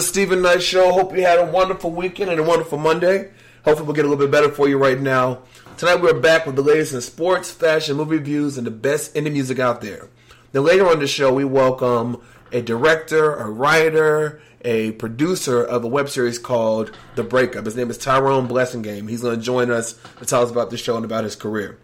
the 0.00 0.06
Steven 0.06 0.40
Knight 0.40 0.62
Show. 0.62 0.92
Hope 0.92 1.14
you 1.14 1.20
had 1.20 1.38
a 1.38 1.44
wonderful 1.44 1.90
weekend 1.90 2.30
and 2.30 2.40
a 2.40 2.42
wonderful 2.42 2.78
Monday. 2.78 3.30
Hopefully, 3.66 3.86
we'll 3.86 3.94
get 3.94 4.06
a 4.06 4.08
little 4.08 4.24
bit 4.24 4.30
better 4.30 4.50
for 4.50 4.66
you 4.66 4.78
right 4.78 4.98
now. 4.98 5.42
Tonight, 5.76 5.96
we're 5.96 6.18
back 6.18 6.46
with 6.46 6.56
the 6.56 6.62
latest 6.62 6.94
in 6.94 7.02
sports, 7.02 7.50
fashion, 7.50 7.98
movie 7.98 8.16
reviews, 8.16 8.56
and 8.56 8.66
the 8.66 8.70
best 8.70 9.14
indie 9.14 9.30
music 9.30 9.58
out 9.58 9.82
there. 9.82 10.08
Then 10.52 10.64
later 10.64 10.88
on 10.88 11.00
the 11.00 11.06
show, 11.06 11.34
we 11.34 11.44
welcome 11.44 12.22
a 12.50 12.62
director, 12.62 13.34
a 13.34 13.50
writer, 13.50 14.40
a 14.64 14.92
producer 14.92 15.62
of 15.62 15.84
a 15.84 15.88
web 15.88 16.08
series 16.08 16.38
called 16.38 16.96
The 17.16 17.22
Breakup. 17.22 17.66
His 17.66 17.76
name 17.76 17.90
is 17.90 17.98
Tyrone 17.98 18.48
Blassingame. 18.48 19.06
He's 19.06 19.20
going 19.20 19.36
to 19.36 19.44
join 19.44 19.70
us 19.70 20.00
to 20.18 20.24
tell 20.24 20.42
us 20.42 20.50
about 20.50 20.70
the 20.70 20.78
show 20.78 20.96
and 20.96 21.04
about 21.04 21.24
his 21.24 21.36
career. 21.36 21.78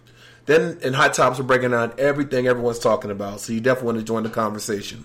Then 0.46 0.78
in 0.80 0.94
Hot 0.94 1.12
Tops, 1.12 1.38
we're 1.38 1.44
breaking 1.44 1.72
down 1.72 1.92
everything 1.98 2.46
everyone's 2.46 2.78
talking 2.78 3.10
about, 3.10 3.40
so 3.40 3.52
you 3.52 3.60
definitely 3.60 3.86
want 3.86 3.98
to 3.98 4.04
join 4.04 4.22
the 4.22 4.30
conversation. 4.30 5.04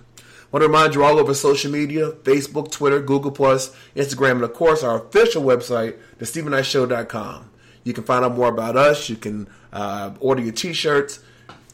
Want 0.52 0.62
to 0.62 0.68
remind 0.68 0.94
you 0.94 1.02
all 1.02 1.18
over 1.18 1.32
social 1.32 1.72
media 1.72 2.12
Facebook, 2.12 2.70
Twitter, 2.70 3.00
Google, 3.00 3.30
Plus, 3.30 3.74
Instagram, 3.96 4.32
and 4.32 4.42
of 4.44 4.52
course 4.52 4.82
our 4.82 5.02
official 5.02 5.42
website, 5.42 5.98
thestevenknightshow.com. 6.18 7.50
You 7.84 7.92
can 7.94 8.04
find 8.04 8.24
out 8.24 8.36
more 8.36 8.48
about 8.48 8.76
us. 8.76 9.08
You 9.08 9.16
can 9.16 9.48
uh, 9.72 10.12
order 10.20 10.42
your 10.42 10.52
t 10.52 10.74
shirts. 10.74 11.20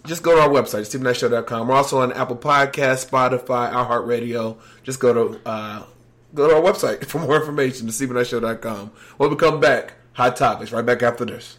Just 0.07 0.23
go 0.23 0.37
to 0.37 0.41
our 0.41 0.49
website, 0.49 0.83
stevenknightshow.com. 0.83 1.69
We're 1.69 1.75
also 1.75 2.01
on 2.01 2.13
Apple 2.13 2.37
Podcasts, 2.37 3.09
Spotify, 3.09 3.73
iHeartRadio. 3.73 4.57
Just 4.85 5.01
go 5.01 5.13
to 5.13 5.41
uh, 5.45 5.83
go 6.33 6.49
to 6.49 6.55
our 6.55 6.63
website 6.63 7.05
for 7.07 7.19
more 7.19 7.37
information, 7.37 7.89
thestevenknightshow.com. 7.89 8.93
When 9.17 9.31
we 9.31 9.37
come 9.37 9.59
back, 9.59 9.95
Hot 10.13 10.37
Topics, 10.37 10.73
right 10.73 10.87
back 10.87 11.03
after 11.03 11.25
this. 11.25 11.59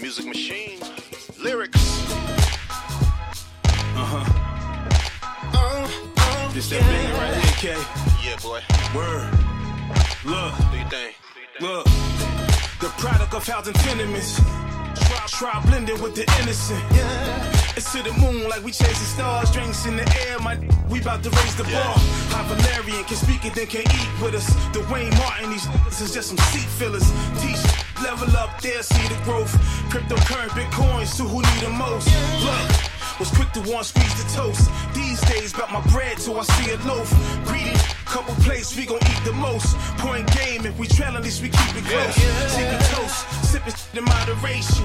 Music 0.00 0.26
machine, 0.26 0.80
lyrics. 1.42 1.85
This 6.56 6.70
that 6.70 6.80
banger 6.80 7.12
right 7.20 7.36
here, 7.36 7.76
K. 7.76 7.76
Yeah, 8.24 8.40
boy. 8.40 8.64
Word. 8.96 9.28
Look, 10.24 10.56
Do 10.72 10.78
you 10.80 10.88
think? 10.88 11.12
look. 11.60 11.84
The 12.80 12.88
product 12.96 13.34
of 13.34 13.46
housing 13.46 13.74
tenements. 13.74 14.40
Try, 15.04 15.20
try 15.28 15.60
blending 15.66 16.00
with 16.00 16.14
the 16.14 16.24
innocent. 16.40 16.80
Yeah. 16.96 17.76
It's 17.76 17.92
to 17.92 18.02
the 18.02 18.10
moon 18.16 18.48
like 18.48 18.64
we 18.64 18.72
chasing 18.72 19.04
stars. 19.04 19.50
Drinks 19.50 19.84
in 19.84 19.98
the 19.98 20.08
air, 20.24 20.38
my 20.38 20.56
we 20.88 20.98
about 21.02 21.22
to 21.24 21.28
raise 21.28 21.56
the 21.56 21.64
bar. 21.64 21.92
High 22.32 22.48
Valerian 22.48 23.04
can 23.04 23.18
speak 23.18 23.44
and 23.44 23.54
then 23.54 23.66
can't 23.66 23.92
eat 23.92 24.08
with 24.24 24.32
us. 24.32 24.48
The 24.72 24.80
Dwayne 24.88 25.12
Martin, 25.18 25.50
these 25.50 25.68
this 25.84 26.00
is 26.00 26.14
just 26.14 26.28
some 26.28 26.38
seat 26.56 26.70
fillers. 26.80 27.04
Teach 27.36 27.60
level 28.00 28.34
up 28.34 28.62
there, 28.62 28.82
see 28.82 29.06
the 29.12 29.20
growth. 29.24 29.52
Cryptocurrency, 29.92 30.64
bitcoins 30.64 31.18
to 31.18 31.24
who 31.24 31.42
need 31.42 31.60
the 31.60 31.68
most. 31.68 32.08
Look. 32.40 32.95
Was 33.18 33.30
quick 33.30 33.50
to 33.52 33.60
want 33.72 33.86
squeeze 33.86 34.12
the 34.22 34.30
toast. 34.36 34.70
These 34.94 35.20
days, 35.22 35.54
about 35.54 35.72
my 35.72 35.80
bread 35.92 36.18
till 36.18 36.38
I 36.38 36.42
see 36.42 36.72
a 36.72 36.76
loaf. 36.84 37.08
Greedy, 37.46 37.72
couple 38.04 38.34
plates, 38.44 38.76
we 38.76 38.84
gon' 38.84 38.98
eat 38.98 39.24
the 39.24 39.32
most. 39.32 39.74
Point 39.96 40.30
game, 40.36 40.66
if 40.66 40.78
we 40.78 40.86
trail, 40.86 41.16
at 41.16 41.22
least 41.22 41.40
we 41.40 41.48
keep 41.48 41.76
it 41.76 41.84
close. 41.84 42.14
Sipping 42.52 42.78
toast, 42.92 43.24
sipping 43.50 43.72
in 43.96 44.04
moderation. 44.04 44.84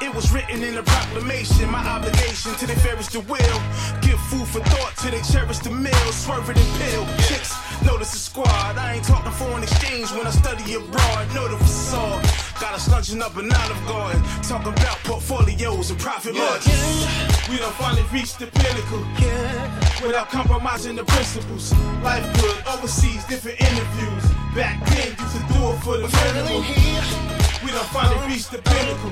It 0.00 0.14
was 0.14 0.32
written 0.32 0.62
in 0.62 0.78
a 0.78 0.82
proclamation. 0.82 1.70
My 1.70 1.86
obligation 1.86 2.54
to 2.54 2.66
the 2.66 2.76
fairest 2.80 3.12
the 3.12 3.20
will. 3.20 3.58
Give 4.00 4.18
food 4.32 4.48
for 4.48 4.60
thought 4.60 4.96
till 4.96 5.10
they 5.10 5.20
cherish 5.20 5.58
the 5.58 5.70
meal. 5.70 6.12
Swerving 6.12 6.56
and 6.56 6.72
pill. 6.80 7.04
Chicks, 7.28 7.52
notice 7.84 8.12
the 8.12 8.18
squad. 8.18 8.78
I 8.78 8.94
ain't 8.94 9.04
talking 9.04 9.32
foreign 9.32 9.62
exchange 9.62 10.10
when 10.12 10.26
I 10.26 10.30
study 10.30 10.74
abroad. 10.74 11.34
Know 11.34 11.48
the 11.48 11.58
facade. 11.58 12.24
Got 12.60 12.74
us 12.74 12.88
lunching 12.90 13.20
up 13.22 13.36
an 13.36 13.52
Olive 13.52 13.86
Garden. 13.86 14.22
Talking 14.42 14.72
about 14.72 14.98
portfolios 15.04 15.90
and 15.90 16.00
profit 16.00 16.34
margins. 16.34 17.33
We 17.50 17.58
done 17.58 17.72
finally 17.74 18.02
reached 18.12 18.38
the 18.38 18.46
pinnacle. 18.46 19.04
Without 20.06 20.28
compromising 20.30 20.96
the 20.96 21.04
principles. 21.04 21.72
Life 22.02 22.24
good, 22.40 22.56
overseas, 22.66 23.24
different 23.24 23.60
interviews. 23.60 24.24
Back 24.54 24.84
then, 24.86 25.08
used 25.08 25.36
to 25.36 25.52
do 25.52 25.70
it 25.70 25.78
for 25.84 25.96
the 25.98 26.08
minimal. 26.08 26.60
We 27.64 27.70
done 27.70 27.84
finally 27.92 28.28
reached 28.28 28.50
the 28.50 28.58
pinnacle. 28.58 29.10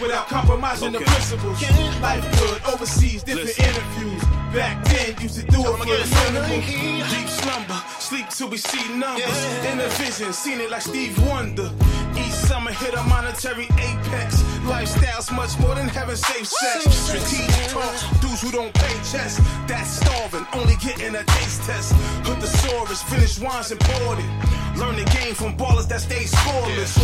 Without 0.00 0.28
compromising 0.28 0.92
the 0.92 1.00
principles. 1.00 1.62
Life 2.00 2.24
good, 2.38 2.62
overseas, 2.74 3.22
different 3.22 3.58
interviews. 3.58 4.41
Back 4.52 4.84
then, 4.84 5.16
used 5.22 5.40
to 5.40 5.46
do 5.46 5.60
it 5.60 5.76
for 5.78 5.86
the 5.86 6.32
minimal. 6.32 7.08
Deep 7.08 7.28
slumber, 7.28 7.80
sleep 7.98 8.28
till 8.28 8.48
we 8.48 8.58
see 8.58 8.86
numbers. 8.92 9.44
In 9.64 9.80
a 9.80 9.88
vision, 9.96 10.32
seen 10.34 10.60
it 10.60 10.70
like 10.70 10.82
Steve 10.82 11.16
Wonder. 11.26 11.70
Each 12.18 12.32
summer 12.32 12.70
hit 12.70 12.92
a 12.92 13.02
monetary 13.04 13.64
apex. 13.80 14.44
Lifestyle's 14.64 15.32
much 15.32 15.58
more 15.58 15.74
than 15.74 15.88
having 15.88 16.16
safe 16.16 16.46
sex. 16.46 16.84
Strategic 16.94 17.68
talks, 17.68 18.04
dudes 18.20 18.42
who 18.42 18.50
don't 18.50 18.74
pay 18.74 18.94
chess. 19.10 19.40
That's 19.66 19.88
starving, 19.88 20.46
only 20.52 20.76
getting 20.76 21.14
a 21.14 21.24
taste 21.24 21.62
test. 21.62 21.94
Hood 22.26 22.40
the 22.40 22.46
sorest, 22.46 23.04
finish 23.06 23.38
wines 23.40 23.72
imported. 23.72 24.28
Learn 24.76 24.96
the 24.96 25.04
game 25.16 25.34
from 25.34 25.56
ballers 25.56 25.88
that 25.88 26.00
stay 26.00 26.24
scoreless. 26.24 26.96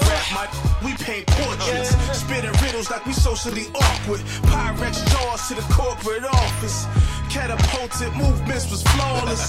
Rap 0.00 0.26
my, 0.32 0.46
we 0.84 0.94
paint 0.94 1.26
portraits. 1.26 1.90
Spitting 2.16 2.52
riddles 2.62 2.90
like 2.90 3.04
we 3.06 3.12
socially 3.12 3.66
awkward. 3.74 4.20
Pyrex 4.46 5.04
jaws 5.10 5.48
to 5.48 5.54
the 5.54 5.66
corporate 5.72 6.24
office. 6.24 6.83
Catapulted 7.30 8.14
movements 8.14 8.70
was 8.70 8.82
flawless. 8.82 9.48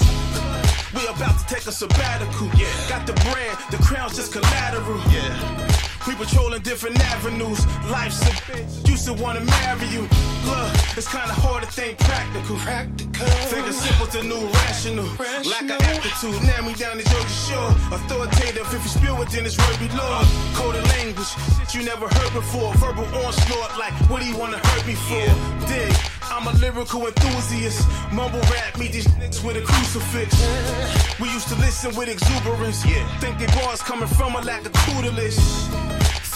We 0.94 1.06
about 1.06 1.38
to 1.38 1.54
take 1.54 1.66
a 1.66 1.72
sabbatical. 1.72 2.48
Yeah. 2.58 2.66
Got 2.88 3.06
the 3.06 3.12
brand, 3.24 3.58
the 3.70 3.76
crown's 3.78 4.16
just 4.16 4.32
collateral. 4.32 5.00
Yeah. 5.12 5.76
We 6.06 6.14
patrolling 6.14 6.62
different 6.62 7.00
avenues. 7.12 7.66
Life's 7.90 8.22
a 8.22 8.30
bitch. 8.46 8.88
Used 8.88 9.06
to 9.06 9.12
wanna 9.14 9.40
marry 9.40 9.86
you. 9.88 10.02
Look, 10.46 10.70
it's 10.96 11.10
kinda 11.10 11.34
hard 11.34 11.64
to 11.64 11.70
think 11.70 11.98
practical. 11.98 12.56
Practical. 12.58 13.26
Think 13.50 13.72
simple 13.72 14.06
to 14.14 14.22
new 14.22 14.46
rational. 14.62 15.04
Lack 15.50 15.66
of 15.68 15.82
aptitude. 15.82 16.40
Now 16.46 16.62
me 16.62 16.74
down 16.74 16.96
the 16.98 17.02
Georgia 17.02 17.38
Shore. 17.46 17.70
Authoritative. 17.90 18.72
If 18.72 18.82
you 18.84 18.88
spill 18.88 19.20
it, 19.22 19.30
then 19.30 19.46
it's 19.46 19.58
word 19.58 19.78
be 19.80 19.88
law. 19.96 20.24
Coded 20.54 20.86
language. 20.94 21.26
Shit 21.58 21.74
you 21.74 21.82
never 21.82 22.06
heard 22.08 22.32
before. 22.32 22.72
Verbal 22.74 23.04
onslaught. 23.26 23.76
Like, 23.76 23.92
what 24.08 24.22
do 24.22 24.28
you 24.28 24.36
wanna 24.36 24.58
hurt 24.58 24.86
me 24.86 24.94
for? 24.94 25.26
Dig. 25.66 26.15
I'm 26.36 26.46
a 26.48 26.52
lyrical 26.58 27.06
enthusiast. 27.06 27.88
Mumble 28.12 28.40
rap, 28.52 28.76
me 28.78 28.88
these 28.88 29.06
niggas 29.16 29.42
with 29.42 29.56
a 29.56 29.62
crucifix. 29.62 30.36
We 31.18 31.30
used 31.30 31.48
to 31.48 31.54
listen 31.54 31.96
with 31.96 32.10
exuberance. 32.10 32.82
Think 33.20 33.38
they 33.38 33.46
bars 33.56 33.80
coming 33.80 34.06
from 34.06 34.34
a 34.36 34.42
lack 34.42 34.66
of 34.66 34.72
tutelage. 34.84 35.38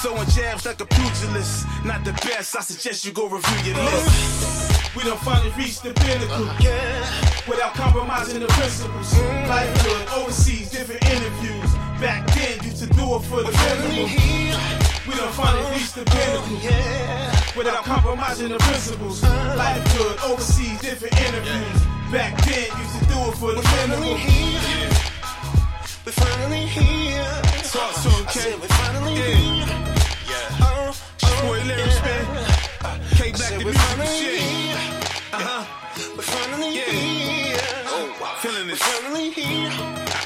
Throwing 0.01 0.27
jabs 0.31 0.65
like 0.65 0.81
a 0.81 0.87
pugilist. 0.87 1.67
Not 1.85 2.03
the 2.05 2.13
best, 2.25 2.57
I 2.57 2.63
suggest 2.63 3.05
you 3.05 3.13
go 3.13 3.29
review 3.29 3.75
your 3.75 3.85
list. 3.85 4.97
We 4.97 5.03
done 5.03 5.19
finally 5.19 5.53
reached 5.59 5.83
the 5.83 5.93
pinnacle. 5.93 6.49
Yeah. 6.61 7.05
Without 7.47 7.75
compromising 7.75 8.41
the 8.41 8.47
principles. 8.47 9.13
Life 9.53 9.85
good, 9.85 10.09
overseas, 10.17 10.71
different 10.71 11.05
interviews. 11.11 11.75
Back 12.01 12.27
then, 12.35 12.65
used 12.65 12.79
to 12.79 12.87
do 12.87 13.17
it 13.17 13.23
for 13.29 13.43
the 13.43 13.53
minimal. 13.53 14.09
We 15.07 15.15
done 15.15 15.33
finally 15.35 15.71
reached 15.73 15.95
the 15.95 16.07
pinnacle. 16.07 17.40
Without 17.61 17.85
compromising 17.85 18.49
the 18.49 18.57
principles. 18.57 19.23
Life 19.23 19.85
good, 19.99 20.19
overseas, 20.25 20.81
different 20.81 21.13
interviews. 21.21 21.83
Back 22.11 22.43
then, 22.47 22.65
used 22.81 22.99
to 23.01 23.05
do 23.05 23.19
it 23.29 23.35
for 23.37 23.53
the 23.53 23.61
minimal. 23.77 24.15
We're 26.07 26.13
finally 26.13 26.65
here. 26.65 27.23
Talk 27.69 27.93
to 28.03 28.09
him, 28.09 28.25
K. 28.25 28.41
said 28.41 28.61
we're 28.63 28.67
finally 28.81 29.13
Yeah. 29.13 29.25
here. 29.27 29.67
Yeah. 30.31 30.57
Oh, 30.63 30.97
oh, 31.23 31.43
Boy, 31.43 31.61
lyrics, 31.69 32.01
man. 32.01 32.25
I 32.81 32.99
back 33.19 33.51
we're 33.59 33.73
music 33.73 33.99
machine. 33.99 34.41
here. 34.41 34.77
Uh 35.35 35.39
huh. 35.45 35.65
We're 36.17 36.23
finally 36.23 36.77
Yeah. 36.77 36.85
here. 36.85 37.61
Oh, 37.89 38.17
wow. 38.23 38.37
Feeling 38.41 38.69
We're 38.69 38.73
this. 38.73 38.83
finally 38.83 39.31
here. 39.33 39.71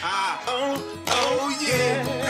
Ah. 0.04 0.40
Oh, 0.46 0.82
Oh, 1.08 1.58
yeah. 1.60 2.23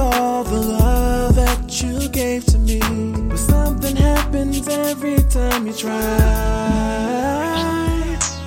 All 0.00 0.44
the 0.44 0.60
love 0.60 1.34
that 1.36 1.82
you 1.82 2.08
gave 2.08 2.44
to 2.46 2.58
me, 2.58 2.80
but 3.28 3.38
something 3.38 3.96
happens 3.96 4.66
every 4.66 5.18
time 5.24 5.66
you 5.66 5.72
try. 5.72 5.98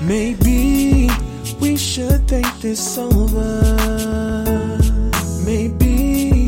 Maybe 0.02 1.10
we 1.60 1.78
should 1.78 2.28
think 2.28 2.48
this 2.60 2.98
over. 2.98 3.62
Maybe 5.46 6.48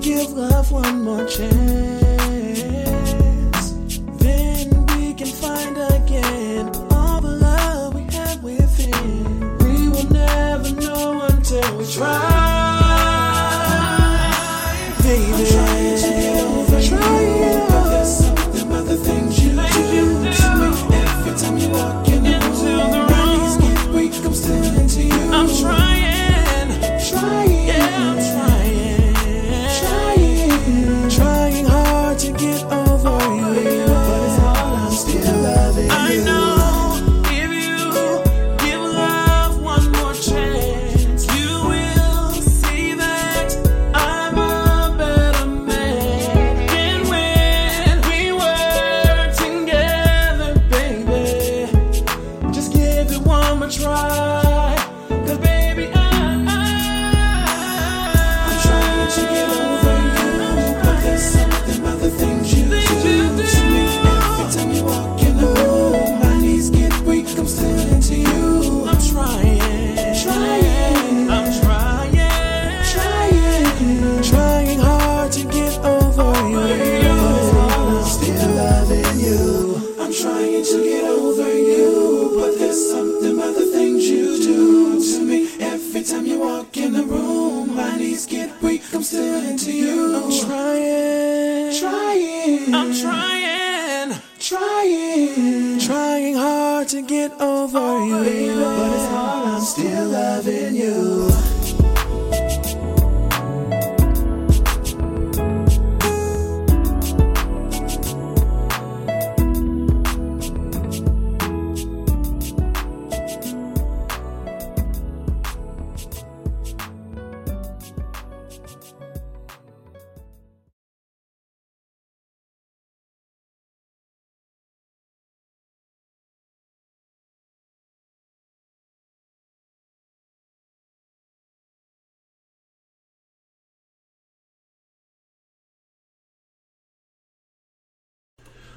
give 0.00 0.30
love 0.32 0.70
one 0.72 1.02
more 1.02 1.26
chance. 1.26 1.83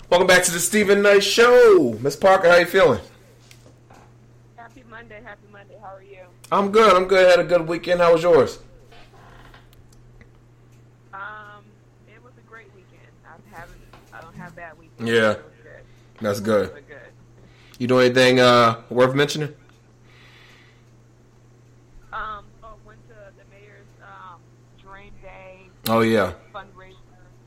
Welcome 0.10 0.28
back 0.28 0.44
to 0.44 0.52
the 0.52 0.60
Steven 0.60 1.02
Knight 1.02 1.24
Show. 1.24 1.98
Miss 2.02 2.16
Parker, 2.16 2.50
how 2.50 2.56
you 2.58 2.66
feeling? 2.66 3.02
Happy 4.56 4.84
Monday, 4.90 5.22
happy 5.24 5.48
Monday. 5.52 5.76
How 5.82 5.96
are 5.96 6.04
you? 6.04 6.20
I'm 6.52 6.72
good. 6.72 6.96
I'm 6.96 7.06
good. 7.08 7.30
Had 7.30 7.40
a 7.40 7.44
good 7.44 7.68
weekend. 7.68 8.00
How 8.00 8.14
was 8.14 8.24
yours? 8.24 8.60
Um, 11.14 11.66
it 12.08 12.24
was 12.24 12.32
a 12.38 12.50
great 12.50 12.68
weekend. 12.74 13.12
I'm 13.30 13.42
having, 13.52 13.76
I 14.14 14.22
don't 14.22 14.36
have 14.36 14.56
bad 14.56 14.78
weekends. 14.80 15.12
Yeah. 15.12 15.34
Good. 15.34 15.44
That's 16.22 16.40
good. 16.40 16.74
good. 16.88 16.98
You 17.78 17.88
do 17.88 18.00
anything 18.00 18.40
uh, 18.40 18.82
worth 18.90 19.14
mentioning? 19.14 19.54
Um, 22.14 22.46
oh, 22.64 22.76
went 22.86 23.06
to 23.10 23.14
the 23.38 23.44
mayor's 23.52 23.86
um, 24.02 24.40
Dream 24.82 25.12
Day 25.22 25.68
Oh 25.90 26.00
yeah. 26.00 26.34
fundraiser 26.56 26.96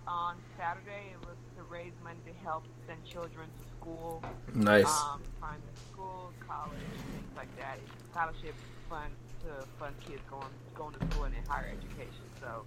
on 0.07 0.37
Saturday. 0.59 1.13
It 1.13 1.27
was 1.27 1.37
to 1.57 1.63
raise 1.65 1.93
money 2.05 2.21
to 2.27 2.33
help 2.45 2.65
send 2.87 3.05
children 3.05 3.49
to 3.49 3.77
school. 3.81 4.23
Nice. 4.55 4.87
Um, 4.87 5.21
primary 5.41 5.63
school, 5.93 6.33
college, 6.47 6.73
things 7.13 7.37
like 7.37 7.53
that. 7.59 7.79
Scholarship 8.13 8.55
fund 8.89 9.13
to 9.45 9.67
fund 9.79 9.95
kids 10.05 10.21
going 10.31 10.53
going 10.75 10.95
to 10.95 11.01
school 11.11 11.25
and 11.25 11.35
in 11.35 11.45
higher 11.45 11.71
education. 11.73 12.25
So 12.41 12.65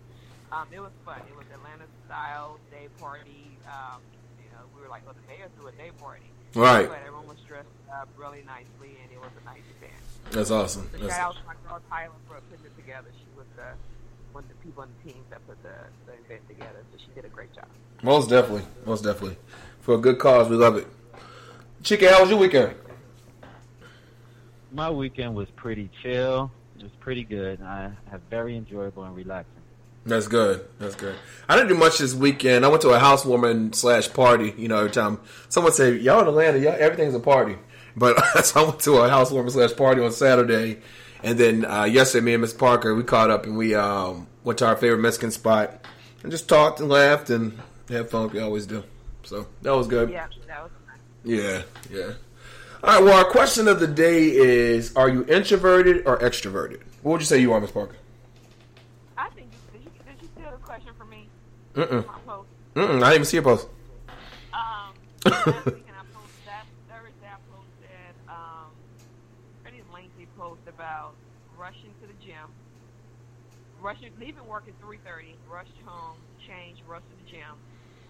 um, 0.52 0.68
it 0.72 0.80
was 0.80 0.92
fun. 1.06 1.22
It 1.30 1.36
was 1.36 1.46
Atlanta 1.54 1.86
style 2.06 2.60
day 2.72 2.88
party. 3.00 3.58
Um, 3.68 4.02
you 4.40 4.50
know, 4.52 4.64
we 4.76 4.82
were 4.82 4.90
like, 4.90 5.06
well, 5.06 5.16
the 5.16 5.28
mayor 5.28 5.50
threw 5.58 5.68
a 5.68 5.72
day 5.74 5.92
party. 6.00 6.30
Right. 6.56 6.88
But 6.88 7.00
everyone 7.00 7.28
was 7.28 7.40
dressed 7.48 7.68
up 7.92 8.08
really 8.18 8.44
nicely, 8.46 8.98
and 9.02 9.12
it 9.12 9.20
was 9.20 9.32
a 9.42 9.46
nice 9.46 9.66
event. 9.78 9.98
That's 10.32 10.52
awesome. 10.52 10.90
So 10.94 10.98
That's, 11.00 11.16
shout 11.16 11.36
out 11.36 11.36
to 11.42 11.46
my 11.48 11.56
girl 11.66 11.82
Tyler 11.90 12.14
for 12.28 12.40
putting 12.50 12.66
it 12.66 12.76
together. 12.78 13.10
She 13.18 13.26
was 13.36 13.48
the 13.56 13.74
one 14.32 14.44
of 14.44 14.50
the 14.50 14.56
people 14.66 14.82
on 14.82 14.90
the 14.98 15.12
team 15.12 15.22
that 15.30 15.46
put 15.48 15.62
the, 15.62 15.74
the 16.06 16.14
event 16.26 16.48
together. 16.48 16.82
So 16.92 16.98
she 16.98 17.14
did 17.14 17.26
a 17.26 17.30
great 17.30 17.54
job. 17.54 17.68
most 18.02 18.30
definitely. 18.30 18.66
Most 18.86 19.04
definitely. 19.04 19.38
For 19.82 19.96
a 19.96 19.98
good 19.98 20.18
cause, 20.18 20.50
we 20.50 20.56
love 20.56 20.78
it. 20.78 20.88
Chike, 21.84 22.10
how 22.10 22.22
was 22.22 22.30
your 22.30 22.40
weekend? 22.40 22.76
My 24.72 24.90
weekend 24.90 25.36
was 25.36 25.50
pretty 25.58 25.90
chill. 26.02 26.50
It 26.80 26.84
was 26.84 26.92
pretty 27.02 27.26
good. 27.26 27.62
I 27.62 27.92
have 28.10 28.22
very 28.30 28.56
enjoyable 28.56 29.04
and 29.04 29.14
relaxing. 29.14 29.52
That's 30.06 30.28
good. 30.28 30.66
That's 30.80 30.96
good. 30.96 31.16
I 31.50 31.56
didn't 31.56 31.68
do 31.68 31.76
much 31.76 31.98
this 31.98 32.14
weekend. 32.14 32.66
I 32.66 32.70
went 32.70 32.82
to 32.84 32.90
a 32.90 33.00
housewarming 33.00 33.74
slash 33.74 34.12
party. 34.14 34.54
You 34.58 34.70
know, 34.70 34.78
every 34.78 34.92
time 34.92 35.20
someone 35.50 35.74
say, 35.74 35.98
"Y'all 35.98 36.22
in 36.22 36.28
Atlanta, 36.28 36.58
y'all, 36.58 36.76
everything's 36.78 37.16
a 37.16 37.20
party," 37.20 37.58
But 37.96 38.18
so 38.46 38.62
I 38.62 38.64
went 38.64 38.80
to 38.82 38.94
a 39.00 39.10
housewarming 39.10 39.52
slash 39.52 39.76
party 39.76 40.02
on 40.02 40.12
Saturday, 40.12 40.80
and 41.22 41.38
then 41.38 41.66
uh, 41.66 41.84
yesterday, 41.84 42.26
me 42.26 42.34
and 42.34 42.42
Miss 42.42 42.54
Parker 42.54 42.96
we 42.96 43.04
caught 43.04 43.30
up 43.30 43.46
and 43.46 43.58
we 43.58 43.76
um, 43.76 44.28
went 44.44 44.60
to 44.60 44.68
our 44.68 44.78
favorite 44.78 45.00
Mexican 45.00 45.32
spot 45.32 45.86
and 46.22 46.32
just 46.32 46.48
talked 46.48 46.80
and 46.80 46.90
laughed 46.90 47.30
and 47.30 47.60
had 47.90 48.10
fun. 48.10 48.24
like 48.24 48.34
We 48.34 48.40
always 48.40 48.66
do. 48.66 48.84
So 49.24 49.48
that 49.62 49.72
was 49.72 49.88
good. 49.88 50.10
Yeah, 50.10 50.28
that 50.48 50.64
was 50.64 50.72
fun. 50.72 50.83
Yeah, 51.24 51.64
yeah. 51.92 52.14
All 52.84 52.96
right. 52.96 53.04
Well, 53.04 53.18
our 53.18 53.24
question 53.30 53.68
of 53.68 53.80
the 53.80 53.88
day 53.88 54.26
is: 54.30 54.96
Are 54.96 55.10
you 55.10 55.24
introverted 55.26 56.04
or 56.06 56.20
extroverted? 56.20 56.82
What 57.02 57.14
would 57.14 57.22
you 57.22 57.28
say 57.28 57.40
you 57.40 57.54
are, 57.54 57.62
Miss 57.62 57.72
Parker? 57.72 57.96
I 59.18 59.30
think 59.30 59.48
you, 59.74 59.80
did, 59.80 59.84
you, 59.86 59.92
did 60.06 60.22
you 60.22 60.30
steal 60.36 60.52
the 60.52 60.58
question 60.58 60.94
from 60.98 61.10
me? 61.10 61.30
Mm-mm. 61.76 62.06
My 62.06 62.14
post. 62.26 62.50
Mm-mm, 62.76 62.98
I 62.98 63.12
didn't 63.12 63.14
even 63.14 63.26
see 63.26 63.38
your 63.38 63.44
post. 63.44 63.68
Um, 64.54 64.94
last 65.26 65.46
weekend 65.66 65.96
I 65.96 66.04
posted 66.14 66.46
that 66.46 66.66
Thursday 66.90 67.28
I 67.28 67.38
posted 67.54 68.16
um, 68.28 68.72
pretty 69.64 69.82
lengthy 69.94 70.28
post 70.38 70.62
about 70.68 71.14
rushing 71.58 71.94
to 72.02 72.08
the 72.08 72.14
gym, 72.26 72.52
rushing, 73.82 74.12
leaving 74.20 74.46
work 74.46 74.66
at 74.68 74.74
three 74.82 75.00
thirty, 75.06 75.36
rushed 75.50 75.78
home, 75.86 76.18
change, 76.46 76.80
rushed 76.88 77.06
to 77.10 77.24
the 77.24 77.32
gym, 77.32 77.56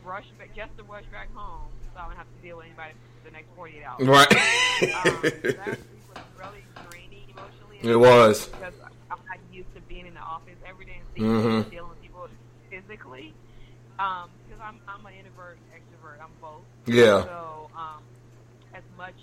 rushed 0.03 0.35
back 0.39 0.55
just 0.55 0.75
to 0.77 0.83
rush 0.83 1.05
back 1.11 1.31
home, 1.35 1.69
so 1.93 1.99
I 2.01 2.07
don't 2.07 2.17
have 2.17 2.27
to 2.27 2.41
deal 2.41 2.57
with 2.57 2.65
anybody 2.67 2.93
for 3.23 3.29
the 3.29 3.31
next 3.31 3.47
forty 3.55 3.77
eight 3.79 3.83
hours. 3.85 4.07
Right. 4.07 4.31
um, 5.05 5.21
week 5.23 5.57
was 6.13 6.23
really 6.39 6.63
draining 6.89 7.25
emotionally. 7.29 7.79
It 7.81 7.95
was. 7.99 8.47
because 8.47 8.73
I'm 9.11 9.19
not 9.27 9.37
used 9.51 9.73
to 9.75 9.81
being 9.81 10.07
in 10.07 10.13
the 10.13 10.19
office 10.21 10.57
every 10.67 10.85
day 10.85 10.97
and 10.99 11.07
seeing 11.15 11.29
Mhm. 11.65 11.69
dealing 11.69 11.89
with 11.89 12.01
people 12.01 12.27
physically. 12.69 13.33
Um, 13.99 14.29
because 14.47 14.61
I'm 14.63 14.79
I'm 14.87 15.05
an 15.05 15.13
introvert, 15.13 15.57
extrovert. 15.69 16.19
I'm 16.21 16.31
both. 16.41 16.65
Yeah. 16.85 17.23
So 17.23 17.69
um, 17.77 18.01
as 18.73 18.83
much 18.97 19.13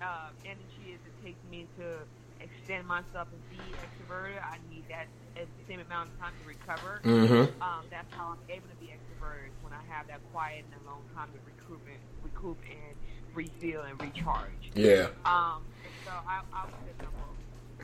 uh, 0.00 0.28
energy 0.44 0.96
as 0.96 1.00
it 1.04 1.24
takes 1.24 1.38
me 1.50 1.66
to 1.78 1.98
extend 2.40 2.86
myself 2.86 3.28
and 3.32 3.40
be 3.52 3.60
extroverted, 3.76 4.40
I 4.42 4.56
need 4.72 4.84
that 4.88 5.06
at 5.36 5.44
the 5.44 5.64
same 5.68 5.80
amount 5.80 6.10
of 6.12 6.18
time 6.20 6.32
to 6.42 6.48
recover. 6.48 7.00
Mm-hmm. 7.04 7.60
Um, 7.62 7.84
that's 7.90 8.08
how 8.16 8.32
I'm 8.36 8.44
able 8.48 8.68
to 8.68 8.76
be 8.80 8.88
extroverted 8.88 9.52
when 9.62 9.72
I 9.76 9.84
have 9.96 10.06
that 10.08 10.20
quiet 10.32 10.64
and 10.72 10.86
alone 10.86 11.02
time 11.14 11.28
to 11.32 11.38
recoup 11.46 11.80
and 11.88 11.98
recoup 12.22 12.58
and 12.68 12.96
refill 13.34 13.82
and 13.82 14.00
recharge. 14.00 14.70
Yeah. 14.74 15.06
Um, 15.24 15.62
so 16.04 16.10
I, 16.28 16.42
I 16.52 16.66
would 16.66 16.74
say 17.00 17.06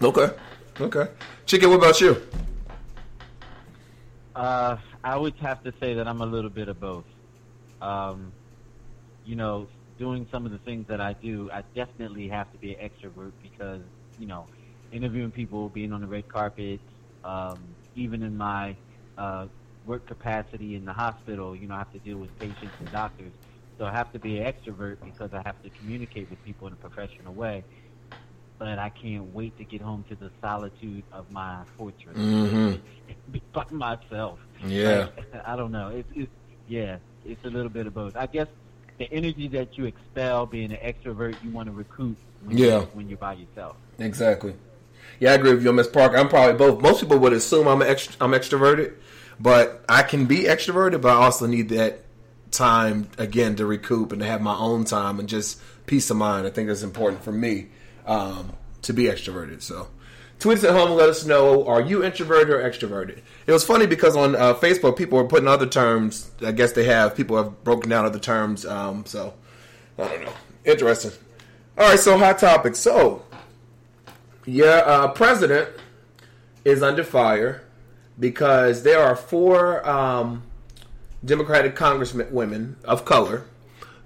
I'm. 0.00 0.04
Okay. 0.04 0.34
Okay. 0.80 1.10
Chike, 1.46 1.68
what 1.68 1.76
about 1.76 2.00
you? 2.00 2.16
Uh, 4.34 4.76
I 5.04 5.16
would 5.16 5.34
have 5.36 5.62
to 5.64 5.72
say 5.80 5.94
that 5.94 6.06
I'm 6.06 6.20
a 6.20 6.26
little 6.26 6.50
bit 6.50 6.68
of 6.68 6.80
both. 6.80 7.04
Um, 7.80 8.32
you 9.24 9.36
know, 9.36 9.68
doing 9.98 10.26
some 10.30 10.44
of 10.44 10.52
the 10.52 10.58
things 10.58 10.86
that 10.88 11.00
I 11.00 11.14
do, 11.14 11.50
I 11.52 11.62
definitely 11.74 12.28
have 12.28 12.50
to 12.52 12.58
be 12.58 12.74
an 12.74 12.88
extrovert 12.88 13.32
because, 13.42 13.82
you 14.18 14.26
know, 14.26 14.46
interviewing 14.92 15.30
people, 15.30 15.68
being 15.68 15.92
on 15.92 16.00
the 16.00 16.06
red 16.06 16.28
carpet, 16.28 16.80
um, 17.24 17.58
even 17.94 18.22
in 18.22 18.36
my 18.36 18.76
uh, 19.16 19.46
work 19.86 20.06
capacity 20.06 20.74
in 20.76 20.84
the 20.84 20.92
hospital, 20.92 21.56
you 21.56 21.66
know, 21.66 21.74
I 21.74 21.78
have 21.78 21.92
to 21.92 21.98
deal 21.98 22.18
with 22.18 22.36
patients 22.38 22.72
and 22.78 22.90
doctors. 22.92 23.32
So 23.78 23.84
I 23.86 23.92
have 23.92 24.12
to 24.12 24.18
be 24.18 24.38
an 24.38 24.52
extrovert 24.52 24.98
because 25.04 25.32
I 25.32 25.42
have 25.44 25.60
to 25.62 25.70
communicate 25.70 26.30
with 26.30 26.42
people 26.44 26.66
in 26.68 26.72
a 26.72 26.76
professional 26.76 27.32
way. 27.34 27.64
But 28.58 28.78
I 28.78 28.90
can't 28.90 29.34
wait 29.34 29.56
to 29.58 29.64
get 29.64 29.80
home 29.80 30.04
to 30.08 30.14
the 30.14 30.30
solitude 30.40 31.02
of 31.12 31.28
my 31.32 31.62
fortress. 31.76 32.16
Mhm. 32.16 32.80
Be 33.32 33.42
by 33.52 33.64
myself. 33.70 34.38
Yeah. 34.64 35.08
Like, 35.16 35.44
I 35.46 35.56
don't 35.56 35.72
know. 35.72 35.88
It's, 35.88 36.08
it's 36.14 36.30
yeah, 36.68 36.98
it's 37.24 37.44
a 37.44 37.50
little 37.50 37.70
bit 37.70 37.86
of 37.88 37.94
both. 37.94 38.16
I 38.16 38.26
guess 38.26 38.46
the 38.98 39.12
energy 39.12 39.48
that 39.48 39.76
you 39.76 39.86
expel 39.86 40.46
being 40.46 40.70
an 40.72 40.78
extrovert, 40.78 41.34
you 41.42 41.50
want 41.50 41.66
to 41.66 41.72
recoup 41.72 42.16
when, 42.44 42.56
Yeah. 42.56 42.66
you're, 42.66 42.80
when 42.92 43.08
you're 43.08 43.18
by 43.18 43.32
yourself. 43.32 43.76
Exactly. 43.98 44.54
Yeah, 45.18 45.32
I 45.32 45.34
agree 45.34 45.54
with 45.54 45.64
you, 45.64 45.72
Miss 45.72 45.88
Parker. 45.88 46.16
I'm 46.16 46.28
probably 46.28 46.54
both. 46.56 46.80
Most 46.80 47.00
people 47.00 47.18
would 47.18 47.32
assume 47.32 47.66
I'm 47.66 47.80
ext- 47.80 48.16
I'm 48.20 48.30
extroverted, 48.32 48.94
but 49.40 49.84
I 49.88 50.02
can 50.02 50.26
be 50.26 50.44
extroverted, 50.44 51.00
but 51.00 51.10
I 51.10 51.24
also 51.24 51.46
need 51.46 51.68
that 51.70 52.00
time 52.50 53.08
again 53.18 53.56
to 53.56 53.66
recoup 53.66 54.12
and 54.12 54.20
to 54.20 54.26
have 54.26 54.40
my 54.40 54.56
own 54.56 54.84
time 54.84 55.18
and 55.18 55.28
just 55.28 55.60
peace 55.86 56.10
of 56.10 56.16
mind. 56.16 56.46
I 56.46 56.50
think 56.50 56.68
that's 56.68 56.82
important 56.82 57.24
for 57.24 57.32
me 57.32 57.68
um, 58.06 58.52
to 58.82 58.92
be 58.92 59.04
extroverted. 59.04 59.62
So, 59.62 59.88
tweet 60.38 60.58
us 60.58 60.64
at 60.64 60.72
home 60.72 60.88
and 60.88 60.96
let 60.96 61.08
us 61.08 61.24
know: 61.24 61.66
Are 61.66 61.80
you 61.80 62.04
introverted 62.04 62.50
or 62.50 62.62
extroverted? 62.62 63.20
It 63.46 63.52
was 63.52 63.64
funny 63.64 63.86
because 63.86 64.16
on 64.16 64.36
uh, 64.36 64.54
Facebook, 64.54 64.96
people 64.96 65.18
were 65.18 65.28
putting 65.28 65.48
other 65.48 65.66
terms. 65.66 66.30
I 66.44 66.52
guess 66.52 66.72
they 66.72 66.84
have 66.84 67.16
people 67.16 67.36
have 67.36 67.64
broken 67.64 67.90
down 67.90 68.04
other 68.04 68.20
terms. 68.20 68.64
Um, 68.64 69.04
so, 69.06 69.34
I 69.98 70.08
don't 70.08 70.24
know. 70.24 70.32
Interesting. 70.64 71.12
All 71.76 71.88
right, 71.88 71.98
so 71.98 72.18
hot 72.18 72.38
topic. 72.38 72.76
So, 72.76 73.24
your 74.44 74.86
uh, 74.86 75.08
president 75.08 75.70
is 76.64 76.82
under 76.82 77.02
fire 77.02 77.62
because 78.18 78.82
there 78.82 79.02
are 79.02 79.16
four 79.16 79.86
um, 79.88 80.42
Democratic 81.24 81.76
congressmen 81.76 82.32
women 82.32 82.76
of 82.84 83.04
color 83.04 83.44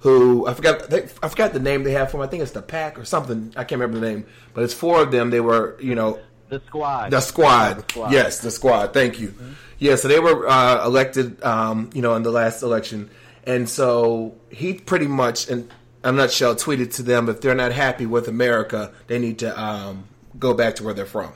who 0.00 0.46
I 0.46 0.54
forgot 0.54 0.88
they, 0.90 1.04
I 1.22 1.28
forgot 1.28 1.52
the 1.52 1.60
name 1.60 1.82
they 1.84 1.92
have 1.92 2.10
for 2.10 2.18
them. 2.18 2.26
I 2.26 2.30
think 2.30 2.42
it's 2.42 2.52
the 2.52 2.62
pack 2.62 2.98
or 2.98 3.04
something. 3.04 3.52
I 3.56 3.64
can't 3.64 3.80
remember 3.80 3.98
the 3.98 4.12
name, 4.14 4.26
but 4.54 4.64
it's 4.64 4.74
four 4.74 5.02
of 5.02 5.10
them. 5.10 5.30
They 5.30 5.40
were 5.40 5.76
you 5.80 5.94
know 5.94 6.18
The 6.48 6.60
squad. 6.66 7.10
the 7.10 7.20
squad. 7.20 7.78
The 7.78 7.92
squad. 7.92 8.12
Yes, 8.12 8.38
the 8.40 8.50
squad. 8.50 8.92
Thank 8.92 9.18
you. 9.18 9.34
Yeah, 9.78 9.96
so 9.96 10.08
they 10.08 10.20
were 10.20 10.48
uh, 10.48 10.86
elected, 10.86 11.42
um, 11.44 11.90
you 11.92 12.00
know, 12.00 12.14
in 12.14 12.22
the 12.22 12.30
last 12.30 12.62
election, 12.62 13.10
and 13.44 13.68
so 13.68 14.34
he 14.48 14.72
pretty 14.74 15.06
much, 15.06 15.48
in 15.48 15.68
a 16.02 16.12
nutshell, 16.12 16.54
tweeted 16.54 16.94
to 16.94 17.02
them 17.02 17.28
if 17.28 17.40
they're 17.42 17.54
not 17.54 17.72
happy 17.72 18.06
with 18.06 18.26
America, 18.28 18.92
they 19.06 19.18
need 19.18 19.38
to 19.40 19.60
um, 19.60 20.04
go 20.38 20.54
back 20.54 20.76
to 20.76 20.84
where 20.84 20.94
they're 20.94 21.04
from. 21.04 21.32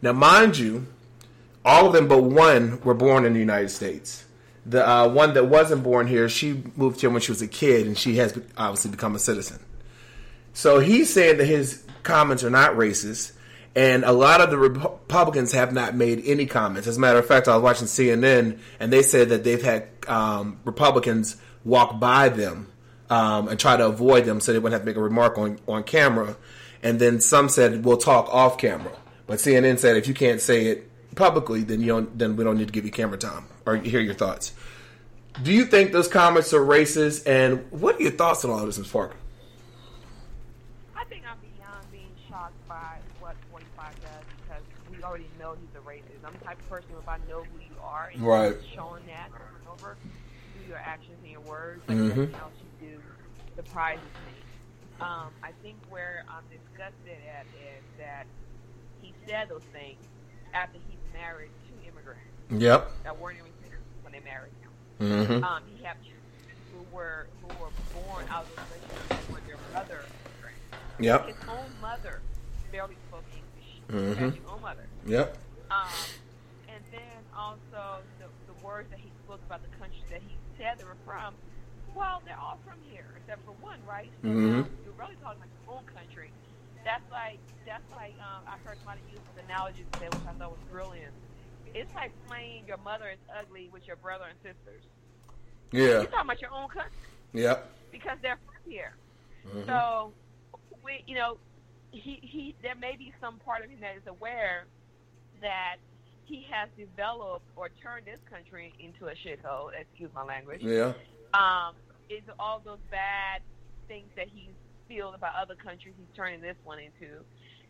Now, 0.00 0.12
mind 0.12 0.56
you, 0.56 0.86
all 1.64 1.86
of 1.86 1.92
them 1.92 2.08
but 2.08 2.22
one 2.22 2.80
were 2.82 2.94
born 2.94 3.24
in 3.24 3.32
the 3.32 3.40
United 3.40 3.70
States. 3.70 4.24
The 4.64 4.88
uh, 4.88 5.08
one 5.08 5.34
that 5.34 5.46
wasn't 5.46 5.82
born 5.82 6.06
here, 6.06 6.28
she 6.28 6.62
moved 6.76 7.00
here 7.00 7.10
when 7.10 7.20
she 7.20 7.32
was 7.32 7.42
a 7.42 7.48
kid, 7.48 7.86
and 7.86 7.98
she 7.98 8.16
has 8.16 8.38
obviously 8.56 8.90
become 8.92 9.14
a 9.14 9.18
citizen. 9.18 9.58
So 10.52 10.78
he's 10.78 11.12
saying 11.12 11.38
that 11.38 11.46
his 11.46 11.84
comments 12.02 12.44
are 12.44 12.50
not 12.50 12.72
racist, 12.72 13.32
and 13.74 14.04
a 14.04 14.12
lot 14.12 14.40
of 14.40 14.50
the 14.50 14.58
Republicans 14.58 15.52
have 15.52 15.72
not 15.72 15.96
made 15.96 16.22
any 16.24 16.46
comments. 16.46 16.86
As 16.86 16.96
a 16.96 17.00
matter 17.00 17.18
of 17.18 17.26
fact, 17.26 17.48
I 17.48 17.56
was 17.56 17.62
watching 17.62 17.86
CNN, 17.86 18.58
and 18.78 18.92
they 18.92 19.02
said 19.02 19.30
that 19.30 19.44
they've 19.44 19.62
had 19.62 19.88
um, 20.06 20.60
Republicans 20.64 21.36
walk 21.64 21.98
by 21.98 22.28
them 22.28 22.70
um, 23.10 23.48
and 23.48 23.58
try 23.58 23.76
to 23.76 23.86
avoid 23.86 24.26
them 24.26 24.40
so 24.40 24.52
they 24.52 24.58
wouldn't 24.58 24.74
have 24.74 24.82
to 24.82 24.86
make 24.86 24.96
a 24.96 25.02
remark 25.02 25.38
on, 25.38 25.58
on 25.66 25.82
camera. 25.84 26.36
And 26.82 27.00
then 27.00 27.20
some 27.20 27.48
said, 27.48 27.84
we'll 27.84 27.96
talk 27.96 28.32
off 28.32 28.58
camera. 28.58 28.92
But 29.26 29.38
CNN 29.38 29.78
said, 29.78 29.96
if 29.96 30.06
you 30.06 30.14
can't 30.14 30.40
say 30.40 30.66
it 30.66 30.90
publicly, 31.14 31.62
then 31.62 31.80
you 31.80 31.86
don't, 31.88 32.18
then 32.18 32.36
we 32.36 32.44
don't 32.44 32.56
need 32.56 32.68
to 32.68 32.72
give 32.72 32.84
you 32.84 32.90
camera 32.90 33.18
time 33.18 33.44
or 33.66 33.76
hear 33.76 34.00
your 34.00 34.14
thoughts. 34.14 34.52
Do 35.42 35.52
you 35.52 35.64
think 35.64 35.92
those 35.92 36.08
comments 36.08 36.52
are 36.52 36.60
racist? 36.60 37.26
And 37.26 37.64
what 37.70 37.96
are 37.96 38.02
your 38.02 38.12
thoughts 38.12 38.44
on 38.44 38.50
all 38.50 38.60
of 38.60 38.66
this, 38.66 38.78
Ms. 38.78 38.88
Parker? 38.88 39.16
I 40.94 41.04
think 41.04 41.24
I'm 41.28 41.38
beyond 41.40 41.90
being 41.90 42.12
shocked 42.28 42.56
by 42.68 42.98
what 43.20 43.36
45 43.50 43.94
does 44.02 44.24
because 44.46 44.62
we 44.90 45.02
already 45.02 45.26
know 45.38 45.54
he's 45.58 45.74
a 45.76 45.84
racist. 45.88 46.24
I'm 46.24 46.32
the 46.38 46.44
type 46.44 46.58
of 46.60 46.68
person 46.68 46.90
if 47.00 47.08
I 47.08 47.18
know 47.28 47.42
who 47.44 47.58
you 47.60 47.80
are 47.82 48.10
and 48.12 48.22
Right. 48.22 48.52
you're 48.52 48.74
showing 48.74 49.06
that 49.06 49.28
over 49.30 49.56
and 49.58 49.68
over 49.68 49.96
through 50.54 50.68
your 50.68 50.78
actions 50.78 51.16
and 51.22 51.32
your 51.32 51.40
words, 51.40 51.82
like 51.88 51.96
Mhm. 51.98 52.08
nothing 52.08 52.34
else 52.34 52.52
you 52.80 52.88
do 52.88 53.02
surprises 53.56 54.04
me. 54.26 54.32
Um, 55.00 55.32
I 55.42 55.50
think 55.62 55.76
where 55.88 56.24
I'm 56.28 56.44
disgusted 56.50 57.18
at 57.26 57.46
is 57.56 57.82
that 57.98 58.26
he 59.00 59.12
said 59.26 59.48
those 59.48 59.64
things 59.72 59.98
after 60.54 60.78
he's 60.88 60.91
married 61.12 61.50
two 61.68 61.74
immigrants 61.88 62.22
Yep. 62.50 62.90
that 63.04 63.18
weren't 63.18 63.38
even 63.38 63.52
here 63.64 63.78
when 64.02 64.12
they 64.12 64.20
married 64.20 64.52
him. 64.60 64.70
Mm-hmm. 65.00 65.44
Um, 65.44 65.62
he 65.74 65.82
had 65.84 65.96
children 66.02 66.20
who 66.72 66.96
were 66.96 67.26
who 67.42 67.48
were 67.62 67.70
born 68.06 68.24
out 68.30 68.44
of 68.44 68.50
those 68.56 68.66
relationships 68.80 69.32
with 69.32 69.46
their 69.46 69.56
mother. 69.72 70.04
Yep. 71.00 71.26
His 71.26 71.36
own 71.48 71.70
mother 71.80 72.20
barely 72.70 72.96
spoke 73.08 73.24
English. 73.32 73.72
Mm-hmm. 74.14 74.24
His 74.36 74.44
own 74.48 74.60
mother. 74.62 74.86
Yep. 75.06 75.36
Um, 75.70 75.88
and 76.68 76.84
then 76.92 77.18
also 77.36 78.02
the, 78.20 78.28
the 78.46 78.56
words 78.64 78.88
that 78.90 79.00
he 79.00 79.10
spoke 79.24 79.40
about 79.46 79.62
the 79.62 79.72
countries 79.80 80.04
that 80.10 80.20
he 80.20 80.36
said 80.58 80.78
they 80.78 80.84
were 80.84 81.00
from. 81.04 81.34
Well, 81.96 82.22
they're 82.24 82.38
all 82.38 82.58
from 82.64 82.76
here 82.88 83.06
except 83.16 83.44
for 83.44 83.52
one, 83.60 83.80
right? 83.88 84.10
So 84.22 84.28
Mhm. 84.28 84.62
now 84.62 84.66
you're 84.84 84.94
really 85.00 85.16
talking 85.24 85.40
about 85.42 85.48
your 85.66 85.76
own 85.76 85.84
country. 85.92 86.30
That's 86.84 87.04
like 87.10 87.38
that's 87.66 87.84
like 87.94 88.14
um, 88.20 88.42
I 88.46 88.56
heard 88.66 88.76
somebody 88.78 89.00
use 89.10 89.20
this 89.34 89.44
analogy 89.44 89.84
today, 89.92 90.08
which 90.10 90.26
I 90.28 90.32
thought 90.32 90.50
was 90.50 90.60
brilliant. 90.70 91.12
It's 91.74 91.92
like 91.94 92.12
playing 92.26 92.64
your 92.66 92.76
mother 92.78 93.08
is 93.10 93.18
ugly 93.38 93.70
with 93.72 93.86
your 93.86 93.96
brother 93.96 94.24
and 94.28 94.36
sisters. 94.42 94.82
Yeah. 95.70 96.02
You're 96.02 96.04
talking 96.06 96.26
about 96.28 96.40
your 96.42 96.50
own 96.52 96.68
country 96.68 96.92
Yep. 97.32 97.70
because 97.92 98.18
they're 98.20 98.38
from 98.44 98.70
here. 98.70 98.92
Mhm. 99.46 99.66
So, 99.66 100.12
we, 100.84 101.02
you 101.06 101.14
know, 101.14 101.38
he, 101.92 102.18
he, 102.22 102.54
there 102.62 102.74
may 102.74 102.96
be 102.96 103.12
some 103.20 103.38
part 103.38 103.64
of 103.64 103.70
him 103.70 103.80
that 103.80 103.96
is 103.96 104.06
aware 104.06 104.66
that 105.40 105.76
he 106.24 106.46
has 106.50 106.68
developed 106.76 107.46
or 107.56 107.70
turned 107.82 108.04
this 108.06 108.20
country 108.30 108.74
into 108.78 109.06
a 109.06 109.14
shithole. 109.14 109.70
Excuse 109.78 110.10
my 110.14 110.24
language. 110.24 110.60
Yeah. 110.62 110.92
Um, 111.32 111.74
is 112.10 112.22
all 112.38 112.60
those 112.62 112.78
bad 112.90 113.40
things 113.88 114.08
that 114.16 114.28
he's 114.28 114.52
field 114.88 115.14
about 115.14 115.34
other 115.34 115.54
countries, 115.54 115.94
he's 115.96 116.12
turning 116.16 116.40
this 116.40 116.56
one 116.64 116.78
into, 116.78 117.22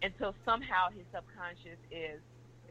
until 0.02 0.34
somehow 0.44 0.90
his 0.90 1.06
subconscious 1.14 1.78
is 1.90 2.20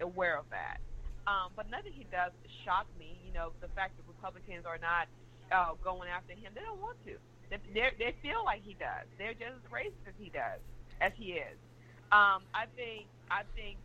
aware 0.01 0.37
of 0.37 0.45
that. 0.49 0.79
Um, 1.27 1.53
but 1.55 1.69
nothing 1.69 1.93
he 1.93 2.05
does 2.09 2.33
shock 2.65 2.87
me. 2.97 3.19
You 3.25 3.33
know, 3.33 3.53
the 3.61 3.69
fact 3.77 3.95
that 3.97 4.05
Republicans 4.09 4.65
are 4.65 4.81
not 4.81 5.05
uh, 5.53 5.77
going 5.83 6.09
after 6.09 6.33
him, 6.33 6.51
they 6.55 6.61
don't 6.61 6.81
want 6.81 6.97
to. 7.05 7.15
They, 7.51 7.59
they 7.73 7.91
they 7.99 8.15
feel 8.23 8.41
like 8.43 8.63
he 8.63 8.73
does. 8.79 9.05
They're 9.19 9.35
just 9.35 9.59
as 9.59 9.65
racist 9.69 10.07
as 10.07 10.15
he 10.17 10.31
does, 10.31 10.63
as 10.99 11.11
he 11.15 11.37
is. 11.37 11.57
Um, 12.11 12.47
I 12.55 12.65
think 12.75 13.05
I 13.29 13.43
think 13.55 13.77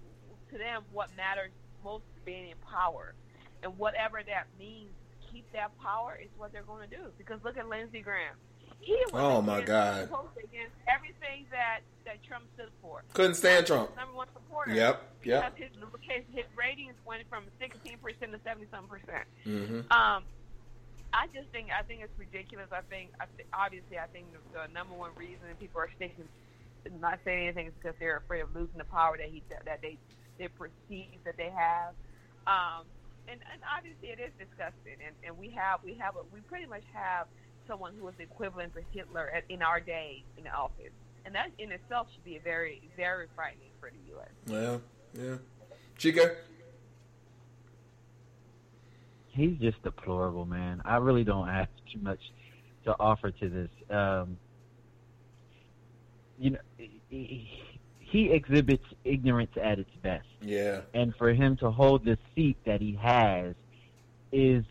to 0.50 0.58
them 0.58 0.82
what 0.92 1.10
matters 1.16 1.50
most 1.84 2.06
is 2.16 2.22
being 2.25 2.50
in 2.50 2.58
power, 2.62 3.14
and 3.62 3.76
whatever 3.76 4.22
that 4.22 4.46
means, 4.58 4.94
keep 5.30 5.44
that 5.52 5.70
power 5.82 6.16
is 6.16 6.30
what 6.38 6.52
they're 6.52 6.66
going 6.66 6.88
to 6.88 6.96
do. 6.96 7.10
Because 7.18 7.38
look 7.44 7.58
at 7.58 7.68
Lindsey 7.68 8.00
Graham. 8.00 8.38
He 8.80 8.96
was 9.12 9.14
Oh, 9.14 9.42
my 9.42 9.61
God. 9.61 10.08
against 10.38 10.76
everything 10.88 11.46
that 11.50 11.80
that 12.04 12.23
Trump 12.23 12.44
stood 12.54 12.70
for. 12.80 13.02
Couldn't 13.14 13.35
stand 13.35 13.66
Trump. 13.66 13.94
Number 13.96 14.14
one 14.14 14.28
supporter. 14.32 14.73
Yep, 14.73 15.02
yep. 15.25 15.56
Because 15.56 15.73
his, 16.06 16.23
his, 16.32 16.44
ratings 16.56 16.94
went 17.04 17.23
from 17.28 17.44
16 17.58 17.99
percent 17.99 18.30
to 18.32 18.38
70 18.46 18.66
something 18.70 18.88
percent. 18.88 19.26
Mm-hmm. 19.44 19.90
Um, 19.90 20.23
I 21.12 21.26
just 21.35 21.49
think 21.50 21.68
I 21.75 21.82
think 21.82 22.02
it's 22.02 22.16
ridiculous. 22.18 22.68
I 22.70 22.82
think 22.88 23.11
I 23.20 23.26
th- 23.37 23.49
obviously 23.52 23.99
I 23.99 24.06
think 24.06 24.26
the, 24.32 24.38
the 24.54 24.73
number 24.73 24.94
one 24.94 25.11
reason 25.16 25.50
people 25.58 25.80
are 25.80 25.90
sticking, 25.96 26.28
not 27.00 27.18
saying 27.25 27.49
anything 27.49 27.66
is 27.68 27.73
because 27.80 27.96
they're 27.99 28.18
afraid 28.18 28.42
of 28.42 28.54
losing 28.54 28.78
the 28.78 28.85
power 28.87 29.16
that 29.16 29.28
he 29.28 29.42
that 29.50 29.82
they 29.82 29.99
they 30.38 30.49
perceive 30.49 31.18
that 31.25 31.37
they 31.37 31.50
have. 31.50 31.94
Um, 32.46 32.87
and, 33.28 33.40
and 33.50 33.61
obviously 33.66 34.14
it 34.14 34.20
is 34.23 34.30
disgusting. 34.38 35.02
And, 35.02 35.14
and 35.26 35.38
we 35.38 35.50
have 35.50 35.80
we 35.82 35.95
have 35.95 36.17
a, 36.17 36.23
we 36.32 36.40
pretty 36.40 36.67
much 36.67 36.84
have 36.93 37.26
someone 37.68 37.94
who 37.98 38.06
is 38.08 38.14
the 38.16 38.24
equivalent 38.24 38.74
to 38.74 38.82
Hitler 38.92 39.30
at, 39.34 39.44
in 39.48 39.62
our 39.62 39.80
day 39.80 40.22
in 40.38 40.44
the 40.44 40.50
office, 40.52 40.92
and 41.24 41.34
that 41.34 41.50
in 41.58 41.72
itself 41.72 42.08
should 42.12 42.24
be 42.24 42.38
very 42.42 42.82
very 42.96 43.26
frightening 43.34 43.70
for 43.80 43.90
the 43.90 44.12
U.S. 44.12 44.80
Yeah, 45.16 45.22
yeah. 45.22 45.36
Chike? 45.98 46.36
he's 49.28 49.56
just 49.58 49.82
deplorable, 49.82 50.46
man. 50.46 50.80
I 50.84 50.96
really 50.96 51.24
don't 51.24 51.48
have 51.48 51.68
too 51.92 52.00
much 52.00 52.20
to 52.84 52.96
offer 52.98 53.30
to 53.30 53.48
this. 53.48 53.70
Um, 53.94 54.38
you 56.38 56.50
know, 56.50 56.58
he, 57.08 57.50
he 57.98 58.30
exhibits 58.32 58.84
ignorance 59.04 59.50
at 59.62 59.78
its 59.78 59.90
best, 60.02 60.26
Yeah. 60.40 60.80
and 60.94 61.14
for 61.16 61.32
him 61.32 61.56
to 61.58 61.70
hold 61.70 62.04
the 62.04 62.16
seat 62.34 62.56
that 62.64 62.80
he 62.80 62.98
has 63.00 63.54
is 64.32 64.64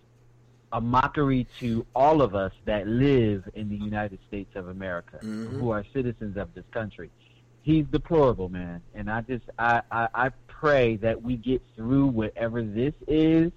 a 0.72 0.82
mockery 0.82 1.48
to 1.60 1.86
all 1.96 2.22
of 2.22 2.36
us 2.36 2.52
that 2.66 2.88
live 2.88 3.44
in 3.54 3.70
the 3.70 3.76
United 3.78 4.20
States 4.28 4.56
of 4.56 4.68
America, 4.68 5.20
Mhm. 5.24 5.50
who 5.60 5.70
are 5.72 5.86
citizens 5.94 6.38
of 6.38 6.54
this 6.54 6.66
country. 6.72 7.10
He's 7.62 7.86
deplorable, 7.86 8.50
man, 8.50 8.82
and 8.94 9.10
I 9.10 9.22
just 9.22 9.46
I, 9.58 9.82
I 9.92 10.08
I 10.14 10.30
pray 10.48 10.98
that 10.98 11.22
we 11.22 11.36
get 11.38 11.62
through 11.76 12.08
whatever 12.08 12.62
this 12.62 12.94
is 13.08 13.52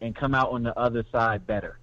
and 0.00 0.14
come 0.14 0.34
out 0.34 0.50
on 0.50 0.62
the 0.62 0.76
other 0.78 1.04
side 1.12 1.46
better. 1.46 1.78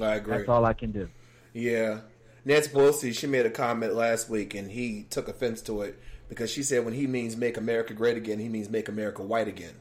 I 0.00 0.16
agree. 0.16 0.36
That's 0.36 0.48
all 0.48 0.64
I 0.64 0.72
can 0.72 0.92
do. 0.92 1.08
Yeah. 1.52 2.00
Nancy 2.44 2.70
Pelosi, 2.70 3.14
she 3.14 3.26
made 3.26 3.44
a 3.46 3.50
comment 3.50 3.94
last 3.94 4.28
week 4.30 4.54
and 4.54 4.70
he 4.70 5.04
took 5.10 5.28
offense 5.28 5.60
to 5.62 5.82
it 5.82 5.98
because 6.28 6.50
she 6.50 6.62
said 6.62 6.84
when 6.84 6.94
he 6.94 7.06
means 7.06 7.36
make 7.36 7.56
America 7.56 7.92
great 7.92 8.16
again, 8.16 8.38
he 8.38 8.48
means 8.48 8.70
make 8.70 8.88
America 8.88 9.22
white 9.22 9.46
again. 9.48 9.74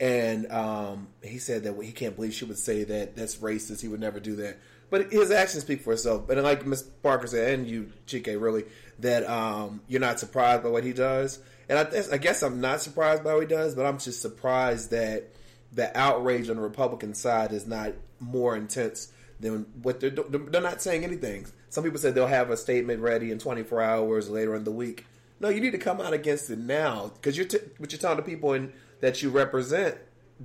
And 0.00 0.50
um, 0.50 1.08
he 1.22 1.38
said 1.38 1.64
that 1.64 1.80
he 1.82 1.92
can't 1.92 2.16
believe 2.16 2.34
she 2.34 2.44
would 2.44 2.58
say 2.58 2.84
that 2.84 3.16
that's 3.16 3.36
racist. 3.36 3.80
He 3.80 3.88
would 3.88 4.00
never 4.00 4.20
do 4.20 4.36
that. 4.36 4.58
But 4.90 5.12
his 5.12 5.30
actions 5.30 5.62
speak 5.64 5.80
for 5.82 5.92
itself. 5.92 6.26
But 6.26 6.38
like 6.38 6.66
Miss 6.66 6.82
Parker 6.82 7.26
said, 7.26 7.58
and 7.58 7.66
you, 7.68 7.90
Chike, 8.06 8.40
really, 8.40 8.64
that 9.00 9.28
um, 9.28 9.80
you're 9.88 10.00
not 10.00 10.20
surprised 10.20 10.62
by 10.62 10.68
what 10.68 10.84
he 10.84 10.92
does. 10.92 11.38
And 11.68 11.78
I, 11.78 11.84
guess- 11.84 12.10
I 12.10 12.18
guess 12.18 12.42
I'm 12.42 12.60
not 12.60 12.80
surprised 12.80 13.24
by 13.24 13.34
what 13.34 13.40
he 13.42 13.46
does, 13.48 13.74
but 13.74 13.86
I'm 13.86 13.98
just 13.98 14.20
surprised 14.20 14.90
that 14.90 15.30
the 15.72 15.96
outrage 15.98 16.50
on 16.50 16.56
the 16.56 16.62
Republican 16.62 17.14
side 17.14 17.52
is 17.52 17.66
not 17.66 17.92
more 18.20 18.56
intense 18.56 19.12
than 19.40 19.66
what 19.82 19.98
they're 20.00 20.10
they're 20.10 20.60
not 20.60 20.80
saying 20.80 21.04
anything. 21.04 21.46
Some 21.70 21.82
people 21.82 21.98
said 21.98 22.14
they'll 22.14 22.26
have 22.28 22.50
a 22.50 22.56
statement 22.56 23.00
ready 23.00 23.32
in 23.32 23.38
24 23.40 23.82
hours 23.82 24.30
later 24.30 24.54
in 24.54 24.62
the 24.62 24.70
week. 24.70 25.06
No, 25.40 25.48
you 25.48 25.60
need 25.60 25.72
to 25.72 25.78
come 25.78 26.00
out 26.00 26.12
against 26.12 26.48
it 26.50 26.58
now 26.58 27.10
because 27.14 27.36
you're 27.36 27.46
t- 27.46 27.58
what 27.78 27.90
you're 27.90 27.98
telling 27.98 28.18
the 28.18 28.22
people 28.22 28.52
in, 28.52 28.72
that 29.00 29.22
you 29.22 29.30
represent 29.30 29.96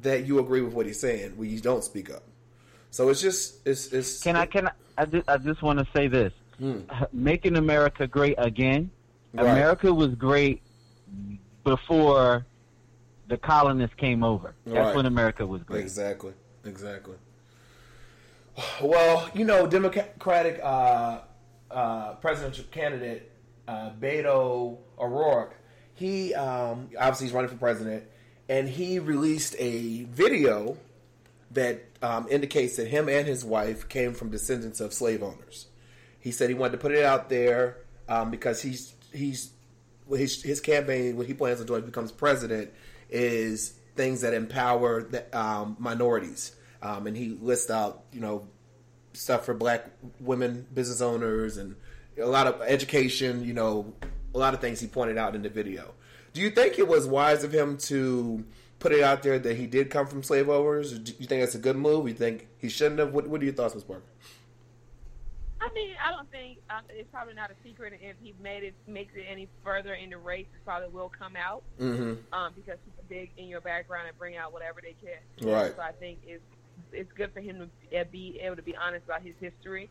that 0.02 0.26
you 0.26 0.40
agree 0.40 0.62
with 0.62 0.74
what 0.74 0.86
he's 0.86 1.00
saying. 1.00 1.38
When 1.38 1.50
you 1.50 1.60
don't 1.60 1.84
speak 1.84 2.10
up, 2.10 2.24
so 2.92 3.10
it's 3.10 3.22
just 3.22 3.66
it's 3.68 3.88
it's. 3.94 4.22
Can 4.24 4.36
I? 4.36 4.46
Can 4.46 4.68
I? 4.68 4.72
I 4.98 5.06
just, 5.06 5.30
I 5.30 5.38
just 5.38 5.62
want 5.62 5.80
to 5.80 5.88
say 5.96 6.08
this: 6.08 6.34
Hmm. 6.58 6.80
making 7.14 7.56
America 7.58 8.08
great 8.08 8.36
again. 8.38 8.92
Right. 9.34 9.48
America 9.48 9.94
was 9.94 10.16
great 10.16 10.62
before 11.64 12.46
the 13.28 13.38
colonists 13.38 13.96
came 13.96 14.24
over. 14.24 14.56
That's 14.66 14.78
Right. 14.78 14.96
when 14.96 15.06
America 15.06 15.46
was 15.46 15.62
great. 15.64 15.82
Exactly. 15.82 16.34
Exactly. 16.66 17.16
Well, 18.82 19.30
you 19.34 19.46
know, 19.46 19.68
Democratic 19.68 20.60
uh, 20.62 21.20
uh, 21.72 22.16
presidential 22.16 22.66
candidate 22.72 23.32
uh, 23.68 23.92
Beto 24.02 24.78
O'Rourke, 24.98 25.56
he 25.94 26.34
um, 26.34 26.90
obviously 27.00 27.28
he's 27.28 27.34
running 27.34 27.50
for 27.52 27.58
president, 27.58 28.04
and 28.50 28.68
he 28.68 29.00
released 29.00 29.56
a 29.60 30.04
video 30.06 30.78
that 31.52 31.86
um, 32.02 32.28
indicates 32.30 32.76
that 32.78 32.88
him 32.88 33.08
and 33.08 33.28
his 33.28 33.46
wife 33.46 33.88
came 33.88 34.14
from 34.14 34.32
descendants 34.32 34.82
of 34.82 34.94
slave 34.94 35.24
owners. 35.24 35.68
He 36.20 36.32
said 36.32 36.50
he 36.50 36.56
wanted 36.56 36.74
to 36.74 36.78
put 36.80 36.92
it 36.92 37.06
out 37.06 37.30
there 37.30 37.78
um, 38.10 38.32
because 38.32 38.62
he's 38.62 38.94
he's 39.14 39.52
his, 40.10 40.42
his 40.42 40.60
campaign, 40.60 41.16
what 41.16 41.28
he 41.28 41.34
plans 41.34 41.62
on 41.62 41.68
doing 41.68 41.86
becomes 41.86 42.12
president, 42.12 42.72
is 43.10 43.76
things 43.96 44.22
that 44.22 44.34
empower 44.34 45.04
the, 45.04 45.38
um, 45.38 45.76
minorities. 45.80 46.56
Um, 46.82 47.08
and 47.08 47.16
he 47.16 47.38
lists 47.42 47.70
out, 47.70 48.04
you 48.12 48.20
know, 48.20 48.48
stuff 49.14 49.46
for 49.46 49.54
black 49.54 49.86
women 50.20 50.66
business 50.74 51.02
owners 51.02 51.58
and 51.58 51.76
a 52.20 52.26
lot 52.26 52.48
of 52.48 52.62
education, 52.62 53.44
you 53.46 53.54
know, 53.54 53.94
a 54.34 54.38
lot 54.38 54.54
of 54.54 54.62
things 54.62 54.80
he 54.80 54.88
pointed 54.88 55.18
out 55.18 55.36
in 55.36 55.42
the 55.42 55.50
video. 55.50 55.94
Do 56.34 56.42
you 56.42 56.50
think 56.50 56.80
it 56.80 56.88
was 56.88 57.08
wise 57.08 57.44
of 57.44 57.52
him 57.52 57.78
to 57.80 58.44
put 58.80 58.92
it 58.92 59.04
out 59.04 59.24
there 59.24 59.40
that 59.40 59.58
he 59.58 59.68
did 59.68 59.90
come 59.90 60.08
from 60.08 60.24
slave 60.24 60.50
owners? 60.50 60.98
Do 60.98 61.14
you 61.20 61.26
think 61.28 61.42
that's 61.42 61.56
a 61.56 61.60
good 61.60 61.76
move? 61.76 62.08
You 62.08 62.14
think 62.14 62.48
he 62.58 62.70
shouldn't 62.70 63.00
have? 63.00 63.14
What, 63.14 63.28
what 63.28 63.42
are 63.42 63.46
your 63.46 63.54
thoughts, 63.54 63.74
Ms. 63.76 63.84
Parker? 63.84 64.04
I 65.62 65.70
mean, 65.74 65.90
I 66.04 66.12
don't 66.12 66.32
think 66.32 66.60
uh, 66.70 66.80
it's 66.90 67.10
probably 67.12 67.34
not 67.34 67.52
a 67.52 67.54
secret. 67.66 67.94
If 68.02 68.16
he 68.24 68.34
made 68.42 68.64
it 68.64 68.74
makes 68.88 69.14
it 69.16 69.26
any 69.30 69.50
further 69.64 69.94
in 69.94 70.10
the 70.10 70.18
race, 70.18 70.46
it 70.54 70.64
probably 70.64 70.88
will 70.88 71.10
come 71.10 71.36
out 71.36 71.64
Mm-hmm. 71.80 72.34
um, 72.34 72.54
because 72.56 72.78
people 72.86 73.04
dig 73.10 73.32
in 73.38 73.48
your 73.48 73.60
background 73.60 74.08
and 74.08 74.18
bring 74.18 74.38
out 74.38 74.54
whatever 74.54 74.80
they 74.82 74.96
can. 75.02 75.52
Right. 75.52 75.74
So 75.76 75.82
I 75.82 75.92
think 75.92 76.20
it's 76.26 76.44
it's 76.94 77.12
good 77.12 77.34
for 77.34 77.42
him 77.42 77.70
to 77.92 78.06
be 78.06 78.40
able 78.42 78.56
to 78.56 78.62
be 78.62 78.76
honest 78.78 79.04
about 79.06 79.22
his 79.22 79.36
history 79.42 79.90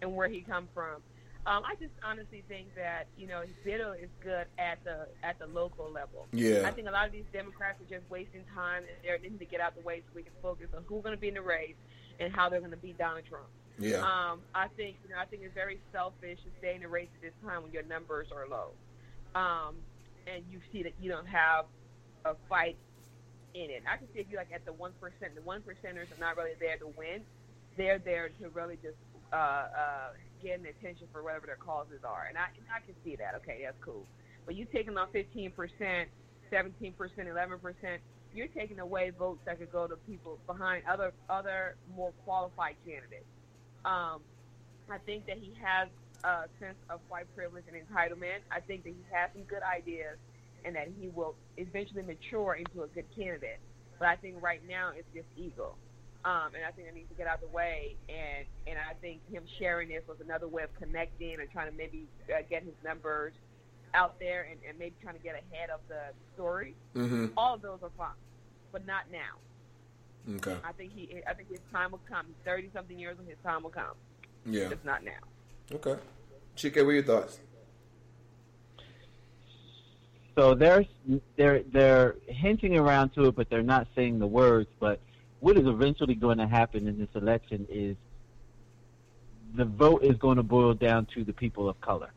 and 0.00 0.14
where 0.14 0.28
he 0.28 0.40
come 0.42 0.68
from. 0.72 1.02
Um, 1.46 1.62
I 1.64 1.74
just 1.80 1.94
honestly 2.04 2.44
think 2.48 2.74
that 2.76 3.06
you 3.16 3.26
know 3.26 3.42
Beto 3.64 3.94
is 3.94 4.10
good 4.22 4.46
at 4.58 4.82
the 4.84 5.08
at 5.22 5.38
the 5.38 5.46
local 5.46 5.90
level. 5.90 6.26
Yeah. 6.32 6.64
I 6.66 6.72
think 6.72 6.88
a 6.88 6.90
lot 6.90 7.06
of 7.06 7.12
these 7.12 7.24
Democrats 7.32 7.80
are 7.80 7.88
just 7.88 8.08
wasting 8.10 8.44
time 8.54 8.82
and 8.84 8.96
they're 9.02 9.18
they 9.18 9.28
need 9.28 9.38
to 9.38 9.46
get 9.46 9.60
out 9.60 9.74
the 9.74 9.82
way 9.82 10.00
so 10.00 10.12
we 10.14 10.22
can 10.22 10.32
focus 10.42 10.66
on 10.76 10.84
who's 10.86 11.02
going 11.02 11.14
to 11.14 11.20
be 11.20 11.28
in 11.28 11.34
the 11.34 11.42
race 11.42 11.76
and 12.20 12.34
how 12.34 12.48
they're 12.48 12.60
going 12.60 12.72
to 12.72 12.76
beat 12.76 12.98
Donald 12.98 13.24
Trump. 13.28 13.46
Yeah. 13.78 13.98
Um, 13.98 14.40
I 14.54 14.68
think 14.76 14.96
you 15.04 15.10
know 15.10 15.20
I 15.20 15.24
think 15.24 15.42
it's 15.42 15.54
very 15.54 15.80
selfish 15.92 16.38
to 16.42 16.50
stay 16.58 16.74
in 16.74 16.82
the 16.82 16.88
race 16.88 17.08
at 17.14 17.22
this 17.22 17.36
time 17.44 17.62
when 17.62 17.72
your 17.72 17.84
numbers 17.84 18.26
are 18.34 18.46
low, 18.48 18.72
um, 19.34 19.76
and 20.26 20.44
you 20.50 20.60
see 20.72 20.82
that 20.82 20.92
you 21.00 21.10
don't 21.10 21.28
have 21.28 21.66
a 22.24 22.34
fight 22.48 22.76
in 23.54 23.70
it. 23.70 23.82
I 23.90 23.96
can 23.96 24.06
see 24.12 24.20
if 24.20 24.26
you're 24.28 24.40
like 24.40 24.52
at 24.52 24.66
the 24.66 24.72
one 24.72 24.92
percent, 25.00 25.34
the 25.34 25.42
one 25.42 25.62
percenters 25.62 26.10
are 26.12 26.20
not 26.20 26.36
really 26.36 26.58
there 26.60 26.76
to 26.78 26.88
win. 26.98 27.22
They're 27.76 27.98
there 27.98 28.28
to 28.40 28.48
really 28.50 28.76
just 28.82 28.98
uh, 29.32 29.36
uh, 29.36 30.08
get 30.42 30.62
the 30.62 30.70
attention 30.70 31.06
for 31.12 31.22
whatever 31.22 31.46
their 31.46 31.56
causes 31.56 32.00
are, 32.04 32.26
and 32.28 32.36
I 32.38 32.46
and 32.56 32.66
I 32.74 32.84
can 32.84 32.94
see 33.04 33.16
that. 33.16 33.34
Okay, 33.36 33.62
that's 33.64 33.76
cool. 33.84 34.04
But 34.46 34.56
you 34.56 34.66
taking 34.72 34.96
on 34.96 35.08
fifteen 35.12 35.50
percent, 35.52 36.08
seventeen 36.50 36.92
percent, 36.92 37.28
eleven 37.28 37.58
percent. 37.58 38.00
You're 38.34 38.48
taking 38.48 38.78
away 38.78 39.10
votes 39.10 39.40
that 39.46 39.58
could 39.58 39.72
go 39.72 39.86
to 39.86 39.96
people 40.06 40.38
behind 40.46 40.84
other 40.86 41.12
other 41.28 41.76
more 41.96 42.12
qualified 42.24 42.76
candidates. 42.86 43.24
Um, 43.84 44.20
I 44.90 44.98
think 45.04 45.26
that 45.26 45.38
he 45.38 45.52
has 45.62 45.88
a 46.24 46.48
sense 46.60 46.76
of 46.90 47.00
white 47.08 47.26
privilege 47.34 47.64
and 47.72 47.76
entitlement. 47.76 48.40
I 48.50 48.60
think 48.60 48.84
that 48.84 48.90
he 48.90 49.04
has 49.12 49.30
some 49.32 49.42
good 49.44 49.62
ideas 49.62 50.18
and 50.64 50.74
that 50.76 50.88
he 51.00 51.08
will 51.08 51.34
eventually 51.56 52.02
mature 52.02 52.54
into 52.54 52.82
a 52.82 52.88
good 52.88 53.04
candidate. 53.16 53.58
But 53.98 54.08
I 54.08 54.16
think 54.16 54.42
right 54.42 54.60
now 54.68 54.90
it's 54.96 55.08
just 55.14 55.26
ego. 55.36 55.74
Um, 56.24 56.50
and 56.54 56.64
I 56.66 56.72
think 56.72 56.88
it 56.88 56.94
needs 56.94 57.08
to 57.10 57.14
get 57.14 57.26
out 57.26 57.36
of 57.36 57.40
the 57.42 57.54
way. 57.54 57.96
And, 58.08 58.44
and 58.66 58.76
I 58.78 58.94
think 58.94 59.20
him 59.30 59.44
sharing 59.58 59.88
this 59.88 60.02
was 60.08 60.18
another 60.20 60.48
way 60.48 60.64
of 60.64 60.74
connecting 60.74 61.38
and 61.40 61.50
trying 61.50 61.70
to 61.70 61.76
maybe 61.76 62.06
uh, 62.28 62.42
get 62.50 62.64
his 62.64 62.74
numbers 62.84 63.32
out 63.94 64.18
there 64.18 64.46
and, 64.50 64.58
and 64.68 64.78
maybe 64.78 64.94
trying 65.00 65.14
to 65.14 65.22
get 65.22 65.34
ahead 65.34 65.70
of 65.70 65.80
the 65.88 66.12
story. 66.34 66.74
Mm-hmm. 66.94 67.26
All 67.36 67.54
of 67.54 67.62
those 67.62 67.78
are 67.82 67.90
fine, 67.96 68.18
but 68.72 68.86
not 68.86 69.04
now. 69.12 70.36
Okay. 70.36 70.56
I 70.64 70.72
think 70.72 70.92
he, 70.94 71.22
I 71.26 71.32
think 71.32 71.48
his 71.50 71.60
time 71.72 71.92
will 71.92 72.00
come. 72.06 72.26
He's 72.26 72.36
thirty 72.44 72.68
something 72.74 72.98
years 72.98 73.16
old. 73.18 73.26
His 73.28 73.38
time 73.42 73.62
will 73.62 73.70
come. 73.70 73.94
Yeah. 74.44 74.68
Just 74.68 74.84
not 74.84 75.02
now. 75.02 75.12
Okay. 75.72 75.98
Chike, 76.54 76.76
what 76.76 76.90
are 76.90 76.92
your 76.92 77.02
thoughts? 77.02 77.38
so 80.38 80.54
they're 80.54 80.86
they're 81.36 81.64
they're 81.72 82.14
hinting 82.28 82.76
around 82.78 83.10
to 83.10 83.26
it, 83.26 83.34
but 83.34 83.50
they're 83.50 83.60
not 83.60 83.88
saying 83.96 84.20
the 84.20 84.26
words. 84.26 84.68
But 84.78 85.00
what 85.40 85.56
is 85.56 85.66
eventually 85.66 86.14
going 86.14 86.38
to 86.38 86.46
happen 86.46 86.86
in 86.86 86.98
this 86.98 87.08
election 87.14 87.66
is 87.70 87.96
the 89.54 89.64
vote 89.64 90.02
is 90.02 90.16
going 90.16 90.36
to 90.36 90.42
boil 90.42 90.74
down 90.74 91.06
to 91.14 91.24
the 91.24 91.32
people 91.32 91.68
of 91.68 91.80
color. 91.80 92.10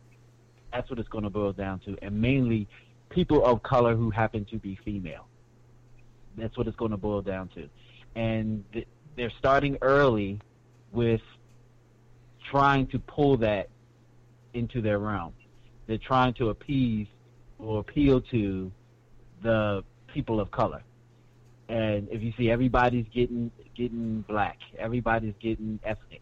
That's 0.73 0.89
what 0.89 0.99
it's 0.99 1.09
going 1.09 1.23
to 1.23 1.29
boil 1.29 1.53
down 1.53 1.79
to, 1.79 1.97
and 2.01 2.19
mainly 2.19 2.67
people 3.09 3.45
of 3.45 3.61
color 3.63 3.95
who 3.95 4.09
happen 4.09 4.45
to 4.45 4.57
be 4.57 4.79
female. 4.83 5.27
That's 6.37 6.57
what 6.57 6.67
it's 6.67 6.77
going 6.77 6.91
to 6.91 6.97
boil 6.97 7.21
down 7.21 7.49
to, 7.55 7.69
and 8.15 8.63
th- 8.71 8.87
they're 9.15 9.33
starting 9.37 9.77
early 9.81 10.39
with 10.91 11.21
trying 12.49 12.87
to 12.87 12.99
pull 12.99 13.37
that 13.37 13.69
into 14.53 14.81
their 14.81 14.99
realm. 14.99 15.33
They're 15.87 15.97
trying 15.97 16.33
to 16.35 16.49
appease 16.49 17.07
or 17.59 17.79
appeal 17.79 18.21
to 18.21 18.71
the 19.43 19.83
people 20.13 20.39
of 20.39 20.51
color. 20.51 20.83
And 21.71 22.09
if 22.11 22.21
you 22.21 22.33
see 22.37 22.51
everybody's 22.51 23.05
getting 23.13 23.49
getting 23.75 24.25
black, 24.27 24.57
everybody's 24.77 25.33
getting 25.39 25.79
ethnic. 25.85 26.21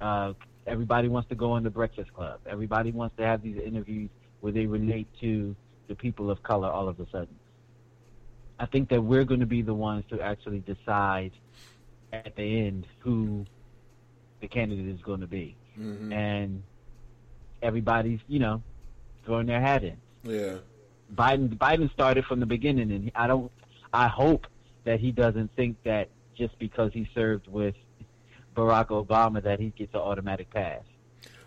Uh, 0.00 0.32
everybody 0.66 1.06
wants 1.06 1.28
to 1.28 1.36
go 1.36 1.52
on 1.52 1.62
the 1.62 1.70
Breakfast 1.70 2.12
Club. 2.12 2.40
Everybody 2.46 2.90
wants 2.90 3.16
to 3.18 3.24
have 3.24 3.40
these 3.40 3.56
interviews 3.64 4.10
where 4.40 4.52
they 4.52 4.66
relate 4.66 5.06
to 5.20 5.54
the 5.86 5.94
people 5.94 6.32
of 6.32 6.42
color 6.42 6.68
all 6.68 6.88
of 6.88 6.98
a 6.98 7.08
sudden. 7.10 7.36
I 8.58 8.66
think 8.66 8.88
that 8.88 9.00
we're 9.00 9.22
going 9.22 9.38
to 9.38 9.46
be 9.46 9.62
the 9.62 9.72
ones 9.72 10.04
to 10.10 10.20
actually 10.20 10.60
decide 10.60 11.30
at 12.12 12.34
the 12.34 12.66
end 12.66 12.84
who 12.98 13.46
the 14.40 14.48
candidate 14.48 14.88
is 14.88 15.00
going 15.02 15.20
to 15.20 15.28
be. 15.28 15.54
Mm-hmm. 15.78 16.12
And 16.12 16.62
everybody's, 17.62 18.18
you 18.26 18.40
know, 18.40 18.64
throwing 19.24 19.46
their 19.46 19.60
hat 19.60 19.84
in. 19.84 19.96
Yeah. 20.24 20.56
Biden 21.14 21.56
Biden 21.56 21.90
started 21.92 22.24
from 22.24 22.40
the 22.40 22.46
beginning, 22.46 22.90
and 22.90 23.12
I 23.14 23.28
don't. 23.28 23.52
I 23.92 24.08
hope 24.08 24.48
that 24.88 25.00
he 25.00 25.12
doesn't 25.12 25.54
think 25.54 25.76
that 25.84 26.08
just 26.34 26.58
because 26.58 26.90
he 26.94 27.06
served 27.14 27.46
with 27.46 27.74
Barack 28.56 28.86
Obama 28.86 29.42
that 29.42 29.60
he 29.60 29.68
gets 29.76 29.92
an 29.92 30.00
automatic 30.00 30.48
pass. 30.48 30.80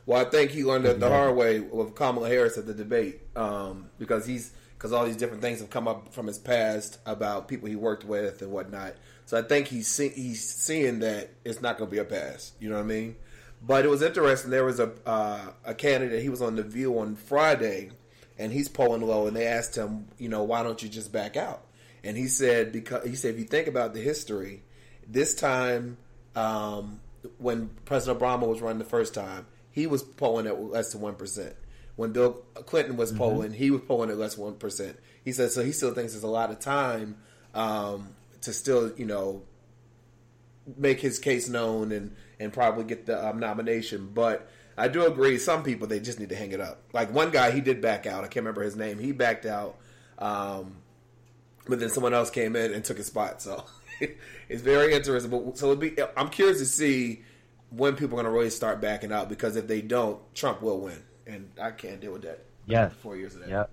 Well, 0.06 0.24
I 0.24 0.30
think 0.30 0.52
he 0.52 0.64
learned 0.64 0.86
the 0.86 1.10
hard 1.10 1.36
way 1.36 1.60
with 1.60 1.96
Kamala 1.96 2.30
Harris 2.30 2.60
at 2.60 2.68
the 2.68 2.74
debate 2.76 3.22
um, 3.36 3.90
because 3.98 4.28
he's 4.28 4.52
because 4.78 4.94
all 4.94 5.06
these 5.06 5.18
different 5.18 5.42
things 5.42 5.60
have 5.60 5.72
come 5.72 5.88
up 5.88 6.14
from 6.14 6.28
his 6.28 6.38
past 6.38 7.00
about 7.08 7.48
people 7.48 7.68
he 7.68 7.76
worked 7.76 8.04
with 8.04 8.44
and 8.44 8.52
whatnot. 8.52 8.94
So 9.26 9.40
I 9.40 9.42
think 9.42 9.68
he's 9.68 9.88
see, 9.88 10.10
he's 10.10 10.48
seeing 10.48 11.00
that 11.00 11.32
it's 11.44 11.62
not 11.62 11.80
going 11.80 11.90
to 11.90 11.92
be 11.92 12.00
a 12.00 12.06
pass. 12.06 12.52
You 12.60 12.70
know 12.70 12.76
what 12.76 12.84
I 12.84 12.88
mean? 12.88 13.16
But 13.64 13.86
it 13.86 13.88
was 13.88 14.04
interesting. 14.04 14.52
There 14.52 14.66
was 14.66 14.80
a 14.80 14.92
uh, 15.04 15.48
a 15.66 15.74
candidate. 15.74 16.22
He 16.22 16.30
was 16.30 16.44
on 16.44 16.56
the 16.58 16.64
View 16.64 17.00
on 17.00 17.16
Friday, 17.16 17.90
and 18.38 18.52
he's 18.52 18.68
polling 18.68 19.02
low. 19.02 19.26
And 19.26 19.36
they 19.36 19.48
asked 19.48 19.76
him, 19.76 20.10
you 20.20 20.30
know, 20.30 20.44
why 20.44 20.62
don't 20.62 20.84
you 20.84 20.90
just 20.90 21.12
back 21.12 21.36
out? 21.36 21.66
And 22.04 22.18
he 22.18 22.28
said 22.28 22.72
because 22.72 23.08
he 23.08 23.16
said 23.16 23.36
if 23.36 23.40
you 23.40 23.46
think 23.46 23.68
about 23.68 23.94
the 23.94 24.02
history, 24.02 24.64
this 25.08 25.36
time 25.36 25.98
um, 26.36 27.00
when 27.38 27.70
President 27.86 28.20
Obama 28.20 28.48
was 28.48 28.62
running 28.62 28.80
the 28.80 28.86
first 28.86 29.14
time, 29.14 29.46
he 29.72 29.88
was 29.88 30.04
polling 30.04 30.48
at 30.48 30.60
less 30.60 30.92
than 30.92 31.02
one 31.02 31.16
percent. 31.16 31.56
When 31.96 32.12
Bill 32.12 32.34
Clinton 32.66 32.98
was 32.98 33.12
polling, 33.12 33.54
he 33.54 33.70
was 33.70 33.82
polling 33.82 34.10
at 34.10 34.18
less 34.18 34.36
than 34.36 34.46
one 34.46 34.56
percent. 34.56 34.98
He 35.24 35.32
said 35.32 35.52
so. 35.52 35.64
He 35.64 35.72
still 35.72 35.94
thinks 35.94 36.14
there's 36.14 36.24
a 36.24 36.28
lot 36.28 36.50
of 36.50 36.60
time 36.60 37.18
um, 37.54 38.10
to 38.42 38.54
still, 38.54 38.92
you 38.98 39.06
know, 39.06 39.44
make 40.78 41.00
his 41.00 41.20
case 41.20 41.48
known 41.48 41.92
and 41.92 42.16
and 42.40 42.52
probably 42.52 42.86
get 42.86 43.06
the 43.06 43.28
um, 43.28 43.40
nomination. 43.40 44.10
But 44.14 44.50
I 44.78 44.88
do 44.88 45.06
agree, 45.06 45.38
some 45.38 45.64
people 45.64 45.88
they 45.88 46.00
just 46.00 46.20
need 46.20 46.30
to 46.30 46.36
hang 46.36 46.54
it 46.54 46.62
up. 46.62 46.82
Like 46.94 47.14
one 47.14 47.30
guy, 47.30 47.52
he 47.52 47.62
did 47.62 47.82
back 47.82 48.08
out. 48.08 48.24
I 48.24 48.28
can't 48.28 48.38
remember 48.38 48.64
his 48.64 48.76
name. 48.76 48.98
He 48.98 49.12
backed 49.12 49.46
out, 49.46 49.78
um, 50.18 50.78
but 51.72 51.80
then 51.80 51.90
someone 51.90 52.14
else 52.14 52.30
came 52.30 52.58
in 52.58 52.74
and 52.74 52.84
took 52.84 52.98
his 52.98 53.08
spot. 53.08 53.42
So 53.42 53.64
it's 54.50 54.62
very 54.62 54.94
interesting. 54.94 55.32
But 55.32 55.58
so 55.58 55.74
be, 55.74 55.96
I'm 56.18 56.28
curious 56.28 56.60
to 56.60 56.66
see 56.66 57.24
when 57.70 57.96
people 57.96 58.20
are 58.20 58.24
going 58.24 58.26
to 58.26 58.38
really 58.38 58.50
start 58.50 58.82
backing 58.82 59.14
out 59.14 59.30
because 59.30 59.56
if 59.56 59.68
they 59.68 59.82
don't, 59.82 60.20
Trump 60.36 60.62
will 60.62 60.82
win, 60.82 61.02
and 61.26 61.50
I 61.60 61.72
can't 61.72 62.02
deal 62.02 62.12
with 62.12 62.24
that. 62.24 62.44
Yes. 62.68 62.92
four 63.02 63.16
years 63.16 63.36
of 63.36 63.42
that. 63.42 63.50
Yep. 63.50 63.72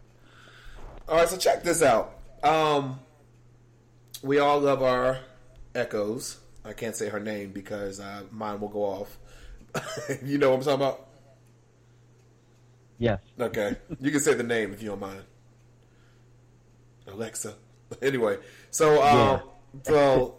All 1.08 1.16
right, 1.16 1.28
so 1.28 1.36
check 1.36 1.64
this 1.64 1.82
out. 1.82 2.18
Um, 2.44 3.00
we 4.22 4.38
all 4.38 4.60
love 4.60 4.80
our 4.80 5.18
echoes. 5.74 6.38
I 6.64 6.74
can't 6.74 6.94
say 6.94 7.08
her 7.08 7.18
name 7.18 7.50
because 7.50 7.98
uh, 7.98 8.22
mine 8.30 8.60
will 8.60 8.68
go 8.68 8.84
off. 8.84 9.18
you 10.24 10.38
know 10.38 10.50
what 10.50 10.58
I'm 10.58 10.64
talking 10.64 10.86
about? 10.86 11.08
Yes. 12.98 13.20
Okay, 13.40 13.76
you 14.00 14.12
can 14.12 14.20
say 14.20 14.34
the 14.34 14.44
name 14.44 14.72
if 14.72 14.82
you 14.82 14.90
don't 14.90 15.00
mind. 15.00 15.22
Alexa. 17.08 17.54
Anyway, 18.02 18.38
so 18.70 19.00
uh, 19.02 19.40
so 19.82 20.36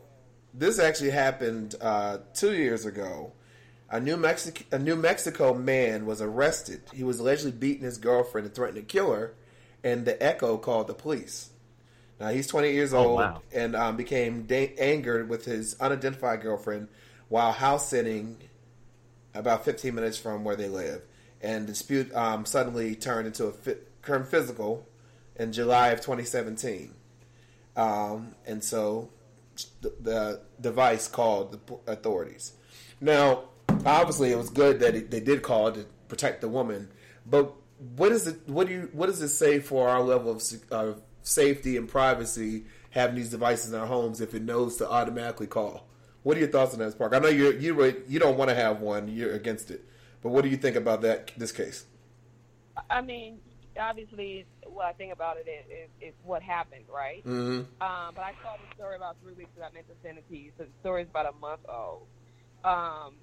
this 0.53 0.77
actually 0.79 1.09
happened 1.09 1.75
uh, 1.81 2.19
two 2.33 2.53
years 2.53 2.85
ago. 2.85 3.31
A 3.89 3.99
New 3.99 4.17
Mexico 4.17 4.63
a 4.71 4.77
New 4.79 4.95
Mexico 4.95 5.53
man 5.55 6.05
was 6.05 6.21
arrested. 6.21 6.81
He 6.93 7.03
was 7.03 7.19
allegedly 7.19 7.51
beating 7.51 7.83
his 7.83 7.97
girlfriend 7.97 8.45
and 8.45 8.55
threatening 8.55 8.83
to 8.83 8.87
kill 8.87 9.11
her, 9.13 9.33
and 9.83 10.05
the 10.05 10.21
Echo 10.21 10.57
called 10.57 10.87
the 10.87 10.93
police. 10.93 11.49
Now 12.19 12.29
he's 12.29 12.47
20 12.47 12.71
years 12.71 12.93
Oh, 12.93 12.99
old 12.99 13.15
wow. 13.19 13.41
and 13.51 13.75
um, 13.75 13.97
became 13.97 14.43
da- 14.43 14.75
angered 14.77 15.27
with 15.29 15.45
his 15.45 15.75
unidentified 15.79 16.41
girlfriend 16.41 16.89
while 17.29 17.51
house 17.53 17.87
sitting 17.89 18.37
about 19.33 19.63
15 19.65 19.95
minutes 19.95 20.17
from 20.17 20.43
where 20.43 20.55
they 20.55 20.67
live. 20.67 21.01
And 21.41 21.63
the 21.63 21.71
dispute 21.71 22.13
um, 22.13 22.45
suddenly 22.45 22.95
turned 22.95 23.25
into 23.27 23.45
a 23.45 23.51
fi- 23.53 23.77
current 24.01 24.27
physical 24.27 24.85
in 25.37 25.53
July 25.53 25.89
of 25.89 26.01
2017. 26.01 26.93
Um, 27.75 28.35
and 28.45 28.63
so 28.63 29.09
the, 29.81 29.93
the 30.01 30.41
device 30.59 31.07
called 31.07 31.53
the 31.53 31.91
authorities. 31.91 32.53
Now, 33.01 33.45
obviously, 33.85 34.31
it 34.31 34.37
was 34.37 34.49
good 34.49 34.79
that 34.79 34.95
it, 34.95 35.11
they 35.11 35.19
did 35.19 35.41
call 35.41 35.71
to 35.71 35.85
protect 36.07 36.41
the 36.41 36.49
woman, 36.49 36.89
but 37.25 37.53
what 37.95 38.11
is 38.11 38.27
it? 38.27 38.47
What 38.47 38.67
do 38.67 38.73
you? 38.73 38.89
What 38.91 39.05
does 39.07 39.21
it 39.21 39.29
say 39.29 39.59
for 39.59 39.87
our 39.87 40.01
level 40.01 40.31
of 40.71 41.01
safety 41.21 41.77
and 41.77 41.87
privacy 41.87 42.65
having 42.89 43.15
these 43.15 43.29
devices 43.29 43.71
in 43.71 43.79
our 43.79 43.85
homes 43.85 44.19
if 44.19 44.33
it 44.33 44.41
knows 44.41 44.77
to 44.77 44.89
automatically 44.89 45.47
call? 45.47 45.87
What 46.23 46.35
are 46.35 46.41
your 46.41 46.49
thoughts 46.49 46.73
on 46.73 46.79
that, 46.79 46.91
Spark? 46.91 47.13
I 47.13 47.19
know 47.19 47.29
you 47.29 47.51
you 47.53 48.03
you 48.07 48.19
don't 48.19 48.37
want 48.37 48.49
to 48.49 48.55
have 48.55 48.81
one; 48.81 49.07
you're 49.07 49.33
against 49.33 49.71
it. 49.71 49.85
But 50.21 50.29
what 50.29 50.43
do 50.43 50.49
you 50.49 50.57
think 50.57 50.75
about 50.75 51.01
that 51.01 51.31
this 51.37 51.53
case? 51.53 51.85
I 52.89 53.01
mean, 53.01 53.39
obviously, 53.79 54.45
what 54.65 54.85
I 54.85 54.93
think 54.93 55.13
about 55.13 55.37
it 55.37 55.47
is, 55.49 55.65
is, 55.71 56.09
is 56.09 56.13
what 56.23 56.41
happened, 56.41 56.85
right? 56.93 57.25
Mm-hmm. 57.25 57.81
Um, 57.81 58.13
but 58.15 58.21
I 58.21 58.33
saw 58.43 58.55
the 58.57 58.75
story 58.75 58.95
about 58.95 59.17
three 59.23 59.33
weeks 59.33 59.49
ago. 59.55 59.65
I 59.69 59.73
meant 59.73 59.87
to 59.87 59.95
send 60.03 60.17
it 60.17 60.27
to 60.29 60.37
you. 60.37 60.51
So 60.57 60.65
the 60.65 60.79
story 60.81 61.03
is 61.03 61.09
about 61.09 61.33
a 61.33 61.37
month 61.39 61.61
old. 61.67 62.07
Um, 62.63 63.15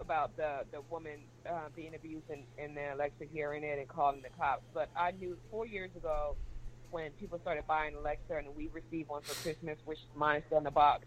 about 0.00 0.36
the 0.36 0.64
the 0.72 0.80
woman 0.90 1.20
uh, 1.48 1.68
being 1.74 1.94
abused 1.94 2.24
and, 2.30 2.42
and 2.58 2.76
then 2.76 2.92
Alexa 2.94 3.24
hearing 3.32 3.64
it 3.64 3.78
and 3.78 3.88
calling 3.88 4.22
the 4.22 4.28
cops. 4.38 4.62
But 4.72 4.88
I 4.96 5.12
knew 5.12 5.36
four 5.50 5.66
years 5.66 5.90
ago 5.96 6.36
when 6.90 7.10
people 7.12 7.38
started 7.40 7.66
buying 7.66 7.94
Alexa 7.94 8.36
and 8.36 8.54
we 8.56 8.68
received 8.68 9.08
one 9.08 9.22
for 9.22 9.34
Christmas, 9.42 9.78
which 9.84 9.98
mine 10.16 10.38
is 10.38 10.42
still 10.46 10.58
in 10.58 10.64
the 10.64 10.70
box. 10.70 11.04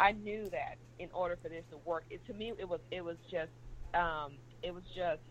I 0.00 0.12
knew 0.12 0.50
that 0.50 0.76
in 0.98 1.08
order 1.12 1.38
for 1.40 1.48
this 1.48 1.64
to 1.70 1.78
work, 1.78 2.04
it, 2.10 2.26
to 2.26 2.34
me 2.34 2.52
it 2.58 2.68
was 2.68 2.80
it 2.90 3.04
was 3.04 3.16
just 3.30 3.52
um, 3.94 4.34
it 4.62 4.74
was 4.74 4.84
just 4.94 5.22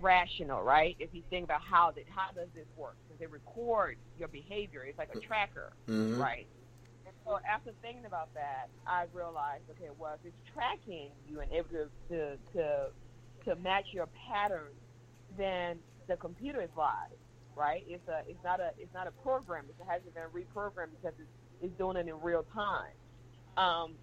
rational, 0.00 0.62
right? 0.62 0.96
If 0.98 1.10
you 1.12 1.22
think 1.30 1.44
about 1.44 1.60
how 1.62 1.90
that 1.92 2.04
how 2.14 2.32
does 2.34 2.48
this 2.54 2.66
work? 2.76 2.96
Because 3.06 3.20
it 3.20 3.30
records 3.30 3.98
your 4.18 4.28
behavior. 4.28 4.84
It's 4.84 4.98
like 4.98 5.14
a 5.14 5.20
tracker, 5.20 5.72
Mhm. 5.86 6.18
right? 6.18 6.46
And 7.06 7.14
so 7.24 7.38
after 7.48 7.72
thinking 7.82 8.06
about 8.06 8.32
that, 8.34 8.68
I 8.86 9.04
realized, 9.12 9.64
okay, 9.70 9.90
well, 9.98 10.14
if 10.14 10.24
it's 10.24 10.50
tracking 10.52 11.10
you 11.28 11.40
and 11.40 11.52
able 11.52 11.68
to 11.70 11.90
to 12.08 12.38
to, 12.54 12.90
to 13.44 13.56
match 13.56 13.86
your 13.92 14.06
patterns, 14.28 14.74
then 15.36 15.80
the 16.06 16.16
computer 16.16 16.60
is 16.60 16.70
live, 16.76 17.12
right? 17.54 17.84
It's 17.86 18.06
a 18.08 18.22
it's 18.28 18.42
not 18.42 18.60
a 18.60 18.72
it's 18.78 18.92
not 18.94 19.06
a 19.06 19.12
program. 19.22 19.66
It 19.68 19.76
hasn't 19.86 20.14
been 20.14 20.24
reprogrammed 20.32 20.90
because 21.00 21.14
it's, 21.18 21.30
it's 21.60 21.78
doing 21.78 21.96
it 21.96 22.08
in 22.08 22.20
real 22.20 22.44
time. 22.54 22.92
Um, 23.56 23.94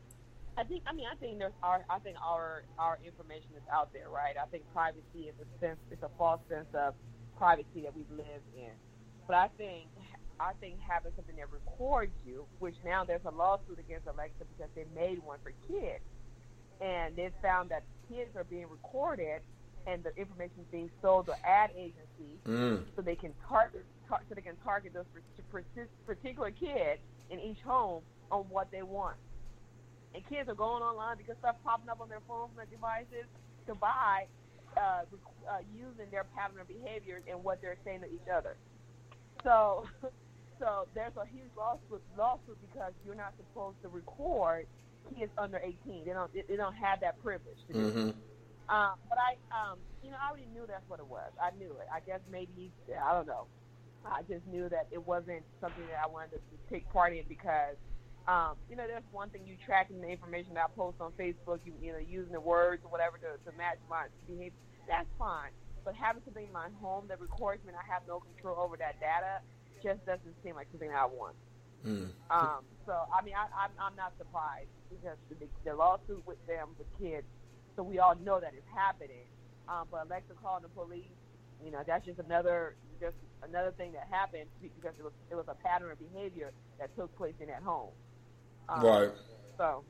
I 0.58 0.64
think 0.64 0.84
I 0.88 0.94
mean 0.94 1.06
I 1.12 1.16
think 1.16 1.40
there's 1.40 1.54
our 1.64 1.86
I 1.90 2.00
think 2.00 2.18
our 2.24 2.64
our 2.78 3.00
information 3.06 3.52
is 3.56 3.64
out 3.72 3.92
there, 3.94 4.10
right? 4.10 4.36
I 4.42 4.46
think 4.48 4.64
privacy 4.74 5.30
is 5.30 5.36
a 5.40 5.48
sense 5.60 5.80
it's 5.92 6.04
a 6.04 6.10
false 6.18 6.42
sense 6.50 6.68
of 6.74 6.94
privacy 7.38 7.82
that 7.84 7.96
we 7.96 8.04
live 8.12 8.44
in. 8.56 8.72
But 9.28 9.36
I 9.38 9.48
think 9.58 9.88
I 10.40 10.52
think 10.60 10.80
having 10.80 11.12
something 11.16 11.36
that 11.36 11.52
records 11.52 12.14
you, 12.26 12.46
which 12.60 12.76
now 12.84 13.04
there's 13.04 13.24
a 13.26 13.32
lawsuit 13.32 13.80
against 13.80 14.08
Alexa 14.08 14.44
because 14.58 14.72
they 14.76 14.86
made 14.96 15.20
one 15.24 15.40
for 15.44 15.52
kids, 15.68 16.04
and 16.82 17.16
they 17.16 17.30
found 17.42 17.70
that 17.72 17.84
kids 18.10 18.36
are 18.36 18.46
being 18.46 18.68
recorded 18.70 19.42
and 19.88 20.04
the 20.04 20.14
information 20.20 20.60
is 20.60 20.68
being 20.72 20.90
sold 21.02 21.26
to 21.28 21.34
ad 21.46 21.72
agencies 21.76 22.38
Mm. 22.46 22.84
so 22.96 23.02
they 23.02 23.16
can 23.16 23.34
target 23.48 23.86
tar- 24.08 24.22
so 24.28 24.36
they 24.36 24.42
can 24.42 24.58
target 24.58 24.94
those 24.94 25.06
par- 25.52 25.64
par- 25.76 25.88
particular 26.06 26.52
kids 26.52 27.02
in 27.30 27.40
each 27.40 27.62
home 27.62 28.04
on 28.32 28.44
what 28.50 28.70
they 28.72 28.84
want. 28.84 29.16
And 30.14 30.28
kids 30.28 30.50
are 30.50 30.56
going 30.56 30.82
online 30.82 31.18
because 31.18 31.38
stuff 31.40 31.56
popping 31.64 31.90
up 31.90 32.02
on 32.02 32.10
their 32.10 32.22
phones 32.28 32.50
and 32.52 32.58
their 32.58 32.72
devices 32.72 33.30
to 33.68 33.76
buy, 33.76 34.26
uh, 34.76 35.06
uh, 35.48 35.60
using 35.74 36.10
their 36.12 36.26
pattern 36.36 36.60
of 36.60 36.68
behavior 36.68 37.22
and 37.30 37.44
what 37.44 37.62
they're 37.62 37.78
saying 37.86 38.02
to 38.02 38.08
each 38.08 38.28
other. 38.34 38.58
so, 39.44 39.86
so 40.60 40.88
there's 40.94 41.16
a 41.18 41.26
huge 41.26 41.50
lawsuit 41.56 42.02
lawsuit 42.18 42.58
because 42.70 42.94
you're 43.06 43.16
not 43.16 43.34
supposed 43.38 43.82
to 43.82 43.90
record 43.90 44.66
kids 45.16 45.32
under 45.38 45.58
18. 45.58 46.06
They 46.06 46.14
don't 46.14 46.32
they 46.34 46.56
don't 46.56 46.76
have 46.76 47.02
that 47.02 47.22
privilege. 47.24 47.58
To. 47.70 47.74
Mm-hmm. 47.74 48.10
Um, 48.70 48.94
but 49.10 49.18
I, 49.18 49.34
um, 49.50 49.80
you 50.04 50.12
know, 50.12 50.18
I 50.22 50.30
already 50.30 50.46
knew 50.54 50.66
that's 50.68 50.88
what 50.88 51.00
it 51.00 51.08
was. 51.08 51.32
I 51.42 51.50
knew 51.58 51.72
it. 51.82 51.88
I 51.94 52.00
guess 52.02 52.20
maybe 52.32 52.72
I 52.94 53.14
don't 53.14 53.26
know. 53.26 53.46
I 54.06 54.22
just 54.30 54.46
knew 54.48 54.70
that 54.70 54.88
it 54.92 55.06
wasn't 55.06 55.44
something 55.60 55.84
that 55.90 56.00
I 56.04 56.08
wanted 56.08 56.32
to 56.32 56.40
take 56.70 56.88
part 56.94 57.14
in 57.14 57.24
because, 57.28 57.76
um, 58.28 58.56
you 58.70 58.76
know, 58.76 58.86
there's 58.88 59.04
one 59.12 59.30
thing 59.30 59.42
you 59.46 59.56
tracking 59.66 60.02
the 60.02 60.08
information 60.10 60.54
that 60.54 60.70
I 60.70 60.72
post 60.76 60.98
on 61.00 61.12
Facebook, 61.14 61.60
you, 61.66 61.74
you 61.82 61.92
know, 61.92 62.00
using 62.00 62.34
the 62.34 62.42
words 62.42 62.84
or 62.84 62.92
whatever 62.92 63.18
to, 63.18 63.38
to 63.50 63.58
match 63.58 63.80
my 63.90 64.06
behavior. 64.28 64.58
That's 64.88 65.08
fine. 65.18 65.50
But 65.86 65.96
having 65.96 66.22
something 66.26 66.46
in 66.46 66.54
my 66.54 66.68
home 66.82 67.06
that 67.08 67.22
records 67.22 67.64
me 67.64 67.70
and 67.74 67.78
I 67.78 67.86
have 67.92 68.04
no 68.08 68.20
control 68.20 68.60
over 68.60 68.78
that 68.78 69.00
data 69.00 69.42
just 69.82 70.06
doesn't 70.06 70.36
seem 70.44 70.56
like 70.56 70.68
something 70.72 70.92
I 70.92 71.06
want. 71.06 71.36
Mm. 71.86 72.12
Um, 72.30 72.68
so 72.86 72.94
I 73.08 73.24
mean, 73.24 73.34
I, 73.36 73.48
I'm 73.56 73.72
I'm 73.80 73.96
not 73.96 74.12
surprised 74.18 74.68
because 74.90 75.16
the, 75.30 75.48
the 75.64 75.74
lawsuit 75.76 76.22
with 76.28 76.42
them 76.46 76.76
with 76.78 76.88
kids, 77.00 77.26
so 77.76 77.84
we 77.84 78.00
all 78.00 78.16
know 78.20 78.40
that 78.40 78.52
it's 78.54 78.68
happening. 78.76 79.24
Um, 79.70 79.88
but 79.90 80.08
Alexa 80.08 80.34
calling 80.44 80.64
the 80.64 80.70
police, 80.70 81.14
you 81.64 81.72
know, 81.72 81.80
that's 81.88 82.06
just 82.06 82.20
another 82.20 82.76
just 83.00 83.16
another 83.44 83.72
thing 83.78 83.94
that 83.94 84.08
happened 84.12 84.50
because 84.62 84.94
it 85.00 85.04
was 85.04 85.14
it 85.32 85.36
was 85.36 85.46
a 85.48 85.56
pattern 85.56 85.92
of 85.92 86.00
behavior 86.00 86.52
that 86.80 86.94
took 86.98 87.16
place 87.18 87.36
in 87.40 87.48
that 87.48 87.64
home. 87.64 87.96
Um, 88.70 88.86
Right. 88.86 89.12
So 89.58 89.84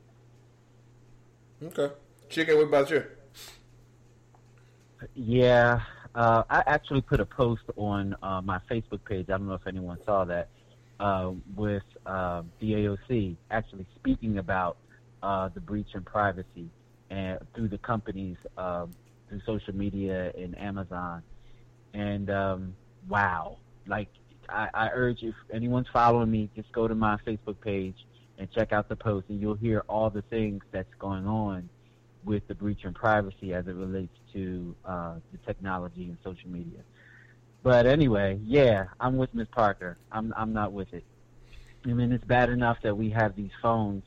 Okay. 1.62 1.90
Chike, 2.30 2.56
what 2.56 2.68
about 2.68 2.90
you? 2.90 3.04
Yeah, 5.14 5.80
uh, 6.14 6.42
I 6.48 6.62
actually 6.66 7.02
put 7.02 7.20
a 7.20 7.26
post 7.26 7.62
on 7.76 8.16
uh, 8.22 8.40
my 8.42 8.60
Facebook 8.70 9.04
page. 9.04 9.26
I 9.28 9.32
don't 9.32 9.46
know 9.46 9.54
if 9.54 9.66
anyone 9.66 9.98
saw 10.06 10.24
that 10.24 10.48
uh, 10.98 11.32
with 11.54 11.82
uh, 12.06 12.42
the 12.60 12.72
AOC 12.72 13.36
actually 13.50 13.86
speaking 13.96 14.38
about 14.38 14.76
uh, 15.22 15.48
the 15.52 15.60
breach 15.60 15.88
in 15.94 16.02
privacy 16.02 16.68
and 17.10 17.38
through 17.54 17.68
the 17.68 17.78
companies 17.78 18.36
um, 18.56 18.90
through 19.28 19.40
social 19.44 19.74
media 19.74 20.32
and 20.36 20.58
Amazon. 20.58 21.22
And 21.92 22.30
um, 22.30 22.74
wow, 23.08 23.58
like 23.86 24.08
I, 24.48 24.68
I 24.72 24.88
urge 24.94 25.22
if 25.22 25.34
anyone's 25.52 25.88
following 25.92 26.30
me, 26.30 26.50
just 26.54 26.72
go 26.72 26.88
to 26.88 26.94
my 26.94 27.16
Facebook 27.26 27.60
page 27.60 27.96
and 28.40 28.50
check 28.50 28.72
out 28.72 28.88
the 28.88 28.96
post, 28.96 29.26
and 29.28 29.38
you'll 29.38 29.54
hear 29.54 29.84
all 29.86 30.08
the 30.08 30.22
things 30.22 30.62
that's 30.72 30.92
going 30.98 31.26
on 31.26 31.68
with 32.24 32.46
the 32.48 32.54
breach 32.54 32.84
in 32.84 32.94
privacy 32.94 33.52
as 33.52 33.66
it 33.66 33.74
relates 33.74 34.16
to 34.32 34.74
uh, 34.84 35.14
the 35.30 35.38
technology 35.46 36.04
and 36.04 36.16
social 36.24 36.48
media. 36.48 36.80
But 37.62 37.86
anyway, 37.86 38.40
yeah, 38.42 38.86
I'm 38.98 39.18
with 39.18 39.34
Ms. 39.34 39.48
Parker. 39.52 39.98
I'm 40.10 40.32
I'm 40.36 40.54
not 40.54 40.72
with 40.72 40.92
it. 40.94 41.04
I 41.84 41.88
mean, 41.88 42.12
it's 42.12 42.24
bad 42.24 42.48
enough 42.48 42.78
that 42.82 42.96
we 42.96 43.10
have 43.10 43.36
these 43.36 43.50
phones 43.62 44.04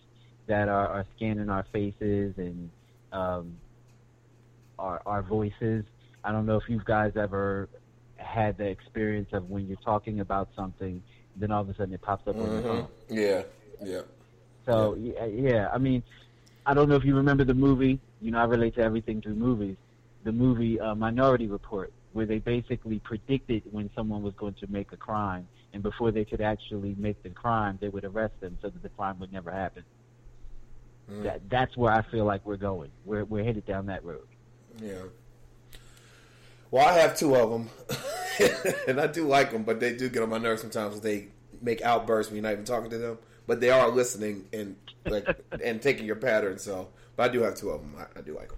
that 0.48 0.68
are, 0.68 0.88
are 0.88 1.06
scanning 1.16 1.50
our 1.50 1.66
faces 1.72 2.34
and 2.38 2.72
um, 3.12 3.56
our 4.80 5.02
our 5.06 5.22
voices. 5.22 5.86
I 6.24 6.32
don't 6.32 6.48
know 6.48 6.58
if 6.58 6.68
you 6.68 6.82
guys 6.84 7.14
ever 7.16 7.70
had 8.18 8.58
the 8.58 8.66
experience 8.66 9.30
of 9.34 9.50
when 9.52 9.68
you're 9.68 9.78
talking 9.78 10.22
about 10.22 10.50
something, 10.56 11.04
then 11.36 11.52
all 11.52 11.62
of 11.62 11.70
a 11.70 11.76
sudden 11.76 11.94
it 11.94 12.02
pops 12.02 12.28
up 12.28 12.36
on 12.36 12.52
your 12.52 12.62
phone. 12.62 12.88
Mm-hmm. 13.10 13.18
Yeah. 13.18 13.44
Yeah. 13.84 14.02
So 14.66 14.96
yeah, 14.96 15.26
yeah, 15.26 15.70
I 15.74 15.78
mean, 15.78 16.04
I 16.66 16.74
don't 16.74 16.90
know 16.90 16.96
if 16.96 17.04
you 17.04 17.16
remember 17.16 17.44
the 17.44 17.54
movie. 17.54 18.00
You 18.22 18.32
know, 18.32 18.40
I 18.40 18.46
relate 18.46 18.76
to 18.76 18.82
everything 18.82 19.22
through 19.22 19.36
movies. 19.36 19.76
The 20.24 20.32
movie 20.32 20.80
uh, 20.80 20.96
Minority 20.96 21.48
Report, 21.48 21.92
where 22.14 22.26
they 22.26 22.40
basically 22.40 23.00
predicted 23.00 23.64
when 23.72 23.90
someone 23.96 24.24
was 24.24 24.34
going 24.36 24.54
to 24.56 24.68
make 24.68 24.92
a 24.94 24.98
crime, 24.98 25.48
and 25.74 25.84
before 25.84 26.12
they 26.12 26.24
could 26.24 26.42
actually 26.42 26.96
make 26.98 27.22
the 27.24 27.30
crime, 27.30 27.78
they 27.82 27.90
would 27.90 28.06
arrest 28.06 28.40
them 28.40 28.58
so 28.62 28.70
that 28.70 28.82
the 28.82 28.90
crime 28.90 29.20
would 29.20 29.34
never 29.34 29.52
happen. 29.52 29.84
That 31.24 31.50
that's 31.50 31.76
where 31.76 31.92
I 31.92 32.02
feel 32.02 32.26
like 32.26 32.46
we're 32.46 32.56
going. 32.56 32.90
We're 33.06 33.26
we're 33.26 33.44
headed 33.44 33.66
down 33.66 33.88
that 33.88 34.06
road. 34.06 34.26
Yeah. 34.82 35.04
Well, 36.72 36.88
I 36.88 36.94
have 36.94 37.16
two 37.16 37.36
of 37.36 37.52
them, 37.52 37.70
and 38.88 39.00
I 39.00 39.08
do 39.08 39.28
like 39.28 39.52
them, 39.52 39.64
but 39.64 39.80
they 39.80 39.96
do 39.96 40.10
get 40.10 40.24
on 40.24 40.30
my 40.30 40.40
nerves 40.40 40.62
sometimes. 40.62 41.02
They 41.02 41.28
make 41.62 41.82
outbursts 41.82 42.32
when 42.32 42.38
you're 42.38 42.44
not 42.44 42.54
even 42.54 42.66
talking 42.66 42.90
to 42.90 42.98
them, 42.98 43.18
but 43.48 43.60
they 43.60 43.70
are 43.70 43.90
listening 43.90 44.46
and 44.54 44.76
like 45.06 45.28
and 45.64 45.82
taking 45.82 46.06
your 46.06 46.16
pattern. 46.16 46.58
So, 46.58 46.90
but 47.16 47.30
I 47.30 47.34
do 47.34 47.42
have 47.42 47.56
two 47.56 47.70
of 47.70 47.82
them. 47.82 47.96
I, 47.98 48.20
I 48.20 48.22
do 48.22 48.36
like 48.36 48.50
them. 48.50 48.58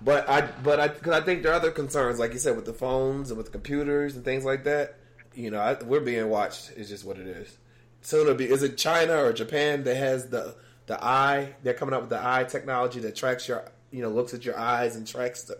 But 0.00 0.28
I, 0.28 0.42
but 0.62 0.78
I, 0.78 0.88
because 0.88 1.12
I 1.12 1.20
think 1.20 1.42
there 1.42 1.52
are 1.52 1.56
other 1.56 1.72
concerns, 1.72 2.18
like 2.18 2.32
you 2.32 2.38
said, 2.38 2.54
with 2.54 2.66
the 2.66 2.72
phones 2.72 3.30
and 3.30 3.36
with 3.36 3.46
the 3.46 3.52
computers 3.52 4.14
and 4.14 4.24
things 4.24 4.44
like 4.44 4.64
that. 4.64 4.96
You 5.34 5.50
know, 5.50 5.58
I, 5.60 5.82
we're 5.82 6.00
being 6.00 6.28
watched. 6.28 6.72
Is 6.72 6.88
just 6.88 7.04
what 7.04 7.18
it 7.18 7.26
is. 7.26 7.58
Soon 8.00 8.22
it'll 8.22 8.34
be. 8.34 8.48
Is 8.48 8.62
it 8.62 8.78
China 8.78 9.24
or 9.24 9.32
Japan 9.32 9.84
that 9.84 9.96
has 9.96 10.28
the 10.28 10.54
the 10.86 11.02
eye? 11.02 11.54
They're 11.62 11.74
coming 11.74 11.94
up 11.94 12.02
with 12.02 12.10
the 12.10 12.24
eye 12.24 12.44
technology 12.44 13.00
that 13.00 13.16
tracks 13.16 13.48
your, 13.48 13.70
you 13.90 14.02
know, 14.02 14.08
looks 14.08 14.34
at 14.34 14.44
your 14.44 14.58
eyes 14.58 14.94
and 14.96 15.06
tracks 15.06 15.42
the, 15.44 15.58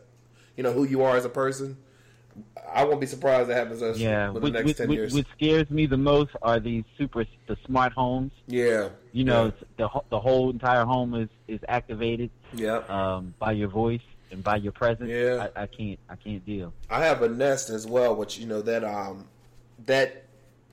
you 0.57 0.63
know, 0.63 0.73
who 0.73 0.85
you 0.85 1.03
are 1.03 1.17
as 1.17 1.25
a 1.25 1.31
person. 1.31 1.77
I 2.73 2.85
won't 2.85 3.01
be 3.01 3.07
surprised 3.07 3.49
that 3.49 3.57
happens 3.57 3.83
us 3.83 3.99
Yeah, 3.99 4.29
for 4.33 4.41
the 4.41 4.51
what, 4.51 4.53
next 4.65 4.77
ten 4.79 4.91
years. 4.91 5.13
what 5.15 5.27
scares 5.37 5.69
me 5.71 5.87
the 5.87 5.97
most 5.97 6.31
are 6.43 6.61
these 6.61 6.85
super 6.97 7.25
the 7.47 7.57
smart 7.67 7.93
homes. 7.93 8.33
yeah, 8.47 8.91
You 9.13 9.25
know, 9.25 9.47
it's 9.47 9.63
the 9.77 9.89
the 10.11 10.21
whole 10.21 10.51
entire 10.51 10.85
home 10.85 11.15
is 11.15 11.29
is 11.49 11.61
activated. 11.69 12.31
yeah. 12.53 12.79
um, 12.89 13.35
by 13.39 13.53
your 13.53 13.69
voice 13.69 14.01
and 14.31 14.43
by 14.45 14.57
your 14.57 14.73
presence. 14.73 15.11
Yeah. 15.11 15.49
I, 15.57 15.63
I 15.63 15.67
can't 15.67 15.99
I 16.09 16.17
can't 16.17 16.45
deal. 16.45 16.73
I 16.91 17.05
have 17.05 17.23
a 17.23 17.29
Nest 17.29 17.71
as 17.71 17.87
well, 17.87 18.15
which 18.15 18.39
you 18.39 18.47
know 18.47 18.63
that 18.63 18.85
um 18.85 19.29
that 19.87 20.25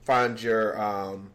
finds 0.02 0.42
your 0.44 0.80
um 0.80 1.30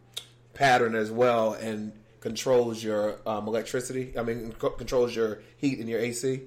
pattern 0.54 0.94
as 0.94 1.10
well 1.10 1.54
and 1.54 1.92
controls 2.20 2.84
your 2.84 3.16
um, 3.26 3.48
electricity. 3.48 4.12
I 4.16 4.22
mean, 4.22 4.52
co- 4.58 4.70
controls 4.70 5.16
your 5.16 5.40
heat 5.56 5.80
and 5.80 5.88
your 5.88 5.98
AC, 5.98 6.42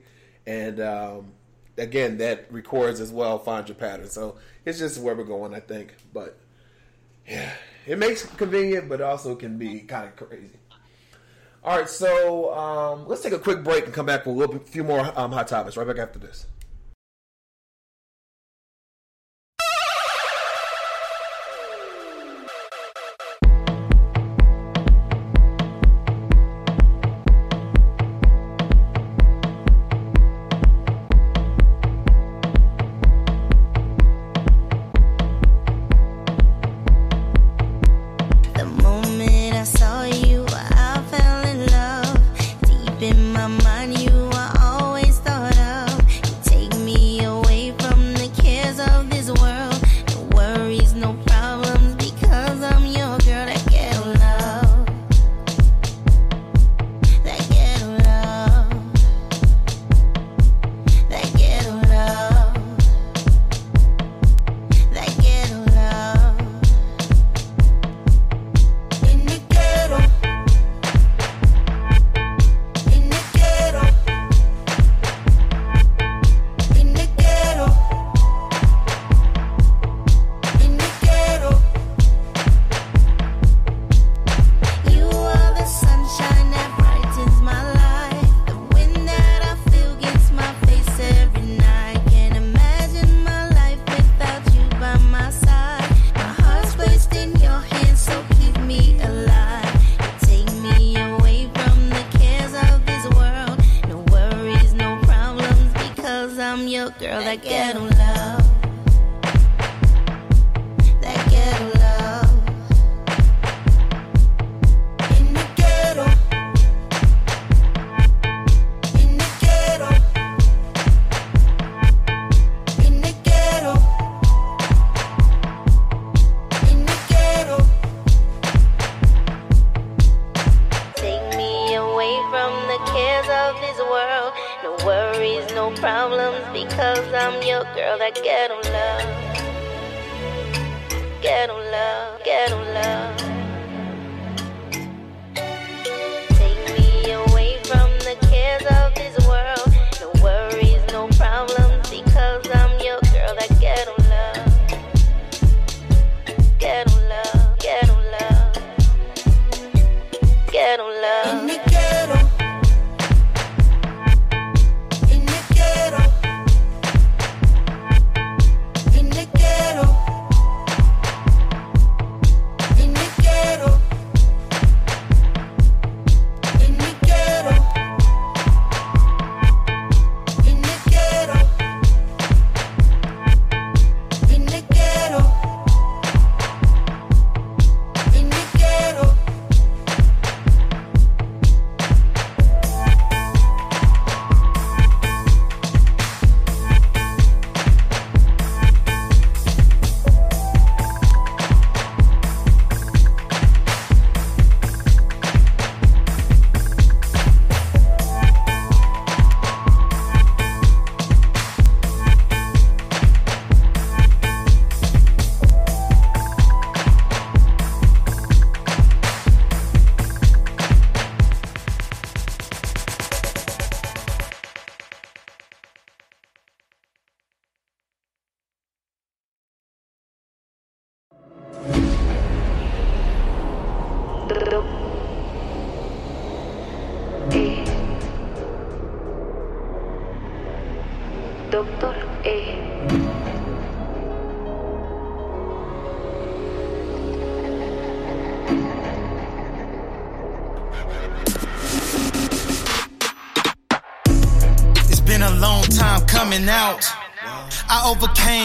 and 0.47 0.79
um, 0.79 1.33
again 1.77 2.17
that 2.17 2.51
records 2.51 2.99
as 2.99 3.11
well, 3.11 3.39
Find 3.39 3.67
your 3.67 3.75
pattern. 3.75 4.09
So 4.09 4.37
it's 4.65 4.79
just 4.79 4.99
where 5.01 5.15
we're 5.15 5.23
going, 5.23 5.53
I 5.53 5.59
think. 5.59 5.95
But 6.13 6.37
yeah, 7.27 7.51
it 7.85 7.97
makes 7.97 8.25
it 8.25 8.37
convenient, 8.37 8.89
but 8.89 9.01
also 9.01 9.35
can 9.35 9.57
be 9.57 9.79
kind 9.81 10.07
of 10.07 10.15
crazy. 10.15 10.59
All 11.63 11.79
right, 11.79 11.89
so 11.89 12.53
um, 12.53 13.07
let's 13.07 13.23
take 13.23 13.33
a 13.33 13.39
quick 13.39 13.63
break 13.63 13.85
and 13.85 13.93
come 13.93 14.05
back 14.05 14.25
with 14.25 14.35
a 14.35 14.37
little 14.37 14.55
bit, 14.55 14.69
few 14.69 14.83
more 14.83 15.11
um, 15.19 15.31
hot 15.31 15.47
topics 15.47 15.75
right 15.75 15.87
back 15.87 15.97
after 15.97 16.19
this. 16.19 16.45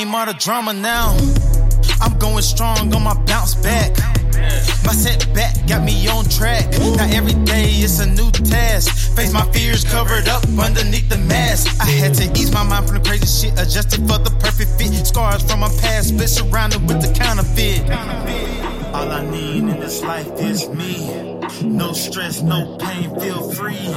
Overcame 0.01 0.15
all 0.15 0.27
the 0.27 0.35
drama 0.35 0.73
now. 0.73 1.17
I'm 2.01 2.19
going 2.19 2.43
strong 2.43 2.95
on 2.95 3.03
my 3.03 3.15
bounce 3.25 3.55
back. 3.55 3.97
My 4.85 4.93
setback 4.93 5.67
got 5.67 5.85
me 5.85 6.09
on 6.09 6.25
track. 6.25 6.71
Now 6.97 7.09
every 7.11 7.35
day 7.45 7.69
it's 7.85 8.01
a 8.01 8.07
new 8.07 8.31
task. 8.31 9.15
Face 9.17 9.33
my 9.33 9.45
fears 9.53 9.85
covered 9.85 10.29
up 10.29 10.45
underneath 10.59 11.09
the 11.09 11.19
mask. 11.19 11.81
I 11.81 11.91
had 11.91 12.15
to 12.15 12.25
ease 12.39 12.53
my 12.53 12.65
mind 12.65 12.87
from 12.87 12.99
the 12.99 13.09
crazy 13.09 13.27
shit, 13.27 13.53
adjusted 13.59 14.01
for 14.09 14.19
the 14.19 14.31
perfect 14.41 14.71
fit. 14.79 15.07
Scars 15.07 15.43
from 15.43 15.61
my 15.61 15.69
past, 15.81 16.09
split 16.09 16.29
surrounded 16.29 16.83
with 16.89 17.03
the 17.03 17.13
counterfeit. 17.13 17.83
All 18.95 19.11
I 19.11 19.23
need 19.31 19.59
in 19.59 19.81
this 19.81 20.03
life 20.03 20.31
is 20.41 20.69
me. 20.69 21.11
No 21.63 21.93
stress, 21.93 22.43
no 22.43 22.77
pain, 22.79 23.19
feel 23.21 23.51
free. 23.53 23.89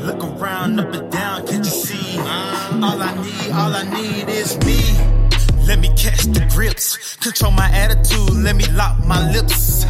Look 0.00 0.22
around, 0.24 0.80
up 0.80 0.94
and 0.94 1.12
down, 1.12 1.46
can't 1.46 1.64
you 1.64 1.70
see? 1.70 2.18
All 2.18 3.00
I 3.00 3.14
need, 3.22 3.52
all 3.52 3.74
I 3.74 3.84
need 3.84 4.28
is 4.28 4.58
me. 4.64 5.21
Let 5.66 5.78
me 5.78 5.88
catch 5.96 6.22
the 6.24 6.48
grips, 6.54 7.16
control 7.16 7.52
my 7.52 7.68
attitude, 7.70 8.30
let 8.30 8.56
me 8.56 8.66
lock 8.72 8.98
my 9.04 9.30
lips. 9.30 9.84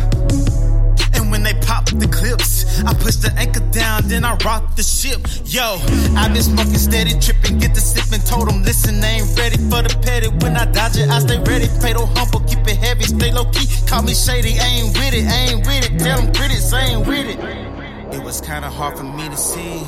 And 1.14 1.30
when 1.30 1.42
they 1.42 1.54
pop 1.54 1.86
the 1.86 2.08
clips, 2.08 2.82
I 2.84 2.92
push 2.94 3.16
the 3.16 3.32
anchor 3.36 3.64
down, 3.72 4.08
then 4.08 4.24
I 4.24 4.36
rock 4.44 4.76
the 4.76 4.82
ship. 4.82 5.20
Yo, 5.44 5.78
i 6.16 6.28
been 6.28 6.42
smoking 6.42 6.78
steady, 6.78 7.18
tripping, 7.18 7.58
get 7.58 7.74
the 7.74 7.80
sipping. 7.80 8.20
Told 8.20 8.48
them, 8.48 8.62
listen, 8.62 9.00
they 9.00 9.20
ain't 9.20 9.38
ready 9.38 9.56
for 9.56 9.82
the 9.82 9.96
petty. 10.02 10.28
When 10.28 10.56
I 10.56 10.66
dodge 10.66 10.96
it, 10.98 11.08
I 11.08 11.18
stay 11.20 11.38
ready. 11.38 11.66
Fatal 11.80 12.06
humble, 12.06 12.40
keep 12.40 12.60
it 12.68 12.76
heavy, 12.76 13.04
stay 13.04 13.32
low 13.32 13.44
key. 13.46 13.66
Call 13.86 14.02
me 14.02 14.14
shady, 14.14 14.58
I 14.60 14.66
ain't 14.66 14.96
with 14.96 15.14
it, 15.14 15.26
I 15.26 15.52
ain't 15.52 15.66
with 15.66 15.84
it. 15.88 15.98
Tell 15.98 16.20
them 16.20 16.32
critics, 16.34 16.72
I 16.72 16.80
ain't 16.92 17.06
with 17.06 17.26
it. 17.26 18.14
It 18.14 18.22
was 18.22 18.40
kinda 18.40 18.68
hard 18.68 18.98
for 18.98 19.04
me 19.04 19.28
to 19.28 19.36
see. 19.36 19.80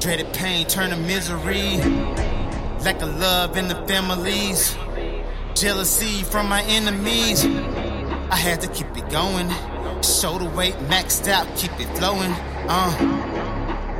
Dreaded 0.00 0.32
pain 0.32 0.66
turn 0.66 0.90
to 0.90 0.96
misery. 0.96 2.31
Lack 2.84 3.00
of 3.00 3.16
love 3.20 3.56
in 3.56 3.68
the 3.68 3.76
families. 3.86 4.76
Jealousy 5.54 6.24
from 6.24 6.48
my 6.48 6.62
enemies. 6.62 7.44
I 7.44 8.34
had 8.34 8.60
to 8.62 8.68
keep 8.68 8.96
it 8.96 9.08
going. 9.08 9.48
Shoulder 10.02 10.48
weight 10.56 10.74
maxed 10.90 11.28
out, 11.28 11.46
keep 11.56 11.70
it 11.78 11.86
flowing. 11.96 12.32
Uh. 12.68 13.30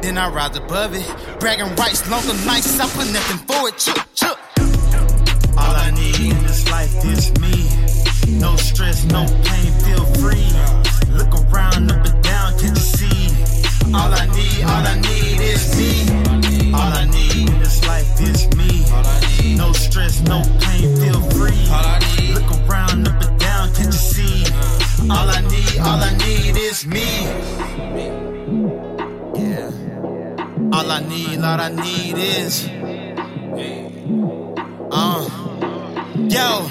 Then 0.03 0.19
I 0.19 0.29
rise 0.31 0.57
above 0.57 0.95
it. 0.95 1.07
Bragging 1.39 1.77
rights, 1.77 2.11
longer 2.11 2.35
nights, 2.45 2.81
I 2.81 2.89
put 2.89 3.07
nothing 3.13 3.39
for 3.47 3.69
it. 3.69 3.79
Chook, 3.79 4.05
chook. 4.17 4.39
All 5.57 5.77
I 5.77 5.93
need 5.93 6.33
in 6.33 6.43
this 6.43 6.69
life 6.69 7.05
is 7.05 7.31
me. 7.39 7.69
No 8.41 8.57
stress, 8.57 9.05
no 9.05 9.25
pain, 9.45 9.71
feel 9.87 10.05
free. 10.19 10.51
Look 11.09 11.33
around, 11.53 11.93
up 11.93 12.05
and 12.05 12.23
down, 12.25 12.59
can't 12.59 12.77
you 12.77 12.83
see? 12.83 13.29
All 13.95 14.13
I 14.13 14.27
need, 14.35 14.65
all 14.65 14.85
I 14.85 14.99
need 14.99 15.41
is 15.41 15.79
me. 15.79 16.22
All 16.75 16.93
I 16.93 17.05
need 17.05 17.51
in 17.51 17.59
this 17.59 17.87
life 17.87 18.21
is 18.21 18.49
me. 18.57 18.85
No 19.57 19.73
stress, 19.73 20.23
no 20.23 20.43
pain, 20.61 20.97
feel 20.97 21.21
free. 21.31 21.65
Look 22.35 22.51
around, 22.69 23.09
up 23.09 23.23
and 23.23 23.39
down, 23.39 23.75
can't 23.75 23.87
you 23.87 23.93
see? 23.93 24.45
All 25.11 25.29
I 25.29 25.41
need, 25.43 25.79
all 25.81 26.01
I 26.01 26.17
need 26.17 26.57
is 26.57 26.87
me. 26.87 27.09
Yeah. 29.37 29.71
All 30.73 30.91
I 30.91 31.01
need, 31.09 31.39
all 31.41 31.61
I 31.61 31.69
need 31.69 32.17
is. 32.17 32.67
Uh. 34.91 35.29
Yo. 36.17 36.69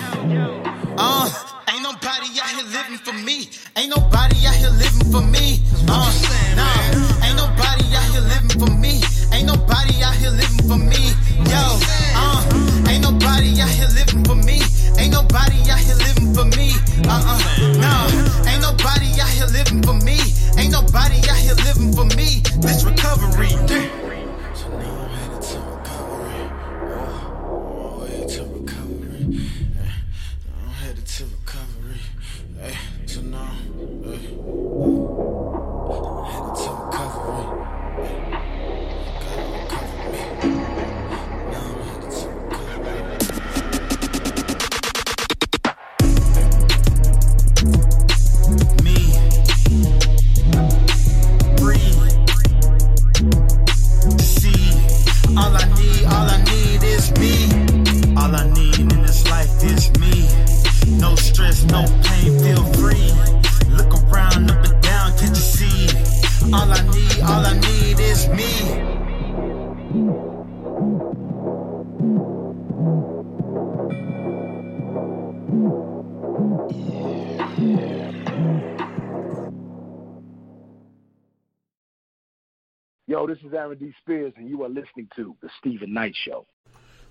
Uh. 0.97 1.29
Ain't 1.69 1.83
nobody 1.83 2.39
out 2.41 2.49
here 2.49 2.65
living 2.65 2.97
for 2.97 3.13
me. 3.13 3.49
Ain't 3.75 3.89
nobody 3.89 4.47
out 4.47 4.55
here 4.55 4.69
living 4.71 5.11
for 5.11 5.21
me. 5.21 5.59
Uh. 5.87 6.11
Nah. 6.55 7.25
Ain't 7.25 7.37
nobody 7.37 7.85
out 7.95 8.11
here 8.11 8.21
living 8.21 8.59
for 8.59 8.71
me 8.71 9.00
for 10.71 10.77
me. 10.77 11.11
Yo, 11.51 11.63
uh, 12.15 12.87
ain't 12.87 13.03
nobody 13.03 13.59
out 13.59 13.67
here 13.67 13.91
living 13.91 14.23
for 14.23 14.35
me. 14.35 14.61
Ain't 14.97 15.11
nobody 15.11 15.59
out 15.69 15.79
here 15.79 15.95
living 15.95 16.33
for 16.33 16.45
me. 16.55 16.71
Uh 17.11 17.19
uh, 17.27 17.39
no, 17.83 17.93
ain't 18.47 18.61
nobody 18.61 19.09
out 19.19 19.27
here 19.35 19.51
living 19.51 19.83
for 19.83 19.95
me. 20.07 20.17
Ain't 20.57 20.71
nobody 20.71 21.19
out 21.27 21.35
here 21.43 21.55
living 21.67 21.91
for 21.91 22.05
me. 22.15 22.41
This 22.63 22.85
recovery. 22.85 23.49
To 31.17 31.25
recovery, 31.25 31.99
hey, 32.61 32.77
so 33.05 33.21
now, 33.21 33.53
hey. 34.05 34.80
Yo, 69.91 69.97
this 83.27 83.37
is 83.39 83.53
Aaron 83.53 83.77
D. 83.77 83.93
Spears, 84.01 84.31
and 84.37 84.47
you 84.47 84.63
are 84.63 84.69
listening 84.69 85.09
to 85.17 85.35
The 85.41 85.49
Steven 85.59 85.93
Knight 85.93 86.15
Show. 86.15 86.45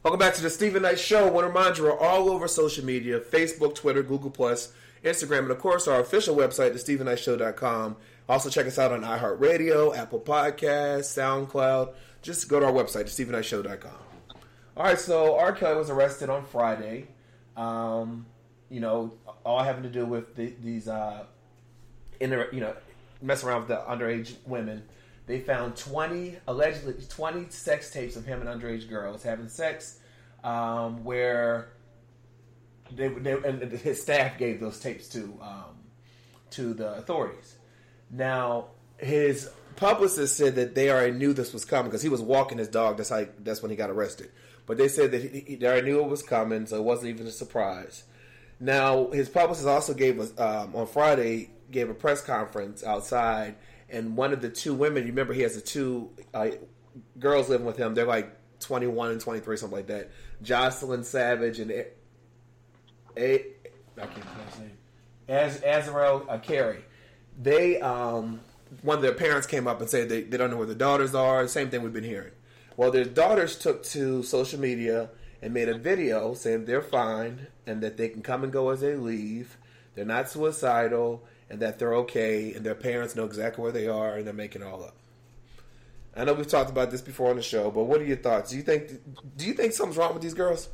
Welcome 0.03 0.19
back 0.19 0.33
to 0.37 0.43
The 0.43 0.49
Steven 0.49 0.81
Knight 0.81 0.99
Show. 0.99 1.27
I 1.27 1.31
want 1.31 1.45
to 1.45 1.49
remind 1.49 1.77
you, 1.77 1.85
we're 1.85 1.99
all 1.99 2.31
over 2.31 2.49
social 2.49 2.87
media 2.87 3.21
Facebook, 3.21 3.75
Twitter, 3.75 4.03
Google, 4.03 4.31
Instagram, 4.31 5.41
and 5.41 5.51
of 5.51 5.59
course, 5.59 5.87
our 5.87 6.01
official 6.01 6.35
website, 6.35 6.73
thestevenknightshow.com. 6.73 7.97
Also, 8.27 8.49
check 8.49 8.67
us 8.67 8.79
out 8.79 8.93
on 8.93 9.03
iHeartRadio, 9.03 9.95
Apple 9.95 10.21
Podcasts, 10.21 11.13
SoundCloud 11.19 11.93
just 12.23 12.49
go 12.49 12.61
to 12.61 12.67
our 12.67 12.73
website, 12.73 13.05
thestevenknightshow.com. 13.05 13.93
All 14.77 14.85
right, 14.85 14.99
so 14.99 15.39
R. 15.39 15.53
Kelly 15.53 15.77
was 15.77 15.91
arrested 15.91 16.31
on 16.31 16.45
Friday. 16.45 17.09
Um, 17.57 18.27
you 18.71 18.81
know, 18.81 19.13
all 19.45 19.63
having 19.63 19.83
to 19.83 19.89
do 19.89 20.07
with 20.07 20.37
the, 20.37 20.55
these, 20.63 20.89
uh, 20.89 21.25
inter, 22.21 22.49
you 22.53 22.61
know, 22.61 22.75
messing 23.21 23.49
around 23.49 23.61
with 23.61 23.69
the 23.69 23.85
underage 23.89 24.35
women. 24.47 24.83
They 25.27 25.41
found 25.41 25.77
20, 25.77 26.37
allegedly, 26.49 26.95
20 27.09 27.51
sex 27.51 27.91
tapes 27.91 28.17
of 28.17 28.25
him 28.25 28.47
and 28.47 28.63
underage 28.63 28.89
girls 28.89 29.23
having 29.23 29.49
sex 29.49 29.99
um, 30.43 31.05
where 31.05 31.73
they, 32.93 33.09
they, 33.09 33.33
and 33.33 33.63
his 33.73 34.03
staff 34.03 34.39
gave 34.39 34.61
those 34.61 34.81
tapes 34.81 35.09
to, 35.09 35.39
um, 35.43 35.77
to 36.51 36.75
the 36.75 36.95
authorities. 36.95 37.57
Now, 38.11 38.67
his 38.99 39.51
publicist 39.77 40.37
said 40.37 40.57
that 40.57 40.75
they 40.75 40.91
already 40.91 41.13
knew 41.13 41.33
this 41.33 41.53
was 41.53 41.65
coming 41.65 41.91
because 41.91 42.03
he 42.03 42.09
was 42.09 42.21
walking 42.21 42.59
his 42.59 42.69
dog. 42.69 42.97
That's 42.97 43.11
how. 43.11 43.27
That's 43.41 43.63
when 43.63 43.71
he 43.71 43.77
got 43.77 43.91
arrested. 43.91 44.31
But 44.67 44.77
they 44.77 44.89
said 44.89 45.11
that 45.13 45.23
he, 45.23 45.41
he, 45.41 45.55
they 45.57 45.67
already 45.67 45.91
knew 45.91 46.01
it 46.01 46.09
was 46.09 46.23
coming, 46.23 46.67
so 46.67 46.77
it 46.77 46.85
wasn't 46.85 47.09
even 47.11 47.27
a 47.27 47.31
surprise. 47.31 48.05
Now, 48.61 49.11
his 49.11 49.29
publicist 49.29 49.67
also 49.67 49.95
gave 49.95 50.21
us 50.21 50.39
um, 50.39 50.77
on 50.77 50.87
Friday 50.87 51.51
gave 51.71 51.89
a 51.89 51.95
press 51.95 52.23
conference 52.23 52.85
outside, 52.85 53.57
and 53.89 54.17
one 54.17 54.33
of 54.33 54.41
the 54.41 54.51
two 54.51 54.75
women. 54.75 55.05
You 55.05 55.11
remember 55.11 55.33
he 55.33 55.43
has 55.43 55.55
the 55.55 55.61
two 55.61 56.11
uh, 56.35 56.51
girls 57.19 57.49
living 57.49 57.67
with 57.67 57.77
him. 57.77 57.95
They're 57.95 58.07
like 58.07 58.37
twenty 58.61 58.87
one 58.87 59.11
and 59.11 59.21
twenty 59.21 59.41
three, 59.41 59.57
something 59.57 59.77
like 59.77 59.87
that. 59.87 60.11
Jocelyn 60.43 61.05
Savage 61.05 61.61
and 61.61 61.71
a, 61.71 61.87
a, 63.17 63.35
I 63.97 64.07
can't 64.07 64.21
pronounce 64.21 64.59
name. 64.59 64.79
Az, 65.29 65.61
Azriel 65.61 66.27
uh, 66.29 66.39
Carey. 66.39 66.85
They 67.41 67.81
um, 67.81 68.41
one 68.83 68.97
of 68.97 69.03
their 69.03 69.15
parents 69.15 69.47
came 69.47 69.67
up 69.67 69.81
and 69.81 69.89
said 69.89 70.09
they, 70.09 70.23
they 70.23 70.37
don't 70.37 70.51
know 70.51 70.57
where 70.57 70.67
the 70.67 70.75
daughters 70.75 71.15
are. 71.15 71.47
Same 71.49 71.71
thing 71.71 71.83
we've 71.83 71.93
been 71.93 72.05
hearing. 72.05 72.33
Well, 72.77 72.91
their 72.91 73.05
daughters 73.05 73.59
took 73.59 73.83
to 73.85 74.23
social 74.23 74.61
media 74.61 75.11
and 75.43 75.53
made 75.53 75.69
a 75.69 75.77
video 75.77 76.35
saying 76.35 76.65
they're 76.65 76.83
fine 76.83 77.49
and 77.67 77.83
that 77.83 77.97
they 77.97 78.09
can 78.09 78.23
come 78.23 78.45
and 78.45 78.53
go 78.53 78.71
as 78.71 78.81
they 78.81 78.95
leave. 78.95 79.57
They're 79.95 80.05
not 80.05 80.31
suicidal 80.31 81.25
and 81.49 81.61
that 81.61 81.79
they're 81.79 81.95
okay 81.95 82.53
and 82.53 82.65
their 82.65 82.75
parents 82.75 83.17
know 83.17 83.25
exactly 83.25 83.63
where 83.63 83.73
they 83.73 83.89
are 83.89 84.17
and 84.17 84.27
they're 84.27 84.35
making 84.35 84.63
it 84.63 84.67
all 84.67 84.85
up. 84.85 84.97
I 86.17 86.25
know 86.25 86.35
we've 86.35 86.47
talked 86.47 86.71
about 86.71 86.91
this 86.91 87.01
before 87.01 87.31
on 87.31 87.37
the 87.37 87.43
show, 87.43 87.71
but 87.71 87.85
what 87.85 88.01
are 88.01 88.05
your 88.05 88.17
thoughts? 88.17 88.51
Do 88.51 88.57
you 88.57 88.63
think 88.63 88.91
do 89.37 89.47
you 89.47 89.55
think 89.55 89.73
something's 89.73 89.97
wrong 89.97 90.13
with 90.13 90.23
these 90.23 90.35
girls? 90.35 90.69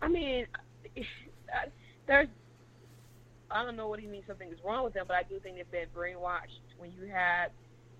I 0.00 0.08
mean, 0.08 0.46
there's. 2.06 2.28
I 3.52 3.64
don't 3.64 3.76
know 3.76 3.88
what 3.88 4.00
he 4.00 4.06
means 4.06 4.24
something 4.26 4.50
is 4.50 4.58
wrong 4.64 4.84
with 4.84 4.94
them, 4.94 5.04
but 5.06 5.16
I 5.16 5.22
do 5.22 5.38
think 5.40 5.56
they've 5.56 5.70
been 5.70 5.88
brainwashed. 5.94 6.60
When 6.78 6.90
you 6.92 7.06
had 7.12 7.48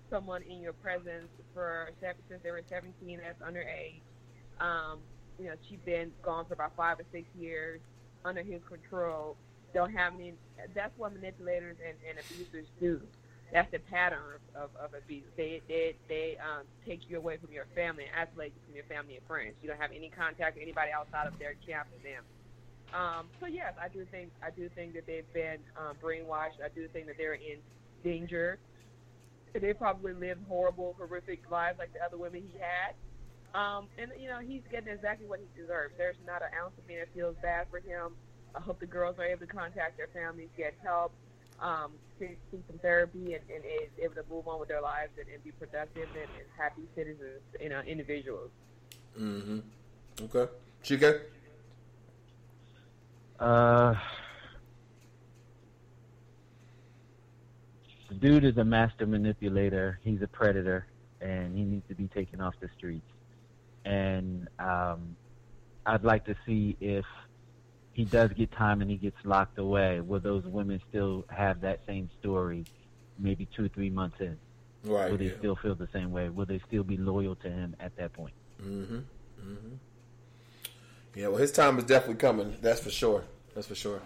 someone 0.09 0.41
in 0.43 0.61
your 0.61 0.73
presence 0.73 1.29
for 1.53 1.89
since 2.01 2.41
they 2.43 2.51
were 2.51 2.61
17, 2.67 3.19
that's 3.23 3.41
underage. 3.41 4.01
Um, 4.59 4.99
you 5.39 5.45
know, 5.45 5.55
she's 5.69 5.79
been 5.85 6.11
gone 6.21 6.45
for 6.45 6.53
about 6.53 6.75
five 6.75 6.99
or 6.99 7.05
six 7.11 7.25
years 7.39 7.79
under 8.25 8.41
his 8.41 8.61
control. 8.67 9.35
Don't 9.73 9.91
have 9.91 10.13
any. 10.13 10.33
That's 10.75 10.97
what 10.97 11.13
manipulators 11.13 11.77
and, 11.85 11.97
and 12.07 12.19
abusers 12.19 12.67
do. 12.79 13.01
That's 13.51 13.69
the 13.71 13.79
pattern 13.79 14.41
of, 14.55 14.69
of, 14.79 14.93
abuse. 14.93 15.25
They 15.35 15.61
they 15.67 15.95
they 16.07 16.37
um, 16.37 16.65
take 16.85 17.09
you 17.09 17.17
away 17.17 17.37
from 17.37 17.51
your 17.51 17.65
family 17.75 18.05
and 18.05 18.29
isolate 18.29 18.53
you 18.53 18.61
from 18.65 18.75
your 18.75 18.85
family 18.85 19.15
and 19.17 19.25
friends. 19.25 19.53
You 19.61 19.69
don't 19.69 19.81
have 19.81 19.91
any 19.91 20.09
contact 20.09 20.55
with 20.55 20.63
anybody 20.63 20.91
outside 20.91 21.27
of 21.27 21.37
their 21.39 21.55
camp 21.65 21.87
and 21.93 22.03
them. 22.03 22.23
Um, 22.93 23.25
so 23.39 23.47
yes, 23.47 23.73
I 23.81 23.87
do 23.87 24.05
think 24.11 24.31
I 24.43 24.51
do 24.51 24.69
think 24.69 24.93
that 24.93 25.07
they've 25.07 25.31
been 25.33 25.57
um, 25.77 25.95
brainwashed. 26.01 26.61
I 26.63 26.69
do 26.73 26.87
think 26.87 27.07
that 27.07 27.17
they're 27.17 27.33
in 27.33 27.57
danger. 28.03 28.59
They 29.53 29.73
probably 29.73 30.13
lived 30.13 30.41
horrible, 30.47 30.95
horrific 30.97 31.49
lives 31.49 31.79
like 31.79 31.93
the 31.93 32.03
other 32.03 32.17
women 32.17 32.43
he 32.51 32.59
had. 32.59 32.93
Um, 33.59 33.87
and 33.97 34.11
you 34.19 34.27
know 34.27 34.39
he's 34.39 34.61
getting 34.71 34.93
exactly 34.93 35.27
what 35.27 35.39
he 35.39 35.61
deserves. 35.61 35.93
There's 35.97 36.15
not 36.25 36.41
an 36.41 36.49
ounce 36.59 36.73
of 36.77 36.87
me 36.87 36.97
that 36.97 37.09
feels 37.13 37.35
bad 37.41 37.67
for 37.69 37.79
him. 37.79 38.13
I 38.55 38.59
hope 38.59 38.79
the 38.79 38.85
girls 38.85 39.17
are 39.17 39.25
able 39.25 39.45
to 39.45 39.51
contact 39.51 39.97
their 39.97 40.09
families, 40.13 40.49
get 40.55 40.75
help, 40.83 41.11
um, 41.59 41.91
seek 42.19 42.37
seek 42.51 42.61
some 42.67 42.77
therapy, 42.79 43.33
and, 43.33 43.43
and 43.49 43.63
is 43.65 43.89
able 44.01 44.15
to 44.15 44.23
move 44.29 44.47
on 44.47 44.59
with 44.59 44.69
their 44.69 44.81
lives 44.81 45.11
and, 45.19 45.27
and 45.33 45.43
be 45.43 45.51
productive 45.51 46.09
and, 46.13 46.29
and 46.37 46.47
happy 46.57 46.83
citizens, 46.95 47.41
you 47.59 47.69
know, 47.69 47.81
individuals. 47.81 48.49
Mm-hmm. 49.19 49.59
Okay. 50.25 50.51
Chike? 50.83 51.21
Uh, 53.43 53.93
the 58.07 58.15
dude 58.15 58.45
is 58.45 58.55
a 58.55 58.63
master 58.63 59.05
manipulator. 59.05 59.99
He's 60.01 60.21
a 60.21 60.27
predator, 60.27 60.87
and 61.19 61.53
he 61.53 61.65
needs 61.65 61.85
to 61.89 61.95
be 61.95 62.07
taken 62.07 62.39
off 62.39 62.53
the 62.61 62.69
streets. 62.77 63.05
And 63.83 64.47
um, 64.59 65.17
I'd 65.85 66.05
like 66.05 66.23
to 66.27 66.35
see 66.45 66.77
if 66.79 67.03
he 67.91 68.05
does 68.05 68.31
get 68.31 68.49
time 68.53 68.81
and 68.81 68.89
he 68.89 68.95
gets 68.95 69.17
locked 69.25 69.59
away. 69.59 69.99
Will 69.99 70.21
those 70.21 70.45
women 70.45 70.81
still 70.89 71.25
have 71.27 71.59
that 71.61 71.81
same 71.85 72.09
story, 72.21 72.63
maybe 73.19 73.49
two, 73.53 73.67
three 73.67 73.89
months 73.89 74.21
in? 74.21 74.37
Right. 74.85 75.11
Will 75.11 75.17
they 75.17 75.25
yeah. 75.25 75.37
still 75.39 75.57
feel 75.57 75.75
the 75.75 75.89
same 75.91 76.13
way? 76.13 76.29
Will 76.29 76.45
they 76.45 76.61
still 76.65 76.83
be 76.83 76.95
loyal 76.95 77.35
to 77.35 77.49
him 77.49 77.75
at 77.81 77.93
that 77.97 78.13
point? 78.13 78.33
Mm-hmm. 78.61 78.95
Mm-hmm. 78.95 79.75
Yeah, 81.15 81.27
well, 81.27 81.37
his 81.37 81.51
time 81.51 81.77
is 81.77 81.83
definitely 81.83 82.15
coming. 82.15 82.55
That's 82.61 82.79
for 82.79 82.89
sure. 82.89 83.25
That's 83.53 83.67
for 83.67 83.75
sure. 83.75 84.01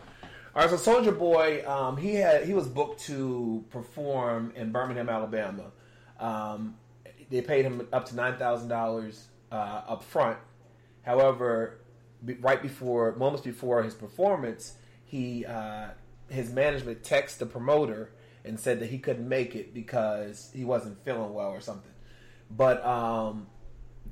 All 0.55 0.67
right, 0.67 0.69
so 0.69 0.77
Soulja 0.77 1.17
Boy, 1.17 1.63
um, 1.67 1.97
he 1.97 2.15
had 2.15 2.45
he 2.45 2.53
was 2.53 2.67
booked 2.67 3.01
to 3.01 3.63
perform 3.69 4.53
in 4.55 4.71
Birmingham, 4.71 5.09
Alabama. 5.09 5.71
Um, 6.19 6.75
they 7.29 7.41
paid 7.41 7.65
him 7.65 7.87
up 7.93 8.07
to 8.07 8.15
nine 8.15 8.37
thousand 8.37 8.71
uh, 8.71 8.75
dollars 8.75 9.27
up 9.51 10.03
front. 10.03 10.37
However, 11.03 11.79
right 12.39 12.61
before, 12.61 13.15
moments 13.15 13.45
before 13.45 13.83
his 13.83 13.93
performance, 13.93 14.73
he 15.05 15.45
uh, 15.45 15.89
his 16.29 16.51
management 16.51 17.03
texted 17.03 17.37
the 17.37 17.45
promoter 17.45 18.11
and 18.43 18.59
said 18.59 18.79
that 18.79 18.89
he 18.89 18.97
couldn't 18.97 19.27
make 19.27 19.55
it 19.55 19.73
because 19.73 20.49
he 20.53 20.63
wasn't 20.63 21.03
feeling 21.03 21.33
well 21.33 21.49
or 21.49 21.61
something. 21.61 21.91
But 22.49 22.83
um, 22.85 23.47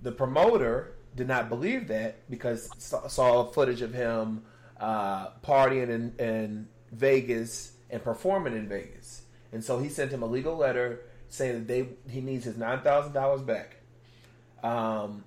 the 0.01 0.11
promoter 0.11 0.93
did 1.15 1.27
not 1.27 1.49
believe 1.49 1.87
that 1.87 2.29
because 2.29 2.69
saw, 2.77 3.07
saw 3.07 3.45
footage 3.45 3.81
of 3.81 3.93
him 3.93 4.43
uh, 4.79 5.29
partying 5.43 5.89
in, 5.89 6.13
in 6.19 6.67
Vegas 6.91 7.73
and 7.89 8.03
performing 8.03 8.53
in 8.53 8.67
Vegas, 8.67 9.23
and 9.51 9.63
so 9.63 9.79
he 9.79 9.89
sent 9.89 10.11
him 10.11 10.23
a 10.23 10.25
legal 10.25 10.55
letter 10.55 11.01
saying 11.29 11.53
that 11.53 11.67
they 11.67 11.89
he 12.09 12.21
needs 12.21 12.45
his 12.45 12.57
nine 12.57 12.81
thousand 12.81 13.13
dollars 13.13 13.41
back. 13.41 13.77
Um, 14.63 15.23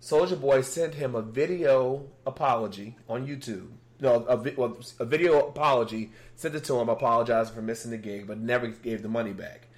Soulja 0.00 0.40
Boy 0.40 0.62
sent 0.62 0.94
him 0.94 1.14
a 1.14 1.22
video 1.22 2.08
apology 2.26 2.96
on 3.08 3.26
YouTube. 3.26 3.68
No, 4.00 4.24
a, 4.26 4.36
well, 4.56 4.78
a 4.98 5.04
video 5.04 5.48
apology. 5.48 6.12
Sent 6.34 6.54
it 6.54 6.64
to 6.64 6.80
him, 6.80 6.88
apologizing 6.88 7.54
for 7.54 7.60
missing 7.60 7.90
the 7.90 7.98
gig, 7.98 8.26
but 8.26 8.38
never 8.38 8.68
gave 8.68 9.02
the 9.02 9.08
money 9.08 9.32
back. 9.32 9.68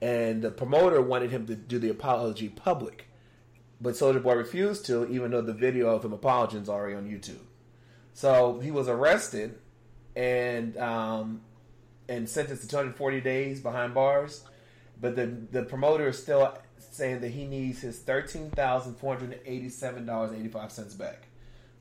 And 0.00 0.40
the 0.40 0.50
promoter 0.50 1.02
wanted 1.02 1.30
him 1.30 1.46
to 1.46 1.56
do 1.56 1.78
the 1.78 1.90
apology 1.90 2.48
public, 2.48 3.08
but 3.80 3.94
Soulja 3.94 4.22
Boy 4.22 4.34
refused 4.34 4.86
to, 4.86 5.06
even 5.08 5.32
though 5.32 5.42
the 5.42 5.52
video 5.52 5.88
of 5.88 6.04
him 6.04 6.12
apologizing 6.12 6.62
is 6.62 6.68
already 6.68 6.94
on 6.94 7.08
YouTube. 7.08 7.44
So 8.14 8.60
he 8.60 8.70
was 8.70 8.88
arrested 8.88 9.58
and 10.14 10.76
um, 10.76 11.40
and 12.08 12.28
sentenced 12.28 12.62
to 12.62 12.68
240 12.68 13.20
days 13.20 13.60
behind 13.60 13.94
bars. 13.94 14.44
But 15.00 15.16
the 15.16 15.26
the 15.26 15.62
promoter 15.64 16.08
is 16.08 16.22
still 16.22 16.56
saying 16.78 17.20
that 17.20 17.30
he 17.30 17.44
needs 17.46 17.80
his 17.80 17.98
thirteen 17.98 18.50
thousand 18.50 18.94
four 18.94 19.16
hundred 19.16 19.40
eighty-seven 19.44 20.06
dollars 20.06 20.32
eighty 20.32 20.48
five 20.48 20.70
cents 20.70 20.94
back. 20.94 21.26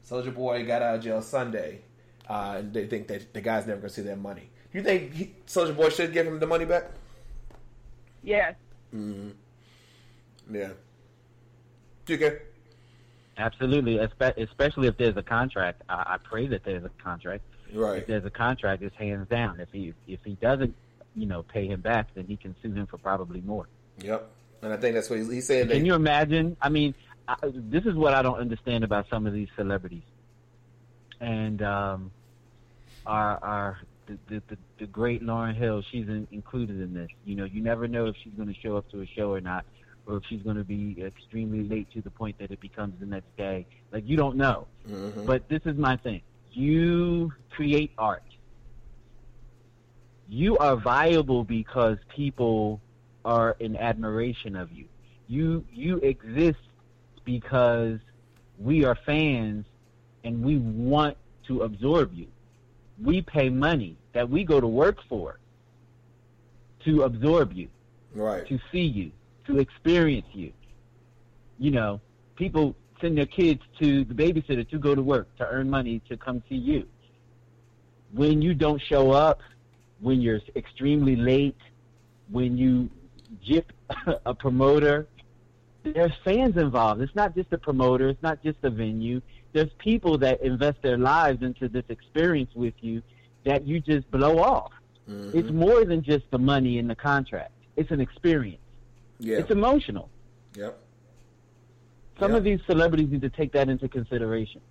Soulja 0.07 0.33
Boy 0.33 0.65
got 0.65 0.81
out 0.81 0.95
of 0.95 1.03
jail 1.03 1.21
Sunday, 1.21 1.81
uh, 2.27 2.55
and 2.57 2.73
they 2.73 2.87
think 2.87 3.07
that 3.07 3.33
the 3.33 3.41
guy's 3.41 3.67
never 3.67 3.81
gonna 3.81 3.89
see 3.89 4.01
that 4.03 4.17
money. 4.19 4.49
Do 4.71 4.79
you 4.79 4.83
think 4.83 5.45
Soulja 5.45 5.75
Boy 5.75 5.89
should 5.89 6.13
give 6.13 6.25
him 6.25 6.39
the 6.39 6.47
money 6.47 6.65
back? 6.65 6.85
Yes. 8.23 8.55
Mm-hmm. 8.95 10.55
Yeah. 10.55 10.71
Okay. 12.09 12.39
Absolutely, 13.41 13.97
especially 13.97 14.87
if 14.87 14.97
there's 14.97 15.17
a 15.17 15.23
contract. 15.23 15.81
I, 15.89 16.13
I 16.13 16.17
pray 16.23 16.47
that 16.47 16.63
there's 16.63 16.83
a 16.83 16.91
contract. 17.03 17.43
Right. 17.73 17.97
If 17.97 18.07
there's 18.07 18.25
a 18.25 18.29
contract, 18.29 18.83
it's 18.83 18.95
hands 18.95 19.27
down. 19.29 19.59
If 19.59 19.69
he 19.71 19.93
if 20.07 20.19
he 20.23 20.33
doesn't, 20.35 20.75
you 21.15 21.25
know, 21.25 21.41
pay 21.41 21.65
him 21.65 21.81
back, 21.81 22.09
then 22.13 22.25
he 22.27 22.37
can 22.37 22.55
sue 22.61 22.71
him 22.71 22.85
for 22.85 22.97
probably 22.97 23.41
more. 23.41 23.67
Yep. 24.03 24.29
And 24.61 24.73
I 24.73 24.77
think 24.77 24.93
that's 24.93 25.09
what 25.09 25.17
he's, 25.17 25.31
he's 25.31 25.47
saying. 25.47 25.69
That, 25.69 25.73
Can 25.73 25.85
you 25.85 25.95
imagine? 25.95 26.55
I 26.61 26.69
mean, 26.69 26.93
I, 27.27 27.35
this 27.43 27.85
is 27.85 27.95
what 27.95 28.13
I 28.13 28.21
don't 28.21 28.39
understand 28.39 28.83
about 28.83 29.07
some 29.09 29.25
of 29.25 29.33
these 29.33 29.49
celebrities, 29.55 30.03
and 31.19 31.63
um, 31.63 32.11
our 33.07 33.43
our 33.43 33.79
the, 34.05 34.17
the, 34.27 34.43
the, 34.49 34.57
the 34.79 34.85
great 34.85 35.23
Lauryn 35.23 35.55
Hill, 35.55 35.81
she's 35.91 36.07
in, 36.07 36.27
included 36.31 36.79
in 36.79 36.93
this. 36.93 37.09
You 37.25 37.35
know, 37.35 37.45
you 37.45 37.61
never 37.61 37.87
know 37.87 38.05
if 38.05 38.15
she's 38.23 38.33
going 38.33 38.53
to 38.53 38.59
show 38.61 38.77
up 38.77 38.89
to 38.91 39.01
a 39.01 39.07
show 39.07 39.31
or 39.31 39.41
not, 39.41 39.65
or 40.07 40.17
if 40.17 40.23
she's 40.27 40.41
going 40.41 40.57
to 40.57 40.63
be 40.63 40.97
extremely 41.01 41.63
late 41.67 41.89
to 41.91 42.01
the 42.01 42.09
point 42.09 42.37
that 42.39 42.51
it 42.51 42.59
becomes 42.59 42.99
the 42.99 43.05
next 43.05 43.35
day. 43.37 43.65
Like 43.91 44.07
you 44.07 44.17
don't 44.17 44.35
know. 44.35 44.67
Mhm. 44.87 45.25
But 45.25 45.47
this 45.49 45.61
is 45.65 45.77
my 45.77 45.95
thing. 45.97 46.21
You 46.51 47.31
create 47.51 47.91
art. 47.97 48.23
You 50.27 50.57
are 50.57 50.75
viable 50.75 51.43
because 51.43 51.97
people 52.15 52.79
are 53.25 53.55
in 53.59 53.75
admiration 53.75 54.55
of 54.55 54.71
you. 54.71 54.85
You 55.27 55.65
you 55.71 55.97
exist 55.97 56.59
because 57.25 57.99
we 58.57 58.83
are 58.85 58.95
fans 59.05 59.65
and 60.23 60.43
we 60.43 60.57
want 60.57 61.17
to 61.47 61.61
absorb 61.61 62.13
you. 62.13 62.27
We 63.01 63.21
pay 63.21 63.49
money 63.49 63.97
that 64.13 64.29
we 64.29 64.43
go 64.43 64.59
to 64.61 64.67
work 64.67 64.97
for 65.09 65.39
to 66.85 67.03
absorb 67.03 67.53
you 67.53 67.67
Right. 68.13 68.45
to 68.47 68.59
see 68.71 68.81
you, 68.85 69.11
to 69.51 69.59
experience 69.59 70.27
you. 70.33 70.51
You 71.59 71.71
know, 71.71 72.01
people 72.35 72.75
send 72.99 73.17
their 73.17 73.25
kids 73.25 73.61
to 73.81 74.03
the 74.03 74.13
babysitter 74.13 74.67
to 74.69 74.77
go 74.77 74.95
to 74.95 75.01
work 75.01 75.35
to 75.37 75.47
earn 75.47 75.69
money 75.69 76.01
to 76.09 76.17
come 76.17 76.43
see 76.49 76.55
you. 76.55 76.87
When 78.13 78.41
you 78.41 78.53
don't 78.53 78.81
show 78.81 79.11
up, 79.11 79.39
when 79.99 80.21
you're 80.21 80.39
extremely 80.55 81.15
late, 81.15 81.57
when 82.29 82.57
you 82.57 82.89
jip 83.43 83.71
a 84.25 84.33
promoter, 84.33 85.07
there's 85.83 86.11
fans 86.23 86.57
involved. 86.57 87.01
It's 87.01 87.15
not 87.15 87.35
just 87.35 87.49
the 87.49 87.57
promoter, 87.57 88.09
it's 88.09 88.21
not 88.21 88.43
just 88.43 88.61
the 88.61 88.69
venue. 88.69 89.21
There's 89.53 89.71
people 89.79 90.17
that 90.19 90.41
invest 90.41 90.81
their 90.81 90.97
lives 90.97 91.41
into 91.41 91.67
this 91.67 91.83
experience 91.89 92.51
with 92.55 92.75
you 92.81 93.01
that 93.45 93.65
you 93.65 93.79
just 93.79 94.09
blow 94.11 94.39
off. 94.39 94.71
Mhm. 95.09 95.33
It's 95.33 95.51
more 95.51 95.83
than 95.83 96.03
just 96.03 96.29
the 96.31 96.37
money 96.37 96.77
in 96.77 96.87
the 96.87 96.95
contract. 96.95 97.51
It's 97.75 97.91
an 97.91 97.99
experience. 97.99 98.60
Yeah. 99.21 99.37
It's 99.37 99.51
emotional. 99.51 100.09
yep. 100.55 100.77
Some 102.19 102.31
Yeah. 102.31 102.37
of 102.37 102.43
these 102.43 102.59
celebrities 102.67 103.09
need 103.09 103.21
to 103.21 103.29
take 103.29 103.51
that 103.53 103.69
into 103.69 103.87
consideration. 103.87 104.61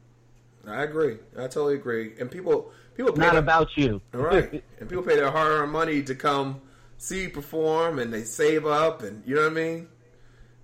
I 0.66 0.82
agree. 0.82 1.16
I 1.36 1.42
totally 1.42 1.74
agree. 1.74 2.12
And 2.20 2.30
people, 2.30 2.70
people 2.94 3.12
pay 3.12 3.20
Not 3.22 3.32
their- 3.32 3.38
about 3.40 3.76
you. 3.76 4.00
right. 4.12 4.62
and 4.78 4.88
people 4.88 5.02
pay 5.04 5.16
their 5.16 5.30
hard-earned 5.30 5.72
money 5.72 6.02
to 6.02 6.14
come 6.14 6.60
see 6.98 7.22
you 7.22 7.30
perform, 7.30 7.98
and 7.98 8.12
they 8.12 8.22
save 8.24 8.66
up, 8.66 9.02
and 9.02 9.22
you 9.26 9.34
know 9.34 9.42
what 9.44 9.52
I 9.52 9.54
mean. 9.54 9.88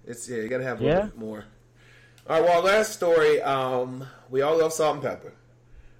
It's 0.04 0.28
yeah, 0.28 0.36
you 0.38 0.48
gotta 0.48 0.64
have 0.64 0.80
a 0.80 0.84
little 0.84 1.02
bit 1.04 1.16
more. 1.18 1.44
All 2.28 2.40
right. 2.40 2.44
Well, 2.48 2.62
last 2.62 2.92
story. 2.92 3.40
Um, 3.40 4.04
we 4.28 4.42
all 4.42 4.58
love 4.58 4.72
Salt-N-Pepa. 4.72 5.30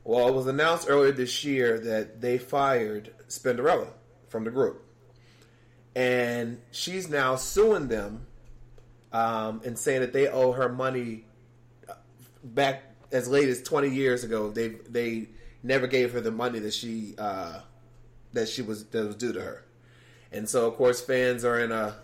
Well, 0.04 0.28
it 0.28 0.34
was 0.34 0.46
announced 0.46 0.86
earlier 0.90 1.10
this 1.12 1.42
year 1.44 1.78
that 1.80 2.20
they 2.20 2.36
fired 2.38 3.12
Spinderella 3.28 3.88
from 4.28 4.44
the 4.44 4.50
group, 4.50 4.84
and 5.96 6.60
she's 6.72 7.08
now 7.08 7.36
suing 7.36 7.88
them 7.88 8.26
um, 9.14 9.62
and 9.64 9.78
saying 9.78 10.02
that 10.02 10.12
they 10.12 10.28
owe 10.28 10.52
her 10.52 10.68
money 10.68 11.24
back 12.44 12.84
as 13.10 13.28
late 13.28 13.48
as 13.48 13.62
20 13.62 13.88
years 13.88 14.22
ago. 14.22 14.50
They 14.50 14.68
they 14.88 15.30
never 15.62 15.86
gave 15.86 16.12
her 16.12 16.20
the 16.20 16.30
money 16.30 16.58
that 16.58 16.74
she 16.74 17.14
uh, 17.18 17.60
that 18.34 18.48
she 18.48 18.60
was 18.60 18.84
that 18.84 19.06
was 19.06 19.16
due 19.16 19.32
to 19.32 19.40
her, 19.40 19.64
and 20.30 20.46
so 20.48 20.68
of 20.68 20.76
course 20.76 21.00
fans 21.00 21.44
are 21.46 21.58
in 21.58 21.72
a 21.72 21.96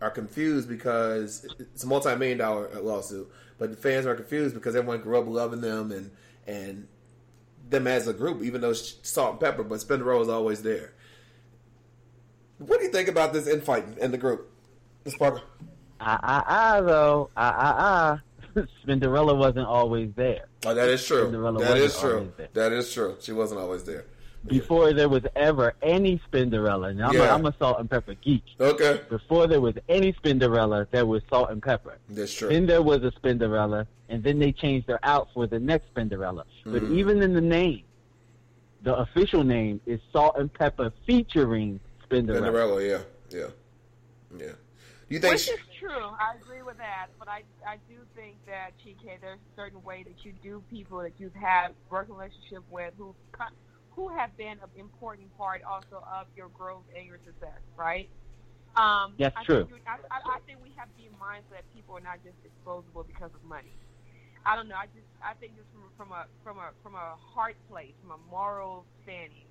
are 0.00 0.10
confused 0.10 0.68
because 0.68 1.44
it's 1.58 1.82
a 1.82 1.86
multi 1.88 2.14
million 2.14 2.38
dollar 2.38 2.70
lawsuit, 2.80 3.28
but 3.58 3.70
the 3.70 3.76
fans 3.76 4.06
are 4.06 4.14
confused 4.14 4.54
because 4.54 4.76
everyone 4.76 5.00
grew 5.00 5.18
up 5.18 5.26
loving 5.26 5.60
them 5.60 5.90
and 5.90 6.12
and 6.46 6.86
them 7.68 7.88
as 7.88 8.06
a 8.06 8.12
group, 8.12 8.42
even 8.44 8.60
though 8.60 8.74
Salt-N-Pepa, 8.74 9.66
but 9.66 9.78
Spinderella 9.80 10.20
is 10.20 10.28
always 10.28 10.62
there. 10.62 10.92
What 12.58 12.78
do 12.78 12.84
you 12.86 12.90
think 12.92 13.08
about 13.08 13.32
this 13.32 13.46
infighting 13.46 13.96
in 14.00 14.10
the 14.10 14.18
group, 14.18 14.50
Ms. 15.04 15.14
Parker? 15.18 15.42
Ah, 16.00 16.18
ah, 16.22 16.44
ah, 16.46 16.80
though. 16.80 17.30
Ah, 17.36 17.54
ah, 17.56 17.74
ah. 18.56 18.62
Spinderella 18.86 19.36
wasn't 19.36 19.66
always 19.66 20.10
there. 20.14 20.46
Oh, 20.64 20.74
that 20.74 20.88
is 20.88 21.04
true. 21.04 21.24
Cinderella 21.24 21.60
That 21.60 21.76
is 21.78 21.98
true. 21.98 22.32
That 22.52 22.72
is 22.72 22.92
true. 22.92 23.16
She 23.20 23.32
wasn't 23.32 23.60
always 23.60 23.84
there. 23.84 24.04
Before 24.46 24.92
there 24.92 25.08
was 25.08 25.22
ever 25.34 25.74
any 25.82 26.20
Spinderella. 26.30 26.94
Now, 26.94 27.08
I'm, 27.08 27.14
Yeah. 27.14 27.30
a, 27.30 27.34
I'm 27.34 27.46
a 27.46 27.54
Salt-N-Pepa 27.58 28.16
geek. 28.20 28.42
Okay, 28.60 29.00
Before 29.08 29.46
there 29.46 29.60
was 29.60 29.74
any 29.88 30.12
Spinderella, 30.12 30.86
there 30.90 31.06
was 31.06 31.22
Salt-N-Pepa. 31.30 31.94
that's 32.10 32.32
true. 32.34 32.50
Then 32.50 32.66
there 32.66 32.82
was 32.82 33.02
a 33.02 33.10
Spinderella, 33.12 33.86
and 34.10 34.22
then 34.22 34.38
they 34.38 34.52
changed 34.52 34.86
her 34.88 35.00
out 35.02 35.28
for 35.32 35.46
the 35.46 35.58
next 35.58 35.92
Spinderella. 35.94 36.44
But 36.66 36.82
Mhm. 36.82 36.94
even 36.94 37.22
in 37.22 37.32
the 37.32 37.40
name, 37.40 37.84
the 38.82 38.94
official 38.96 39.42
name 39.44 39.80
is 39.86 39.98
Salt-N-Pepa 40.12 40.92
featuring 41.06 41.80
Spinderella. 42.22 42.34
Cinderella, 42.34 42.82
yeah, 42.84 42.98
yeah, 43.30 43.46
yeah. 44.38 44.52
You 45.08 45.20
think? 45.20 45.34
Which 45.34 45.42
She, 45.42 45.50
is 45.52 45.60
true. 45.78 45.90
I 46.18 46.34
agree 46.40 46.62
with 46.62 46.78
that. 46.78 47.08
But 47.18 47.28
I, 47.28 47.42
I 47.66 47.76
do 47.88 47.96
think 48.16 48.36
that, 48.46 48.70
TK, 48.84 49.20
there's 49.20 49.38
a 49.38 49.56
certain 49.56 49.82
way 49.84 50.02
that 50.02 50.24
you 50.24 50.32
do 50.42 50.62
people 50.70 50.98
that 51.00 51.12
you've 51.18 51.34
had 51.34 51.68
working 51.90 52.14
relationship 52.14 52.62
with 52.70 52.94
who 52.96 53.14
who 53.94 54.08
have 54.08 54.36
been 54.36 54.58
an 54.58 54.70
important 54.76 55.30
part 55.38 55.62
also 55.62 56.02
of 56.02 56.26
your 56.36 56.48
growth 56.48 56.82
and 56.96 57.06
your 57.06 57.18
success, 57.24 57.60
right? 57.76 58.08
Um, 58.74 59.14
That's 59.18 59.36
I 59.36 59.44
true. 59.44 59.64
Think 59.70 59.70
you- 59.70 59.86
I, 59.86 59.98
I, 60.10 60.18
I 60.34 60.38
think 60.46 60.58
we 60.62 60.72
have 60.76 60.88
to 60.90 60.96
be 60.98 61.08
mindful 61.20 61.54
that 61.54 61.62
people 61.74 61.96
are 61.96 62.00
not 62.02 62.18
just 62.24 62.34
disposable 62.42 63.04
because 63.04 63.30
of 63.30 63.42
money. 63.46 63.70
I 64.44 64.56
don't 64.56 64.68
know. 64.68 64.74
I 64.74 64.86
just 64.86 65.06
I 65.22 65.32
think 65.34 65.56
just 65.56 65.68
from, 65.72 65.88
from 65.96 66.10
a 66.12 66.26
from 66.42 66.58
a 66.58 66.70
from 66.82 66.94
a 66.96 67.14
heart 67.16 67.56
place, 67.70 67.94
from 68.02 68.18
a 68.18 68.20
moral 68.30 68.84
standing. 69.04 69.46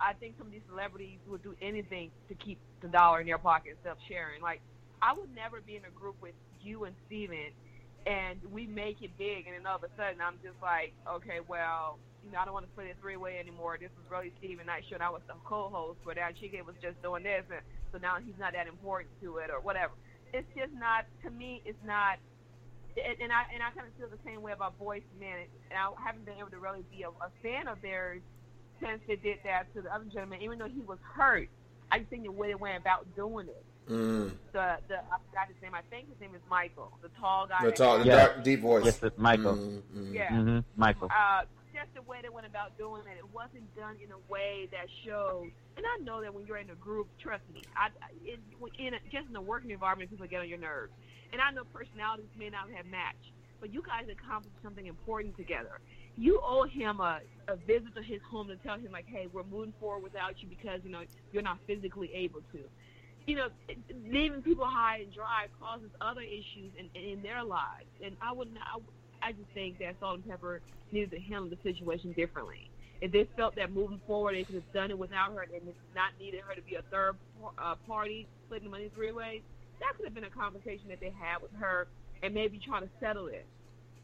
I 0.00 0.12
think 0.14 0.34
some 0.38 0.48
of 0.48 0.52
these 0.52 0.66
celebrities 0.68 1.18
would 1.28 1.42
do 1.42 1.54
anything 1.62 2.10
to 2.28 2.34
keep 2.34 2.58
the 2.82 2.88
dollar 2.88 3.20
in 3.20 3.26
their 3.26 3.38
pocket 3.38 3.76
instead 3.76 3.92
of 3.92 3.98
sharing. 4.08 4.42
Like 4.42 4.60
I 5.00 5.12
would 5.12 5.34
never 5.34 5.60
be 5.60 5.76
in 5.76 5.84
a 5.84 5.94
group 5.94 6.16
with 6.20 6.34
you 6.62 6.84
and 6.84 6.94
Steven 7.06 7.52
and 8.06 8.36
we 8.52 8.66
make 8.66 9.00
it 9.00 9.16
big 9.16 9.46
and 9.46 9.56
then 9.56 9.64
all 9.64 9.76
of 9.80 9.84
a 9.84 9.92
sudden 9.96 10.20
I'm 10.20 10.36
just 10.44 10.58
like, 10.60 10.92
okay, 11.08 11.40
well, 11.46 11.98
you 12.24 12.32
know, 12.32 12.40
I 12.40 12.44
don't 12.44 12.54
want 12.56 12.66
to 12.66 12.72
split 12.72 12.88
it 12.88 12.96
three 13.00 13.16
way 13.16 13.36
anymore. 13.40 13.76
This 13.80 13.92
was 13.96 14.04
really 14.08 14.32
Steven 14.40 14.66
Knight 14.66 14.84
Show 14.88 14.96
and 14.96 15.04
I 15.04 15.10
was 15.10 15.24
the 15.26 15.36
co 15.44 15.70
host 15.72 16.00
but 16.04 16.16
now 16.16 16.28
Chike 16.34 16.60
was 16.64 16.76
just 16.82 17.00
doing 17.00 17.24
this 17.24 17.44
and 17.48 17.64
so 17.92 17.98
now 17.98 18.18
he's 18.20 18.36
not 18.38 18.52
that 18.52 18.66
important 18.66 19.12
to 19.22 19.38
it 19.38 19.48
or 19.48 19.60
whatever. 19.60 19.92
It's 20.32 20.48
just 20.56 20.72
not 20.76 21.06
to 21.22 21.30
me 21.30 21.62
it's 21.64 21.80
not 21.86 22.18
and, 22.94 23.34
I 23.34 23.42
and 23.50 23.58
I 23.58 23.74
kind 23.74 23.90
of 23.90 23.94
feel 23.98 24.06
the 24.06 24.22
same 24.22 24.38
way 24.38 24.54
about 24.54 24.78
Boys 24.78 25.02
Men, 25.18 25.50
and 25.66 25.74
I 25.74 25.90
haven't 25.98 26.24
been 26.24 26.38
able 26.38 26.54
to 26.54 26.62
really 26.62 26.86
be 26.94 27.02
a, 27.02 27.10
a 27.10 27.30
fan 27.42 27.66
of 27.66 27.82
theirs 27.82 28.22
since 28.84 29.00
they 29.06 29.16
did 29.16 29.38
that 29.44 29.72
to 29.74 29.82
the 29.82 29.92
other 29.94 30.04
gentleman. 30.04 30.42
Even 30.42 30.58
though 30.58 30.68
he 30.68 30.80
was 30.80 30.98
hurt, 31.14 31.48
I 31.90 31.98
just 31.98 32.10
think 32.10 32.24
the 32.24 32.30
way 32.32 32.48
they 32.48 32.54
went 32.54 32.76
about 32.80 33.06
doing 33.16 33.48
it. 33.48 33.64
mm, 33.88 34.30
The 34.52 34.76
the 34.88 34.96
I 34.98 35.16
forgot 35.30 35.48
his 35.48 35.56
name. 35.62 35.74
I 35.74 35.82
think 35.90 36.08
his 36.08 36.20
name 36.20 36.34
is 36.34 36.40
Michael, 36.50 36.92
the 37.02 37.08
tall 37.20 37.46
guy. 37.46 37.64
the 37.64 37.72
tall, 37.72 37.98
the 37.98 38.04
Yeah. 38.06 38.16
dark, 38.28 38.42
deep 38.44 38.60
voice. 38.60 38.84
Yes, 38.84 39.02
it's 39.02 39.18
Michael. 39.18 39.54
Mm, 39.56 39.82
mm. 39.94 40.14
Yeah. 40.14 40.28
hmm 40.30 40.58
Michael. 40.76 41.08
uh, 41.14 41.42
just 41.72 41.92
the 41.94 42.02
way 42.02 42.18
they 42.22 42.28
went 42.28 42.46
about 42.46 42.78
doing 42.78 43.02
it, 43.10 43.18
it 43.18 43.28
wasn't 43.34 43.66
done 43.76 43.96
in 44.02 44.10
a 44.12 44.18
way 44.32 44.68
that 44.70 44.86
showed. 45.04 45.50
And 45.76 45.84
I 45.84 46.04
know 46.04 46.20
that 46.22 46.32
when 46.32 46.46
you're 46.46 46.58
in 46.58 46.70
a 46.70 46.74
group, 46.76 47.08
trust 47.18 47.42
me, 47.52 47.62
I, 47.76 47.86
I- 48.00 48.14
in, 48.24 48.38
in 48.86 48.94
a, 48.94 48.98
just 49.10 49.28
in 49.28 49.34
a 49.36 49.42
working 49.42 49.70
environment, 49.70 50.10
people 50.10 50.26
get 50.26 50.40
on 50.40 50.48
your 50.48 50.58
nerves. 50.58 50.92
And 51.32 51.42
I 51.42 51.50
know 51.50 51.64
personalities 51.64 52.30
may 52.38 52.48
not 52.48 52.70
have 52.70 52.86
matched, 52.86 53.32
but 53.60 53.72
you 53.74 53.82
guys 53.82 54.06
accomplished 54.08 54.54
something 54.62 54.86
important 54.86 55.36
together. 55.36 55.80
You 56.16 56.40
owe 56.46 56.64
him 56.64 57.00
a, 57.00 57.20
a 57.48 57.56
visit 57.56 57.94
to 57.96 58.02
his 58.02 58.20
home 58.30 58.48
to 58.48 58.56
tell 58.56 58.76
him 58.78 58.92
like, 58.92 59.06
hey, 59.06 59.28
we're 59.32 59.44
moving 59.44 59.74
forward 59.80 60.02
without 60.02 60.40
you 60.42 60.48
because 60.48 60.80
you 60.84 60.90
know 60.90 61.02
you're 61.32 61.42
not 61.42 61.58
physically 61.66 62.10
able 62.14 62.40
to. 62.52 62.60
You 63.26 63.36
know, 63.36 63.48
leaving 64.06 64.42
people 64.42 64.66
high 64.66 64.98
and 64.98 65.12
dry 65.12 65.46
causes 65.58 65.90
other 66.00 66.20
issues 66.20 66.72
in, 66.78 66.88
in 66.94 67.22
their 67.22 67.42
lives. 67.42 67.88
And 68.04 68.16
I 68.20 68.32
would 68.32 68.52
not. 68.52 68.82
I 69.22 69.32
just 69.32 69.48
think 69.54 69.78
that 69.78 69.96
Salt-N-Pepa 69.98 70.58
needed 70.92 71.10
to 71.12 71.20
handle 71.20 71.48
the 71.48 71.56
situation 71.62 72.12
differently. 72.12 72.70
If 73.00 73.12
they 73.12 73.26
felt 73.36 73.56
that 73.56 73.72
moving 73.72 74.00
forward 74.06 74.34
they 74.34 74.44
could 74.44 74.54
have 74.56 74.72
done 74.72 74.90
it 74.90 74.98
without 74.98 75.32
her 75.32 75.42
and 75.42 75.66
not 75.94 76.12
needed 76.20 76.40
her 76.46 76.54
to 76.54 76.62
be 76.62 76.76
a 76.76 76.82
third 76.90 77.16
uh, 77.58 77.74
party 77.86 78.28
splitting 78.46 78.66
the 78.66 78.70
money 78.70 78.90
three 78.94 79.12
ways, 79.12 79.40
that 79.80 79.96
could 79.96 80.04
have 80.04 80.14
been 80.14 80.24
a 80.24 80.30
conversation 80.30 80.88
that 80.88 81.00
they 81.00 81.12
had 81.18 81.42
with 81.42 81.52
her 81.58 81.88
and 82.22 82.32
maybe 82.32 82.60
try 82.64 82.80
to 82.80 82.88
settle 83.00 83.26
it. 83.26 83.46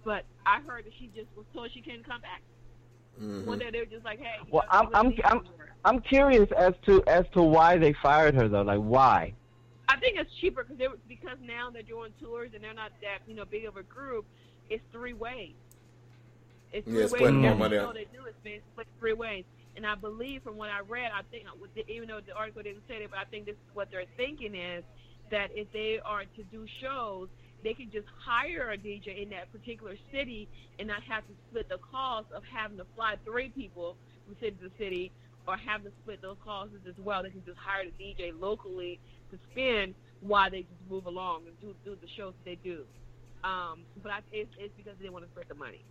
But 0.04 0.24
I 0.46 0.60
heard 0.60 0.84
that 0.86 0.92
she 0.98 1.08
just 1.14 1.28
was 1.36 1.46
told 1.54 1.70
she 1.72 1.82
couldn't 1.82 2.04
come 2.04 2.20
back. 2.20 2.42
Mhm. 3.20 3.44
One 3.46 3.58
day 3.58 3.70
they 3.70 3.80
were 3.80 3.86
just 3.86 4.04
like, 4.04 4.18
"Hey, 4.18 4.36
you 4.44 4.50
Well, 4.52 4.64
know, 4.64 4.78
I'm- 4.78 4.94
I'm- 4.94 5.14
I'm- 5.24 5.44
her. 5.58 5.74
I'm 5.84 6.00
curious 6.00 6.50
as 6.52 6.74
to 6.86 7.02
as 7.06 7.26
to 7.30 7.42
why 7.42 7.76
they 7.76 7.92
fired 7.94 8.34
her 8.34 8.48
though. 8.48 8.62
Like 8.62 8.80
why? 8.80 9.34
I 9.88 9.96
think 9.98 10.18
it's 10.18 10.32
cheaper 10.36 10.62
because 10.62 10.78
they 10.78 10.88
were, 10.88 10.98
because 11.08 11.38
now 11.40 11.68
they're 11.70 11.82
doing 11.82 12.12
tours 12.20 12.52
and 12.54 12.62
they're 12.62 12.74
not 12.74 12.92
that 13.02 13.18
you 13.26 13.34
know 13.34 13.44
big 13.44 13.64
of 13.66 13.76
a 13.76 13.82
group. 13.82 14.24
It's 14.70 14.82
three 14.92 15.12
ways. 15.14 15.54
It's 16.72 16.84
three 16.86 16.94
Yeah, 16.94 17.00
ways. 17.02 17.10
splitting 17.10 17.40
more 17.40 17.54
money 17.56 17.76
show 17.76 17.88
out. 17.88 17.94
They 17.94 18.04
do 18.06 18.24
is 18.26 18.34
split 18.72 18.86
three 18.98 19.12
ways. 19.14 19.44
And 19.76 19.86
I 19.86 19.94
believe 19.96 20.42
from 20.42 20.56
what 20.56 20.70
I 20.70 20.80
read, 20.80 21.10
I 21.12 21.22
think 21.22 21.46
even 21.88 22.08
though 22.08 22.20
the 22.20 22.34
article 22.34 22.62
didn't 22.62 22.86
say 22.86 23.02
it, 23.02 23.10
but 23.10 23.18
I 23.18 23.24
think 23.24 23.46
this 23.46 23.54
is 23.56 23.74
what 23.74 23.90
they're 23.90 24.04
thinking 24.16 24.54
is 24.54 24.84
that 25.30 25.50
if 25.56 25.70
they 25.72 25.98
are 26.00 26.24
to 26.24 26.42
do 26.44 26.66
shows, 26.80 27.28
they 27.62 27.74
can 27.74 27.90
just 27.90 28.06
hire 28.24 28.70
a 28.70 28.78
DJ 28.78 29.22
in 29.22 29.30
that 29.30 29.52
particular 29.52 29.96
city 30.12 30.48
and 30.78 30.88
not 30.88 31.02
have 31.02 31.26
to 31.26 31.32
split 31.48 31.68
the 31.68 31.78
cost 31.78 32.26
of 32.34 32.42
having 32.44 32.78
to 32.78 32.86
fly 32.96 33.16
three 33.24 33.50
people 33.50 33.96
from 34.26 34.36
city 34.40 34.56
to 34.62 34.70
city 34.78 35.12
or 35.46 35.56
have 35.56 35.82
to 35.82 35.90
split 36.02 36.22
those 36.22 36.36
costs 36.44 36.74
as 36.88 36.94
well. 36.98 37.22
They 37.22 37.30
can 37.30 37.44
just 37.44 37.58
hire 37.58 37.84
the 37.84 38.04
DJ 38.04 38.32
locally 38.38 38.98
to 39.30 39.38
spend 39.50 39.94
while 40.20 40.50
they 40.50 40.62
just 40.62 40.90
move 40.90 41.06
along 41.06 41.42
and 41.46 41.60
do 41.60 41.74
do 41.84 41.96
the 42.00 42.08
shows 42.16 42.34
that 42.44 42.50
they 42.50 42.58
do. 42.68 42.84
Um, 43.42 43.80
but 44.02 44.12
I, 44.12 44.20
it's, 44.32 44.50
it's 44.58 44.74
because 44.76 44.92
they 45.00 45.08
want 45.08 45.24
to 45.24 45.30
spread 45.30 45.46
the 45.48 45.54
money. 45.54 45.82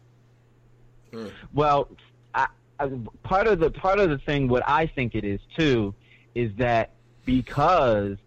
Well, 1.54 1.90
I, 2.36 2.48
I, 2.80 2.92
part 3.24 3.48
of 3.48 3.60
the 3.60 3.72
part 3.72 4.00
of 4.00 4.10
the 4.10 4.20
thing, 4.20 4.48
what 4.48 4.64
I 4.68 4.86
think 4.86 5.16
it 5.16 5.24
is 5.24 5.40
too, 5.58 5.94
is 6.36 6.52
that 6.58 6.92
because 7.26 8.18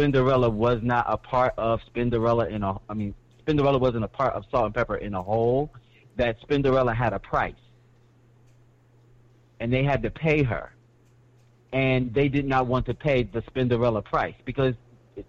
Spinderella 0.00 0.50
was 0.50 0.80
not 0.82 1.04
a 1.08 1.16
part 1.16 1.52
of 1.58 1.80
Spinderella 1.92 2.50
in 2.50 2.62
a, 2.62 2.78
I 2.88 2.94
mean, 2.94 3.14
Spinderella 3.44 3.78
wasn't 3.78 4.04
a 4.04 4.08
part 4.08 4.34
of 4.34 4.44
Salt-N-Pepa 4.50 5.00
in 5.00 5.14
a 5.14 5.22
whole, 5.22 5.70
that 6.16 6.40
Spinderella 6.40 6.94
had 6.94 7.12
a 7.12 7.18
price, 7.18 7.54
and 9.58 9.72
they 9.72 9.84
had 9.84 10.02
to 10.02 10.10
pay 10.10 10.42
her, 10.42 10.72
and 11.72 12.12
they 12.14 12.28
did 12.28 12.46
not 12.46 12.66
want 12.66 12.86
to 12.86 12.94
pay 12.94 13.24
the 13.24 13.42
Spinderella 13.42 14.02
price 14.02 14.34
because 14.44 14.74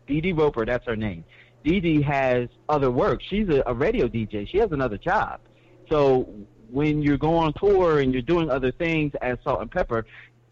Dee 0.07 0.21
Dee 0.21 0.31
Roper, 0.31 0.65
that's 0.65 0.85
her 0.85 0.95
name. 0.95 1.25
Dee 1.63 1.79
Dee 1.79 2.01
has 2.01 2.47
other 2.69 2.89
work. 2.89 3.21
She's 3.29 3.49
a, 3.49 3.63
a 3.65 3.73
radio 3.73 4.07
DJ. 4.07 4.47
She 4.47 4.57
has 4.57 4.71
another 4.71 4.97
job. 4.97 5.41
So 5.89 6.29
when 6.69 7.01
you're 7.01 7.17
going 7.17 7.47
on 7.47 7.53
tour 7.53 7.99
and 7.99 8.13
you're 8.13 8.21
doing 8.21 8.49
other 8.49 8.71
things 8.71 9.11
as 9.21 9.37
Salt-N-Pepa, 9.43 10.03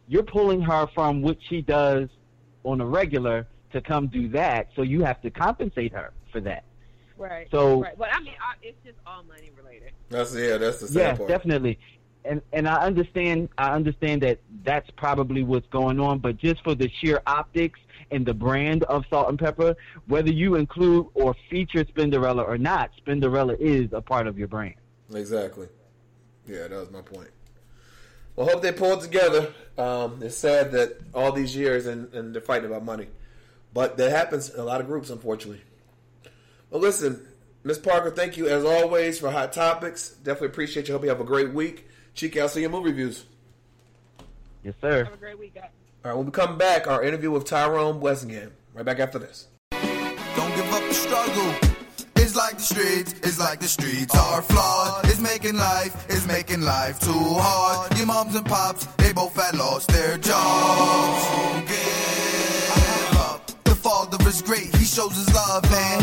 you're 0.08 0.24
pulling 0.24 0.62
her 0.62 0.88
from 0.94 1.22
what 1.22 1.38
she 1.48 1.62
does 1.62 2.10
on 2.64 2.82
a 2.82 2.86
regular 2.86 3.48
to 3.72 3.82
come 3.82 4.08
do 4.08 4.28
that. 4.30 4.70
So 4.76 4.82
you 4.82 5.04
have 5.04 5.22
to 5.22 5.30
compensate 5.30 5.94
her 5.94 6.12
for 6.32 6.40
that. 6.42 6.64
Right. 7.18 7.48
So- 7.52 7.82
right. 7.82 7.98
But 7.98 8.10
I 8.14 8.20
mean, 8.22 8.34
I, 8.42 8.56
it's 8.62 8.78
just 8.84 8.98
all 9.06 9.24
money 9.24 9.52
related. 9.58 9.92
That's 10.10 10.34
yeah, 10.36 10.58
that's 10.58 10.80
the 10.80 10.88
sad 10.88 10.96
Yeah, 11.00 11.16
part. 11.16 11.30
definitely. 11.30 11.80
And 12.26 12.42
and 12.54 12.68
I 12.68 12.82
understand 12.86 13.50
I 13.58 13.72
understand 13.74 14.22
that 14.24 14.40
that's 14.64 14.90
probably 14.98 15.44
what's 15.44 15.68
going 15.68 16.00
on, 16.00 16.20
but 16.20 16.38
just 16.38 16.64
for 16.64 16.76
the 16.76 16.90
sheer 17.00 17.22
optics 17.28 17.80
and 18.12 18.26
the 18.26 18.34
brand 18.34 18.84
of 18.84 19.06
Salt-N-Pepa, 19.10 19.76
whether 20.08 20.32
you 20.32 20.56
include 20.56 21.08
or 21.14 21.36
feature 21.50 21.86
Spinderella 21.86 22.46
or 22.46 22.58
not, 22.58 22.90
Spinderella 23.06 23.58
is 23.60 23.94
a 23.94 24.02
part 24.02 24.26
of 24.28 24.38
your 24.38 24.48
brand. 24.48 24.76
Exactly. 25.14 25.68
Yeah, 26.48 26.68
that 26.68 26.72
was 26.72 26.90
my 26.92 27.02
point. 27.02 27.30
Well, 28.36 28.48
hope 28.48 28.62
they 28.64 28.72
pull 28.72 28.94
it 28.94 29.02
together. 29.02 29.54
Um, 29.78 30.20
it's 30.24 30.36
sad 30.36 30.72
that 30.72 30.98
all 31.14 31.32
these 31.32 31.56
years 31.56 31.86
and, 31.86 32.12
and 32.14 32.34
they're 32.34 32.42
fighting 32.42 32.66
about 32.70 32.84
money, 32.84 33.08
but 33.74 33.98
that 33.98 34.12
happens 34.12 34.50
in 34.50 34.60
a 34.60 34.64
lot 34.64 34.82
of 34.82 34.88
groups, 34.88 35.10
unfortunately. 35.10 35.62
Well, 36.70 36.82
listen, 36.82 37.28
Miss 37.64 37.78
Parker, 37.78 38.12
thank 38.12 38.38
you 38.38 38.48
as 38.48 38.64
always 38.64 39.20
for 39.20 39.32
hot 39.32 39.54
topics. 39.54 40.10
Definitely 40.10 40.50
appreciate 40.50 40.88
you. 40.88 40.94
Hope 40.94 41.04
you 41.04 41.10
have 41.10 41.22
a 41.22 41.26
great 41.26 41.54
week. 41.54 41.88
Chike, 42.16 42.40
I'll 42.40 42.50
see 42.50 42.62
you 42.62 42.68
in 42.68 42.72
movie 42.72 42.90
reviews. 42.90 43.26
Yes, 44.64 44.76
sir. 44.82 45.06
Have 45.06 45.14
a 45.14 45.18
great 45.18 45.40
week, 45.40 45.56
guys. 45.56 45.70
All 46.04 46.12
right, 46.12 46.18
when 46.18 46.26
we 46.26 46.32
come 46.32 46.58
back, 46.58 46.88
our 46.88 47.04
interview 47.04 47.32
with 47.32 47.46
Tyrone 47.46 48.00
Blassingame. 48.00 48.52
Right 48.74 48.86
back 48.86 49.00
after 49.00 49.20
this. 49.20 49.48
Don't 49.72 50.56
give 50.56 50.74
up 50.74 50.88
the 50.88 50.94
struggle. 50.94 51.56
It's 52.16 52.36
like 52.36 52.58
the 52.58 52.62
streets, 52.62 53.14
it's 53.24 53.40
like 53.40 53.60
the 53.60 53.68
streets 53.68 54.16
are 54.16 54.42
flawed. 54.44 55.06
It's 55.06 55.20
making 55.20 55.56
life, 55.58 56.06
it's 56.10 56.28
making 56.28 56.62
life 56.62 57.00
too 57.00 57.12
hard. 57.12 57.98
Your 57.98 58.06
moms 58.06 58.36
and 58.36 58.46
pops, 58.46 58.86
they 58.98 59.12
both 59.14 59.36
had 59.36 59.58
lost 59.58 59.88
their 59.90 60.18
jobs. 60.18 62.09
Is 64.30 64.42
great, 64.44 64.70
he 64.76 64.86
shows 64.86 65.16
his 65.16 65.34
love, 65.34 65.64
man. 65.72 66.00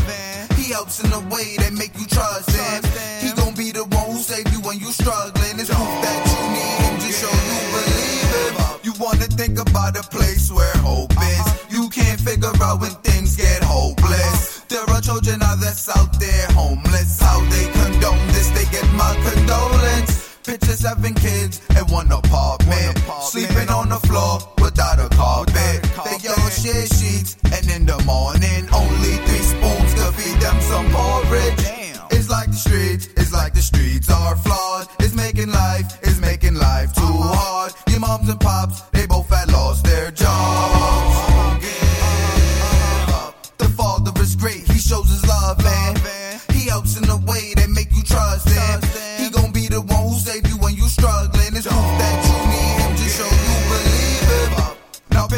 He 0.58 0.72
helps 0.72 1.02
in 1.02 1.12
a 1.12 1.20
way 1.30 1.54
that 1.62 1.72
make 1.72 1.94
you 1.94 2.06
trust 2.06 2.50
him. 2.50 2.82
He 3.22 3.30
gon' 3.38 3.54
be 3.54 3.70
the 3.70 3.84
one 3.84 4.10
who 4.10 4.18
save 4.18 4.50
you 4.52 4.60
when 4.66 4.78
you 4.80 4.90
struggling. 4.90 5.54
It's 5.62 5.70
proof 5.70 5.94
that 6.02 6.18
you 6.26 6.40
need 6.50 6.78
him 6.82 6.96
to 7.06 7.10
show 7.14 7.30
you 7.30 7.58
believe 7.70 8.30
him. 8.34 8.52
You 8.82 8.92
wanna 8.98 9.30
think 9.30 9.58
about 9.62 9.94
a 9.96 10.02
place 10.02 10.50
where 10.50 10.76
hope 10.82 11.14
is. 11.14 11.46
You 11.70 11.88
can't 11.88 12.20
figure 12.20 12.50
out 12.60 12.80
when 12.80 12.94
things 13.06 13.36
get 13.36 13.62
hopeless. 13.62 14.66
There 14.66 14.82
are 14.82 15.00
children 15.00 15.40
out 15.42 15.60
that's 15.62 15.88
out 15.88 16.18
there 16.18 16.46
homeless. 16.50 17.20
How 17.20 17.38
they 17.46 17.70
condone 17.70 18.26
this, 18.34 18.50
they 18.50 18.66
get 18.74 18.86
my 18.98 19.14
condolence. 19.22 20.34
Picture 20.42 20.74
seven 20.74 21.14
kids 21.14 21.60
in 21.86 21.94
one 21.94 22.10
apartment, 22.12 22.98
sleeping 23.22 23.68
on 23.68 23.88
the 23.88 23.98
floor 24.06 24.38
without 24.60 24.98
a 24.98 25.08
carpet. 25.14 25.82
They 26.04 26.28
all 26.28 26.50
share 26.50 26.86
sheets, 26.86 27.36
and 27.44 27.68
in 27.70 27.86
the 27.86 27.98
morning, 28.04 28.68
only 28.72 29.14
three 29.26 29.44
spoons 29.52 29.94
to 29.94 30.12
feed 30.12 30.40
them 30.40 30.60
some 30.60 30.88
porridge. 30.90 31.64
It's 32.10 32.28
like 32.28 32.48
the 32.48 32.56
streets, 32.56 33.08
it's 33.16 33.32
like 33.32 33.54
the 33.54 33.62
streets 33.62 34.10
are 34.10 34.36
flawed. 34.36 34.88
It's 35.00 35.14
making 35.14 35.50
life, 35.50 35.98
it's 36.02 36.20
making 36.20 36.54
life 36.54 36.94
too 36.94 37.02
hard. 37.02 37.72
Your 37.88 38.00
moms 38.00 38.28
and 38.28 38.40
pops, 38.40 38.80
they 38.92 39.06
both 39.06 39.28
had 39.28 39.50
lost 39.52 39.84
their 39.84 40.10
jobs. 40.10 40.75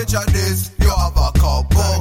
This, 0.08 0.70
you 0.80 0.88
have 0.88 1.12
a 1.20 1.30
couple. 1.36 2.00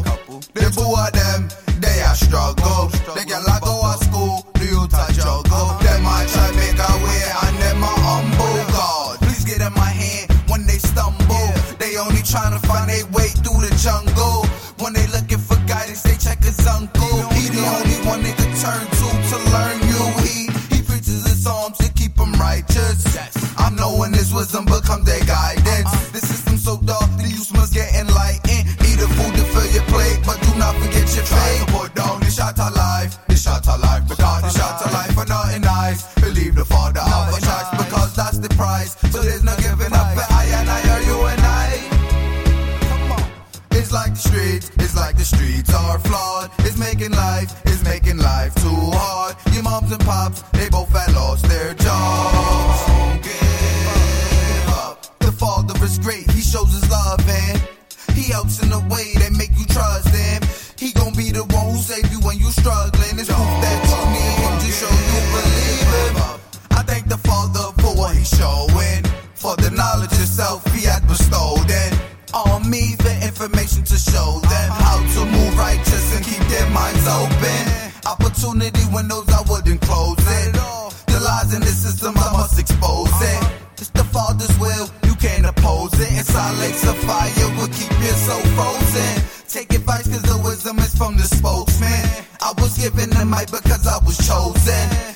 The 0.55 0.71
two 0.71 0.87
of 0.95 1.11
them, 1.11 1.51
they 1.83 1.99
are 2.07 2.15
struggle. 2.15 2.87
They 3.11 3.27
get 3.27 3.43
like 3.43 3.59
go 3.59 3.83
to 3.83 3.99
school, 3.99 4.47
the 4.55 4.63
youth 4.63 4.95
a 4.95 5.11
juggle. 5.11 5.75
Them 5.83 6.07
I 6.07 6.23
try 6.31 6.47
make 6.55 6.79
a 6.79 6.91
way 7.03 7.23
and 7.43 7.55
them 7.59 7.83
a 7.83 7.91
humble. 8.07 8.63
God, 8.71 9.19
please 9.27 9.43
get 9.43 9.59
in 9.59 9.73
my 9.75 9.91
hand 9.91 10.31
when 10.47 10.63
they 10.65 10.79
stumble. 10.79 11.51
They 11.83 11.99
only 11.99 12.23
trying 12.23 12.55
to 12.55 12.63
find 12.63 12.87
their 12.87 13.03
way 13.11 13.27
through 13.43 13.59
the 13.59 13.75
jungle. 13.75 14.47
When 14.79 14.95
they 14.95 15.03
looking 15.11 15.43
for 15.43 15.59
guidance, 15.67 16.03
they 16.07 16.15
check 16.15 16.39
his 16.39 16.63
uncle. 16.63 17.27
He 17.35 17.51
the 17.51 17.59
only 17.59 17.99
one 18.07 18.23
they 18.23 18.31
can 18.39 18.55
turn 18.55 18.87
to 18.87 19.07
to 19.35 19.37
learn 19.51 19.77
you. 19.83 20.01
He 20.23 20.47
he 20.71 20.79
preaches 20.79 21.27
his 21.27 21.43
psalms 21.43 21.75
to 21.83 21.91
keep 21.91 22.15
them 22.15 22.31
righteous. 22.39 23.03
I'm 23.59 23.75
knowing 23.75 24.15
this 24.15 24.31
wisdom 24.31 24.63
becomes 24.63 25.03
their 25.03 25.26
making 47.07 47.23
life, 47.23 47.61
it's 47.65 47.83
making 47.83 48.17
life 48.17 48.53
too 48.55 48.69
hard. 48.69 49.35
Your 49.53 49.63
moms 49.63 49.91
and 49.91 50.01
pops, 50.01 50.41
they 50.53 50.69
both 50.69 50.89
had 50.89 51.13
lost 51.13 51.47
their 51.47 51.73
jobs. 51.73 52.87
Don't 52.87 53.23
give 53.23 54.69
up. 54.69 55.19
The 55.19 55.31
father 55.31 55.73
is 55.83 55.99
great, 55.99 56.29
he 56.31 56.41
shows 56.41 56.71
his 56.71 56.89
love, 56.89 57.25
man. 57.25 57.59
He 58.13 58.31
helps 58.31 58.61
in 58.63 58.71
a 58.71 58.79
way 58.89 59.13
that 59.15 59.31
make 59.37 59.51
you 59.57 59.65
trust 59.65 60.09
him. 60.09 60.41
He 60.77 60.91
gon' 60.91 61.13
be 61.13 61.31
the 61.31 61.43
one 61.43 61.71
who 61.71 61.77
save 61.77 62.11
you 62.11 62.19
when 62.19 62.37
you 62.39 62.51
struggling. 62.51 63.19
It's 63.19 63.29
proof 63.31 63.53
that 63.63 63.77
you 63.87 64.01
need 64.15 64.37
him 64.43 64.55
to 64.63 64.69
show 64.79 64.91
you 64.91 65.21
believe 65.35 65.89
him. 65.97 66.15
I 66.71 66.83
thank 66.83 67.07
the 67.07 67.17
father 67.17 67.71
for 67.81 67.95
what 67.95 68.15
he's 68.15 68.29
showing. 68.29 68.66
Windows 78.97 79.29
I 79.29 79.41
wouldn't 79.49 79.81
close 79.81 80.17
it. 80.17 80.53
The 81.11 81.19
lies 81.21 81.53
in 81.53 81.61
the 81.61 81.73
system 81.85 82.13
I 82.17 82.29
must 82.33 82.59
expose 82.59 83.13
it. 83.33 83.41
It's 83.77 83.89
the 83.89 84.03
father's 84.15 84.55
will, 84.57 84.89
you 85.05 85.13
can't 85.15 85.45
oppose 85.45 85.93
it. 85.99 86.11
Inside 86.17 86.57
lakes 86.57 86.83
of 86.87 86.97
fire 87.05 87.49
will 87.57 87.71
keep 87.77 87.93
your 88.05 88.17
soul 88.25 88.45
frozen. 88.57 89.13
Take 89.47 89.71
advice 89.73 90.07
cause 90.11 90.23
the 90.23 90.37
wisdom 90.43 90.79
is 90.79 90.95
from 90.95 91.15
the 91.15 91.23
spokesman. 91.23 92.03
I 92.41 92.53
was 92.57 92.77
given 92.77 93.09
the 93.11 93.25
mic 93.25 93.51
because 93.51 93.85
I 93.85 93.97
was 94.03 94.17
chosen. 94.17 95.06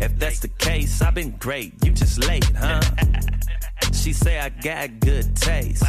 If 0.00 0.18
that's 0.18 0.40
the 0.40 0.48
case, 0.48 1.02
I've 1.02 1.14
been 1.14 1.32
great. 1.38 1.72
You 1.84 1.92
just 1.92 2.18
late, 2.26 2.44
huh? 2.56 2.80
She 3.92 4.12
say 4.12 4.38
I 4.38 4.48
got 4.48 5.00
good 5.00 5.36
taste. 5.36 5.84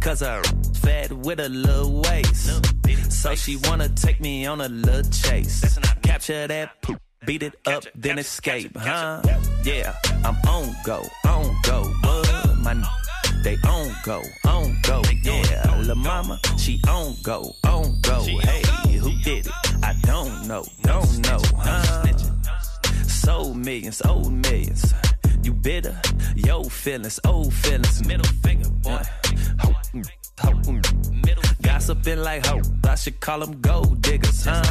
Cause 0.00 0.20
her 0.20 0.42
fed 0.74 1.10
with 1.24 1.40
a 1.40 1.48
little 1.48 2.02
waist. 2.02 2.64
So 3.10 3.34
she 3.34 3.56
wanna 3.64 3.88
take 3.88 4.20
me 4.20 4.46
on 4.46 4.60
a 4.60 4.68
little 4.68 5.10
chase. 5.10 5.78
Capture 6.02 6.46
that 6.46 6.80
poop, 6.82 7.00
beat 7.26 7.42
it 7.42 7.54
up, 7.66 7.84
then 7.96 8.18
escape, 8.18 8.76
huh? 8.76 9.22
Yeah, 9.64 9.94
I'm 10.24 10.36
on 10.48 10.74
go, 10.84 11.04
on 11.26 11.56
go. 11.62 11.82
What? 11.84 12.58
My 12.60 12.74
they 13.42 13.56
on 13.66 13.94
go, 14.04 14.22
on 14.46 14.78
go. 14.82 15.02
Yeah, 15.22 15.82
La 15.86 15.94
Mama, 15.94 16.38
she 16.58 16.80
on 16.88 17.16
go, 17.22 17.54
on 17.64 18.00
go. 18.00 18.22
Hey, 18.22 18.62
who 18.96 19.10
did 19.22 19.46
it? 19.46 19.52
I 19.82 19.94
don't 20.02 20.46
know, 20.46 20.64
don't 20.82 21.18
know, 21.26 21.40
huh? 21.56 22.06
So 23.06 23.52
millions, 23.54 24.02
old 24.06 24.32
millions. 24.32 24.94
You 25.42 25.52
bitter, 25.52 26.00
yo 26.36 26.62
feelings, 26.64 27.18
old 27.24 27.52
feelings. 27.52 28.06
Middle 28.06 28.24
finger, 28.42 28.68
boy. 28.70 29.02
Mm, 29.92 30.06
mm. 30.64 31.62
Gossiping 31.62 32.22
like 32.22 32.46
ho. 32.46 32.60
I 32.88 32.94
should 32.94 33.20
call 33.20 33.40
them 33.40 33.60
gold 33.60 34.00
diggers, 34.02 34.44
huh? 34.44 34.62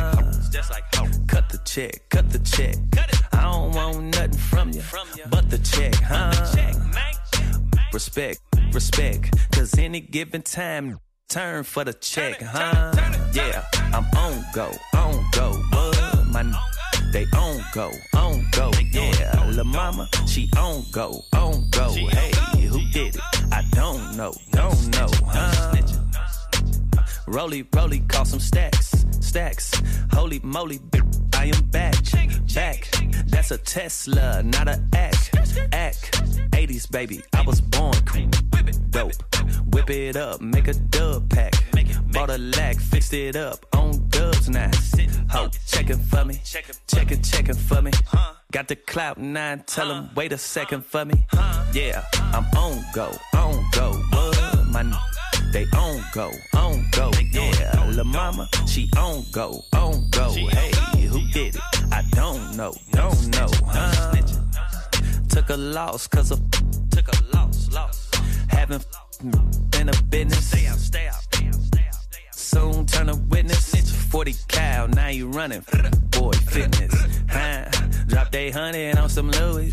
Just 0.49 0.71
like 0.71 0.83
ho. 0.95 1.07
Cut 1.27 1.49
the 1.49 1.59
check, 1.65 2.09
cut 2.09 2.29
the 2.29 2.39
check. 2.39 2.75
I 3.33 3.43
don't 3.43 3.71
want 3.73 4.15
nothing 4.15 4.33
from 4.33 4.71
you, 4.71 4.81
but 5.29 5.49
the 5.49 5.57
check, 5.57 5.93
huh? 5.95 6.31
Respect, 7.93 8.39
respect. 8.73 9.35
Cause 9.51 9.77
any 9.77 9.99
given 9.99 10.41
time, 10.41 10.99
turn 11.29 11.63
for 11.63 11.83
the 11.83 11.93
check, 11.93 12.41
huh? 12.41 12.91
Yeah, 13.33 13.63
I'm 13.93 14.05
on 14.17 14.43
go, 14.53 14.71
on 14.95 15.25
go. 15.31 15.51
What? 15.71 16.27
My 16.31 16.43
they 17.11 17.25
on 17.35 17.61
go, 17.73 17.91
on 18.15 18.45
go. 18.51 18.71
Yeah, 18.91 19.51
La 19.55 19.63
Mama, 19.63 20.07
she 20.27 20.49
on 20.57 20.85
go, 20.91 21.21
on 21.33 21.69
go. 21.71 21.93
Hey, 21.93 22.31
who 22.65 22.79
did 22.91 23.15
it? 23.15 23.21
I 23.51 23.63
don't 23.71 24.15
know, 24.15 24.33
don't 24.51 24.87
know, 24.95 25.07
huh? 25.25 25.75
Rolly, 27.27 27.65
rolly, 27.73 27.99
call 27.99 28.25
some 28.25 28.39
stacks, 28.39 29.05
stacks. 29.19 29.71
Holy 30.11 30.39
moly, 30.43 30.79
bitch, 30.79 31.30
I 31.41 31.45
am 31.45 31.63
back, 31.71 31.95
back. 32.53 32.87
That's 33.25 33.49
a 33.49 33.57
Tesla, 33.57 34.43
not 34.43 34.67
a 34.67 34.79
act, 34.93 35.35
act. 35.71 36.11
80s, 36.51 36.91
baby, 36.91 37.23
I 37.33 37.41
was 37.41 37.59
born 37.59 37.95
dope. 38.91 39.13
Whip 39.73 39.89
it 39.89 40.17
up, 40.17 40.39
make 40.39 40.67
a 40.67 40.75
dub 40.75 41.31
pack. 41.31 41.53
Bought 42.11 42.29
a 42.29 42.37
lack, 42.37 42.77
fixed 42.77 43.15
it 43.15 43.35
up 43.35 43.65
on 43.73 44.07
dubs 44.09 44.49
now. 44.49 44.69
Ho, 45.31 45.49
checking 45.65 45.97
for 45.97 46.25
me, 46.25 46.39
checking, 46.45 47.23
checking 47.23 47.55
for 47.55 47.81
me. 47.81 47.91
Got 48.51 48.67
the 48.67 48.75
clout 48.75 49.17
nine, 49.17 49.63
tell 49.65 49.87
them 49.87 50.11
wait 50.15 50.33
a 50.33 50.37
second 50.37 50.85
for 50.85 51.05
me. 51.05 51.25
Yeah, 51.73 52.03
I'm 52.13 52.45
on 52.55 52.83
go, 52.93 53.11
on 53.33 53.65
go. 53.71 53.99
My 54.69 54.83
they 55.51 55.65
on 55.75 56.03
go, 56.13 56.31
on 56.53 56.85
go. 56.91 57.11
Yeah, 57.31 57.89
La 57.95 58.03
Mama, 58.03 58.47
she 58.67 58.91
on 58.95 59.25
go, 59.31 59.63
on 59.73 60.07
go. 60.11 60.31
Hey, 60.33 60.71
did 61.31 61.55
it? 61.55 61.61
I 61.91 62.03
don't 62.11 62.55
know, 62.57 62.73
don't 62.91 63.27
know, 63.35 63.47
huh? 63.65 64.15
Took 65.29 65.49
a 65.49 65.57
loss, 65.57 66.07
cause 66.07 66.31
of 66.31 66.39
took 66.89 67.07
a 67.07 67.35
loss, 67.35 67.71
loss. 67.71 68.09
Haven't 68.49 68.85
been 69.71 69.89
a 69.89 70.03
business. 70.09 70.45
Stay 70.45 70.67
out, 70.67 70.77
stay 70.77 71.07
out, 71.07 71.15
stay 71.15 71.47
out, 71.47 71.55
stay 71.55 71.85
out. 71.87 72.35
Soon 72.35 72.85
turn 72.85 73.09
a 73.09 73.15
witness. 73.15 73.71
40 74.11 74.35
cow, 74.49 74.87
now 74.87 75.07
you 75.07 75.27
running. 75.29 75.63
Boy, 76.09 76.31
fitness. 76.31 76.93
Huh? 77.29 77.69
Drop 78.07 78.29
they 78.31 78.49
hundred 78.51 78.97
on 78.97 79.09
some 79.09 79.31
Louis. 79.31 79.71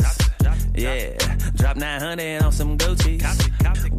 Yeah, 0.74 1.16
drop 1.56 1.76
900 1.76 2.42
on 2.42 2.52
some 2.52 2.78
Gucci. 2.78 3.20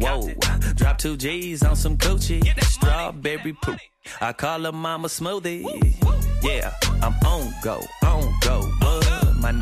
Whoa, 0.02 0.32
drop 0.76 0.96
two 0.96 1.16
G's 1.18 1.62
on 1.62 1.76
some 1.76 1.98
Gucci. 1.98 2.42
Strawberry 2.64 3.52
poop. 3.52 3.78
I 4.20 4.32
call 4.32 4.62
her 4.62 4.72
mama 4.72 5.08
smoothie. 5.08 6.29
Yeah, 6.42 6.72
I'm 7.02 7.14
on 7.26 7.52
go, 7.62 7.82
on 8.02 8.34
go. 8.40 8.62
What? 8.80 9.36
My 9.36 9.52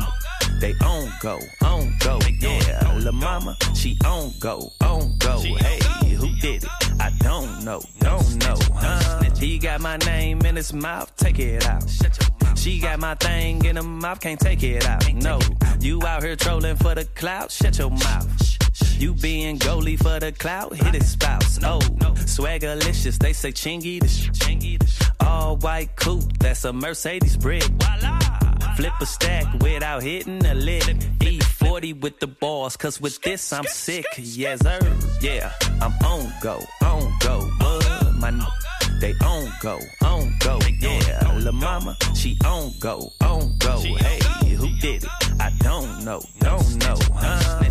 they 0.59 0.73
on 0.83 1.11
go, 1.21 1.39
on 1.61 1.93
go. 1.99 2.19
Yeah, 2.39 2.99
La 3.03 3.11
Mama, 3.11 3.57
she 3.75 3.97
on 4.05 4.33
go, 4.39 4.71
on 4.81 5.17
go. 5.17 5.39
Hey, 5.41 5.79
who 6.13 6.33
did 6.39 6.63
it? 6.63 6.69
I 6.99 7.11
don't 7.19 7.63
know, 7.63 7.81
don't 7.99 8.35
know. 8.45 8.55
Huh? 8.73 9.23
He 9.37 9.57
got 9.57 9.81
my 9.81 9.97
name 9.97 10.41
in 10.41 10.55
his 10.55 10.73
mouth, 10.73 11.15
take 11.15 11.39
it 11.39 11.65
out. 11.65 11.83
She 12.55 12.79
got 12.79 12.99
my 12.99 13.15
thing 13.15 13.63
in 13.63 13.77
her 13.77 13.83
mouth, 13.83 14.19
can't 14.19 14.39
take 14.39 14.63
it 14.63 14.85
out. 14.85 15.13
No, 15.13 15.39
you 15.79 16.01
out 16.05 16.23
here 16.23 16.35
trolling 16.35 16.75
for 16.75 16.93
the 16.95 17.05
clout, 17.05 17.51
shut 17.51 17.77
your 17.77 17.89
mouth. 17.89 18.58
You 18.97 19.13
being 19.13 19.57
goalie 19.59 19.97
for 19.97 20.19
the 20.19 20.31
clout, 20.31 20.75
hit 20.75 20.93
his 20.93 21.11
spouse. 21.11 21.59
Oh, 21.63 21.79
swaggerlicious, 22.25 23.17
they 23.17 23.33
say 23.33 23.51
chingy 23.51 23.99
the 24.01 24.07
sh- 24.07 25.09
All 25.19 25.57
white 25.57 25.95
coupe, 25.95 26.37
that's 26.39 26.65
a 26.65 26.73
Mercedes 26.73 27.37
brick. 27.37 27.63
Flip 28.75 28.93
a 29.01 29.05
stack 29.05 29.45
without 29.61 30.01
hitting 30.03 30.45
a 30.45 30.53
lick. 30.53 30.83
E40 31.19 31.99
with 32.01 32.19
the 32.19 32.27
balls, 32.27 32.77
cause 32.77 33.01
with 33.01 33.21
this 33.21 33.51
I'm 33.51 33.65
sick. 33.65 34.05
Yes, 34.17 34.61
sir. 34.61 34.79
Yeah, 35.21 35.51
I'm 35.81 35.93
on 36.05 36.31
go, 36.41 36.61
on 36.83 37.11
go. 37.19 37.39
What? 37.59 38.15
My 38.19 38.31
they 39.01 39.13
on 39.23 39.51
go, 39.61 39.79
on 40.01 40.33
go. 40.39 40.59
Yeah, 40.79 41.37
La 41.39 41.51
Mama, 41.51 41.95
she 42.15 42.37
on 42.45 42.73
go, 42.79 43.11
on 43.21 43.53
go. 43.59 43.79
Hey, 43.81 44.19
who 44.55 44.67
did 44.79 45.03
it? 45.03 45.09
I 45.39 45.51
don't 45.59 46.03
know, 46.03 46.21
don't 46.39 46.75
know, 46.83 46.95
huh? 47.13 47.63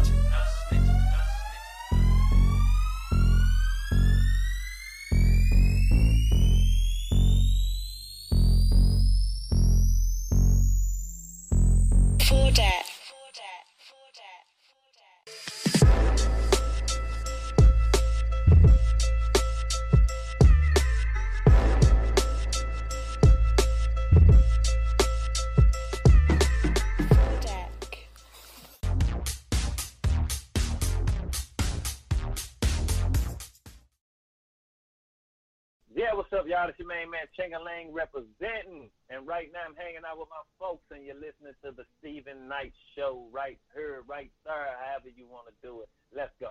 Yeah, 36.58 36.66
what's 36.66 36.74
up, 36.74 36.78
y'all? 36.78 36.78
It's 36.78 36.78
your 36.78 36.88
main 36.88 37.10
man 37.10 37.26
Chingaling 37.38 37.94
representing. 37.94 38.90
And 39.10 39.26
right 39.26 39.48
now 39.52 39.60
I'm 39.68 39.76
hanging 39.76 40.00
out 40.08 40.18
with 40.18 40.28
my 40.30 40.42
folks, 40.58 40.82
and 40.90 41.04
you're 41.04 41.14
listening 41.14 41.54
to 41.64 41.70
the 41.70 41.84
Steven 41.98 42.48
Knight 42.48 42.72
Show 42.96 43.26
right 43.32 43.58
here, 43.74 44.02
right 44.08 44.30
there, 44.44 44.68
however 44.84 45.08
you 45.14 45.26
want 45.28 45.46
to 45.46 45.52
do 45.62 45.82
it. 45.82 45.88
Let's 46.14 46.32
go. 46.40 46.50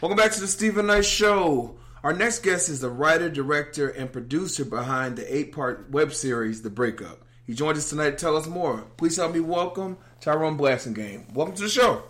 Welcome 0.00 0.16
back 0.16 0.32
to 0.32 0.40
the 0.40 0.46
Steven 0.46 0.86
Knight 0.86 1.04
Show. 1.04 1.78
Our 2.02 2.12
next 2.12 2.40
guest 2.40 2.68
is 2.68 2.80
the 2.80 2.90
writer, 2.90 3.28
director, 3.28 3.88
and 3.88 4.12
producer 4.12 4.64
behind 4.64 5.16
the 5.16 5.34
eight 5.34 5.52
part 5.52 5.90
web 5.90 6.12
series, 6.12 6.62
The 6.62 6.70
Breakup. 6.70 7.24
He 7.44 7.54
joined 7.54 7.78
us 7.78 7.90
tonight 7.90 8.10
to 8.10 8.16
tell 8.16 8.36
us 8.36 8.46
more. 8.46 8.86
Please 8.96 9.16
help 9.16 9.34
me 9.34 9.40
welcome 9.40 9.98
Tyrone 10.20 10.58
Blassingame. 10.58 11.32
Welcome 11.32 11.56
to 11.56 11.62
the 11.62 11.68
show. 11.68 12.04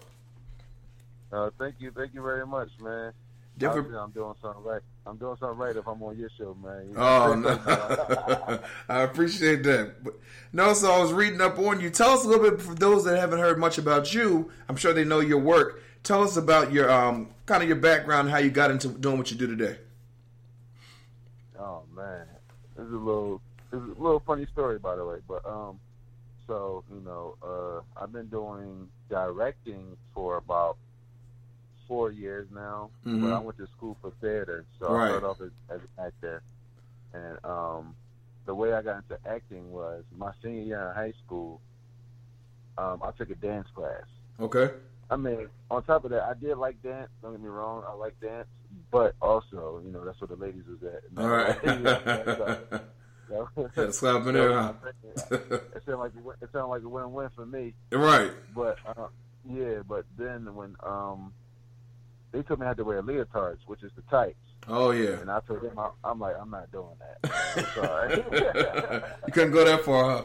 Uh, 1.32 1.50
thank 1.58 1.76
you, 1.78 1.90
thank 1.90 2.14
you 2.14 2.22
very 2.22 2.46
much, 2.46 2.68
man. 2.80 3.12
Different- 3.58 3.94
I'm 3.94 4.10
doing 4.10 4.34
something 4.42 4.62
right. 4.64 4.82
I'm 5.06 5.16
doing 5.16 5.36
something 5.38 5.58
right 5.58 5.74
if 5.76 5.86
I'm 5.86 6.02
on 6.02 6.18
your 6.18 6.28
show, 6.36 6.54
man. 6.62 6.88
You 6.88 6.94
know, 6.94 7.00
Oh 7.00 7.34
no, 7.34 8.60
I 8.88 9.02
appreciate 9.02 9.62
that. 9.62 10.02
But 10.04 10.14
no, 10.52 10.74
so 10.74 10.90
I 10.92 10.98
was 11.00 11.12
reading 11.12 11.40
up 11.40 11.58
on 11.58 11.80
you. 11.80 11.88
Tell 11.90 12.10
us 12.10 12.24
a 12.24 12.28
little 12.28 12.50
bit 12.50 12.60
for 12.60 12.74
those 12.74 13.04
that 13.04 13.18
haven't 13.18 13.38
heard 13.38 13.58
much 13.58 13.78
about 13.78 14.12
you. 14.12 14.50
I'm 14.68 14.76
sure 14.76 14.92
they 14.92 15.04
know 15.04 15.20
your 15.20 15.38
work. 15.38 15.82
Tell 16.02 16.22
us 16.22 16.36
about 16.36 16.72
your 16.72 16.90
um 16.90 17.30
kind 17.46 17.62
of 17.62 17.68
your 17.68 17.78
background, 17.78 18.30
how 18.30 18.38
you 18.38 18.50
got 18.50 18.70
into 18.70 18.88
doing 18.88 19.16
what 19.16 19.30
you 19.30 19.36
do 19.38 19.46
today. 19.46 19.78
Oh 21.58 21.82
man, 21.94 22.26
this 22.76 22.86
is 22.86 22.92
a 22.92 22.96
little, 22.96 23.40
this 23.70 23.80
is 23.80 23.88
a 23.96 24.02
little 24.02 24.20
funny 24.26 24.46
story, 24.52 24.78
by 24.78 24.96
the 24.96 25.04
way. 25.04 25.18
But 25.26 25.46
um, 25.46 25.80
so 26.46 26.84
you 26.92 27.00
know, 27.00 27.36
uh, 27.42 28.02
I've 28.02 28.12
been 28.12 28.26
doing 28.28 28.88
directing 29.08 29.96
for 30.14 30.36
about 30.36 30.76
four 31.88 32.10
years 32.10 32.48
now. 32.52 32.90
Mhm. 33.04 33.22
But 33.22 33.32
I 33.32 33.38
went 33.40 33.58
to 33.58 33.66
school 33.76 33.96
for 34.00 34.10
theater, 34.20 34.64
so 34.78 34.92
Right. 34.92 35.04
I 35.04 35.08
started 35.18 35.26
off 35.26 35.40
as, 35.40 35.50
as 35.70 35.80
an 35.80 36.04
actor. 36.06 36.42
And 37.12 37.38
um, 37.44 37.94
the 38.44 38.54
way 38.54 38.72
I 38.72 38.82
got 38.82 38.96
into 38.98 39.18
acting 39.28 39.70
was 39.72 40.04
my 40.16 40.32
senior 40.42 40.62
year 40.62 40.88
in 40.88 40.94
high 40.94 41.14
school. 41.24 41.60
Um, 42.78 43.00
I 43.02 43.10
took 43.12 43.30
a 43.30 43.34
dance 43.36 43.68
class. 43.74 44.04
Okay. 44.38 44.70
I 45.10 45.16
mean, 45.16 45.48
on 45.70 45.82
top 45.84 46.04
of 46.04 46.10
that, 46.10 46.24
I 46.24 46.34
did 46.34 46.56
like 46.58 46.82
dance. 46.82 47.08
Don't 47.22 47.32
get 47.32 47.40
me 47.40 47.48
wrong, 47.48 47.84
I 47.88 47.92
like 47.94 48.18
dance. 48.20 48.48
but 48.90 49.14
also, 49.22 49.80
you 49.84 49.92
know, 49.92 50.04
that's 50.04 50.20
where 50.20 50.28
the 50.28 50.36
ladies 50.36 50.64
was 50.68 50.82
at. 50.82 51.02
All 51.22 51.28
right. 51.28 52.82
So, 53.28 53.48
Had 53.56 53.74
to 53.74 53.92
slap 53.92 54.22
huh? 54.22 54.72
it 55.02 55.82
sounded 55.84 55.96
like 55.98 56.12
it 56.40 56.48
sounded 56.52 56.68
like 56.68 56.82
a 56.82 56.88
win-win 56.88 57.28
for 57.34 57.44
me. 57.44 57.74
Right. 57.90 58.30
But 58.54 58.78
uh, 58.86 59.08
yeah, 59.48 59.80
but 59.86 60.04
then 60.16 60.54
when 60.54 60.76
um 60.84 61.32
they 62.36 62.42
told 62.42 62.60
me 62.60 62.66
I 62.66 62.68
had 62.68 62.76
to 62.76 62.84
wear 62.84 63.02
leotards, 63.02 63.58
which 63.66 63.82
is 63.82 63.90
the 63.96 64.02
tights. 64.10 64.36
Oh 64.68 64.90
yeah. 64.90 65.20
And 65.20 65.30
I 65.30 65.40
told 65.40 65.62
them 65.62 65.78
I, 65.78 65.90
I'm 66.04 66.20
like 66.20 66.34
I'm 66.38 66.50
not 66.50 66.70
doing 66.70 66.96
that. 67.00 67.30
I'm 67.56 67.66
sorry. 67.74 68.16
You 69.26 69.32
couldn't 69.32 69.52
go 69.52 69.64
that 69.64 69.84
far, 69.84 70.04
huh? 70.04 70.24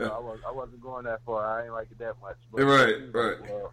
No, 0.00 0.06
I, 0.06 0.18
was, 0.18 0.38
I 0.46 0.52
wasn't 0.52 0.82
going 0.82 1.04
that 1.04 1.20
far. 1.24 1.46
I 1.46 1.64
ain't 1.64 1.72
like 1.72 1.90
it 1.90 1.98
that 1.98 2.14
much. 2.20 2.36
But 2.52 2.64
Right, 2.64 2.94
she 2.98 3.10
right. 3.10 3.40
Like, 3.40 3.50
well, 3.50 3.72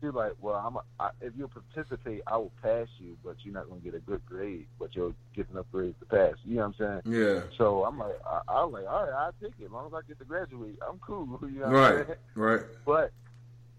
she's 0.00 0.14
like, 0.14 0.32
well, 0.40 0.54
I'm 0.54 0.76
a, 0.76 0.82
I, 0.98 1.10
if 1.20 1.34
you 1.36 1.48
participate, 1.48 2.22
I 2.26 2.36
will 2.38 2.52
pass 2.62 2.86
you, 2.98 3.16
but 3.22 3.36
you're 3.42 3.54
not 3.54 3.68
going 3.68 3.80
to 3.80 3.84
get 3.84 3.94
a 3.94 4.00
good 4.00 4.24
grade, 4.24 4.66
but 4.78 4.94
you'll 4.96 5.14
get 5.34 5.50
enough 5.50 5.66
grades 5.70 5.98
to 6.00 6.06
pass. 6.06 6.34
You 6.44 6.56
know 6.56 6.68
what 6.68 6.80
I'm 6.80 7.02
saying? 7.04 7.20
Yeah. 7.20 7.40
So 7.58 7.84
I'm 7.84 7.98
like, 7.98 8.18
I, 8.24 8.40
I 8.48 8.64
was 8.64 8.72
like, 8.72 8.86
all 8.88 9.04
right, 9.04 9.12
I'll 9.12 9.34
take 9.42 9.52
it. 9.60 9.66
As 9.66 9.70
long 9.70 9.86
as 9.86 9.92
I 9.92 10.00
get 10.06 10.18
to 10.18 10.24
graduate, 10.24 10.78
I'm 10.88 10.98
cool. 10.98 11.38
You 11.42 11.60
know 11.60 11.66
what 11.66 11.76
I'm 11.76 11.96
Right. 11.96 12.06
Right. 12.34 12.60
But 12.86 13.12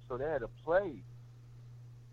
so 0.07 0.17
they 0.17 0.25
had 0.25 0.43
a 0.43 0.49
play, 0.65 1.03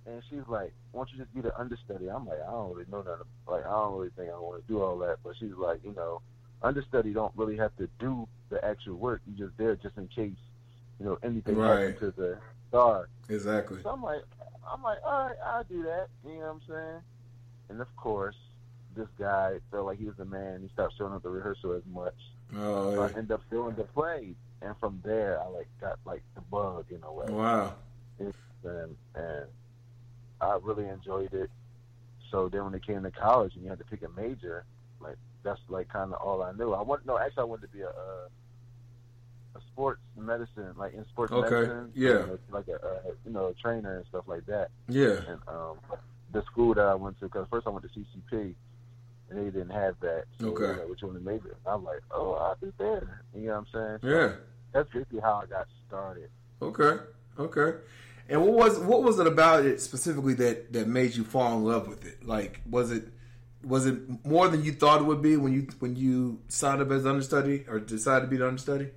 and 0.09 0.23
she's 0.31 0.47
like, 0.49 0.73
"Why 0.93 1.01
don't 1.01 1.13
you 1.13 1.19
just 1.19 1.35
be 1.35 1.41
the 1.41 1.59
understudy?" 1.59 2.09
I'm 2.11 2.27
like, 2.27 2.41
"I 2.47 2.51
don't 2.51 2.71
really 2.75 2.87
know 2.91 3.03
nothing. 3.03 3.27
Like, 3.47 3.67
I 3.67 3.71
don't 3.71 3.95
really 3.99 4.11
think 4.17 4.31
I 4.31 4.39
want 4.39 4.63
to 4.67 4.73
do 4.73 4.81
all 4.83 4.99
that." 4.99 5.19
But 5.23 5.35
she's 5.39 5.53
like, 5.53 5.81
"You 5.85 5.93
know, 5.93 6.23
understudy 6.63 7.13
don't 7.13 7.33
really 7.37 7.57
have 7.57 7.77
to 7.77 7.89
do 7.99 8.27
the 8.51 8.65
actual 8.65 8.97
work. 8.97 9.21
You 9.27 9.47
just 9.47 9.57
there 9.59 9.77
just 9.77 9.97
in 9.99 10.09
case, 10.09 10.37
you 10.99 11.07
know, 11.07 11.19
anything 11.23 11.57
Right. 11.57 11.93
happens 11.95 11.99
to 12.01 12.11
the 12.21 12.39
star." 12.69 13.09
Exactly. 13.29 13.83
So 13.83 13.91
I'm 13.91 14.03
like, 14.03 14.23
I'm 14.73 14.83
like, 14.83 14.99
all 15.05 15.27
right, 15.29 15.37
I'll 15.45 15.65
do 15.65 15.83
that. 15.85 16.09
You 16.25 16.33
know 16.35 16.39
what 16.39 16.47
I'm 16.51 16.61
saying? 16.69 17.03
And 17.71 17.81
of 17.81 17.95
course, 17.97 18.37
this 18.97 19.09
guy 19.19 19.61
felt 19.71 19.87
like 19.87 19.99
he 19.99 20.07
was 20.07 20.17
the 20.17 20.25
man. 20.25 20.63
He 20.63 20.69
stopped 20.73 20.95
showing 20.97 21.13
up 21.13 21.23
to 21.23 21.29
rehearsal 21.29 21.73
as 21.73 21.83
much. 21.93 22.15
Oh, 22.57 22.95
So 22.95 23.03
I 23.03 23.19
end 23.19 23.31
up 23.31 23.43
doing 23.51 23.75
the 23.77 23.85
play, 23.85 24.35
and 24.63 24.75
from 24.79 25.01
there, 25.05 25.41
I 25.43 25.47
like 25.49 25.69
got 25.81 25.99
like 26.07 26.23
the 26.35 26.41
bug 26.41 26.87
in 26.91 27.03
a 27.03 27.13
way. 27.13 27.27
Wow. 27.29 27.75
And, 28.19 28.97
and 29.15 29.47
I 30.41 30.59
really 30.63 30.89
enjoyed 30.89 31.33
it. 31.35 31.51
So 32.31 32.49
then 32.49 32.65
when 32.65 32.75
it 32.75 32.87
came 32.87 33.03
to 33.03 33.11
college 33.11 33.55
and 33.55 33.65
you 33.65 33.71
had 33.71 33.79
to 33.79 33.85
pick 33.85 34.03
a 34.03 34.09
major, 34.21 34.65
like 35.01 35.17
that's 35.43 35.61
like 35.69 35.89
kind 35.89 36.13
of 36.13 36.21
all 36.21 36.43
I 36.43 36.53
knew. 36.53 36.73
I 36.73 36.83
want 36.83 37.07
no, 37.07 37.19
actually 37.19 37.43
I 37.43 37.45
wanted 37.45 37.63
to 37.71 37.73
be 37.73 37.81
a 37.83 37.89
a, 37.89 38.29
a 39.57 39.61
sports 39.73 40.01
medicine, 40.17 40.75
like 40.77 40.95
in 40.95 41.05
sports 41.07 41.33
Okay, 41.33 41.51
medicine. 41.51 41.93
yeah. 41.95 42.09
you 42.11 42.15
know, 42.27 42.39
like 42.51 42.69
a, 42.69 42.75
a 42.75 43.13
you 43.25 43.33
know 43.33 43.47
a 43.47 43.55
trainer 43.55 43.97
and 43.97 44.07
stuff 44.07 44.25
like 44.27 44.45
that. 44.47 44.69
Yeah. 44.89 45.21
And 45.29 45.41
um, 45.49 45.79
the 46.33 46.43
school 46.43 46.75
that 46.75 46.85
I 46.87 46.95
went 46.95 47.19
to, 47.21 47.27
because 47.27 47.47
first 47.51 47.67
I 47.67 47.71
went 47.71 47.87
to 47.91 47.99
CCP, 47.99 48.55
and 49.31 49.39
they 49.39 49.45
didn't 49.45 49.71
have 49.71 49.95
that. 50.01 50.25
So 50.41 50.49
Okay. 50.49 50.79
like, 50.81 50.89
which 50.89 51.03
one 51.03 51.15
to 51.15 51.21
major? 51.21 51.57
I'm 51.67 51.83
like, 51.85 52.01
oh, 52.11 52.33
I'll 52.35 52.57
do 52.61 52.73
there. 52.79 53.23
You 53.35 53.47
know 53.47 53.53
what 53.53 53.59
I'm 53.59 53.67
saying? 53.73 53.99
So 54.03 54.09
Yeah. 54.09 54.33
That's 54.73 54.89
basically 54.91 55.21
how 55.21 55.41
I 55.43 55.47
got 55.47 55.67
started. 55.87 56.29
Okay. 56.61 57.03
Okay. 57.39 57.79
And 58.29 58.43
what 58.43 58.53
was 58.53 58.79
what 58.79 59.03
was 59.03 59.19
it 59.19 59.27
about 59.27 59.65
it 59.65 59.81
specifically 59.81 60.35
that 60.35 60.73
that 60.73 60.87
made 60.89 61.15
you 61.15 61.25
fall 61.25 61.57
in 61.57 61.65
love 61.65 61.89
with 61.89 62.05
it? 62.05 62.27
Like, 62.27 62.61
was 62.69 62.91
it 62.93 63.09
was 63.65 63.87
it 63.87 64.25
more 64.25 64.49
than 64.49 64.63
you 64.65 64.73
thought 64.73 65.01
it 65.01 65.05
would 65.05 65.23
be 65.23 65.37
when 65.37 65.53
you 65.53 65.67
when 65.79 65.97
you 65.97 66.41
signed 66.49 66.81
up 66.83 66.91
as 66.91 67.07
understudy 67.07 67.65
or 67.69 67.81
decided 67.81 68.27
to 68.27 68.31
be 68.31 68.37
the 68.37 68.47
understudy? 68.47 68.91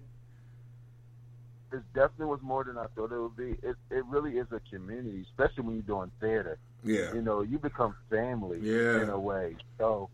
it 1.73 1.81
definitely 1.93 2.25
was 2.25 2.41
more 2.41 2.65
than 2.65 2.77
I 2.77 2.85
thought 2.95 3.13
it 3.13 3.19
would 3.21 3.37
be. 3.37 3.51
It 3.65 3.77
it 3.89 4.05
really 4.07 4.37
is 4.37 4.47
a 4.51 4.59
community, 4.69 5.21
especially 5.29 5.63
when 5.63 5.75
you're 5.75 5.83
doing 5.83 6.11
theater. 6.19 6.57
Yeah. 6.83 7.13
You 7.13 7.21
know, 7.21 7.41
you 7.41 7.59
become 7.59 7.95
family 8.09 8.59
Yeah. 8.61 9.01
in 9.03 9.09
a 9.09 9.17
way. 9.19 9.55
So 9.77 10.09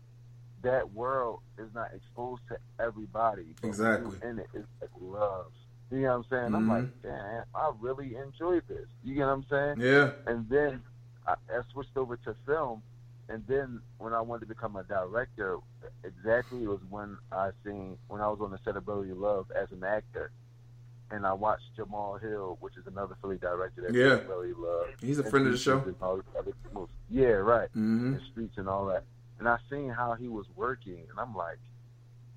that 0.62 0.92
world 0.92 1.40
is 1.58 1.68
not 1.74 1.88
exposed 1.94 2.42
to 2.50 2.58
everybody. 2.78 3.56
Exactly. 3.64 4.16
in 4.22 4.38
it, 4.38 4.46
it's 4.54 4.68
like 4.80 4.90
love. 5.00 5.46
You 5.90 6.00
know 6.02 6.08
what 6.08 6.14
I'm 6.16 6.24
saying? 6.30 6.54
I'm 6.54 6.66
Mhm. 6.66 6.68
like, 6.68 7.02
damn, 7.02 7.44
I 7.54 7.72
really 7.80 8.14
enjoyed 8.16 8.62
this. 8.68 8.86
You 9.02 9.14
get 9.14 9.26
what 9.26 9.32
I'm 9.32 9.44
saying? 9.44 9.80
Yeah. 9.80 10.12
And 10.26 10.48
then 10.48 10.82
I, 11.26 11.34
I 11.50 11.62
switched 11.72 11.96
over 11.96 12.16
to 12.18 12.34
film, 12.46 12.82
and 13.28 13.46
then 13.46 13.80
when 13.98 14.12
I 14.12 14.20
wanted 14.20 14.40
to 14.40 14.46
become 14.54 14.76
a 14.76 14.82
director, 14.84 15.58
exactly 16.04 16.64
it 16.64 16.68
was 16.68 16.80
when 16.90 17.16
I 17.32 17.50
seen 17.64 17.96
when 18.08 18.20
I 18.20 18.28
was 18.28 18.40
on 18.40 18.50
the 18.50 18.58
set 18.64 18.76
of 18.76 18.84
Brotherly 18.84 19.12
Love 19.12 19.50
as 19.52 19.70
an 19.72 19.82
actor, 19.82 20.30
and 21.10 21.26
I 21.26 21.32
watched 21.32 21.74
Jamal 21.74 22.18
Hill, 22.18 22.58
which 22.60 22.76
is 22.76 22.86
another 22.86 23.14
Philly 23.22 23.38
director 23.38 23.80
that 23.82 23.94
Yeah. 23.94 24.16
Brotherly 24.26 24.52
Love. 24.52 24.88
He's 25.00 25.18
a 25.18 25.24
friend 25.24 25.46
of 25.46 25.52
the 25.52 25.58
show. 25.58 25.78
and 25.80 25.96
all 26.02 26.16
these 26.16 26.24
other 26.38 26.52
movies. 26.74 26.94
Yeah, 27.08 27.28
right. 27.28 27.70
Mhm. 27.74 28.14
And 28.14 28.22
streets 28.30 28.58
and 28.58 28.68
all 28.68 28.84
that, 28.86 29.04
and 29.38 29.48
I 29.48 29.58
seen 29.70 29.88
how 29.88 30.12
he 30.14 30.28
was 30.28 30.46
working, 30.54 31.06
and 31.08 31.18
I'm 31.18 31.34
like, 31.34 31.58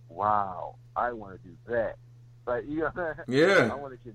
wow, 0.07 0.75
I 0.95 1.11
want 1.13 1.41
to 1.41 1.47
do 1.49 1.55
that. 1.67 1.97
Like, 2.51 2.65
you 2.67 2.79
know, 2.79 3.13
Yeah. 3.27 3.69
I 3.71 3.75
want 3.75 3.93
to. 4.03 4.13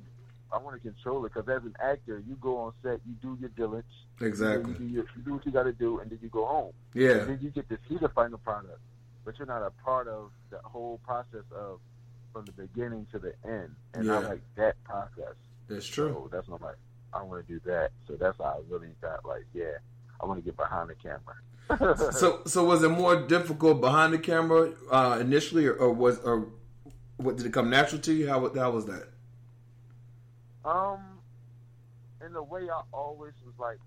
I 0.52 0.58
want 0.58 0.80
to 0.80 0.88
control 0.90 1.24
it 1.26 1.32
because 1.34 1.48
as 1.48 1.64
an 1.64 1.74
actor, 1.82 2.22
you 2.26 2.36
go 2.40 2.56
on 2.58 2.72
set, 2.80 3.00
you 3.04 3.14
do 3.20 3.36
your 3.40 3.50
diligence, 3.50 3.92
Exactly. 4.20 4.72
You 4.74 4.78
do, 4.78 4.84
your, 4.86 5.04
you 5.16 5.22
do 5.24 5.34
what 5.34 5.44
you 5.44 5.50
got 5.50 5.64
to 5.64 5.72
do, 5.72 5.98
and 5.98 6.08
then 6.08 6.20
you 6.22 6.28
go 6.28 6.46
home. 6.46 6.72
Yeah. 6.94 7.10
And 7.10 7.30
then 7.30 7.38
you 7.42 7.50
get 7.50 7.68
to 7.68 7.78
see 7.88 7.96
the 8.00 8.08
final 8.10 8.38
product, 8.38 8.78
but 9.24 9.36
you're 9.38 9.46
not 9.48 9.62
a 9.62 9.70
part 9.84 10.06
of 10.06 10.30
the 10.50 10.58
whole 10.58 11.00
process 11.04 11.42
of 11.52 11.80
from 12.32 12.44
the 12.44 12.52
beginning 12.52 13.06
to 13.10 13.18
the 13.18 13.34
end. 13.44 13.74
And 13.94 14.10
I 14.10 14.20
Yeah. 14.20 14.28
like 14.28 14.40
that 14.54 14.82
process. 14.84 15.34
That's 15.68 15.84
true. 15.86 16.10
So 16.12 16.28
that's 16.30 16.46
what 16.48 16.60
I'm 16.60 16.66
like. 16.68 16.76
I 17.12 17.22
want 17.24 17.44
to 17.46 17.52
do 17.52 17.60
that. 17.66 17.90
So 18.06 18.14
that's 18.14 18.38
how 18.38 18.44
I 18.44 18.60
really 18.72 18.94
got 19.02 19.24
like, 19.26 19.46
yeah, 19.52 19.78
I 20.20 20.26
want 20.26 20.38
to 20.38 20.44
get 20.44 20.56
behind 20.56 20.90
the 20.90 20.94
camera. 20.94 22.12
so 22.12 22.42
so 22.46 22.64
was 22.64 22.84
it 22.84 22.88
more 22.90 23.16
difficult 23.26 23.80
behind 23.80 24.12
the 24.14 24.18
camera 24.18 24.72
uh, 24.92 25.18
initially, 25.20 25.66
or, 25.66 25.74
or 25.74 25.92
was 25.92 26.20
or 26.20 26.46
what 27.16 27.36
did 27.36 27.46
it 27.46 27.52
come 27.52 27.70
natural 27.70 28.00
to 28.02 28.12
you? 28.12 28.28
How 28.28 28.52
how 28.54 28.70
was 28.70 28.86
that? 28.86 29.08
Um, 30.64 31.00
in 32.24 32.34
a 32.34 32.42
way, 32.42 32.68
I 32.70 32.82
always 32.92 33.32
was 33.44 33.54
like 33.58 33.78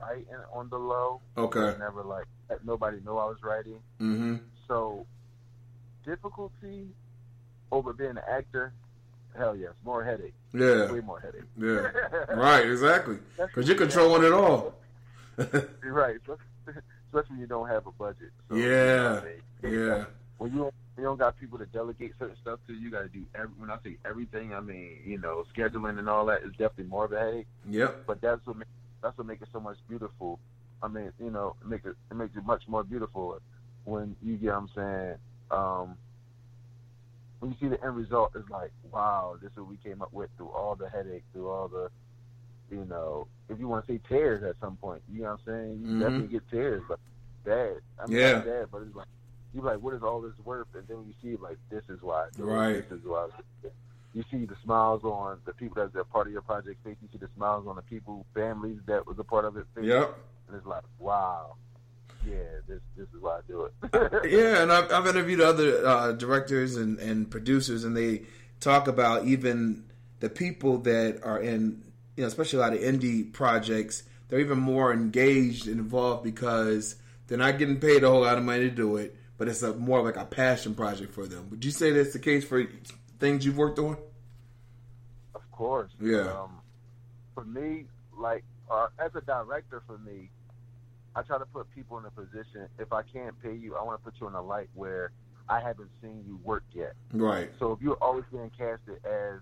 writing 0.00 0.26
on 0.52 0.68
the 0.68 0.78
low. 0.78 1.20
Okay. 1.36 1.60
I 1.60 1.76
never 1.78 2.02
like 2.02 2.26
let 2.48 2.64
nobody 2.64 2.98
know 3.04 3.18
I 3.18 3.24
was 3.26 3.38
writing. 3.42 3.80
Mm-hmm. 4.00 4.36
So 4.66 5.06
difficulty 6.04 6.88
over 7.70 7.92
being 7.92 8.10
an 8.10 8.20
actor, 8.30 8.72
hell 9.36 9.56
yes, 9.56 9.72
more 9.84 10.04
headache. 10.04 10.34
Yeah. 10.54 10.90
way 10.90 11.00
more 11.00 11.20
headache. 11.20 11.42
Yeah. 11.56 12.34
right. 12.34 12.66
Exactly. 12.66 13.18
Because 13.36 13.68
you're 13.68 13.76
controlling 13.76 14.24
it 14.24 14.32
all. 14.32 14.74
Right, 15.84 16.16
especially 17.06 17.30
when 17.30 17.38
you 17.38 17.46
don't 17.46 17.68
have 17.68 17.86
a 17.86 17.92
budget. 17.92 18.32
So, 18.48 18.56
Yeah. 18.56 19.14
what 19.14 19.22
I 19.22 19.66
mean? 19.68 19.72
Yeah. 19.78 20.04
When 20.38 20.52
you 20.52 20.72
you 20.98 21.04
don't 21.04 21.18
got 21.18 21.38
people 21.38 21.58
to 21.58 21.66
delegate 21.66 22.12
certain 22.18 22.36
stuff 22.42 22.58
to, 22.66 22.74
you 22.74 22.90
got 22.90 23.02
to 23.02 23.08
do. 23.08 23.24
Every, 23.34 23.54
when 23.56 23.70
I 23.70 23.78
say 23.84 23.96
everything, 24.04 24.52
I 24.52 24.60
mean 24.60 24.98
you 25.04 25.18
know 25.18 25.44
scheduling 25.56 25.98
and 25.98 26.08
all 26.08 26.26
that 26.26 26.42
is 26.42 26.50
definitely 26.52 26.84
more 26.84 27.04
of 27.04 27.12
a 27.12 27.18
headache. 27.18 27.46
Yep. 27.70 28.02
But 28.06 28.20
that's 28.20 28.44
what 28.46 28.56
make, 28.56 28.68
that's 29.02 29.16
what 29.16 29.26
makes 29.26 29.42
it 29.42 29.48
so 29.52 29.60
much 29.60 29.76
beautiful. 29.88 30.40
I 30.82 30.88
mean, 30.88 31.12
you 31.18 31.30
know, 31.30 31.56
make 31.64 31.84
it 31.84 31.94
it 32.10 32.14
makes 32.14 32.36
it 32.36 32.44
much 32.44 32.62
more 32.68 32.84
beautiful 32.84 33.40
when 33.84 34.16
you 34.22 34.36
get. 34.36 34.48
what 34.48 34.56
I'm 34.56 34.68
saying, 34.74 35.14
um, 35.50 35.96
when 37.40 37.52
you 37.52 37.56
see 37.60 37.68
the 37.68 37.82
end 37.84 37.96
result, 37.96 38.32
it's 38.34 38.48
like, 38.50 38.72
wow, 38.90 39.36
this 39.40 39.52
is 39.52 39.56
what 39.58 39.68
we 39.68 39.76
came 39.76 40.02
up 40.02 40.12
with 40.12 40.30
through 40.36 40.48
all 40.48 40.74
the 40.74 40.88
headache, 40.88 41.24
through 41.32 41.48
all 41.48 41.68
the, 41.68 41.88
you 42.70 42.84
know, 42.84 43.28
if 43.48 43.58
you 43.60 43.68
want 43.68 43.86
to 43.86 43.92
say 43.92 44.00
tears 44.08 44.42
at 44.42 44.56
some 44.60 44.76
point, 44.76 45.02
you 45.12 45.22
know 45.22 45.30
what 45.30 45.40
I'm 45.46 45.46
saying? 45.46 45.80
You 45.80 45.88
Mhm. 45.88 46.00
definitely 46.00 46.26
get 46.28 46.48
tears, 46.48 46.82
but 46.88 46.98
bad. 47.44 47.80
I 47.98 48.06
mean, 48.06 48.18
Yeah. 48.18 48.32
not 48.38 48.44
bad, 48.44 48.70
but 48.70 48.82
it's 48.82 48.94
like 48.94 49.06
you 49.54 49.62
like, 49.62 49.78
what 49.78 49.94
is 49.94 50.02
all 50.02 50.20
this 50.20 50.32
worth? 50.44 50.66
And 50.74 50.86
then 50.88 50.98
when 50.98 51.06
you 51.06 51.14
see 51.22 51.40
like, 51.42 51.58
this 51.70 51.82
is 51.88 52.02
why, 52.02 52.24
I 52.24 52.28
do 52.36 52.48
it, 52.48 52.52
Right. 52.52 52.90
This 52.90 52.98
is 52.98 53.04
why. 53.04 53.24
I 53.24 53.26
do 53.62 53.68
it. 53.68 53.74
You 54.14 54.24
see 54.30 54.46
the 54.46 54.56
smiles 54.64 55.04
on 55.04 55.38
the 55.44 55.52
people 55.52 55.82
that 55.82 55.98
are 55.98 56.04
part 56.04 56.26
of 56.26 56.32
your 56.32 56.42
project 56.42 56.82
face. 56.82 56.96
You 57.02 57.08
see 57.12 57.18
the 57.18 57.28
smiles 57.36 57.66
on 57.66 57.76
the 57.76 57.82
people, 57.82 58.26
families 58.34 58.78
that 58.86 59.06
was 59.06 59.18
a 59.18 59.24
part 59.24 59.44
of 59.44 59.56
it 59.56 59.66
face. 59.74 59.84
Yep. 59.84 60.18
And 60.48 60.56
it's 60.56 60.66
like, 60.66 60.82
wow, 60.98 61.56
yeah, 62.26 62.36
this 62.66 62.80
this 62.96 63.06
is 63.14 63.20
why 63.20 63.38
I 63.38 63.40
do 63.46 63.64
it. 63.64 64.30
yeah, 64.30 64.62
and 64.62 64.72
I've, 64.72 64.90
I've 64.90 65.06
interviewed 65.06 65.40
other 65.40 65.86
uh, 65.86 66.12
directors 66.12 66.76
and, 66.76 66.98
and 66.98 67.30
producers, 67.30 67.84
and 67.84 67.96
they 67.96 68.22
talk 68.60 68.88
about 68.88 69.26
even 69.26 69.84
the 70.20 70.28
people 70.28 70.78
that 70.78 71.20
are 71.22 71.40
in, 71.40 71.84
you 72.16 72.22
know, 72.22 72.28
especially 72.28 72.58
a 72.58 72.62
lot 72.62 72.72
of 72.72 72.80
indie 72.80 73.32
projects. 73.32 74.04
They're 74.28 74.40
even 74.40 74.58
more 74.58 74.92
engaged 74.92 75.68
and 75.68 75.78
involved 75.78 76.22
because 76.22 76.96
they're 77.26 77.38
not 77.38 77.58
getting 77.58 77.78
paid 77.78 78.04
a 78.04 78.10
whole 78.10 78.22
lot 78.22 78.36
of 78.36 78.44
money 78.44 78.68
to 78.68 78.70
do 78.70 78.96
it, 78.96 79.16
but 79.38 79.48
it's 79.48 79.62
a 79.62 79.72
more 79.74 80.02
like 80.02 80.16
a 80.16 80.24
passion 80.24 80.74
project 80.74 81.14
for 81.14 81.26
them. 81.26 81.48
Would 81.50 81.64
you 81.64 81.70
say 81.70 81.92
that's 81.92 82.12
the 82.12 82.18
case 82.18 82.44
for 82.44 82.64
things 83.18 83.46
you've 83.46 83.56
worked 83.56 83.78
on? 83.78 83.96
Of 85.34 85.50
course. 85.52 85.92
Yeah. 86.00 86.32
Um, 86.42 86.60
for 87.34 87.44
me, 87.44 87.84
like 88.16 88.44
uh, 88.70 88.88
as 88.98 89.12
a 89.14 89.20
director, 89.20 89.82
for 89.86 89.98
me, 89.98 90.30
I 91.14 91.22
try 91.22 91.38
to 91.38 91.46
put 91.46 91.72
people 91.74 91.98
in 91.98 92.04
a 92.04 92.10
position. 92.10 92.68
If 92.78 92.92
I 92.92 93.02
can't 93.02 93.40
pay 93.42 93.54
you, 93.54 93.76
I 93.76 93.82
want 93.82 94.00
to 94.00 94.04
put 94.10 94.20
you 94.20 94.26
in 94.26 94.34
a 94.34 94.42
light 94.42 94.68
where 94.74 95.12
I 95.48 95.60
haven't 95.60 95.90
seen 96.02 96.22
you 96.26 96.38
work 96.44 96.64
yet. 96.74 96.94
Right. 97.12 97.50
So 97.58 97.72
if 97.72 97.80
you're 97.80 97.96
always 98.02 98.24
being 98.30 98.50
casted 98.50 99.04
as 99.04 99.40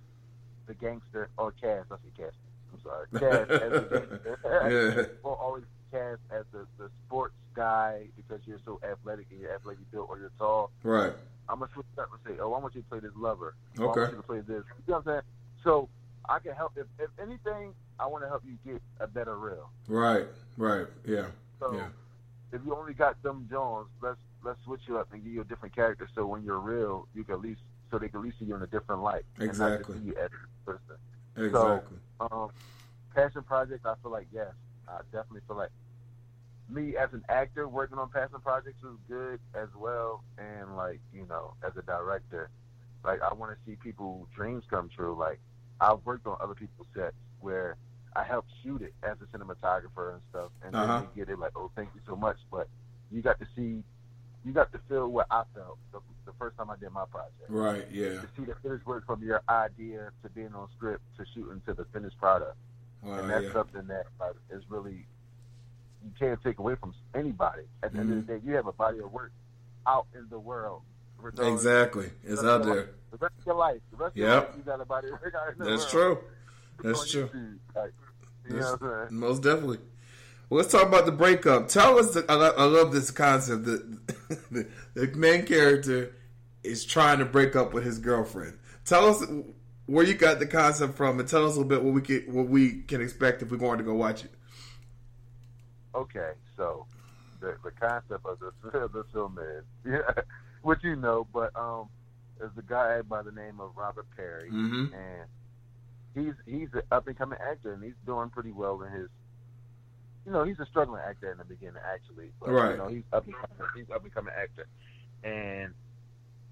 the 0.67 0.75
gangster 0.75 1.31
or 1.39 1.53
cast, 1.53 1.91
I 1.91 1.97
say 1.97 2.11
cast. 2.17 2.37
I'm 2.73 2.81
sorry, 2.83 3.07
cast 3.13 3.51
as 3.51 3.73
the 3.73 4.09
gangster, 4.09 4.39
Yeah. 4.45 5.17
or 5.23 5.37
always 5.37 5.65
cast 5.97 6.21
as 6.31 6.45
the, 6.53 6.67
the 6.79 6.91
sports 7.07 7.35
guy 7.55 8.07
because 8.17 8.41
you're 8.47 8.61
so 8.65 8.79
athletic 8.89 9.27
and 9.31 9.41
you're 9.41 9.55
athletically 9.55 9.87
built 9.91 10.09
or 10.11 10.19
you're 10.19 10.33
tall. 10.39 10.71
Right. 10.83 11.13
I'm 11.49 11.61
gonna 11.61 11.71
switch 11.73 11.87
up 11.99 12.09
and 12.13 12.21
say, 12.35 12.41
oh, 12.43 12.53
I 12.53 12.59
want 12.59 12.75
you 12.75 12.83
to 12.83 12.89
play 12.89 13.01
this 13.01 13.13
lover. 13.17 13.55
Oh, 13.79 13.85
I 13.85 13.91
Okay. 13.91 14.01
want 14.01 14.13
you 14.13 14.17
to 14.19 14.23
play 14.23 14.41
this. 14.41 14.65
You 14.87 14.93
know 14.93 14.95
what 14.95 14.97
I'm 14.99 15.05
saying? 15.05 15.23
So 15.65 15.89
I 16.29 16.39
can 16.41 16.55
help. 16.55 16.73
If, 16.77 16.87
if 16.99 17.11
anything, 17.21 17.73
I 17.99 18.07
want 18.07 18.25
to 18.25 18.29
help 18.29 18.43
you 18.45 18.59
get 18.65 18.83
a 19.01 19.07
better 19.07 19.39
reel. 19.39 19.71
Right. 19.89 20.27
Right. 20.59 20.87
Yeah. 21.05 21.27
So 21.61 21.73
Yeah. 21.73 21.89
if 22.53 22.61
you 22.65 22.75
only 22.75 22.95
got 22.95 23.23
them 23.23 23.47
Jones, 23.51 23.89
let's 24.03 24.19
let's 24.43 24.59
switch 24.65 24.83
you 24.87 24.99
up 24.99 25.13
and 25.13 25.23
give 25.23 25.33
you 25.33 25.41
a 25.41 25.45
different 25.45 25.75
character. 25.75 26.09
So 26.15 26.27
when 26.27 26.43
you're 26.43 26.61
real, 26.61 27.07
you 27.15 27.25
can 27.25 27.35
at 27.35 27.41
least 27.41 27.61
so 27.91 27.99
they 27.99 28.09
can 28.09 28.19
at 28.19 28.25
least 28.25 28.39
see 28.41 28.47
you 28.47 28.57
in 28.57 28.63
a 28.63 28.67
different 28.67 29.03
light. 29.03 29.25
Exactly. 29.41 29.49
And 29.49 29.59
not 29.59 29.79
just 29.79 29.93
see 29.93 30.07
you 30.09 30.15
as 30.21 30.31
a 30.33 30.71
person. 30.71 30.97
Exactly. 31.37 31.99
So, 32.19 32.27
um, 32.33 32.51
passion 33.15 33.43
project, 33.45 33.87
I 33.87 33.95
feel 34.03 34.11
like 34.11 34.27
yes, 34.33 34.53
I 34.89 34.99
definitely 35.13 35.43
feel 35.47 35.57
like 35.57 35.71
me 36.69 36.97
as 36.97 37.09
an 37.13 37.23
actor 37.29 37.69
working 37.69 37.99
on 37.99 38.09
passion 38.11 38.41
projects 38.43 38.83
was 38.83 38.97
good 39.09 39.41
as 39.55 39.69
well, 39.77 40.25
and 40.39 40.77
like 40.77 41.01
you 41.13 41.27
know, 41.29 41.55
as 41.65 41.73
a 41.77 41.83
director, 41.83 42.51
like 43.05 43.21
I 43.23 43.33
want 43.35 43.53
to 43.53 43.59
see 43.71 43.77
people's 43.77 44.29
dreams 44.35 44.65
come 44.69 44.89
true. 44.95 45.17
Like 45.19 45.39
I've 45.81 46.05
worked 46.05 46.27
on 46.27 46.37
other 46.41 46.55
people's 46.55 46.89
sets 46.95 47.15
where 47.41 47.77
I 48.15 48.25
helped 48.25 48.49
shoot 48.63 48.83
it 48.83 48.95
as 49.03 49.17
a 49.23 49.37
cinematographer 49.37 50.15
and 50.15 50.23
stuff, 50.31 50.51
and 50.65 50.75
Uh-huh. 50.75 50.87
then 51.01 51.09
they 51.15 51.21
get 51.21 51.29
it 51.33 51.39
like, 51.39 51.53
oh, 51.57 51.71
thank 51.77 51.91
you 51.95 52.01
so 52.07 52.17
much, 52.17 52.39
but 52.51 52.69
you 53.11 53.23
got 53.23 53.39
to 53.41 53.47
see. 53.55 53.83
You 54.45 54.53
got 54.53 54.71
to 54.73 54.79
feel 54.89 55.09
what 55.09 55.27
I 55.29 55.43
felt 55.57 55.77
the, 55.91 55.99
the 56.25 56.31
first 56.39 56.57
time 56.57 56.71
I 56.71 56.77
did 56.77 56.91
my 56.93 57.05
project 57.07 57.35
Right. 57.49 57.85
Yeah. 57.91 58.21
to 58.21 58.29
see 58.37 58.45
the 58.45 58.55
finished 58.63 58.87
work 58.87 59.05
from 59.05 59.21
your 59.21 59.43
idea 59.49 60.13
to 60.23 60.29
being 60.31 60.55
on 60.55 60.69
script 60.77 61.03
to 61.19 61.25
shooting 61.35 61.61
to 61.67 61.75
the 61.75 61.85
finished 61.87 62.17
product. 62.21 62.57
Wow, 63.03 63.19
and 63.19 63.29
that's 63.29 63.47
yeah. 63.47 63.53
something 63.53 63.89
that 63.89 64.07
like, 64.21 64.37
is 64.51 64.63
really 64.69 65.05
you 66.07 66.13
can't 66.19 66.43
take 66.43 66.59
away 66.59 66.75
from 66.77 66.95
anybody. 67.15 67.63
At 67.83 67.93
the 67.93 67.99
end 67.99 68.13
of 68.13 68.27
the 68.27 68.33
Mm-hmm. 68.33 68.47
day, 68.47 68.51
you 68.51 68.57
have 68.57 68.67
a 68.67 68.73
body 68.73 68.99
of 69.01 69.13
work 69.13 69.33
out 69.87 70.07
in 70.15 70.27
the 70.31 70.39
world. 70.39 70.83
Exactly. 71.39 72.11
It's 72.25 72.43
out 72.45 72.65
there. 72.65 72.75
life- 72.75 72.87
The 73.11 73.17
rest 73.19 73.35
of 73.41 73.47
your 73.47 73.55
life, 73.57 73.81
the 73.91 73.97
rest 73.97 74.11
of 74.13 74.17
your 74.17 74.29
Yep. 74.29 74.49
life, 74.49 74.57
you 74.59 74.63
got 74.65 74.81
a 74.81 74.85
body 74.85 75.09
of 75.09 75.13
work 75.21 75.35
out 75.35 75.53
in 75.53 75.59
the 75.59 75.65
That's 75.65 75.95
world. 75.95 76.19
true. 76.19 76.29
That's 76.93 77.11
true. 77.11 77.29
YouTube, 77.29 77.59
Like, 77.75 77.93
you 78.49 78.51
That's- 78.57 78.81
know 78.81 78.87
what 78.89 78.97
I'm 78.97 79.09
saying? 79.09 79.21
Most 79.21 79.43
definitely. 79.43 79.79
Well, 80.49 80.59
let's 80.61 80.71
talk 80.71 80.87
about 80.87 81.07
the 81.07 81.13
breakup. 81.13 81.69
Tell 81.69 81.99
us. 81.99 82.15
The, 82.15 82.25
I, 82.29 82.35
lo- 82.35 82.55
I 82.57 82.65
love 82.65 82.93
this 82.93 83.11
concept. 83.11 83.65
that 83.65 84.07
the, 84.53 84.67
the 84.95 85.07
main 85.17 85.45
character 85.45 86.15
is 86.63 86.85
trying 86.85 87.19
to 87.19 87.25
break 87.25 87.57
up 87.57 87.73
with 87.73 87.85
his 87.85 87.99
girlfriend. 87.99 88.57
Tell 88.85 89.09
us 89.09 89.25
where 89.87 90.05
you 90.05 90.15
got 90.15 90.39
the 90.39 90.47
concept 90.47 90.97
from, 90.97 91.19
and 91.19 91.29
tell 91.29 91.45
us 91.47 91.55
a 91.57 91.61
little 91.61 91.65
bit 91.69 91.83
what 91.83 91.95
we 91.95 92.01
can 92.03 92.33
what 92.33 92.47
we 92.49 92.83
can 92.83 93.01
expect 93.01 93.43
if 93.43 93.51
we're 93.51 93.57
going 93.57 93.79
to 93.79 93.85
go 93.85 93.95
watch 93.95 94.25
it. 94.25 94.31
Okay, 95.95 96.33
so 96.57 96.87
the 97.41 97.55
the 97.65 97.71
concept 97.71 98.25
of 98.27 98.39
the 98.39 98.53
the 98.93 99.05
film 99.13 99.39
is 99.39 99.65
yeah, 99.85 100.23
what 100.63 100.83
you 100.83 100.97
know, 100.97 101.27
but 101.33 101.55
um, 101.57 101.89
there's 102.39 102.57
a 102.59 102.63
guy 102.63 103.03
by 103.03 103.23
the 103.23 103.33
name 103.33 103.61
of 103.61 103.71
Robert 103.77 104.07
Perry, 104.17 104.51
Mhm. 104.51 104.93
and 104.93 105.29
he's 106.15 106.35
he's 106.47 106.69
an 106.75 106.83
up 106.91 107.07
and 107.07 107.17
coming 107.17 107.39
actor, 107.41 107.73
and 107.73 107.83
he's 107.83 107.95
doing 108.05 108.31
pretty 108.31 108.53
well 108.53 108.83
in 108.83 108.93
his. 108.93 109.09
You 110.25 110.33
know, 110.33 110.43
he's 110.43 110.59
a 110.59 110.67
struggling 110.67 111.03
actor 111.09 111.31
in 111.31 111.39
the 111.39 111.45
beginning, 111.45 111.81
actually. 111.95 112.33
But, 112.41 112.51
Right. 112.51 112.73
You 112.73 112.77
know, 112.79 112.89
he's 112.89 113.05
up 113.13 113.27
and 113.27 113.35
coming. 113.35 113.71
He's 113.77 113.89
up 113.95 114.03
and 114.03 114.13
coming 114.13 114.35
actor, 114.37 114.67
and 115.23 115.73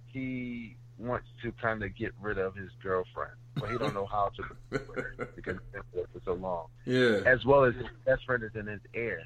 he 0.07 0.77
wants 0.97 1.27
to 1.43 1.51
kind 1.61 1.83
of 1.83 1.93
get 1.97 2.13
rid 2.21 2.39
of 2.39 2.55
his 2.55 2.71
girlfriend, 2.81 3.35
but 3.59 3.71
he 3.71 3.79
don't 3.79 3.95
know 3.95 4.07
how 4.07 4.31
to 4.37 4.79
because 5.37 5.57
he's 5.57 5.73
been 5.73 5.83
with 5.93 6.07
for 6.13 6.21
so 6.25 6.35
long 6.35 6.67
Yeah. 6.85 7.21
as 7.27 7.45
well 7.45 7.65
as 7.65 7.75
his 7.75 7.87
best 8.05 8.25
friend 8.25 8.43
is 8.43 8.51
in 8.55 8.67
his 8.67 8.81
ear. 8.95 9.23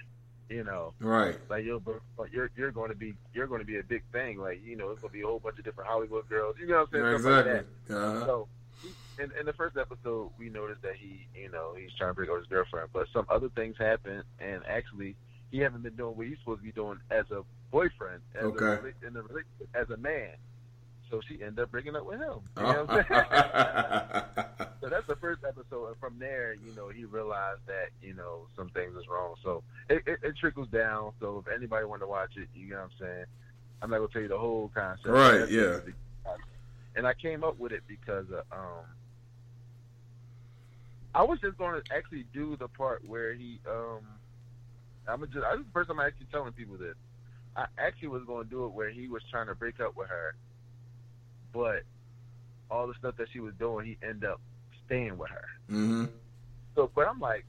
You 0.48 0.64
know, 0.64 0.94
Right. 0.98 1.38
Like 1.50 1.64
you're, 1.64 1.80
you're 2.32 2.50
you're 2.56 2.70
going 2.70 2.88
to 2.90 2.96
be 2.96 3.14
you're 3.34 3.46
going 3.46 3.60
to 3.60 3.66
be 3.66 3.78
a 3.78 3.82
big 3.82 4.02
thing. 4.12 4.38
Like 4.38 4.60
you 4.64 4.76
know, 4.76 4.90
it's 4.90 5.00
going 5.00 5.10
to 5.10 5.18
be 5.18 5.22
a 5.22 5.26
whole 5.26 5.38
bunch 5.40 5.58
of 5.58 5.64
different 5.64 5.90
Hollywood 5.90 6.26
girls. 6.28 6.56
You 6.58 6.66
know 6.68 6.86
what 6.90 7.00
I'm 7.00 7.02
saying? 7.02 7.04
Yeah, 7.04 7.18
Stuff 7.18 7.24
like 7.26 7.46
exactly. 7.46 7.96
Uh-huh. 7.96 8.26
So, 8.26 8.48
in, 9.18 9.30
in 9.38 9.46
the 9.46 9.52
first 9.52 9.76
episode, 9.76 10.30
we 10.38 10.48
noticed 10.48 10.80
that 10.82 10.94
he, 10.98 11.26
you 11.34 11.50
know, 11.50 11.74
he's 11.78 11.90
trying 11.98 12.10
to 12.10 12.14
break 12.14 12.30
up 12.30 12.38
his 12.38 12.46
girlfriend, 12.46 12.88
but 12.94 13.08
some 13.12 13.26
other 13.28 13.48
things 13.56 13.74
happen, 13.78 14.22
and 14.38 14.62
actually, 14.66 15.16
he 15.50 15.58
haven't 15.58 15.82
been 15.82 15.96
doing 15.96 16.16
what 16.16 16.26
he's 16.26 16.38
supposed 16.38 16.60
to 16.60 16.64
be 16.64 16.72
doing 16.72 16.98
as 17.10 17.24
a 17.30 17.42
boyfriend, 17.70 18.22
as 18.34 18.44
Okay. 18.44 18.64
a, 18.64 19.06
in 19.06 19.16
a 19.16 19.22
relationship, 19.22 19.68
as 19.74 19.90
a 19.90 19.96
man. 19.98 20.30
So 21.10 21.20
she 21.26 21.34
ended 21.42 21.60
up 21.60 21.70
breaking 21.70 21.96
up 21.96 22.04
with 22.06 22.20
him. 22.20 22.40
You 22.56 22.64
Oh. 22.64 22.72
know 22.72 22.84
what 22.84 22.90
I'm 22.90 23.04
saying? 23.08 24.66
so 24.80 24.88
that's 24.88 25.06
the 25.06 25.16
first 25.16 25.42
episode, 25.46 25.88
and 25.88 25.96
from 25.98 26.18
there, 26.18 26.54
you 26.54 26.74
know, 26.74 26.88
he 26.88 27.04
realized 27.04 27.60
that 27.66 27.88
you 28.02 28.14
know 28.14 28.46
some 28.56 28.68
things 28.70 28.94
is 28.96 29.08
wrong. 29.08 29.34
So 29.42 29.62
it, 29.88 30.02
it, 30.06 30.18
it 30.22 30.36
trickles 30.36 30.68
down. 30.68 31.12
So 31.20 31.42
if 31.46 31.52
anybody 31.54 31.84
want 31.86 32.02
to 32.02 32.06
watch 32.06 32.32
it, 32.36 32.48
you 32.54 32.68
know 32.70 32.76
what 32.76 32.82
I'm 32.84 32.90
saying. 33.00 33.24
I'm 33.80 33.90
not 33.90 33.98
gonna 33.98 34.08
tell 34.12 34.22
you 34.22 34.28
the 34.28 34.38
whole 34.38 34.70
concept. 34.74 35.08
Right, 35.08 35.38
That's 35.38 35.50
yeah. 35.52 35.78
And 36.96 37.06
I 37.06 37.14
came 37.14 37.44
up 37.44 37.58
with 37.58 37.70
it 37.72 37.82
because 37.86 38.26
uh, 38.32 38.42
um, 38.52 38.84
I 41.14 41.22
was 41.22 41.38
just 41.40 41.56
going 41.58 41.80
to 41.80 41.94
actually 41.94 42.24
do 42.32 42.56
the 42.56 42.68
part 42.68 43.06
where 43.06 43.34
he 43.34 43.60
um, 43.68 44.00
I'm 45.06 45.20
just 45.32 45.44
I, 45.46 45.52
this 45.52 45.60
is 45.60 45.66
the 45.66 45.72
first 45.72 45.88
time 45.88 46.00
I'm 46.00 46.06
actually 46.06 46.26
telling 46.32 46.52
people 46.52 46.76
this. 46.76 46.96
I 47.56 47.66
actually 47.78 48.08
was 48.08 48.24
going 48.24 48.44
to 48.44 48.50
do 48.50 48.64
it 48.66 48.72
where 48.72 48.90
he 48.90 49.08
was 49.08 49.22
trying 49.30 49.46
to 49.46 49.54
break 49.54 49.80
up 49.80 49.96
with 49.96 50.08
her, 50.08 50.34
but 51.52 51.82
all 52.70 52.86
the 52.86 52.94
stuff 52.98 53.16
that 53.16 53.28
she 53.32 53.40
was 53.40 53.54
doing, 53.58 53.86
he 53.86 53.98
ended 54.06 54.28
up 54.30 54.40
staying 54.86 55.16
with 55.18 55.30
her. 55.30 55.44
hmm 55.68 56.04
So, 56.74 56.90
but 56.94 57.06
I'm 57.08 57.20
like, 57.20 57.44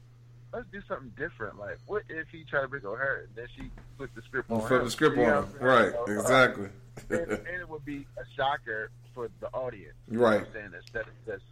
let's 0.52 0.66
do 0.72 0.80
something 0.88 1.12
different. 1.16 1.58
Like, 1.58 1.78
what 1.86 2.02
if 2.08 2.28
he 2.32 2.44
tried 2.44 2.62
to 2.62 2.68
break 2.68 2.82
with 2.82 2.98
her 2.98 3.24
and 3.26 3.34
then 3.36 3.46
she 3.56 3.70
flipped 3.96 4.14
the 4.14 4.22
script 4.22 4.50
on 4.50 4.60
Flip 4.66 4.80
him? 4.80 4.84
the 4.84 4.90
script 4.90 5.18
on 5.18 5.44
him. 5.44 5.54
Right. 5.60 5.92
So, 5.92 6.04
uh, 6.08 6.12
Exactly. 6.20 6.68
and, 7.10 7.20
and 7.30 7.60
it 7.60 7.68
would 7.68 7.84
be 7.84 8.06
a 8.18 8.24
shocker 8.36 8.90
for 9.14 9.28
the 9.40 9.48
audience. 9.48 9.94
You 10.10 10.18
know 10.18 10.24
Right. 10.24 10.40
what 10.40 10.48
I'm 10.48 10.52
saying? 10.54 10.70
Instead 10.76 11.02
of 11.02 11.14
just 11.26 11.44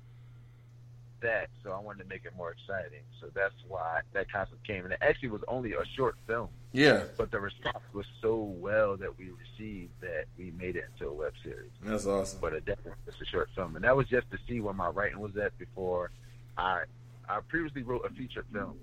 that. 1.21 1.49
So 1.63 1.73
I 1.73 1.79
wanted 1.81 2.03
to 2.05 2.09
make 2.09 2.25
it 2.25 2.33
more 2.37 2.53
exciting. 2.53 3.01
So 3.21 3.29
that's 3.35 3.55
why 3.67 4.01
that 4.13 4.31
concept 4.31 4.67
came. 4.67 4.85
And 4.85 4.93
it 4.93 4.99
actually 5.03 5.31
was 5.31 5.43
only 5.49 5.73
a 5.73 5.85
short 5.97 6.17
film. 6.27 6.49
Yeah. 6.73 7.05
But 7.17 7.31
the 7.31 7.41
response 7.41 7.85
was 7.93 8.07
so 8.21 8.37
well 8.37 8.97
that 8.97 9.19
we 9.19 9.31
received 9.31 9.93
that 10.01 10.25
we 10.37 10.51
made 10.59 10.77
it 10.77 10.85
into 10.93 11.11
a 11.11 11.13
web 11.15 11.33
series. 11.43 11.71
That's 11.83 12.07
awesome. 12.07 12.39
But 12.41 12.53
it 12.53 12.65
definitely 12.65 12.93
was 13.07 13.15
a 13.21 13.27
short 13.27 13.49
film. 13.55 13.77
And 13.77 13.85
that 13.85 13.97
was 13.97 14.07
just 14.09 14.31
to 14.31 14.39
see 14.49 14.61
where 14.61 14.75
my 14.75 14.89
writing 14.89 15.21
was 15.21 15.37
at 15.37 15.57
before 15.59 16.11
I 16.57 16.85
I 17.29 17.41
previously 17.49 17.83
wrote 17.83 18.05
a 18.05 18.11
feature 18.15 18.45
film. 18.53 18.79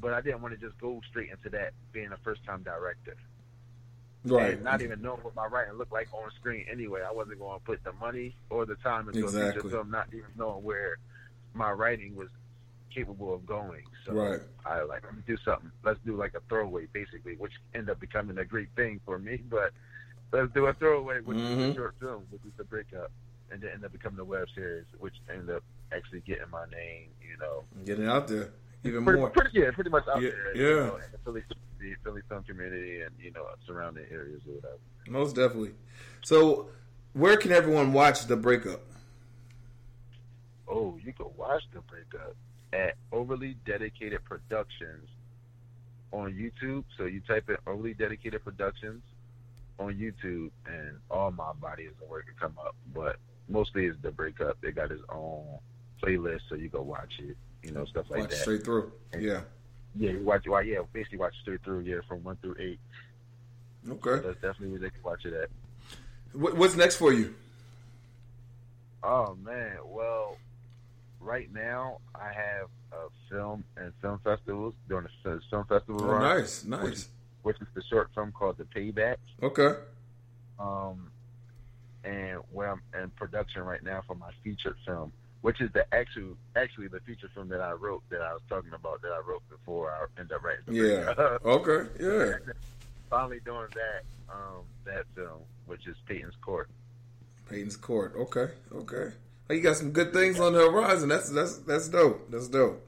But 0.00 0.14
I 0.14 0.20
didn't 0.20 0.42
want 0.42 0.58
to 0.58 0.60
just 0.64 0.78
go 0.80 1.00
straight 1.10 1.30
into 1.30 1.48
that 1.50 1.72
being 1.92 2.12
a 2.12 2.16
first 2.18 2.44
time 2.44 2.62
director. 2.62 3.16
Right. 4.24 4.54
And 4.54 4.64
not 4.64 4.82
even 4.82 5.00
knowing 5.00 5.20
what 5.22 5.34
my 5.36 5.46
writing 5.46 5.74
looked 5.74 5.92
like 5.92 6.08
on 6.12 6.30
screen 6.38 6.66
anyway. 6.70 7.00
I 7.08 7.12
wasn't 7.12 7.38
going 7.38 7.58
to 7.58 7.64
put 7.64 7.82
the 7.84 7.92
money 7.92 8.34
or 8.50 8.66
the 8.66 8.74
time 8.76 9.08
into 9.08 9.20
a 9.20 9.24
Exactly. 9.24 9.62
feature 9.62 9.70
film, 9.76 9.90
not 9.90 10.08
even 10.08 10.26
knowing 10.36 10.62
where 10.64 10.96
my 11.58 11.72
writing 11.72 12.14
was 12.14 12.28
capable 12.94 13.34
of 13.34 13.44
going. 13.44 13.82
So 14.06 14.12
Right. 14.14 14.40
I 14.64 14.82
like 14.82 15.04
let 15.04 15.14
me 15.14 15.22
do 15.26 15.36
something. 15.44 15.70
Let's 15.84 16.00
do 16.06 16.16
like 16.16 16.34
a 16.34 16.40
throwaway, 16.48 16.86
basically, 16.92 17.34
which 17.36 17.52
ended 17.74 17.90
up 17.90 18.00
becoming 18.00 18.38
a 18.38 18.44
great 18.44 18.68
thing 18.76 19.00
for 19.04 19.18
me. 19.18 19.42
But 19.50 19.72
let's 20.32 20.52
do 20.54 20.66
a 20.66 20.74
throwaway, 20.74 21.20
which 21.20 21.36
is 21.38 21.42
Mhm. 21.44 21.70
a 21.72 21.74
short 21.74 21.94
film, 22.00 22.26
which 22.30 22.44
is 22.44 22.52
the 22.56 22.64
breakup, 22.64 23.10
and 23.50 23.60
then 23.60 23.70
end 23.74 23.84
up 23.84 23.92
becoming 23.92 24.20
a 24.20 24.24
web 24.24 24.48
series, 24.54 24.86
which 24.98 25.14
ended 25.28 25.50
up 25.56 25.64
actually 25.92 26.20
getting 26.20 26.48
my 26.50 26.64
name. 26.66 27.10
You 27.20 27.36
know, 27.38 27.64
Getting 27.84 28.06
out 28.06 28.28
there 28.28 28.52
even 28.84 29.04
pretty, 29.04 29.18
more. 29.20 29.30
pretty 29.30 29.50
yeah, 29.58 29.70
pretty 29.72 29.90
much 29.90 30.06
out 30.08 30.22
Yeah, 30.22 30.30
there. 30.30 30.56
yeah. 30.56 30.62
You 30.68 30.76
know, 30.86 30.98
the 31.12 31.18
Philly, 31.18 31.44
the 31.80 31.94
Philly 32.04 32.22
film 32.28 32.44
community 32.44 33.02
and 33.02 33.14
you 33.18 33.30
know 33.32 33.46
surrounding 33.66 34.06
areas 34.10 34.42
or 34.46 34.54
whatever. 34.54 34.78
Most 35.08 35.36
definitely. 35.36 35.74
So, 36.22 36.68
where 37.14 37.36
can 37.36 37.52
everyone 37.52 37.92
watch 37.92 38.26
the 38.26 38.36
breakup? 38.36 38.82
Oh, 40.70 40.98
you 41.02 41.12
can 41.12 41.26
watch 41.36 41.62
the 41.72 41.80
breakup 41.80 42.36
at 42.72 42.94
Overly 43.12 43.56
Dedicated 43.64 44.24
Productions 44.24 45.08
on 46.12 46.32
YouTube. 46.32 46.84
So 46.96 47.04
you 47.04 47.20
type 47.20 47.48
in 47.48 47.56
Overly 47.66 47.94
Dedicated 47.94 48.44
Productions 48.44 49.02
on 49.78 49.94
YouTube, 49.94 50.50
and 50.66 50.98
all 51.10 51.30
my 51.30 51.52
bodies 51.60 51.90
of 52.02 52.08
work 52.08 52.26
will 52.26 52.48
come 52.48 52.58
up. 52.58 52.74
But 52.94 53.16
mostly 53.48 53.86
it's 53.86 53.96
the 54.02 54.10
breakup. 54.10 54.60
They 54.60 54.72
got 54.72 54.90
his 54.90 55.00
own 55.08 55.44
playlist, 56.02 56.40
so 56.48 56.54
you 56.54 56.68
go 56.68 56.82
watch 56.82 57.12
it. 57.18 57.36
You 57.62 57.72
know, 57.72 57.84
stuff 57.86 58.06
like 58.10 58.20
watch 58.20 58.30
that. 58.30 58.38
straight 58.38 58.64
through. 58.64 58.92
Yeah. 59.18 59.42
Yeah, 59.96 60.10
you 60.10 60.22
watch. 60.22 60.46
Well, 60.46 60.62
yeah, 60.62 60.78
basically 60.92 61.18
watch 61.18 61.34
straight 61.42 61.62
through. 61.64 61.80
Yeah, 61.80 62.00
from 62.06 62.22
one 62.22 62.36
through 62.36 62.56
eight. 62.58 62.78
Okay. 63.88 64.22
That's 64.26 64.34
definitely 64.34 64.68
where 64.68 64.80
they 64.80 64.90
can 64.90 65.02
watch 65.02 65.24
it 65.24 65.32
at. 65.32 65.50
What's 66.32 66.76
next 66.76 66.96
for 66.96 67.12
you? 67.12 67.34
Oh 69.02 69.36
man, 69.42 69.78
well, 69.86 70.36
right 71.20 71.52
now 71.52 71.98
I 72.14 72.32
have 72.32 72.68
a 72.92 73.08
film 73.30 73.64
and 73.76 73.92
film 74.00 74.18
festivals 74.24 74.74
during 74.88 75.06
the 75.24 75.40
film 75.50 75.64
festival. 75.66 76.02
Oh, 76.02 76.06
run, 76.08 76.22
nice, 76.22 76.64
nice. 76.64 76.82
Which, 76.82 76.94
is- 76.94 77.08
which 77.42 77.56
is 77.60 77.66
the 77.74 77.82
short 77.90 78.10
film 78.14 78.32
called 78.32 78.58
The 78.58 78.64
Payback. 78.64 79.16
Okay. 79.42 79.74
Um, 80.58 81.10
and 82.04 82.38
where 82.52 82.70
I'm 82.72 82.82
in 83.02 83.10
production 83.10 83.62
right 83.62 83.82
now 83.82 84.02
for 84.06 84.14
my 84.16 84.30
featured 84.42 84.76
film, 84.86 85.12
which 85.42 85.60
is 85.60 85.70
the 85.72 85.86
actual 85.94 86.36
actually 86.56 86.88
the 86.88 87.00
feature 87.00 87.30
film 87.34 87.48
that 87.48 87.60
I 87.60 87.72
wrote 87.72 88.02
that 88.10 88.20
I 88.22 88.32
was 88.32 88.42
talking 88.48 88.72
about 88.74 89.02
that 89.02 89.08
I 89.12 89.20
wrote 89.26 89.42
before 89.48 89.90
I 89.90 90.06
ended 90.20 90.32
up 90.32 90.42
writing. 90.42 90.64
the 90.66 90.74
Yeah. 90.74 91.38
Okay. 91.44 91.88
Yeah. 92.00 92.52
Finally 93.10 93.40
doing 93.44 93.66
that 93.74 94.02
um, 94.32 94.64
that 94.84 95.04
film, 95.14 95.40
which 95.66 95.86
is 95.86 95.96
Peyton's 96.06 96.34
Court. 96.42 96.68
Peyton's 97.48 97.76
Court. 97.76 98.14
Okay. 98.16 98.48
Okay. 98.72 99.12
Oh, 99.50 99.54
you 99.54 99.62
got 99.62 99.76
some 99.76 99.92
good 99.92 100.12
things 100.12 100.38
on 100.38 100.52
the 100.52 100.70
horizon. 100.70 101.08
That's 101.08 101.30
that's 101.30 101.58
that's 101.58 101.88
dope. 101.88 102.30
That's 102.30 102.48
dope. 102.48 102.84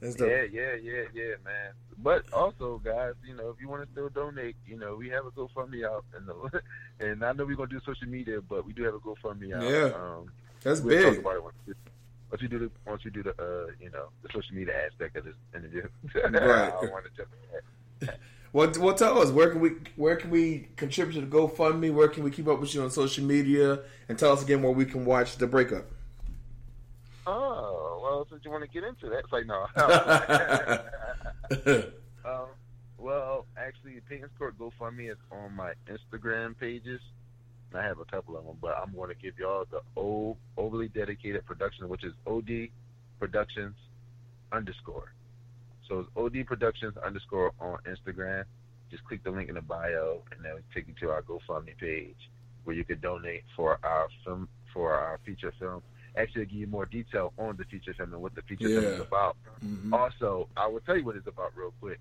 That's 0.00 0.14
dope. 0.14 0.28
Yeah, 0.28 0.42
yeah, 0.52 0.74
yeah, 0.82 1.02
yeah, 1.12 1.34
man. 1.44 1.72
But 1.98 2.32
also, 2.32 2.80
guys, 2.84 3.14
you 3.26 3.34
know, 3.34 3.50
if 3.50 3.60
you 3.60 3.68
want 3.68 3.82
to 3.84 3.90
still 3.92 4.08
donate, 4.08 4.56
you 4.66 4.76
know, 4.76 4.96
we 4.96 5.08
have 5.08 5.24
a 5.26 5.30
GoFundMe 5.30 5.84
out, 5.84 6.04
and 6.14 6.26
the, 6.28 6.62
and 7.00 7.24
I 7.24 7.32
know 7.32 7.44
we're 7.44 7.56
gonna 7.56 7.70
do 7.70 7.80
social 7.84 8.08
media, 8.08 8.40
but 8.40 8.66
we 8.66 8.72
do 8.72 8.82
have 8.84 8.94
a 8.94 8.98
GoFundMe 8.98 9.54
out. 9.54 9.62
Yeah. 9.62 9.96
um, 9.96 10.30
That's 10.62 10.80
we'll 10.80 10.96
big. 10.96 11.04
Talk 11.06 11.18
about 11.18 11.36
it 11.36 11.42
once, 11.42 11.56
once 12.30 12.42
you 12.42 12.48
do 12.48 12.58
the 12.58 12.70
once 12.86 13.04
you 13.04 13.10
do 13.10 13.22
the 13.22 13.30
uh, 13.30 13.70
you 13.80 13.90
know, 13.90 14.08
the 14.22 14.28
social 14.32 14.54
media 14.54 14.74
aspect 14.86 15.16
of 15.16 15.24
this 15.24 15.34
interview. 15.54 15.88
Right. 16.14 16.34
I 16.34 16.70
don't 16.70 16.92
want 16.92 17.04
to 17.06 17.10
jump 17.16 17.28
ahead. 18.02 18.18
Well, 18.54 18.72
well, 18.78 18.94
tell 18.94 19.20
us 19.20 19.30
where 19.30 19.50
can 19.50 19.60
we 19.60 19.70
where 19.96 20.14
can 20.14 20.30
we 20.30 20.68
contribute 20.76 21.14
to 21.14 21.22
the 21.22 21.26
GoFundMe? 21.26 21.92
Where 21.92 22.06
can 22.06 22.22
we 22.22 22.30
keep 22.30 22.46
up 22.46 22.60
with 22.60 22.72
you 22.72 22.84
on 22.84 22.90
social 22.92 23.24
media? 23.24 23.80
And 24.08 24.16
tell 24.16 24.32
us 24.32 24.44
again 24.44 24.62
where 24.62 24.70
we 24.70 24.84
can 24.84 25.04
watch 25.04 25.38
the 25.38 25.48
breakup. 25.48 25.86
Oh, 27.26 27.98
well, 28.00 28.24
since 28.30 28.44
you 28.44 28.52
want 28.52 28.62
to 28.62 28.70
get 28.70 28.84
into 28.84 29.08
that, 29.08 29.24
it's 29.24 29.32
like 29.32 29.46
no. 29.46 29.66
um, 32.24 32.46
well, 32.96 33.46
actually, 33.56 34.00
Peyton's 34.08 34.30
Court 34.38 34.56
GoFundMe 34.56 35.10
is 35.10 35.18
on 35.32 35.56
my 35.56 35.72
Instagram 35.90 36.56
pages. 36.56 37.00
I 37.74 37.82
have 37.82 37.98
a 37.98 38.04
couple 38.04 38.36
of 38.36 38.44
them, 38.44 38.58
but 38.62 38.76
I'm 38.80 38.94
going 38.94 39.08
to 39.08 39.16
give 39.16 39.36
y'all 39.36 39.64
the 39.68 39.80
o- 40.00 40.36
overly 40.56 40.86
dedicated 40.86 41.44
production, 41.44 41.88
which 41.88 42.04
is 42.04 42.12
OD 42.24 42.68
Productions 43.18 43.74
underscore. 44.52 45.12
So 45.88 46.00
it's 46.00 46.08
OD 46.16 46.46
Productions 46.46 46.96
underscore 46.98 47.52
on 47.60 47.78
Instagram. 47.86 48.44
Just 48.90 49.04
click 49.04 49.22
the 49.24 49.30
link 49.30 49.48
in 49.48 49.54
the 49.56 49.60
bio, 49.62 50.22
and 50.32 50.44
then 50.44 50.52
it'll 50.52 50.62
take 50.74 50.86
you 50.88 50.94
to 51.00 51.10
our 51.10 51.22
GoFundMe 51.22 51.76
page 51.78 52.16
where 52.64 52.74
you 52.74 52.84
can 52.84 52.98
donate 53.00 53.42
for 53.56 53.78
our 53.82 54.08
film 54.24 54.48
for 54.72 54.94
our 54.94 55.18
feature 55.26 55.52
film. 55.58 55.82
Actually, 56.16 56.46
give 56.46 56.58
you 56.58 56.66
more 56.66 56.86
detail 56.86 57.32
on 57.38 57.56
the 57.56 57.64
feature 57.64 57.92
film 57.94 58.12
and 58.12 58.22
what 58.22 58.34
the 58.34 58.42
feature 58.42 58.68
film 58.68 58.84
is 58.84 58.98
Yeah. 58.98 59.04
about. 59.04 59.36
Mhm. 59.64 59.92
Also, 59.92 60.48
I 60.56 60.66
will 60.66 60.80
tell 60.80 60.96
you 60.96 61.04
what 61.04 61.16
it's 61.16 61.26
about 61.26 61.54
real 61.56 61.72
quick. 61.80 61.98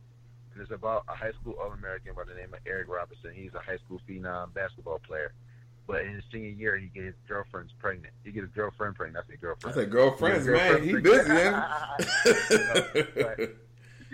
And 0.53 0.61
it's 0.61 0.71
about 0.71 1.03
a 1.07 1.15
high 1.15 1.31
school 1.33 1.53
All 1.53 1.71
American 1.71 2.13
by 2.13 2.23
the 2.25 2.33
name 2.35 2.53
of 2.53 2.59
Eric 2.65 2.87
Robinson. 2.87 3.33
He's 3.33 3.53
a 3.55 3.59
high 3.59 3.77
school 3.77 3.99
phenom 4.07 4.53
basketball 4.53 4.99
player. 4.99 5.33
But 5.87 6.05
in 6.05 6.13
his 6.13 6.23
senior 6.31 6.49
year, 6.51 6.77
he 6.77 6.87
gets 6.87 7.07
his 7.07 7.15
girlfriend's 7.27 7.73
pregnant. 7.73 8.13
He 8.23 8.31
gets 8.31 8.45
his 8.45 8.53
girlfriend 8.55 8.95
pregnant. 8.95 9.25
I 9.29 9.33
I 9.33 9.35
girlfriend. 9.35 9.75
said 9.75 9.91
girlfriends, 9.91 10.45
He 10.45 10.51
gets 10.53 10.55
his 10.55 10.55
man. 10.55 10.83
He 10.83 10.93
busy, 10.93 11.27
man. 11.33 13.03
But 13.15 13.39
he 13.39 13.47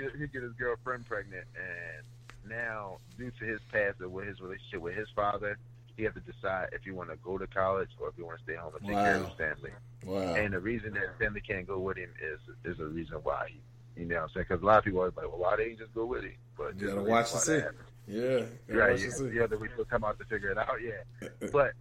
get, 0.04 0.16
he 0.16 0.28
get 0.28 0.44
his 0.44 0.54
girlfriend 0.54 1.06
pregnant, 1.06 1.46
and 1.56 2.52
now 2.52 2.98
due 3.18 3.32
to 3.40 3.46
his 3.46 3.60
past 3.72 4.00
and 4.00 4.12
with 4.12 4.28
his 4.28 4.40
relationship 4.42 4.82
with 4.82 4.96
his 4.96 5.08
father, 5.16 5.58
he 5.98 6.04
has 6.04 6.14
to 6.14 6.22
decide 6.22 6.70
if 6.72 6.82
he 6.84 6.92
want 6.92 7.10
to 7.10 7.18
go 7.18 7.38
to 7.38 7.46
college 7.48 7.90
or 8.00 8.10
if 8.10 8.16
he 8.16 8.22
want 8.24 8.38
to 8.38 8.44
stay 8.44 8.56
home 8.56 8.72
and 8.80 8.88
take 8.88 8.96
care 8.96 9.16
of 9.16 9.22
Wow. 9.24 9.28
his 9.28 9.38
family. 9.38 9.72
Wow. 10.06 10.36
And 10.36 10.54
the 10.54 10.60
reason 10.60 10.94
that 10.94 11.20
family 11.20 11.42
can't 11.42 11.68
go 11.68 11.80
with 11.80 11.98
him 11.98 12.10
is 12.22 12.40
is 12.64 12.80
a 12.80 12.86
reason 12.86 13.18
why 13.24 13.50
he, 13.50 14.02
you 14.02 14.08
know, 14.08 14.16
what 14.16 14.24
I'm 14.24 14.30
saying 14.30 14.46
because 14.48 14.64
a 14.64 14.66
lot 14.66 14.78
of 14.80 14.86
people 14.86 15.00
always 15.02 15.16
like, 15.18 15.28
well, 15.28 15.40
why 15.40 15.58
didn't 15.58 15.72
he 15.72 15.78
just 15.78 15.94
go 15.94 16.06
with 16.06 16.24
him? 16.24 16.36
But 16.58 16.80
You 16.80 16.88
gotta 16.88 17.02
watch 17.04 17.34
why 17.34 17.40
see. 17.40 17.60
Yeah. 18.08 18.22
Right, 18.70 18.98
yeah, 19.00 19.10
the 19.18 19.32
yeah, 19.34 19.46
that 19.48 19.60
we 19.60 19.68
will 19.78 19.86
come 19.86 20.04
out 20.06 20.18
to 20.20 20.26
figure 20.26 20.50
it 20.52 20.58
out. 20.58 20.78
Yeah, 20.82 21.28
but 21.52 21.74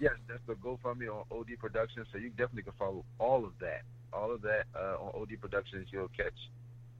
yes, 0.00 0.14
that's 0.26 0.40
the 0.46 0.54
GoFundMe 0.54 1.08
on 1.08 1.24
OD 1.30 1.58
Productions. 1.60 2.06
So 2.10 2.18
you 2.18 2.30
definitely 2.30 2.62
can 2.62 2.72
follow 2.78 3.04
all 3.18 3.44
of 3.44 3.52
that, 3.60 3.82
all 4.12 4.32
of 4.32 4.40
that 4.42 4.64
uh, 4.74 4.96
on 4.98 5.12
OD 5.22 5.38
Productions. 5.40 5.88
You'll 5.92 6.08
catch 6.08 6.32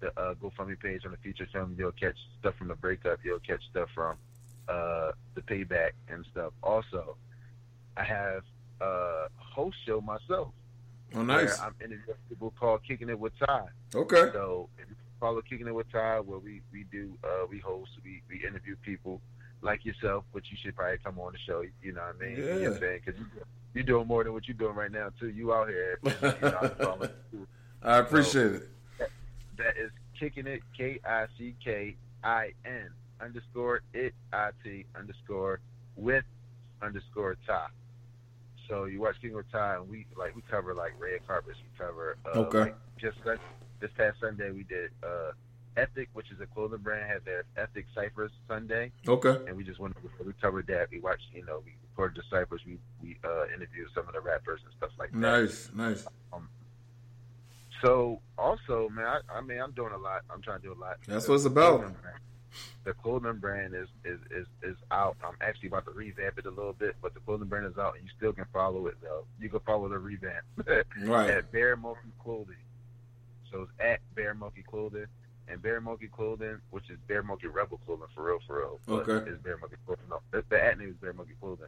the 0.00 0.08
uh, 0.20 0.34
GoFundMe 0.34 0.78
page 0.80 1.02
on 1.04 1.10
the 1.12 1.16
feature 1.18 1.46
film. 1.52 1.74
You'll 1.78 1.92
catch 1.92 2.16
stuff 2.40 2.54
from 2.56 2.68
the 2.68 2.74
breakup. 2.74 3.20
You'll 3.24 3.38
catch 3.40 3.62
stuff 3.70 3.88
from 3.94 4.16
uh, 4.68 5.12
the 5.34 5.40
payback 5.42 5.92
and 6.08 6.24
stuff. 6.30 6.52
Also, 6.62 7.16
I 7.96 8.04
have 8.04 8.42
a 8.80 9.26
host 9.38 9.76
show 9.86 10.00
myself. 10.00 10.48
Oh, 11.14 11.22
nice. 11.22 11.58
Where 11.58 11.66
I'm 11.68 11.74
interviewing 11.80 12.18
people 12.28 12.52
called 12.58 12.80
Kicking 12.86 13.08
It 13.08 13.18
with 13.18 13.32
Ty. 13.38 13.66
Okay. 13.94 14.30
So 14.32 14.68
if 14.78 14.88
you 14.88 14.96
follow 15.20 15.40
Kicking 15.40 15.66
It 15.66 15.74
with 15.74 15.90
Ty, 15.92 16.20
where 16.20 16.38
we 16.40 16.60
we 16.72 16.84
do 16.90 17.16
uh, 17.24 17.46
we 17.50 17.58
host, 17.58 17.90
we 18.04 18.22
we 18.28 18.44
interview 18.46 18.76
people 18.84 19.20
like 19.62 19.84
yourself, 19.84 20.24
which 20.32 20.46
you 20.50 20.56
should 20.62 20.76
probably 20.76 20.98
come 21.02 21.18
on 21.18 21.32
the 21.32 21.38
show. 21.46 21.62
You 21.82 21.92
know 21.92 22.02
what 22.02 22.16
I 22.20 22.26
mean? 22.28 22.36
You 22.36 22.44
know 22.44 22.52
what 22.52 22.60
Yeah. 22.60 22.68
I'm 22.68 22.78
saying? 22.80 23.00
Because 23.04 23.20
you, 23.20 23.26
you're 23.72 23.84
doing 23.84 24.06
more 24.06 24.24
than 24.24 24.32
what 24.32 24.46
you're 24.48 24.56
doing 24.56 24.74
right 24.74 24.90
now 24.92 25.08
too. 25.18 25.28
You 25.30 25.54
out 25.54 25.68
here. 25.68 25.98
You 26.04 26.10
know, 26.20 26.58
I'm 26.60 26.70
following 26.80 27.10
you. 27.32 27.46
I 27.82 27.98
appreciate 27.98 28.52
it. 28.52 28.68
That, 29.58 29.76
is 29.76 29.90
kicking 30.18 30.46
it. 30.46 30.62
K 30.76 31.00
I 31.04 31.26
C 31.38 31.54
K 31.62 31.96
I 32.22 32.52
N 32.64 32.90
underscore 33.20 33.82
it 33.94 34.14
I 34.32 34.50
T 34.62 34.84
underscore 34.94 35.60
with 35.96 36.24
underscore 36.82 37.36
Ty. 37.46 37.68
So 38.68 38.84
you 38.84 39.00
watch 39.00 39.16
King 39.20 39.34
with 39.34 39.50
Ty, 39.52 39.76
and 39.76 39.88
we 39.88 40.06
like 40.16 40.34
we 40.34 40.42
cover 40.50 40.74
like 40.74 40.92
red 40.98 41.26
carpets. 41.26 41.58
We 41.58 41.78
cover 41.78 42.16
uh, 42.26 42.40
Okay. 42.40 42.58
like, 42.58 42.76
just 42.98 43.18
like 43.24 43.38
this 43.80 43.90
past 43.96 44.18
Sunday 44.20 44.50
we 44.50 44.64
did 44.64 44.90
uh, 45.02 45.32
Ethic, 45.76 46.08
which 46.14 46.30
is 46.30 46.40
a 46.40 46.46
clothing 46.46 46.78
brand, 46.80 47.10
had 47.10 47.24
their 47.24 47.44
Ethic 47.56 47.86
Ciphers 47.94 48.32
Sunday. 48.48 48.90
Okay. 49.06 49.36
And 49.46 49.56
we 49.56 49.64
just 49.64 49.78
went 49.78 49.96
we 50.24 50.32
covered 50.40 50.66
that. 50.68 50.90
We 50.90 51.00
watched, 51.00 51.26
you 51.32 51.44
know, 51.44 51.62
we 51.64 51.72
recorded 51.90 52.22
the 52.22 52.36
ciphers. 52.36 52.62
We 52.66 52.78
we 53.02 53.18
uh, 53.24 53.44
interviewed 53.54 53.88
some 53.94 54.06
of 54.08 54.14
the 54.14 54.20
rappers 54.20 54.60
and 54.64 54.74
stuff 54.76 54.90
like 54.98 55.12
that. 55.12 55.18
Nice, 55.18 55.70
nice. 55.74 56.06
Um, 56.32 56.48
so 57.82 58.20
also, 58.38 58.88
man, 58.90 59.04
I, 59.06 59.20
I 59.38 59.40
mean, 59.40 59.60
I'm 59.60 59.72
doing 59.72 59.92
a 59.92 59.98
lot. 59.98 60.22
I'm 60.30 60.42
trying 60.42 60.60
to 60.60 60.66
do 60.68 60.72
a 60.72 60.80
lot. 60.80 60.96
That's 61.06 61.26
The 61.26 61.32
what 61.32 61.36
it's 61.36 61.44
about. 61.46 61.78
clothing 61.80 61.96
brand- 62.02 62.16
The 62.84 62.92
clothing 62.94 63.38
brand 63.38 63.74
is, 63.74 63.88
is 64.04 64.18
is 64.30 64.46
is 64.62 64.76
out. 64.90 65.16
I'm 65.22 65.34
actually 65.40 65.68
about 65.68 65.84
to 65.86 65.90
revamp 65.92 66.38
it 66.38 66.46
a 66.46 66.50
little 66.50 66.72
bit, 66.72 66.96
but 67.02 67.12
the 67.14 67.20
clothing 67.20 67.48
brand 67.48 67.66
is 67.66 67.76
out, 67.78 67.96
and 67.96 68.04
you 68.04 68.10
still 68.16 68.32
can 68.32 68.46
follow 68.52 68.86
it 68.86 68.94
though. 69.02 69.24
You 69.40 69.48
can 69.48 69.60
follow 69.60 69.88
the 69.88 69.98
revamp 69.98 70.44
Right. 71.02 71.30
at 71.30 71.52
Bear 71.52 71.76
Monkey 71.76 72.08
Clothing. 72.22 72.56
So 73.52 73.62
it's 73.62 73.72
at 73.80 74.00
Bear 74.14 74.34
Monkey 74.34 74.62
Clothing, 74.68 75.06
and 75.48 75.60
Bear 75.62 75.80
Monkey 75.80 76.08
Clothing, 76.08 76.58
which 76.70 76.88
is 76.90 76.98
Bear 77.08 77.22
Monkey 77.22 77.46
Rebel 77.48 77.78
Clothing 77.84 78.06
for 78.14 78.24
real, 78.24 78.38
for 78.46 78.58
real. 78.58 78.80
But 78.86 79.08
Okay. 79.08 79.30
It's 79.30 79.42
Bear 79.42 79.58
Monkey 79.58 79.76
Clothing. 79.86 80.04
No, 80.08 80.20
the, 80.30 80.42
the 80.48 80.62
at 80.64 80.78
name 80.78 80.88
is 80.90 80.94
Bear 80.96 81.12
Monkey 81.12 81.34
Clothing, 81.40 81.66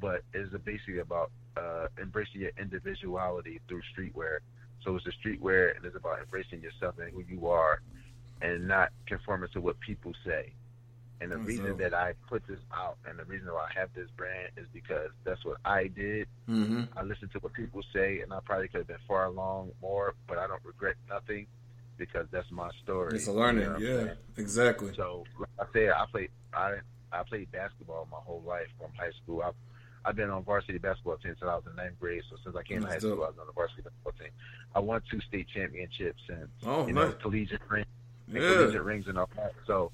but 0.00 0.22
it's 0.34 0.52
basically 0.64 0.98
about 0.98 1.30
uh, 1.56 1.86
embracing 2.00 2.42
your 2.42 2.52
individuality 2.58 3.60
through 3.68 3.82
streetwear. 3.96 4.38
So 4.86 4.94
it's 4.94 5.06
a 5.06 5.10
streetwear, 5.10 5.76
and 5.76 5.84
it's 5.84 5.96
about 5.96 6.20
embracing 6.20 6.62
yourself 6.62 6.94
and 7.00 7.10
who 7.12 7.24
you 7.28 7.48
are, 7.48 7.80
and 8.40 8.68
not 8.68 8.90
conforming 9.06 9.50
to 9.52 9.60
what 9.60 9.80
people 9.80 10.12
say. 10.24 10.52
And 11.20 11.32
the 11.32 11.36
That's 11.36 11.48
reason 11.48 11.76
that 11.78 11.92
I 11.92 12.12
put 12.28 12.46
this 12.46 12.60
out, 12.72 12.96
and 13.08 13.18
the 13.18 13.24
reason 13.24 13.48
why 13.52 13.66
I 13.74 13.80
have 13.80 13.88
this 13.96 14.08
brand, 14.16 14.50
is 14.56 14.66
because 14.72 15.10
that's 15.24 15.44
what 15.44 15.56
I 15.64 15.88
did. 15.88 16.28
Mm-hmm. 16.48 16.84
I 16.96 17.02
listened 17.02 17.32
to 17.32 17.38
what 17.40 17.52
people 17.52 17.82
say, 17.92 18.20
and 18.20 18.32
I 18.32 18.38
probably 18.44 18.68
could 18.68 18.78
have 18.78 18.86
been 18.86 18.96
far 19.08 19.24
along 19.24 19.72
more, 19.82 20.14
but 20.28 20.38
I 20.38 20.46
don't 20.46 20.64
regret 20.64 20.94
nothing 21.08 21.48
because 21.98 22.28
that's 22.30 22.50
my 22.52 22.70
story. 22.84 23.16
It's 23.16 23.26
a 23.26 23.32
learning. 23.32 23.64
You 23.64 23.70
know 23.70 23.78
yeah. 23.78 24.04
saying? 24.04 24.16
Exactly. 24.36 24.92
So, 24.94 25.24
like 25.38 25.48
I 25.58 25.64
said, 25.72 25.90
I 25.90 26.04
played 26.12 26.30
I 26.52 26.74
I 27.12 27.22
played 27.22 27.50
basketball 27.50 28.06
my 28.10 28.18
whole 28.20 28.42
life 28.46 28.68
from 28.78 28.90
high 28.96 29.12
school. 29.22 29.42
I've 29.42 29.54
I've 30.06 30.14
been 30.14 30.30
on 30.30 30.44
varsity 30.44 30.78
basketball 30.78 31.16
team 31.16 31.34
since 31.38 31.42
I 31.42 31.56
was 31.56 31.64
in 31.68 31.74
ninth 31.74 31.98
grade. 31.98 32.22
So 32.30 32.36
since 32.44 32.54
I 32.56 32.62
came 32.62 32.80
to 32.82 32.86
high 32.86 32.98
school. 32.98 33.24
I 33.24 33.28
was 33.28 33.38
on 33.40 33.46
the 33.46 33.52
varsity 33.52 33.82
basketball 33.82 34.12
team. 34.12 34.30
I 34.74 34.78
won 34.78 35.02
two 35.10 35.20
state 35.20 35.48
championships 35.52 36.22
and 36.28 36.48
Oh, 36.64 36.86
you 36.86 36.92
know 36.92 37.08
nice. 37.08 37.14
collegiate 37.20 37.60
rings, 37.68 37.86
Yeah. 38.28 38.40
collegiate 38.40 38.84
rings 38.84 39.08
and 39.08 39.18
all 39.18 39.28
that. 39.34 39.52
So, 39.66 39.90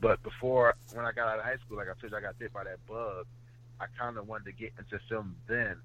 but 0.00 0.20
before 0.24 0.74
when 0.92 1.04
I 1.04 1.12
got 1.12 1.28
out 1.28 1.38
of 1.38 1.44
high 1.44 1.56
school, 1.64 1.76
like 1.76 1.86
I 1.88 1.92
told 2.00 2.10
you, 2.10 2.18
I 2.18 2.20
got 2.20 2.38
bit 2.40 2.52
by 2.52 2.64
that 2.64 2.84
bug. 2.88 3.26
I 3.80 3.86
kind 3.96 4.18
of 4.18 4.26
wanted 4.26 4.46
to 4.46 4.52
get 4.52 4.72
into 4.78 4.98
film 5.08 5.36
then, 5.48 5.76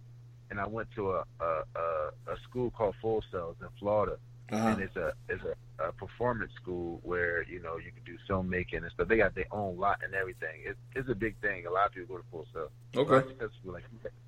and 0.49 0.60
I 0.60 0.66
went 0.66 0.90
to 0.95 1.12
a 1.12 1.24
a, 1.40 1.45
a, 1.76 2.34
a 2.34 2.40
school 2.49 2.72
called 2.72 2.95
Full 2.99 3.24
Sail 3.32 3.56
in 3.62 3.68
Florida, 3.80 4.18
Uh-huh. 4.52 4.69
and 4.69 4.82
it's 4.82 4.95
a 4.95 5.11
it's 5.28 5.44
a, 5.44 5.88
a 5.90 5.91
performance 5.91 6.52
school 6.61 6.99
where 7.03 7.44
you 7.44 7.61
know 7.61 7.76
you 7.78 7.91
can 7.91 8.03
do 8.06 8.18
filmmaking 8.30 8.78
and 8.84 8.91
stuff. 8.94 9.07
They 9.10 9.18
got 9.18 9.36
their 9.36 9.45
own 9.52 9.78
lot 9.78 9.99
and 10.03 10.14
everything. 10.15 10.61
It, 10.65 10.78
it's 10.95 11.10
a 11.10 11.15
big 11.15 11.36
thing. 11.41 11.65
A 11.65 11.72
lot 11.72 11.88
of 11.88 11.94
people 11.94 12.15
go 12.15 12.22
to 12.22 12.28
Full 12.32 12.48
Sail. 12.53 12.69
Okay. 12.95 13.14
Lot 13.15 13.52
like 13.65 13.84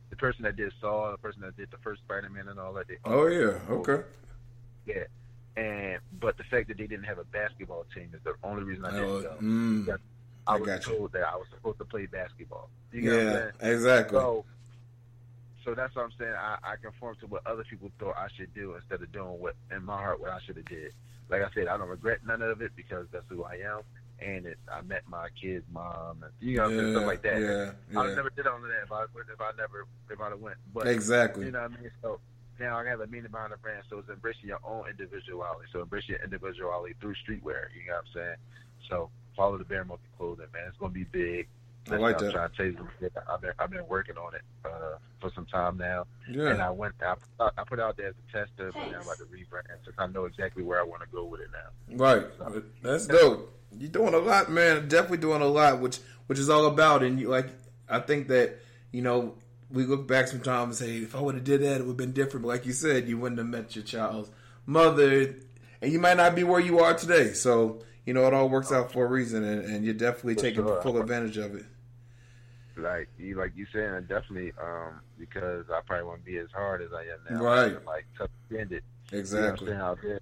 the 0.09 0.15
person 0.17 0.43
that 0.43 0.55
did 0.57 0.73
Saw, 0.81 1.11
the 1.11 1.17
person 1.17 1.41
that 1.41 1.55
did 1.55 1.71
the 1.71 1.77
first 1.77 2.01
Spider 2.01 2.29
Man 2.29 2.47
and 2.49 2.59
all 2.59 2.73
that. 2.73 2.87
They 2.89 2.97
Oh 3.05 3.27
yeah. 3.27 3.59
Okay. 3.69 4.03
yeah. 4.85 5.03
And 5.55 5.99
but 6.19 6.37
the 6.37 6.43
fact 6.43 6.67
that 6.67 6.77
they 6.77 6.87
didn't 6.87 7.05
have 7.05 7.17
a 7.17 7.23
basketball 7.25 7.85
team 7.95 8.11
is 8.13 8.19
the 8.23 8.33
only 8.43 8.63
reason 8.63 8.85
I 8.85 8.91
didn't 8.91 9.05
Oh, 9.09 9.21
go. 9.21 9.35
mm, 9.41 9.97
I, 10.47 10.53
I 10.55 10.57
was 10.57 10.67
got 10.67 10.85
you. 10.87 10.93
told 10.97 11.11
that 11.13 11.23
I 11.23 11.35
was 11.35 11.47
supposed 11.53 11.79
to 11.79 11.85
play 11.85 12.05
basketball. 12.05 12.69
You 12.91 13.13
I'm 13.13 13.27
Yeah. 13.27 13.51
Exactly. 13.61 14.17
So, 14.19 14.45
so 15.69 15.75
that's 15.75 15.95
what 15.95 16.05
I'm 16.05 16.11
saying. 16.17 16.33
I, 16.33 16.57
I 16.63 16.75
conform 16.81 17.15
to 17.21 17.27
what 17.27 17.45
other 17.45 17.63
people 17.63 17.91
thought 17.99 18.15
I 18.17 18.27
should 18.35 18.53
do 18.55 18.73
instead 18.75 19.01
of 19.01 19.11
doing 19.11 19.39
what 19.39 19.55
in 19.71 19.85
my 19.85 19.97
heart 19.97 20.19
what 20.19 20.31
I 20.31 20.39
should 20.45 20.57
have 20.57 20.65
did. 20.65 20.93
Like 21.29 21.43
I 21.43 21.49
said, 21.53 21.67
I 21.67 21.77
don't 21.77 21.89
regret 21.89 22.19
none 22.25 22.41
of 22.41 22.61
it 22.61 22.71
because 22.75 23.05
that's 23.11 23.25
who 23.29 23.43
I 23.43 23.57
am. 23.57 23.81
And 24.19 24.47
it, 24.47 24.57
I 24.71 24.81
met 24.81 25.03
my 25.07 25.27
kid's 25.39 25.63
mom, 25.71 26.23
and 26.23 26.33
you 26.41 26.57
know, 26.57 26.63
what 26.63 26.71
I'm 26.71 26.77
saying? 26.77 26.87
Yeah, 26.87 26.93
stuff 26.93 27.07
like 27.07 27.21
that. 27.21 27.39
yeah, 27.39 28.01
I 28.01 28.07
yeah. 28.07 28.15
never 28.15 28.29
did 28.31 28.47
all 28.47 28.57
of 28.57 28.63
that 28.63 28.83
if 28.83 28.91
I 28.91 29.03
if 29.03 29.39
I 29.39 29.51
never 29.57 29.85
if 30.09 30.19
I'd 30.19 30.31
have 30.31 30.39
went. 30.41 30.57
But 30.73 30.87
Exactly. 30.87 31.45
you 31.45 31.51
know 31.51 31.61
what 31.61 31.71
I 31.71 31.81
mean. 31.81 31.91
So 32.01 32.19
now 32.59 32.77
I 32.77 32.85
have 32.85 32.99
a 32.99 33.07
meaning 33.07 33.31
behind 33.31 33.53
the 33.53 33.57
brand, 33.57 33.83
so 33.89 33.99
it's 33.99 34.09
embracing 34.09 34.49
your 34.49 34.59
own 34.65 34.89
individuality. 34.89 35.69
So 35.71 35.81
embrace 35.81 36.09
your 36.09 36.19
individuality 36.21 36.95
through 36.99 37.13
streetwear. 37.13 37.71
You 37.77 37.87
know 37.87 37.95
what 37.95 38.05
I'm 38.07 38.13
saying? 38.13 38.35
So 38.89 39.09
follow 39.37 39.57
the 39.57 39.63
Bear 39.63 39.85
Monkey 39.85 40.03
clothing, 40.17 40.47
man. 40.51 40.63
It's 40.67 40.77
gonna 40.77 40.91
be 40.91 41.05
big. 41.05 41.47
I 41.91 41.95
like 41.95 42.19
I'm 42.19 42.25
that. 42.25 42.33
trying 42.33 42.49
to 42.49 42.55
tell 42.55 42.65
you, 42.65 43.11
I've 43.27 43.41
been 43.41 43.51
I've 43.59 43.71
been 43.71 43.87
working 43.87 44.17
on 44.17 44.35
it 44.35 44.41
uh, 44.65 44.97
for 45.19 45.31
some 45.33 45.45
time 45.45 45.77
now. 45.77 46.05
Yeah. 46.29 46.49
And 46.49 46.61
I 46.61 46.69
went 46.69 46.93
I, 47.01 47.15
I 47.39 47.63
put 47.65 47.79
out 47.79 47.97
there 47.97 48.07
as 48.07 48.15
a 48.15 48.31
tester, 48.31 48.71
but 48.73 48.91
now 48.91 48.97
I'm 48.97 49.01
about 49.01 49.17
to 49.17 49.25
rebrand 49.25 49.63
since 49.83 49.95
I 49.97 50.07
know 50.07 50.25
exactly 50.25 50.63
where 50.63 50.79
I 50.79 50.83
want 50.83 51.01
to 51.01 51.07
go 51.09 51.23
with 51.25 51.41
it 51.41 51.49
now. 51.51 51.97
Right. 51.97 52.25
That's 52.83 53.07
dope. 53.07 53.55
You're 53.77 53.89
doing 53.89 54.13
a 54.13 54.19
lot, 54.19 54.51
man. 54.51 54.87
Definitely 54.87 55.19
doing 55.19 55.41
a 55.41 55.47
lot, 55.47 55.79
which 55.79 55.99
which 56.27 56.39
is 56.39 56.49
all 56.49 56.65
about. 56.65 57.03
And 57.03 57.19
you 57.19 57.29
like, 57.29 57.49
I 57.87 57.99
think 57.99 58.27
that 58.27 58.59
you 58.91 59.01
know 59.01 59.35
we 59.71 59.85
look 59.85 60.07
back 60.07 60.27
sometimes 60.27 60.81
and 60.81 60.89
say, 60.89 60.97
if 60.97 61.15
I 61.15 61.21
would 61.21 61.35
have 61.35 61.43
did 61.43 61.61
that, 61.61 61.75
it 61.75 61.81
would 61.81 61.89
have 61.89 61.97
been 61.97 62.11
different. 62.13 62.43
But 62.43 62.49
like 62.49 62.65
you 62.65 62.73
said, 62.73 63.07
you 63.07 63.17
wouldn't 63.17 63.39
have 63.39 63.47
met 63.47 63.75
your 63.75 63.85
child's 63.85 64.29
mother, 64.65 65.35
and 65.81 65.91
you 65.91 65.99
might 65.99 66.17
not 66.17 66.35
be 66.35 66.43
where 66.43 66.59
you 66.59 66.79
are 66.79 66.93
today. 66.93 67.33
So 67.33 67.81
you 68.09 68.15
know 68.15 68.25
it 68.25 68.33
all 68.33 68.49
works 68.49 68.71
out 68.71 68.91
for 68.91 69.05
a 69.05 69.07
reason, 69.07 69.43
and, 69.43 69.63
and 69.65 69.85
you're 69.85 69.93
definitely 69.93 70.33
For 70.33 70.41
taking 70.41 70.65
sure. 70.65 70.81
full 70.81 70.99
advantage 70.99 71.37
of 71.37 71.53
it. 71.53 71.63
Like 72.75 73.07
you, 73.19 73.35
like 73.35 73.51
you 73.55 73.67
said, 73.71 73.83
and 73.83 74.07
definitely 74.07 74.51
um, 74.59 75.01
because 75.19 75.65
I 75.69 75.81
probably 75.85 76.05
won't 76.05 76.25
be 76.25 76.37
as 76.37 76.47
hard 76.51 76.81
as 76.81 76.89
I 76.91 77.01
am 77.01 77.19
now. 77.29 77.45
Right. 77.45 77.75
I'm, 77.75 77.85
like 77.85 78.07
tough 78.17 78.31
skinned. 78.47 78.81
Exactly. 79.11 79.67
You 79.67 79.73
know 79.75 79.79
what 79.79 79.91
I'm 79.91 79.97
saying? 79.97 80.13
Out 80.13 80.17
there, 80.17 80.19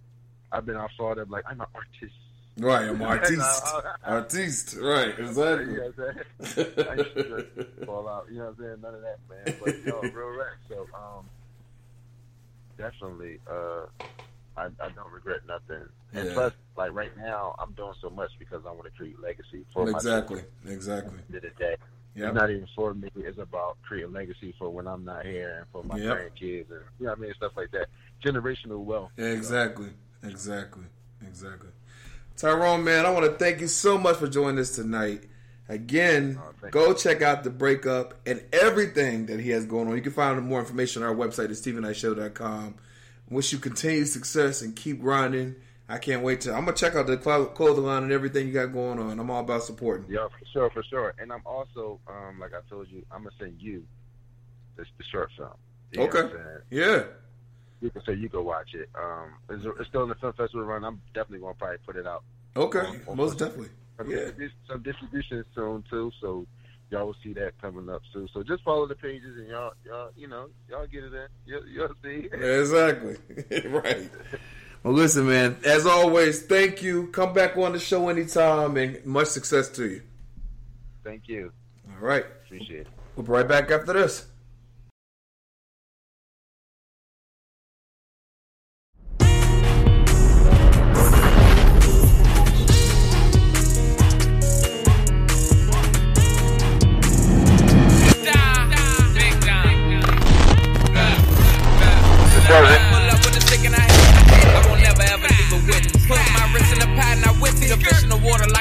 I've 0.51 0.65
been 0.65 0.75
all 0.75 0.89
thought 0.97 1.17
of 1.17 1.29
like 1.29 1.45
I'm 1.47 1.61
an 1.61 1.67
artist. 1.73 2.15
Right, 2.57 2.89
I'm 2.89 3.01
artiste. 3.01 3.73
Artiste, 4.03 4.77
right, 4.81 5.17
exactly. 5.17 5.73
You 5.73 5.77
know 5.77 5.91
what 5.95 6.09
I'm 6.41 6.45
saying? 6.45 6.73
I 6.89 6.95
just 6.97 7.85
fall 7.85 8.09
out. 8.09 8.25
You 8.29 8.39
know 8.39 8.45
what 8.47 8.49
I'm 8.49 8.57
saying? 8.57 8.81
None 8.81 8.95
of 8.95 9.01
that, 9.01 9.19
man. 9.29 9.55
But 9.63 9.85
yo, 9.85 10.01
real 10.01 10.37
rap. 10.37 10.57
So 10.67 10.87
um, 10.93 11.25
definitely, 12.77 13.39
uh, 13.49 13.85
I, 14.57 14.65
I 14.83 14.89
don't 14.89 15.11
regret 15.11 15.41
nothing. 15.47 15.87
And 16.13 16.27
Yeah. 16.27 16.33
plus, 16.33 16.53
like 16.75 16.91
right 16.93 17.15
now, 17.17 17.55
I'm 17.59 17.73
doing 17.73 17.93
so 18.01 18.09
much 18.09 18.31
because 18.39 18.63
I 18.65 18.71
want 18.71 18.85
to 18.85 18.91
create 18.91 19.19
legacy 19.21 19.65
for 19.73 19.85
my 19.85 19.91
Exactly, 19.91 20.41
children. 20.41 20.73
exactly. 20.75 21.19
At 21.19 21.27
the 21.29 21.35
end 21.35 21.45
of 21.45 21.51
the 21.57 21.63
day. 21.63 21.75
Yep. 22.15 22.29
It's 22.29 22.35
not 22.35 22.49
even 22.49 22.67
for 22.75 22.93
me. 22.95 23.09
It's 23.15 23.37
about 23.37 23.77
creating 23.87 24.11
legacy 24.13 24.55
for 24.57 24.69
when 24.71 24.87
I'm 24.87 25.05
not 25.05 25.23
here 25.25 25.57
and 25.59 25.67
for 25.71 25.83
my 25.83 25.97
Yep. 25.97 26.17
grandkids 26.17 26.71
and 26.71 26.81
you 26.99 27.05
know 27.05 27.09
what 27.11 27.17
I 27.19 27.21
mean 27.21 27.33
stuff 27.35 27.51
like 27.55 27.69
that. 27.71 27.87
Generational 28.23 28.83
wealth. 28.83 29.11
Yeah, 29.17 29.25
exactly, 29.27 29.89
exactly, 30.23 30.85
exactly. 31.21 31.69
Tyrone, 32.35 32.83
man, 32.83 33.05
I 33.05 33.11
want 33.11 33.25
to 33.25 33.33
thank 33.33 33.61
you 33.61 33.67
so 33.67 33.97
much 33.97 34.17
for 34.17 34.27
joining 34.27 34.59
us 34.59 34.75
tonight. 34.75 35.25
Again, 35.69 36.39
oh, 36.41 36.51
thank 36.61 36.73
go 36.73 36.93
check 36.93 37.21
out 37.21 37.43
the 37.43 37.49
breakup 37.49 38.15
and 38.25 38.43
everything 38.53 39.25
that 39.27 39.39
he 39.39 39.49
has 39.51 39.65
going 39.65 39.87
on. 39.87 39.95
You 39.95 40.01
can 40.01 40.13
find 40.13 40.41
more 40.43 40.59
information 40.59 41.03
on 41.03 41.09
our 41.09 41.15
website 41.15 41.45
at 41.45 41.51
StevenKnightShow.com. 41.51 42.75
Wish 43.29 43.51
you 43.51 43.59
continued 43.59 44.07
success 44.07 44.61
and 44.61 44.75
keep 44.75 45.01
grinding. 45.01 45.55
I 45.89 45.97
can't 45.97 46.21
wait 46.23 46.41
to. 46.41 46.53
I'm 46.53 46.65
gonna 46.65 46.75
check 46.75 46.95
out 46.95 47.07
the 47.07 47.17
clo- 47.17 47.45
clothing 47.47 47.85
line 47.85 48.03
and 48.03 48.11
everything 48.11 48.47
you 48.47 48.53
got 48.53 48.67
going 48.67 48.99
on. 48.99 49.19
I'm 49.19 49.29
all 49.29 49.41
about 49.41 49.63
supporting. 49.63 50.05
Yeah, 50.09 50.27
for 50.27 50.45
sure, 50.51 50.69
for 50.71 50.83
sure. 50.83 51.13
And 51.19 51.31
I'm 51.31 51.41
also, 51.45 51.99
um, 52.07 52.39
like 52.39 52.51
I 52.53 52.59
told 52.69 52.87
you, 52.89 53.05
I'm 53.11 53.19
gonna 53.23 53.35
send 53.39 53.55
you 53.61 53.83
the, 54.75 54.83
the 54.97 55.03
short 55.11 55.29
film. 55.37 55.49
You 55.91 55.99
know 55.99 56.05
what 56.07 56.15
I'm 56.17 56.25
Okay. 56.25 56.35
Yeah. 56.71 57.03
You 57.79 57.89
can 57.91 58.01
say 58.05 58.13
you 58.15 58.27
go 58.27 58.41
watch 58.41 58.73
it. 58.73 58.89
Um, 58.95 59.33
it's, 59.49 59.63
it's 59.79 59.87
still 59.89 60.03
in 60.03 60.09
the 60.09 60.15
film 60.15 60.33
festival 60.33 60.65
run. 60.65 60.83
I'm 60.83 61.01
definitely 61.13 61.39
gonna 61.39 61.53
probably 61.53 61.77
put 61.85 61.95
it 61.95 62.07
out. 62.07 62.23
Okay. 62.55 62.79
on- 62.79 63.01
on- 63.07 63.17
Most 63.17 63.37
definitely. 63.39 63.69
Some, 63.97 64.09
Yeah. 64.11 64.29
some 64.67 64.81
distribution 64.83 65.43
soon 65.55 65.83
too, 65.89 66.11
so 66.21 66.45
y'all 66.89 67.05
will 67.05 67.15
see 67.23 67.33
that 67.33 67.59
coming 67.61 67.89
up 67.89 68.01
soon. 68.13 68.29
So 68.33 68.43
just 68.43 68.63
follow 68.63 68.87
the 68.87 68.95
pages 68.95 69.37
and 69.37 69.47
y'all, 69.47 69.73
y'all, 69.85 70.09
you 70.15 70.27
know, 70.27 70.47
y'all 70.69 70.87
get 70.87 71.03
it 71.03 71.13
in. 71.13 71.27
You'll, 71.45 71.67
you'll 71.67 71.93
see. 72.03 72.29
Exactly. 72.31 73.17
right. 73.69 74.09
Well, 74.83 74.93
listen, 74.93 75.27
man. 75.27 75.57
As 75.65 75.85
always, 75.85 76.43
thank 76.43 76.81
you. 76.81 77.07
Come 77.07 77.33
back 77.33 77.57
on 77.57 77.73
the 77.73 77.79
show 77.79 78.07
anytime, 78.07 78.77
and 78.77 79.03
much 79.05 79.27
success 79.27 79.67
to 79.69 79.85
you. 79.89 80.01
Thank 81.03 81.27
you. 81.27 81.51
All 81.89 81.99
right. 81.99 82.23
Appreciate 82.45 82.81
it. 82.81 82.87
We'll 83.15 83.25
be 83.25 83.31
right 83.31 83.47
back 83.47 83.69
after 83.71 83.91
this. 83.91 84.27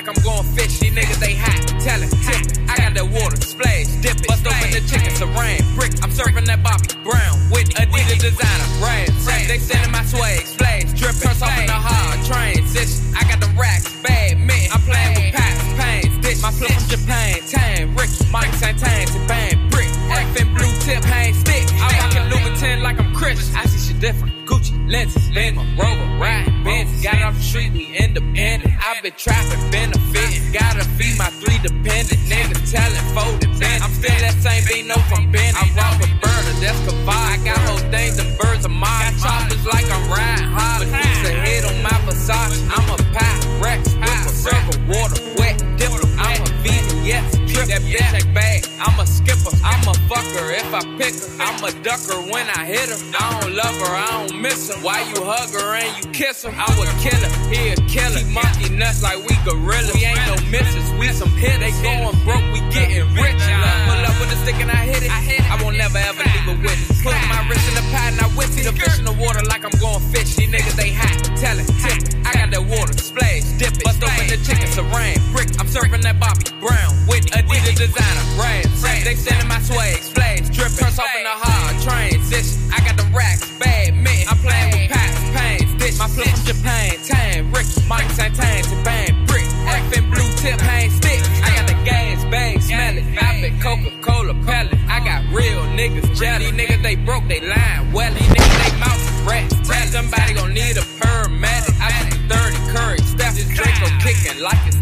Like 0.07 0.17
I'm 0.17 0.23
going 0.23 0.45
fish. 0.55 0.79
These 0.79 0.95
niggas 0.95 1.19
they 1.19 1.35
hot. 1.35 1.67
Tell 1.81 2.03
it, 2.03 2.11
tip 2.23 2.41
it. 2.47 2.59
I 2.71 2.77
got 2.77 2.95
that 2.95 3.07
water, 3.07 3.37
splash, 3.41 3.87
dip 4.03 4.17
it. 4.17 4.29
Bust 4.29 4.47
open 4.47 4.71
the 4.71 4.83
chicken, 4.87 5.11
saran, 5.15 5.63
brick. 5.75 5.93
I'm 6.03 6.11
serving 6.11 6.45
that 6.45 6.63
Bobby 6.63 6.87
Brown 7.03 7.35
with 7.51 7.71
Adidas 7.75 8.21
designer, 8.23 8.69
brand. 8.79 9.11
They 9.49 9.59
sending 9.59 9.91
my 9.91 10.05
swag, 10.05 10.47
splash, 10.47 10.93
dripping. 10.95 11.27
Turns 11.27 11.43
off 11.43 11.59
in 11.59 11.67
the 11.67 11.79
hard 11.79 12.19
transition. 12.27 13.03
I 13.15 13.23
got 13.27 13.41
the 13.41 13.51
racks, 13.59 13.91
bad 14.03 14.39
mint. 14.39 14.71
I'm 14.75 14.83
playing 14.83 15.15
with 15.19 15.35
pots, 15.35 15.67
pains, 15.75 16.15
dish. 16.23 16.43
My 16.43 16.51
flip 16.51 16.71
from 16.71 16.87
Japan, 16.87 17.43
tan, 17.47 17.95
Ricky, 17.95 18.23
Mike 18.31 18.55
Santan, 18.59 19.07
to 19.11 19.21
bang, 19.27 19.59
brick. 19.71 19.91
Effing 20.11 20.55
blue 20.55 20.73
tip, 20.87 21.03
pain 21.03 21.35
stick. 21.35 21.67
I'm 21.83 21.91
rocking 21.99 22.27
Louboutin 22.31 22.83
like 22.83 22.99
I'm 22.99 23.06
Chris. 23.27 23.55
I 23.57 23.67
see 23.67 23.83
shit 23.83 24.01
different. 24.01 24.47
Gucci, 24.47 24.75
lenses, 24.89 25.29
Lima, 25.35 25.67
Rover, 25.75 26.07
ride, 26.23 26.47
Benz. 26.63 27.03
Got 27.03 27.23
off 27.23 27.35
the 27.35 27.43
street, 27.43 27.73
we 27.73 27.91
independent. 27.99 28.71
I've 28.79 29.03
been 29.03 29.19
trapping, 29.19 29.59
benefiting. 29.75 30.53
Gotta 30.53 30.85
feed 30.95 31.19
my 31.19 31.27
three 31.43 31.59
dependent 31.59 32.23
niggas, 32.31 32.71
telling, 32.71 33.07
folding, 33.19 33.59
bent. 33.59 33.83
I'm 33.83 33.91
still 33.91 34.15
that 34.23 34.35
same 34.39 34.63
beat, 34.71 34.87
no 34.87 34.95
from 35.11 35.33
Ben. 35.33 35.55
I 35.59 35.67
rock 35.75 35.99
with 35.99 36.15
burner, 36.23 36.55
that's 36.63 36.79
Kavai. 36.87 37.27
I 37.35 37.37
got 37.43 37.59
whole 37.67 37.83
things 37.91 38.17
and 38.23 38.31
birds 38.39 38.65
of 38.65 38.71
mine. 38.71 39.19
Choppers 39.19 39.67
like 39.67 39.91
I'm 39.91 40.07
riding 40.07 40.47
hard. 40.47 40.87
But 40.87 40.95
who's 40.95 41.27
ahead 41.27 41.65
on 41.67 41.83
my 41.83 41.97
Versace? 42.07 42.63
I'm 42.79 42.87
a 42.87 42.97
Pyrex, 43.11 43.91
with 43.91 44.31
a 44.31 44.35
circle, 44.39 44.79
water, 44.87 45.19
wet, 45.35 45.59
dipper. 45.75 45.99
I'm 46.15 46.43
a 46.43 46.51
vegan, 46.63 47.03
yes, 47.03 47.35
trip. 47.51 47.67
That 47.75 47.83
bitch 47.83 48.15
ain't 48.15 48.35
bad. 48.35 48.66
I'm 48.79 48.99
a 49.01 49.07
skipper. 49.07 49.55
I'm 49.65 49.83
a 49.89 49.95
fucker 50.09 50.53
if 50.53 50.69
I 50.73 50.83
pick 50.99 51.15
her. 51.15 51.29
I'm 51.41 51.63
a 51.65 51.73
ducker 51.83 52.21
when 52.33 52.47
I 52.51 52.65
hit 52.65 52.89
her. 52.89 53.01
I 53.19 53.41
don't 53.41 53.55
love 53.55 53.77
her, 53.77 53.95
I 53.95 54.27
don't 54.27 54.41
miss 54.41 54.73
her. 54.73 54.81
Why 54.85 55.03
you 55.09 55.25
hug 55.25 55.53
her 55.53 55.75
and 55.75 55.91
you 55.99 56.11
kiss 56.13 56.45
her? 56.45 56.53
I 56.53 56.69
would 56.79 56.89
kill 57.01 57.19
her, 57.19 57.33
he 57.53 57.73
a 57.73 57.77
killer. 57.89 58.25
Monkey 58.31 58.69
nuts 58.75 59.03
like 59.03 59.19
we 59.25 59.35
gorillas. 59.45 59.95
We 59.95 60.05
ain't 60.05 60.21
no 60.27 60.37
misses, 60.51 60.91
we 60.99 61.09
some 61.09 61.31
hitters. 61.37 61.61
They 61.61 61.73
going 61.83 62.17
broke, 62.25 62.45
we 62.53 62.61
getting 62.71 63.09
rich. 63.15 63.41
Pull 63.87 64.03
up 64.05 64.17
with 64.21 64.33
a 64.33 64.39
stick 64.45 64.57
and 64.61 64.71
I 64.71 64.85
hit 64.85 65.03
it. 65.03 65.11
I 65.11 65.63
won't 65.63 65.77
never 65.77 65.99
ever 65.99 66.23
leave 66.23 66.49
a 66.49 66.57
witness. 66.61 67.03
Put 67.03 67.15
my 67.29 67.41
wrist 67.49 67.69
in 67.69 67.75
the 67.75 67.87
pad 67.91 68.13
and 68.13 68.21
I 68.21 68.29
it. 68.29 68.65
The 68.67 68.73
fish 68.73 68.99
in 68.99 69.05
the 69.05 69.13
water 69.13 69.43
like 69.45 69.65
I'm 69.65 69.73
going 69.81 70.01
fish. 70.13 70.37
These 70.37 70.51
niggas 70.51 70.77
they 70.77 70.93
hot. 70.93 71.17
Tell 71.39 71.59
it, 71.59 71.67
tip 71.81 71.97
it. 71.97 72.15
I 72.27 72.33
got 72.35 72.51
that 72.51 72.65
water, 72.67 72.93
splash, 72.93 73.45
dip 73.57 73.73
it. 73.73 73.85
Bust 73.85 74.03
open 74.03 74.27
the 74.27 74.37
chicken, 74.45 74.69
saran, 74.69 75.17
brick. 75.33 75.49
I'm 75.61 75.69
serving 75.69 76.03
that 76.03 76.21
Bobby 76.21 76.45
Brown 76.61 76.93
with 77.09 77.25
Adidas 77.33 77.77
designer, 77.77 78.27
brand. 78.37 78.66
They 79.07 79.15
sending 79.15 79.49
my 79.49 79.61
swag, 79.61 80.03
splash, 80.03 80.51
dripping. 80.51 80.77
Turns 80.79 80.99
off 80.99 81.15
in 81.17 81.25
the 81.25 81.31
hard 81.31 81.79
transition. 81.83 82.59
I 82.75 82.83
got 82.83 82.97
the 82.97 83.07
racks, 83.15 83.47
bad 83.59 83.95
mint. 83.95 84.27
I'm 84.27 84.39
playing 84.39 84.73
with 84.75 84.91
pots, 84.91 85.31
pains, 85.31 85.71
dish. 85.79 85.99
My 85.99 86.09
flip 86.09 86.27
from 86.35 86.45
Japan, 86.45 86.99
tan, 87.07 87.53
Ricky, 87.53 87.87
Mike 87.87 88.11
Santan, 88.11 88.67
bang, 88.83 89.15
brick. 89.27 89.47
Effing 89.71 90.11
blue 90.11 90.31
tip, 90.43 90.59
pain 90.59 90.91
stick. 90.91 91.23
I 91.43 91.55
got 91.55 91.67
the 91.71 91.79
gas 91.87 92.25
bag, 92.31 92.63
smell 92.63 92.99
it. 92.99 93.07
I 93.23 93.41
been 93.41 93.61
Coca-Cola 93.61 94.35
pellet. 94.45 94.75
I 94.89 94.99
got 95.05 95.23
real 95.31 95.63
niggas 95.79 96.11
jelly. 96.19 96.51
These 96.51 96.59
niggas 96.59 96.83
they 96.83 96.97
broke, 96.97 97.29
they 97.29 97.41
lying. 97.41 97.93
Well, 97.93 98.13
these 98.13 98.27
niggas 98.27 98.59
they 98.59 98.79
mouth 98.79 99.27
rats. 99.29 99.55
Somebody 99.93 100.35
gon' 100.35 100.53
need 100.53 100.77
a 100.77 100.85
paramedic. 100.99 101.79
I 101.81 101.89
got 101.95 102.53
30 102.53 102.73
curry, 102.75 102.99
step 102.99 103.35
this 103.35 103.49
Draco 103.55 103.87
kicking 104.03 104.43
like 104.43 104.59
it's 104.67 104.76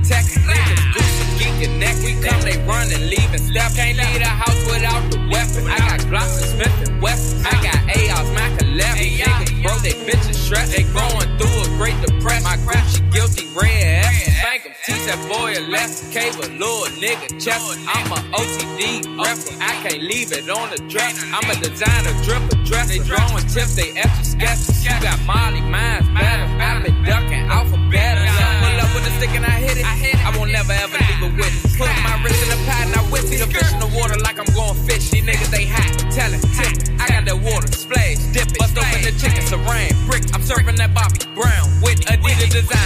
running, 2.67 3.01
leaving 3.09 3.39
step. 3.39 3.73
Can't 3.75 3.97
leave 3.97 4.21
the 4.21 4.27
house 4.27 4.61
without 4.67 5.03
the 5.11 5.19
weapon. 5.31 5.71
I 5.71 5.79
got 5.79 6.01
Glocks 6.11 6.41
and 6.43 6.51
Smith 6.55 6.89
and 6.89 7.03
Wesson. 7.03 7.47
I 7.47 7.55
got 7.63 7.79
ARs, 7.97 8.31
Mac 8.33 8.53
11. 8.63 8.97
Niggas 8.99 9.63
bro, 9.63 9.75
they 9.79 9.95
bitches 10.07 10.35
stressed. 10.35 10.73
They 10.73 10.85
going 10.85 11.29
through 11.39 11.57
a 11.65 11.69
great 11.77 11.99
depression. 12.01 12.45
My 12.45 12.57
Gucci 12.57 13.01
guilty, 13.13 13.47
red 13.55 14.05
ass. 14.05 14.15
Thank 14.43 14.67
'em, 14.67 14.73
teach 14.85 15.05
that 15.07 15.21
boy 15.29 15.55
a 15.59 15.63
lesson. 15.71 16.11
Cable, 16.13 16.49
little 16.61 16.89
nigga, 17.01 17.29
chest. 17.43 17.79
I'm 17.89 18.13
a 18.13 18.21
OTD 18.39 19.03
rapper. 19.19 19.55
I 19.61 19.73
can't 19.83 20.03
leave 20.03 20.33
it 20.33 20.49
on 20.51 20.71
the 20.71 20.81
dress. 20.89 21.23
I'm 21.33 21.49
a 21.51 21.55
designer, 21.57 22.15
dripper, 22.27 22.65
dress. 22.67 22.89
They 22.89 22.99
drawing 22.99 23.47
tips, 23.49 23.75
they 23.77 23.91
extra 23.93 24.25
sketches. 24.25 24.85
You 24.85 24.91
got 25.01 25.21
Molly, 25.25 25.61
mine's 25.61 26.09
better. 26.19 26.47
I've 26.61 26.83
been 26.85 27.05
ducking 27.05 27.45
alphabet 27.51 28.64
with 28.95 29.11
a 29.11 29.13
stick 29.19 29.35
and 29.35 29.45
I 29.45 29.59
hit 29.59 29.77
it. 29.77 29.85
I, 29.85 29.95
hit 29.99 30.15
it. 30.15 30.25
I 30.25 30.31
won't 30.39 30.53
never 30.53 30.73
ever 30.73 30.97
leave 30.97 31.23
it 31.27 31.35
with 31.35 31.51
it. 31.51 31.77
Put 31.77 31.91
my 32.07 32.15
wrist 32.23 32.39
in 32.47 32.49
the 32.55 32.61
pot 32.65 32.87
and 32.87 32.95
I 32.95 33.03
whip 33.11 33.27
it. 33.27 33.43
The 33.43 33.51
fish 33.51 33.73
in 33.75 33.81
the 33.83 33.91
water 33.91 34.17
like 34.23 34.39
I'm 34.39 34.49
going 34.55 34.79
fish. 34.87 35.11
These 35.11 35.27
niggas 35.27 35.51
they 35.51 35.67
hot, 35.67 35.91
tell 36.15 36.31
it, 36.33 36.41
tip 36.55 36.71
it. 36.71 36.95
I 37.03 37.11
got 37.11 37.27
that 37.27 37.39
water, 37.43 37.67
splash, 37.75 38.23
dip 38.31 38.49
it. 38.49 38.59
Bust 38.59 38.79
open 38.79 39.03
the 39.03 39.13
chicken, 39.19 39.43
saran, 39.51 39.91
brick. 40.07 40.23
I'm 40.33 40.43
serving 40.43 40.77
that 40.77 40.95
Bobby 40.95 41.19
Brown 41.35 41.67
with 41.83 42.07
Adidas 42.07 42.55
design. 42.55 42.84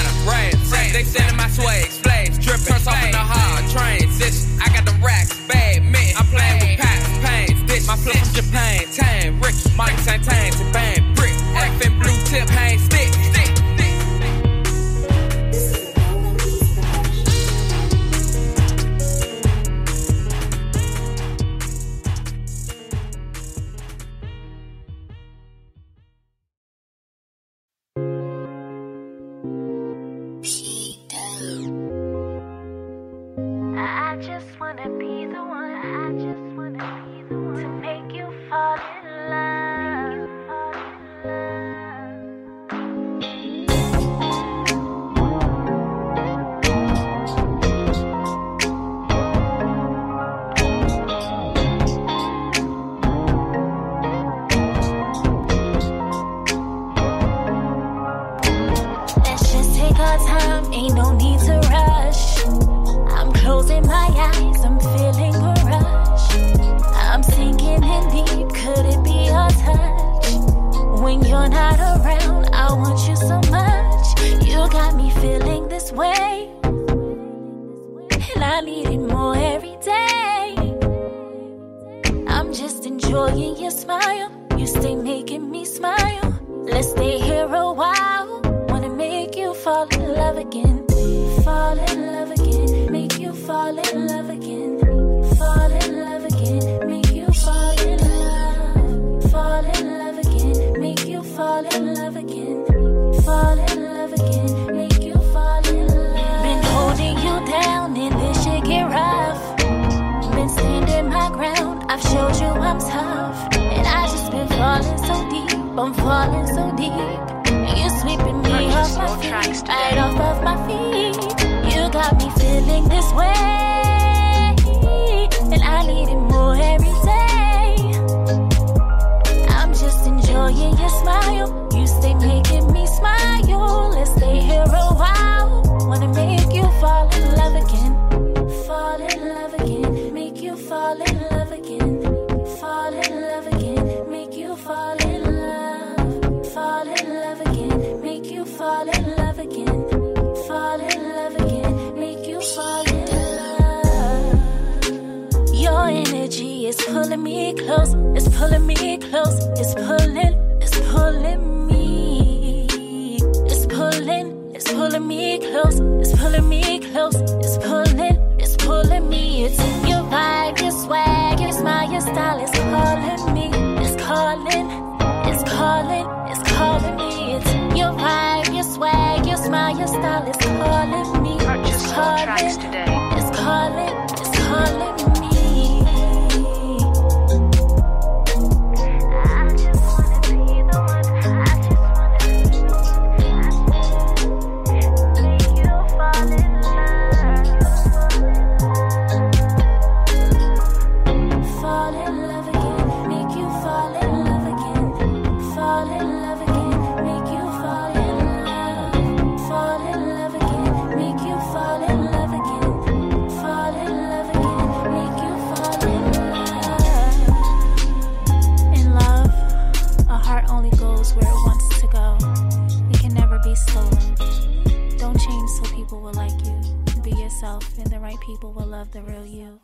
people 228.29 228.53
will 228.53 228.67
love 228.67 228.93
the 228.93 229.01
real 229.01 229.25
you. 229.25 229.59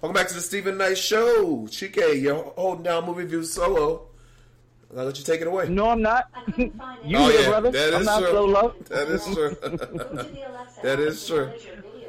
Welcome 0.00 0.14
back 0.14 0.28
to 0.28 0.34
the 0.34 0.40
Steven 0.40 0.78
Knight 0.78 0.96
Show. 0.96 1.66
Chike, 1.66 2.22
you're 2.22 2.34
holding 2.56 2.84
down 2.84 3.04
movie 3.04 3.24
review 3.24 3.44
solo. 3.44 4.08
I'll 4.96 5.04
let 5.04 5.18
you 5.18 5.24
take 5.24 5.42
it 5.42 5.48
away. 5.48 5.68
No, 5.68 5.90
I'm 5.90 6.00
not. 6.00 6.30
you 6.56 6.72
oh, 6.78 7.28
here, 7.28 7.40
yeah. 7.42 7.48
brother. 7.48 7.70
That 7.72 7.92
is 8.00 8.08
I'm 8.08 8.22
true. 8.22 8.30
Solo. 8.30 8.74
That 8.88 9.08
is 9.08 9.24
true. 9.34 9.56
that 10.82 10.98
is 10.98 11.26
true. 11.26 11.52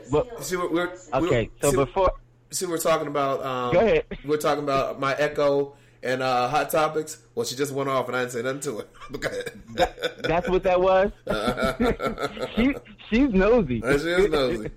But, 0.09 0.45
see, 0.45 0.55
we're, 0.55 0.71
we're 0.71 0.97
okay, 1.13 1.49
so 1.61 1.71
see, 1.71 1.75
before. 1.75 2.13
See, 2.51 2.65
we're 2.67 2.77
talking 2.77 3.07
about. 3.07 3.43
Um, 3.43 3.73
Go 3.73 3.79
ahead. 3.81 4.05
We're 4.23 4.37
talking 4.37 4.63
about 4.63 4.97
my 4.97 5.13
Echo 5.15 5.75
and 6.07 6.23
uh, 6.23 6.47
Hot 6.47 6.69
Topics? 6.69 7.21
Well, 7.35 7.45
she 7.45 7.55
just 7.55 7.73
went 7.73 7.89
off 7.89 8.07
and 8.07 8.15
I 8.15 8.21
didn't 8.21 8.31
say 8.31 8.41
nothing 8.41 8.61
to 8.61 8.77
her. 8.77 8.85
that, 9.75 10.23
that's 10.23 10.49
what 10.49 10.63
that 10.63 10.79
was? 10.79 11.11
she, 12.55 12.73
she's 13.09 13.29
nosy. 13.33 13.83
Uh, 13.83 13.97
she 13.97 14.07
is 14.07 14.29
nosy. 14.31 14.71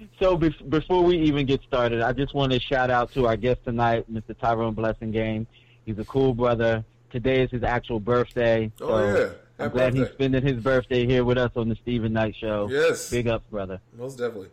so 0.18 0.36
be- 0.36 0.56
before 0.68 1.04
we 1.04 1.16
even 1.18 1.46
get 1.46 1.62
started, 1.62 2.02
I 2.02 2.12
just 2.12 2.34
want 2.34 2.52
to 2.52 2.60
shout 2.60 2.90
out 2.90 3.12
to 3.12 3.26
our 3.28 3.36
guest 3.36 3.60
tonight, 3.64 4.12
Mr. 4.12 4.36
Tyrone 4.38 4.74
Blassingame. 4.74 5.46
He's 5.86 5.98
a 5.98 6.04
cool 6.04 6.34
brother. 6.34 6.84
Today 7.12 7.42
is 7.44 7.50
his 7.52 7.62
actual 7.62 8.00
birthday. 8.00 8.72
Oh, 8.80 8.88
so 8.88 8.94
oh, 8.94 9.16
yeah. 9.16 9.28
I'm 9.64 9.70
glad 9.70 9.94
birthday. 9.94 9.98
he's 10.00 10.08
spending 10.08 10.44
his 10.44 10.60
birthday 10.60 11.06
here 11.06 11.24
with 11.24 11.38
us 11.38 11.52
on 11.54 11.68
the 11.68 11.76
Steven 11.76 12.12
Knight 12.12 12.34
Show. 12.34 12.68
Yes. 12.68 13.10
Big 13.10 13.28
up, 13.28 13.48
brother. 13.48 13.80
Most 13.96 14.18
definitely. 14.18 14.48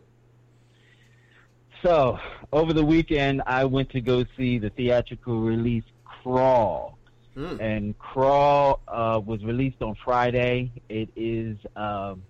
So, 1.82 2.16
over 2.52 2.72
the 2.72 2.84
weekend, 2.84 3.42
I 3.44 3.64
went 3.64 3.90
to 3.90 4.00
go 4.00 4.24
see 4.36 4.58
the 4.58 4.70
theatrical 4.70 5.40
release 5.40 5.84
Crawl. 6.04 6.96
Hmm. 7.34 7.60
And 7.60 7.98
Crawl 7.98 8.80
uh, 8.86 9.20
was 9.24 9.42
released 9.42 9.82
on 9.82 9.96
Friday. 10.04 10.70
It 10.88 11.08
is 11.16 11.56
um, 11.74 12.22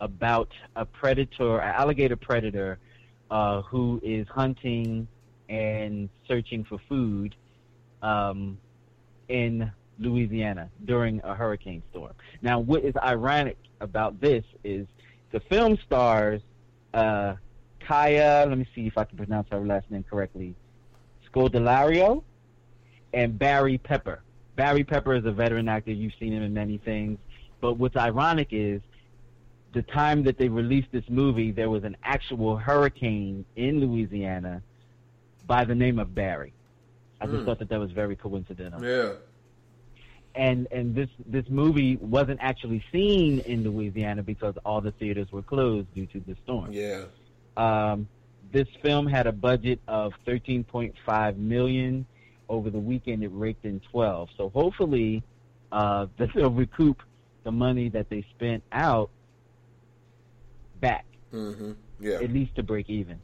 about 0.00 0.50
a 0.76 0.84
predator, 0.84 1.58
an 1.60 1.74
alligator 1.74 2.16
predator, 2.16 2.78
uh, 3.30 3.62
who 3.62 3.98
is 4.02 4.26
hunting 4.28 5.08
and 5.48 6.10
searching 6.28 6.64
for 6.64 6.78
food 6.86 7.34
um, 8.02 8.58
in 9.28 9.72
Louisiana 9.98 10.68
during 10.84 11.22
a 11.24 11.34
hurricane 11.34 11.82
storm. 11.90 12.12
Now, 12.42 12.58
what 12.58 12.84
is 12.84 12.94
ironic 12.96 13.56
about 13.80 14.20
this 14.20 14.44
is 14.64 14.86
the 15.30 15.40
film 15.40 15.78
stars. 15.86 16.42
Uh, 16.92 17.36
Kaya, 17.86 18.44
let 18.48 18.56
me 18.58 18.66
see 18.74 18.86
if 18.86 18.96
I 18.98 19.04
can 19.04 19.16
pronounce 19.16 19.48
her 19.50 19.60
last 19.60 19.90
name 19.90 20.04
correctly, 20.08 20.54
Scodelario, 21.32 22.22
and 23.12 23.38
Barry 23.38 23.78
Pepper. 23.78 24.22
Barry 24.56 24.84
Pepper 24.84 25.14
is 25.14 25.24
a 25.24 25.32
veteran 25.32 25.68
actor. 25.68 25.92
You've 25.92 26.12
seen 26.20 26.32
him 26.32 26.42
in 26.42 26.52
many 26.54 26.78
things. 26.78 27.18
But 27.60 27.74
what's 27.74 27.96
ironic 27.96 28.48
is 28.50 28.82
the 29.72 29.82
time 29.82 30.22
that 30.24 30.36
they 30.36 30.48
released 30.48 30.88
this 30.92 31.04
movie, 31.08 31.50
there 31.50 31.70
was 31.70 31.84
an 31.84 31.96
actual 32.02 32.56
hurricane 32.56 33.44
in 33.56 33.80
Louisiana 33.80 34.62
by 35.46 35.64
the 35.64 35.74
name 35.74 35.98
of 35.98 36.14
Barry. 36.14 36.52
I 37.20 37.26
just 37.26 37.38
Hmm. 37.38 37.44
thought 37.46 37.58
that 37.60 37.68
that 37.68 37.78
was 37.80 37.92
very 37.92 38.16
coincidental 38.16 38.84
Yeah. 38.84 39.12
and 40.34 40.66
and 40.72 40.94
this 40.94 41.08
this 41.26 41.48
movie 41.48 41.96
wasn't 41.96 42.40
actually 42.42 42.82
seen 42.90 43.40
in 43.40 43.62
Louisiana 43.64 44.22
because 44.22 44.54
all 44.64 44.80
the 44.80 44.90
theaters 44.92 45.30
were 45.30 45.42
closed 45.42 45.92
due 45.94 46.06
to 46.06 46.20
the 46.20 46.34
storm. 46.42 46.72
Yeah. 46.72 47.04
Um, 47.56 48.08
this 48.52 48.68
film 48.82 49.06
had 49.06 49.26
a 49.26 49.32
budget 49.32 49.80
of 49.88 50.12
13.5 50.26 51.36
million. 51.36 52.06
Over 52.48 52.68
the 52.70 52.78
weekend, 52.78 53.22
it 53.24 53.30
raked 53.32 53.64
in 53.64 53.80
12. 53.90 54.28
So 54.36 54.50
hopefully, 54.50 55.22
uh, 55.70 56.06
they'll 56.34 56.50
recoup 56.50 57.02
the 57.44 57.52
money 57.52 57.88
that 57.90 58.08
they 58.10 58.24
spent 58.36 58.62
out 58.72 59.10
back 60.80 61.06
Mm-hmm. 61.32 61.72
Yeah. 61.98 62.16
at 62.16 62.30
least 62.30 62.54
to 62.56 62.62
break 62.62 62.90
even. 62.90 63.18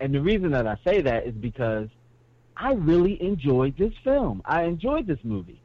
And 0.00 0.14
the 0.14 0.20
reason 0.20 0.50
that 0.50 0.66
I 0.66 0.76
say 0.84 1.00
that 1.00 1.26
is 1.26 1.32
because 1.32 1.88
I 2.56 2.72
really 2.74 3.22
enjoyed 3.22 3.76
this 3.78 3.94
film. 4.04 4.42
I 4.44 4.64
enjoyed 4.64 5.06
this 5.06 5.20
movie. 5.22 5.62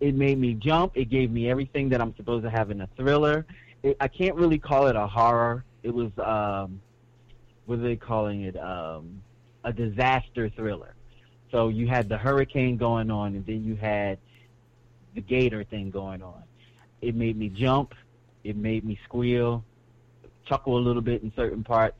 It 0.00 0.14
made 0.16 0.38
me 0.38 0.54
jump. 0.54 0.96
It 0.96 1.04
gave 1.08 1.30
me 1.30 1.48
everything 1.48 1.88
that 1.90 2.00
I'm 2.00 2.16
supposed 2.16 2.42
to 2.44 2.50
have 2.50 2.70
in 2.72 2.80
a 2.80 2.88
thriller. 2.96 3.46
It, 3.84 3.96
I 4.00 4.08
can't 4.08 4.34
really 4.34 4.58
call 4.58 4.88
it 4.88 4.96
a 4.96 5.06
horror. 5.06 5.64
It 5.84 5.94
was 5.94 6.10
um, 6.18 6.80
what 7.66 7.78
are 7.78 7.82
they 7.82 7.96
calling 7.96 8.42
it? 8.42 8.56
Um, 8.56 9.22
a 9.64 9.72
disaster 9.72 10.50
thriller. 10.50 10.94
So 11.50 11.68
you 11.68 11.86
had 11.86 12.08
the 12.08 12.18
hurricane 12.18 12.76
going 12.76 13.10
on, 13.10 13.34
and 13.34 13.46
then 13.46 13.64
you 13.64 13.76
had 13.76 14.18
the 15.14 15.20
gator 15.20 15.64
thing 15.64 15.90
going 15.90 16.22
on. 16.22 16.42
It 17.00 17.14
made 17.14 17.36
me 17.36 17.48
jump. 17.48 17.94
It 18.42 18.56
made 18.56 18.84
me 18.84 18.98
squeal, 19.04 19.64
chuckle 20.46 20.76
a 20.76 20.80
little 20.80 21.02
bit 21.02 21.22
in 21.22 21.32
certain 21.34 21.64
parts. 21.64 21.96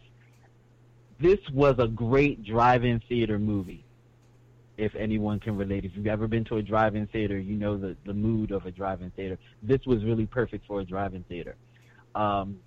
This 1.18 1.38
was 1.52 1.76
a 1.78 1.88
great 1.88 2.44
drive-in 2.44 3.00
theater 3.08 3.38
movie. 3.38 3.84
If 4.76 4.94
anyone 4.96 5.38
can 5.38 5.56
relate, 5.56 5.84
if 5.84 5.92
you've 5.94 6.08
ever 6.08 6.26
been 6.26 6.44
to 6.46 6.56
a 6.56 6.62
drive-in 6.62 7.06
theater, 7.06 7.38
you 7.38 7.54
know 7.54 7.76
the 7.76 7.96
the 8.04 8.12
mood 8.12 8.50
of 8.50 8.66
a 8.66 8.72
drive-in 8.72 9.10
theater. 9.12 9.38
This 9.62 9.86
was 9.86 10.04
really 10.04 10.26
perfect 10.26 10.66
for 10.66 10.80
a 10.80 10.84
drive-in 10.84 11.22
theater. 11.24 11.54
Um, 12.14 12.58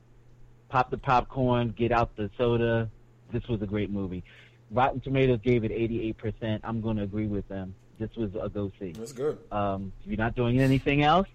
pop 0.70 0.90
the 0.92 0.98
popcorn, 0.98 1.74
get 1.78 1.92
out 1.92 2.16
the 2.16 2.30
soda. 2.38 2.90
This 3.32 3.46
was 3.48 3.62
a 3.62 3.66
great 3.68 3.90
movie. 3.90 4.24
Rotten 4.72 5.00
Tomatoes 5.00 5.40
gave 5.44 5.64
it 5.64 5.72
88%. 5.72 6.60
I'm 6.64 6.82
going 6.82 6.98
to 6.98 7.04
agree 7.04 7.28
with 7.28 7.48
them. 7.48 7.74
This 8.00 8.10
was 8.16 8.32
a 8.40 8.48
go 8.50 8.72
see. 8.80 8.92
That's 8.92 9.12
good. 9.12 9.38
Um, 9.52 9.92
if 10.02 10.08
you're 10.08 10.18
not 10.18 10.36
doing 10.36 10.60
anything 10.60 11.04
else, 11.04 11.28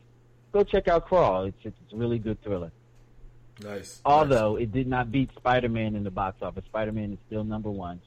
go 0.53 0.63
check 0.63 0.87
out 0.87 1.07
Crawl. 1.07 1.45
It's 1.45 1.57
it's 1.65 1.93
a 1.93 1.97
really 1.97 2.19
good 2.19 2.41
thriller. 2.43 2.71
Nice. 3.63 4.01
Although 4.05 4.57
it 4.57 4.73
did 4.73 4.87
not 4.87 5.11
beat 5.11 5.31
Spider-Man 5.37 5.97
in 5.97 6.05
the 6.05 6.11
box 6.11 6.41
office, 6.43 6.65
Spider-Man 6.67 7.13
is 7.13 7.19
still 7.27 7.43
number 7.45 7.71
one, 7.71 8.01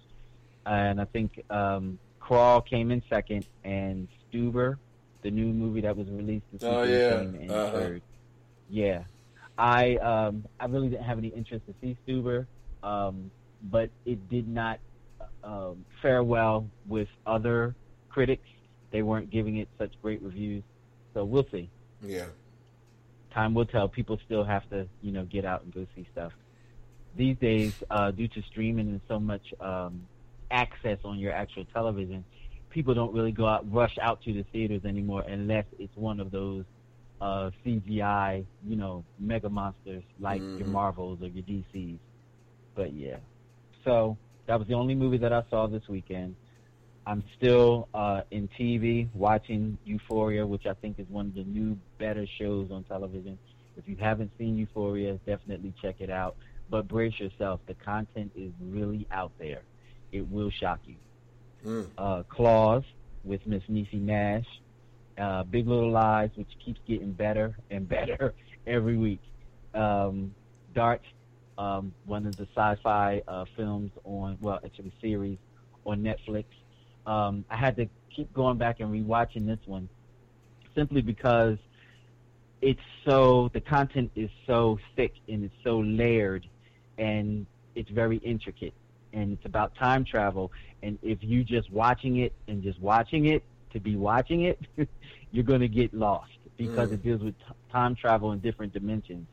and 0.65 0.99
I 1.01 1.05
think 1.05 1.43
um, 1.49 1.99
Crawl 2.19 2.61
came 2.61 2.91
in 2.91 3.01
second, 3.09 3.45
and 3.63 4.07
Stuber, 4.31 4.77
the 5.21 5.31
new 5.31 5.47
movie 5.47 5.81
that 5.81 5.95
was 5.95 6.07
released 6.09 6.45
this 6.53 6.63
Oh, 6.63 6.83
yeah. 6.83 7.19
came 7.19 7.35
in 7.35 7.51
Uh-huh. 7.51 7.71
third. 7.71 8.01
Yeah, 8.69 9.03
I 9.57 9.95
um, 9.97 10.45
I 10.59 10.65
really 10.65 10.89
didn't 10.89 11.05
have 11.05 11.17
any 11.17 11.29
interest 11.29 11.65
to 11.67 11.75
see 11.81 11.97
Stuber, 12.07 12.47
um, 12.83 13.31
but 13.63 13.89
it 14.05 14.29
did 14.29 14.47
not 14.47 14.79
um, 15.43 15.85
fare 16.01 16.23
well 16.23 16.69
with 16.87 17.07
other 17.25 17.75
critics. 18.09 18.47
They 18.91 19.01
weren't 19.01 19.29
giving 19.29 19.57
it 19.57 19.69
such 19.77 19.93
great 20.01 20.21
reviews, 20.21 20.63
so 21.13 21.23
we'll 21.25 21.47
see 21.51 21.69
Yeah. 22.05 22.27
time 23.33 23.53
will 23.53 23.65
tell. 23.65 23.87
People 23.87 24.17
still 24.25 24.43
have 24.43 24.67
to, 24.69 24.87
you 25.01 25.11
know, 25.11 25.25
get 25.25 25.45
out 25.45 25.63
and 25.63 25.73
go 25.73 25.85
see 25.95 26.07
stuff. 26.11 26.31
These 27.17 27.37
days, 27.37 27.73
uh, 27.89 28.11
due 28.11 28.27
to 28.29 28.41
streaming 28.43 28.87
and 28.89 29.01
so 29.07 29.19
much 29.19 29.53
um, 29.59 30.07
access 30.51 30.99
on 31.05 31.19
your 31.19 31.31
actual 31.33 31.65
television, 31.65 32.25
people 32.69 32.93
don't 32.93 33.13
really 33.13 33.31
go 33.31 33.47
out, 33.47 33.69
rush 33.71 33.97
out 34.01 34.21
to 34.23 34.33
the 34.33 34.43
theaters 34.51 34.83
anymore 34.85 35.23
unless 35.27 35.65
it's 35.79 35.95
one 35.95 36.19
of 36.19 36.31
those 36.31 36.65
uh, 37.21 37.51
CGI, 37.63 38.45
you 38.67 38.75
know, 38.75 39.03
mega 39.19 39.49
monsters 39.49 40.03
like 40.19 40.41
your 40.57 40.67
Mhm. 40.67 40.71
Marvels 40.71 41.21
or 41.21 41.27
your 41.27 41.43
DCs. 41.43 41.99
But 42.75 42.93
yeah, 42.93 43.17
so 43.83 44.17
that 44.47 44.59
was 44.59 44.67
the 44.67 44.73
only 44.73 44.95
movie 44.95 45.17
that 45.17 45.31
I 45.33 45.43
saw 45.49 45.67
this 45.67 45.87
weekend. 45.87 46.35
I'm 47.07 47.23
still 47.37 47.87
uh, 47.93 48.21
in 48.31 48.47
TV 48.59 49.07
watching 49.13 49.77
Euphoria, 49.85 50.45
which 50.45 50.65
I 50.65 50.73
think 50.73 50.99
is 50.99 51.07
one 51.09 51.27
of 51.27 51.35
the 51.35 51.43
new 51.43 51.77
better 51.99 52.25
shows 52.39 52.71
on 52.71 52.83
television. 52.83 53.37
If 53.77 53.87
you 53.87 53.95
haven't 53.95 54.31
seen 54.37 54.57
Euphoria, 54.57 55.19
definitely 55.25 55.73
check 55.81 55.95
it 55.99 56.09
out. 56.09 56.35
But 56.69 56.87
brace 56.87 57.19
yourself, 57.19 57.61
the 57.67 57.75
content 57.75 58.31
is 58.35 58.51
really 58.59 59.07
out 59.11 59.31
there. 59.37 59.61
It 60.11 60.29
will 60.31 60.49
shock 60.49 60.79
you. 60.85 60.95
Mm. 61.65 61.87
Uh, 61.97 62.23
Claws 62.23 62.83
with 63.23 63.45
Miss 63.45 63.63
Niecy 63.69 64.01
Nash, 64.01 64.45
uh, 65.17 65.43
Big 65.43 65.67
Little 65.67 65.91
Lies, 65.91 66.29
which 66.35 66.49
keeps 66.63 66.79
getting 66.87 67.11
better 67.11 67.55
and 67.69 67.87
better 67.95 68.33
every 68.67 68.97
week. 68.97 69.21
Um, 69.73 70.33
Dark, 70.73 71.01
um, 71.57 71.93
one 72.05 72.25
of 72.25 72.35
the 72.35 72.47
sci-fi 72.55 73.21
uh, 73.27 73.45
films 73.55 73.91
on, 74.03 74.37
well, 74.41 74.59
actually 74.63 74.93
series 75.01 75.37
on 75.85 76.01
Netflix. 76.03 76.45
Um, 77.05 77.45
I 77.49 77.55
had 77.55 77.75
to 77.77 77.87
keep 78.13 78.33
going 78.33 78.57
back 78.57 78.79
and 78.79 78.91
rewatching 78.91 79.45
this 79.45 79.59
one 79.65 79.89
simply 80.73 81.01
because 81.01 81.57
it's 82.61 82.81
so 83.05 83.49
the 83.53 83.61
content 83.61 84.11
is 84.15 84.29
so 84.47 84.79
thick 84.95 85.13
and 85.27 85.43
it's 85.43 85.55
so 85.63 85.79
layered 85.79 86.47
and 86.97 87.45
it's 87.75 87.89
very 87.89 88.17
intricate 88.17 88.73
and 89.13 89.33
it's 89.33 89.45
about 89.45 89.75
time 89.75 90.03
travel 90.03 90.51
and 90.83 90.97
if 91.01 91.19
you 91.21 91.43
just 91.43 91.71
watching 91.71 92.17
it 92.17 92.33
and 92.47 92.63
just 92.63 92.79
watching 92.79 93.27
it 93.27 93.43
to 93.75 93.81
be 93.81 93.97
watching 93.97 94.43
it 94.43 94.59
you're 95.31 95.45
going 95.45 95.61
to 95.61 95.69
get 95.69 95.93
lost 95.93 96.31
because 96.57 96.91
Mm. 96.91 96.93
it 96.93 97.03
deals 97.03 97.21
with 97.23 97.37
t- 97.39 97.53
time 97.71 97.95
travel 97.95 98.33
in 98.33 98.39
different 98.41 98.73
dimensions 98.73 99.27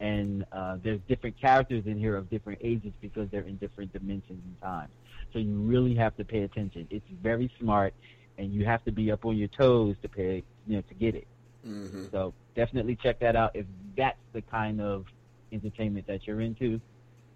and 0.00 0.44
uh, 0.52 0.78
there's 0.84 1.00
different 1.08 1.38
characters 1.40 1.84
in 1.86 1.98
here 1.98 2.16
of 2.16 2.30
different 2.30 2.60
ages 2.64 2.94
because 3.02 3.28
they're 3.30 3.48
in 3.48 3.56
different 3.58 3.92
dimensions 3.92 4.42
and 4.46 4.60
times 4.62 4.92
so 5.32 5.40
you 5.40 5.58
really 5.60 5.94
have 5.96 6.16
to 6.16 6.24
pay 6.24 6.42
attention 6.44 6.88
it's 6.90 7.06
very 7.22 7.52
smart 7.60 7.94
and 8.38 8.52
you 8.52 8.64
have 8.64 8.84
to 8.84 8.92
be 8.92 9.10
up 9.12 9.24
on 9.26 9.36
your 9.36 9.48
toes 9.48 9.96
to 10.02 10.08
pay 10.08 10.44
you 10.66 10.76
know 10.76 10.82
to 10.88 10.94
get 10.94 11.14
it 11.16 11.28
Mm-hmm. 11.66 12.06
so 12.12 12.34
definitely 12.56 12.96
check 13.02 13.18
that 13.20 13.36
out. 13.36 13.52
If 13.54 13.66
that's 13.96 14.18
the 14.34 14.42
kind 14.42 14.80
of 14.80 15.06
entertainment 15.52 16.06
that 16.08 16.26
you're 16.26 16.40
into, 16.40 16.80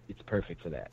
it's 0.09 0.21
perfect 0.27 0.63
for 0.63 0.71
that. 0.71 0.91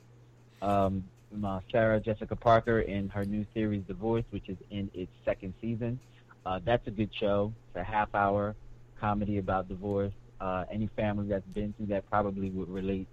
Um, 0.62 1.06
uh, 1.43 1.60
Sarah 1.72 1.99
Jessica 1.99 2.35
Parker 2.35 2.81
in 2.81 3.10
her 3.10 3.26
new 3.26 3.45
series 3.53 3.84
Divorce, 3.88 4.23
which 4.31 4.49
is 4.49 4.57
in 4.69 4.89
its 4.93 5.11
second 5.26 5.53
season. 5.61 5.99
Uh, 6.45 6.60
that's 6.65 6.85
a 6.88 6.91
good 6.91 7.10
show. 7.19 7.53
It's 7.68 7.77
a 7.77 7.84
half 7.84 8.14
hour 8.15 8.56
comedy 8.99 9.38
about 9.38 9.68
divorce. 9.68 10.14
Uh, 10.41 10.65
any 10.72 10.89
family 10.95 11.27
that's 11.27 11.47
been 11.53 11.73
through 11.73 11.88
that 11.88 12.10
probably 12.10 12.49
would 12.49 12.69
relate. 12.69 13.07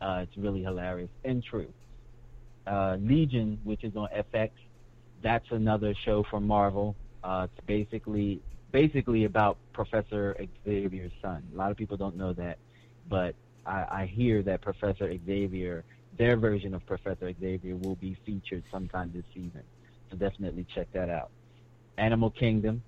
Uh, 0.00 0.20
it's 0.22 0.36
really 0.36 0.62
hilarious 0.62 1.10
and 1.24 1.44
true. 1.44 1.68
Uh, 2.66 2.96
Legion, 3.00 3.58
which 3.64 3.84
is 3.84 3.94
on 3.96 4.08
FX, 4.34 4.50
that's 5.22 5.46
another 5.50 5.94
show 6.04 6.24
from 6.30 6.46
Marvel. 6.46 6.96
Uh, 7.22 7.46
it's 7.50 7.66
basically 7.66 8.40
basically 8.72 9.24
about 9.24 9.58
Professor 9.72 10.36
Xavier's 10.64 11.12
son. 11.20 11.42
A 11.52 11.56
lot 11.56 11.70
of 11.70 11.76
people 11.76 11.96
don't 11.96 12.16
know 12.16 12.32
that, 12.34 12.58
but 13.08 13.34
I, 13.66 13.86
I 13.90 14.06
hear 14.06 14.42
that 14.44 14.60
Professor 14.60 15.12
Xavier, 15.26 15.84
their 16.20 16.36
version 16.36 16.74
of 16.74 16.84
Professor 16.84 17.32
Xavier, 17.40 17.76
will 17.76 17.94
be 17.94 18.14
featured 18.26 18.62
sometime 18.70 19.10
this 19.14 19.24
season. 19.32 19.62
So 20.10 20.18
definitely 20.18 20.66
check 20.74 20.86
that 20.92 21.08
out. 21.08 21.30
Animal 21.96 22.28
Kingdom 22.30 22.82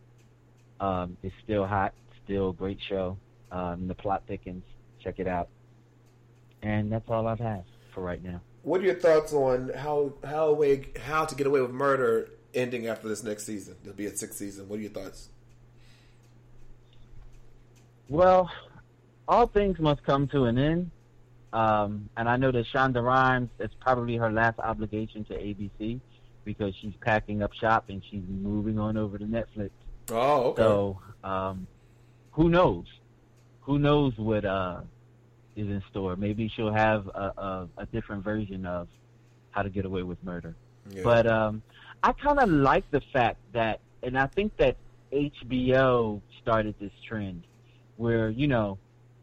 um, 0.81 1.17
is 1.23 1.33
still 1.43 1.67
hot, 1.67 1.95
still 2.25 2.51
a 2.51 2.53
great 2.53 2.79
show. 2.91 3.17
Um, 3.51 3.89
the 3.89 3.95
plot 3.95 4.25
thickens. 4.29 4.65
Check 5.03 5.19
it 5.19 5.27
out. 5.27 5.49
And 6.63 6.93
that's 6.93 7.09
all 7.09 7.27
I've 7.27 7.39
had 7.39 7.65
for 7.95 8.03
right 8.03 8.23
now. 8.23 8.43
What 8.65 8.83
are 8.83 8.85
your 8.85 8.95
thoughts 8.97 9.33
on 9.33 9.73
how 9.77 10.13
how 10.23 10.49
away 10.49 10.89
how 11.03 11.25
to 11.25 11.35
get 11.35 11.47
away 11.47 11.63
with 11.63 11.71
murder 11.71 12.29
ending 12.53 12.87
after 12.87 13.09
this 13.09 13.25
next 13.25 13.47
season? 13.47 13.77
There'll 13.83 13.97
be 13.97 14.07
a 14.07 14.15
sixth 14.15 14.39
season. 14.39 14.69
What 14.69 14.79
are 14.79 14.83
your 14.83 14.91
thoughts? 14.91 15.31
Well, 18.11 18.51
all 19.27 19.47
things 19.47 19.79
must 19.79 20.05
come 20.05 20.29
to 20.29 20.45
an 20.45 20.59
end. 20.59 20.91
Um, 21.53 22.09
and 22.17 22.29
I 22.29 22.37
know 22.37 22.51
that 22.51 22.67
Shonda 22.67 23.03
Rhimes, 23.03 23.51
it's 23.59 23.75
probably 23.81 24.17
her 24.17 24.31
last 24.33 24.59
obligation 24.59 25.25
to 25.27 25.35
ABC. 25.35 26.01
because 26.45 26.75
she's 26.81 26.95
packing 27.01 27.43
up 27.43 27.53
shop 27.53 27.85
and 27.89 28.03
she's 28.11 28.23
moving 28.29 28.79
on 28.79 28.97
over 28.97 29.19
to 29.19 29.25
Netflix. 29.25 29.71
Oh, 30.11 30.51
okay. 30.51 30.63
So, 30.63 30.99
um, 31.23 31.67
who 32.33 32.49
knows? 32.49 32.87
Who 33.63 33.79
knows 33.79 34.17
what 34.17 34.45
uh, 34.45 34.81
is 35.55 35.69
in 35.69 35.83
store? 35.91 36.17
Maybe 36.17 36.51
she'll 36.55 36.73
have 36.73 37.07
a, 37.09 37.33
a, 37.37 37.69
a 37.79 37.87
different 37.87 38.25
version 38.25 38.67
of 38.67 38.89
How 39.51 39.63
to 39.63 39.71
Get 39.71 39.85
Away 39.85 40.03
with 40.03 40.23
Murder. 40.25 40.57
Yeah. 40.91 41.03
But 41.05 41.27
um, 41.27 41.63
I 42.03 42.13
kind 42.13 42.41
of 42.41 42.49
like 42.49 42.91
the 42.91 43.03
fact 43.13 43.39
that, 43.53 43.81
and 44.03 44.19
I 44.19 44.27
think 44.27 44.57
that 44.57 44.77
HBO 45.13 46.21
started 46.41 46.75
this 46.81 46.91
trend 47.07 47.45
where, 47.97 48.31
you 48.31 48.49
know, 48.49 48.79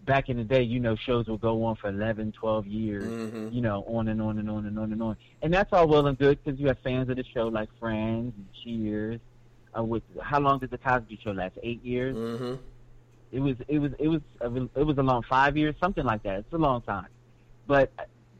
back 0.10 0.28
in 0.28 0.38
the 0.38 0.44
day, 0.44 0.64
you 0.64 0.80
know, 0.80 0.96
shows 0.96 1.28
will 1.28 1.38
go 1.38 1.64
on 1.66 1.76
for 1.76 1.88
11, 1.88 2.32
12 2.32 2.66
years, 2.66 3.04
Mm-hmm. 3.04 3.50
you 3.56 3.62
know, 3.62 3.84
on 3.88 4.08
and 4.08 4.20
on 4.20 4.40
and 4.40 4.50
on 4.50 4.66
and 4.66 4.78
on 4.80 4.92
and 4.92 5.04
on. 5.04 5.16
And 5.44 5.54
that's 5.54 5.72
all 5.72 5.88
well 5.88 6.08
and 6.08 6.18
good 6.18 6.44
because 6.44 6.60
you 6.60 6.66
have 6.68 6.80
fans 6.80 7.10
of 7.10 7.16
the 7.16 7.24
show 7.24 7.48
like 7.48 7.70
Friends 7.80 8.34
and 8.36 8.48
Cheers. 8.64 9.20
Uh, 9.78 9.84
with 9.84 10.02
how 10.20 10.40
long 10.40 10.58
did 10.58 10.72
the 10.72 10.80
Cosby 10.80 11.20
Show 11.24 11.30
last? 11.30 11.54
Eight 11.62 11.86
years. 11.86 12.16
Mm-hmm. 12.16 12.56
It 13.32 13.40
was 13.40 13.56
it 13.68 13.78
was 13.78 13.92
it 14.00 14.08
was 14.08 14.22
a, 14.42 14.48
it 14.80 14.84
was 14.84 14.98
a 14.98 15.04
long 15.04 15.22
five 15.30 15.56
years, 15.56 15.76
something 15.80 16.04
like 16.04 16.24
that. 16.24 16.40
It's 16.40 16.54
a 16.54 16.58
long 16.58 16.82
time. 16.82 17.06
But 17.68 17.92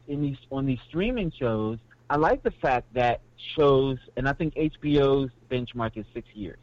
in 0.08 0.20
these 0.22 0.38
on 0.50 0.66
these 0.66 0.80
streaming 0.88 1.30
shows, 1.30 1.78
I 2.10 2.16
like 2.16 2.42
the 2.42 2.50
fact 2.50 2.92
that 2.94 3.20
shows, 3.56 3.98
and 4.16 4.28
I 4.28 4.32
think 4.32 4.54
HBO's 4.56 5.30
benchmark 5.48 5.96
is 5.96 6.04
six 6.12 6.26
years. 6.34 6.58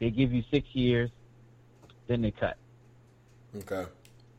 They 0.00 0.10
give 0.10 0.32
you 0.32 0.42
six 0.50 0.66
years, 0.74 1.10
then 2.08 2.20
they 2.22 2.32
cut 2.32 2.56
Okay. 3.56 3.84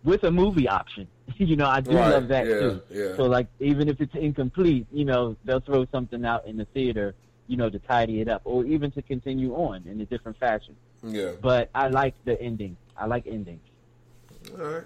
With 0.06 0.24
a 0.24 0.32
movie 0.32 0.70
option. 0.70 1.08
you 1.38 1.56
know, 1.58 1.68
I 1.68 1.82
do 1.82 1.92
Right, 1.98 2.10
love 2.12 2.28
that 2.30 2.48
yeah, 2.48 2.60
too. 2.60 2.82
yeah. 2.90 3.16
So 3.18 3.24
like, 3.24 3.48
even 3.60 3.90
if 3.90 4.00
it's 4.00 4.16
incomplete, 4.16 4.86
you 4.94 5.04
know, 5.04 5.36
they'll 5.44 5.60
throw 5.60 5.86
something 5.92 6.24
out 6.24 6.46
in 6.46 6.56
the 6.56 6.66
theater, 6.66 7.16
you 7.48 7.58
know, 7.58 7.70
to 7.70 7.80
tidy 7.80 8.22
it 8.22 8.30
up, 8.30 8.42
or 8.46 8.64
even 8.66 8.92
to 8.92 9.02
continue 9.02 9.54
on 9.56 9.84
in 9.88 10.00
a 10.00 10.06
different 10.06 10.38
fashion. 10.38 10.76
Yeah. 11.04 11.32
But 11.42 11.70
I 11.76 11.90
like 11.90 12.14
the 12.24 12.40
ending. 12.42 12.78
I 12.98 13.08
like 13.08 13.28
endings. 13.28 13.62
All 14.58 14.66
right. 14.66 14.84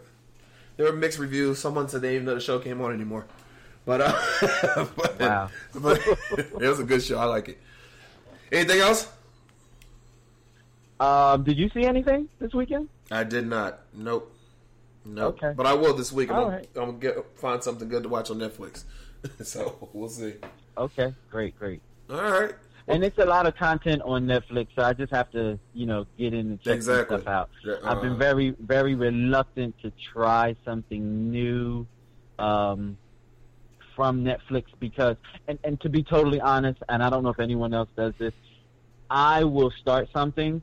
There 0.78 0.86
were 0.86 0.98
mixed 0.98 1.20
reviews. 1.20 1.60
Someone 1.60 1.90
said 1.90 2.02
they 2.02 2.14
didn't 2.14 2.26
know 2.26 2.36
the 2.36 2.42
show 2.42 2.58
came 2.60 2.82
on 2.82 2.94
anymore. 2.94 3.28
But, 3.86 4.02
uh, 4.02 4.88
but, 4.96 5.20
Wow. 5.20 5.50
but 5.76 5.98
it 6.38 6.54
was 6.68 6.80
a 6.80 6.84
good 6.86 7.04
show. 7.04 7.18
I 7.20 7.26
like 7.26 7.50
it. 7.50 7.60
Anything 8.52 8.80
else? 8.80 9.08
Um, 11.00 11.44
did 11.44 11.58
you 11.58 11.70
see 11.70 11.86
anything 11.86 12.28
this 12.40 12.54
weekend? 12.54 12.90
I 13.12 13.24
did 13.24 13.46
not. 13.48 13.82
Nope. 13.94 14.34
Nope. 15.16 15.38
Okay. 15.42 15.54
But 15.56 15.66
I 15.66 15.74
will 15.74 15.94
this 15.94 16.12
week. 16.12 16.30
I'm, 16.30 16.36
All 16.36 16.46
gonna, 16.46 16.58
right. 16.58 16.70
I'm 16.76 16.86
gonna 16.86 16.98
get 16.98 17.38
find 17.38 17.64
something 17.64 17.90
good 17.90 18.04
to 18.04 18.10
watch 18.10 18.30
on 18.30 18.40
Netflix. 18.40 18.84
so 19.44 19.90
we'll 19.94 20.10
see. 20.10 20.36
Okay, 20.78 21.14
great, 21.30 21.58
great. 21.58 21.82
All 22.10 22.22
right. 22.22 22.56
And 22.88 23.04
it's 23.04 23.20
a 23.20 23.26
lot 23.26 23.46
of 23.46 23.56
content 23.56 24.02
on 24.04 24.26
Netflix, 24.26 24.70
so 24.76 24.82
I 24.82 24.94
just 24.94 25.14
have 25.14 25.30
to, 25.32 25.60
you 25.76 25.86
know, 25.86 26.08
get 26.18 26.34
in 26.34 26.40
and 26.40 26.62
check 26.62 26.74
Exactly. 26.74 27.18
stuff 27.18 27.28
out. 27.28 27.50
Yeah, 27.64 27.76
I've 27.84 28.02
been 28.02 28.14
uh, 28.14 28.18
very, 28.18 28.56
very 28.60 28.96
reluctant 28.96 29.76
to 29.84 29.92
try 30.12 30.56
something 30.66 31.30
new 31.30 31.86
um, 32.40 32.98
from 33.96 34.24
Netflix 34.24 34.66
because, 34.80 35.18
and, 35.48 35.60
and 35.64 35.80
to 35.82 35.90
be 35.90 36.02
totally 36.02 36.42
honest, 36.42 36.82
and 36.90 37.04
I 37.04 37.12
don't 37.12 37.22
know 37.22 37.30
if 37.30 37.40
anyone 37.40 37.76
else 37.76 37.90
does 37.96 38.14
this, 38.18 38.34
I 39.08 39.44
will 39.44 39.72
start 39.80 40.10
something 40.12 40.60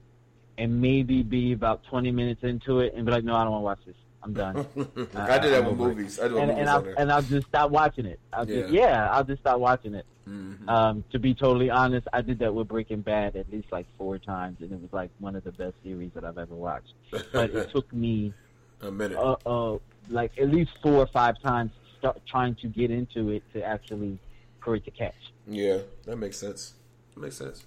and 0.59 0.81
maybe 0.81 1.23
be 1.23 1.53
about 1.53 1.85
20 1.85 2.11
minutes 2.11 2.43
into 2.43 2.81
it 2.81 2.95
and 2.97 3.07
be 3.07 3.13
like, 3.13 3.23
no, 3.23 3.37
I 3.37 3.45
don't 3.45 3.53
want 3.53 3.61
to 3.61 3.65
watch 3.65 3.79
this. 3.87 3.97
I'm 4.27 4.33
done. 4.33 4.57
I 5.15 5.39
did 5.39 5.53
that 5.53 5.65
I'm 5.65 5.65
with 5.65 5.73
it. 5.73 5.77
movies. 5.77 6.19
I 6.19 6.27
do 6.27 6.39
and, 6.39 6.49
movies 6.49 6.61
and, 6.61 6.69
I'll, 6.69 6.95
and 6.99 7.13
I'll 7.13 7.23
just 7.23 7.47
stop 7.47 7.71
watching 7.71 8.07
it. 8.07 8.19
I'll 8.33 8.45
just, 8.45 8.73
Yeah. 8.73 8.89
yeah, 8.89 9.11
I'll 9.13 9.23
just 9.23 9.41
stop 9.41 9.61
watching 9.61 9.95
it. 9.95 10.05
Mhm. 10.29 10.69
Um, 10.69 11.05
to 11.13 11.21
be 11.21 11.33
totally 11.33 11.71
honest, 11.71 12.09
I 12.13 12.23
did 12.23 12.41
that 12.41 12.53
with 12.53 12.67
Breaking 12.67 13.03
Bad 13.03 13.37
at 13.37 13.49
least 13.53 13.69
like 13.71 13.87
four 13.97 14.19
times, 14.19 14.57
and 14.61 14.73
it 14.73 14.81
was 14.83 14.93
like 14.93 15.11
one 15.21 15.37
of 15.37 15.45
the 15.45 15.53
best 15.53 15.75
series 15.85 16.11
that 16.15 16.25
I've 16.25 16.39
ever 16.39 16.57
watched. 16.57 16.93
But 17.33 17.51
it 17.51 17.71
took 17.75 17.93
me 17.93 18.35
a 18.83 18.91
minute. 18.91 19.17
uh, 19.17 19.37
uh, 19.47 19.79
like 20.11 20.33
at 20.39 20.49
least 20.51 20.73
four 20.83 20.95
or 20.95 21.07
five 21.07 21.41
times 21.41 21.71
start 22.01 22.21
trying 22.27 22.57
to 22.57 22.67
get 22.67 22.91
into 22.91 23.31
it 23.31 23.45
to 23.53 23.63
actually 23.63 24.19
for 24.61 24.75
it 24.75 24.85
to 24.87 24.91
catch. 24.91 25.15
Yeah, 25.47 25.79
that 26.07 26.17
makes 26.17 26.37
sense. 26.39 26.75
That 27.15 27.21
makes 27.21 27.37
sense. 27.37 27.65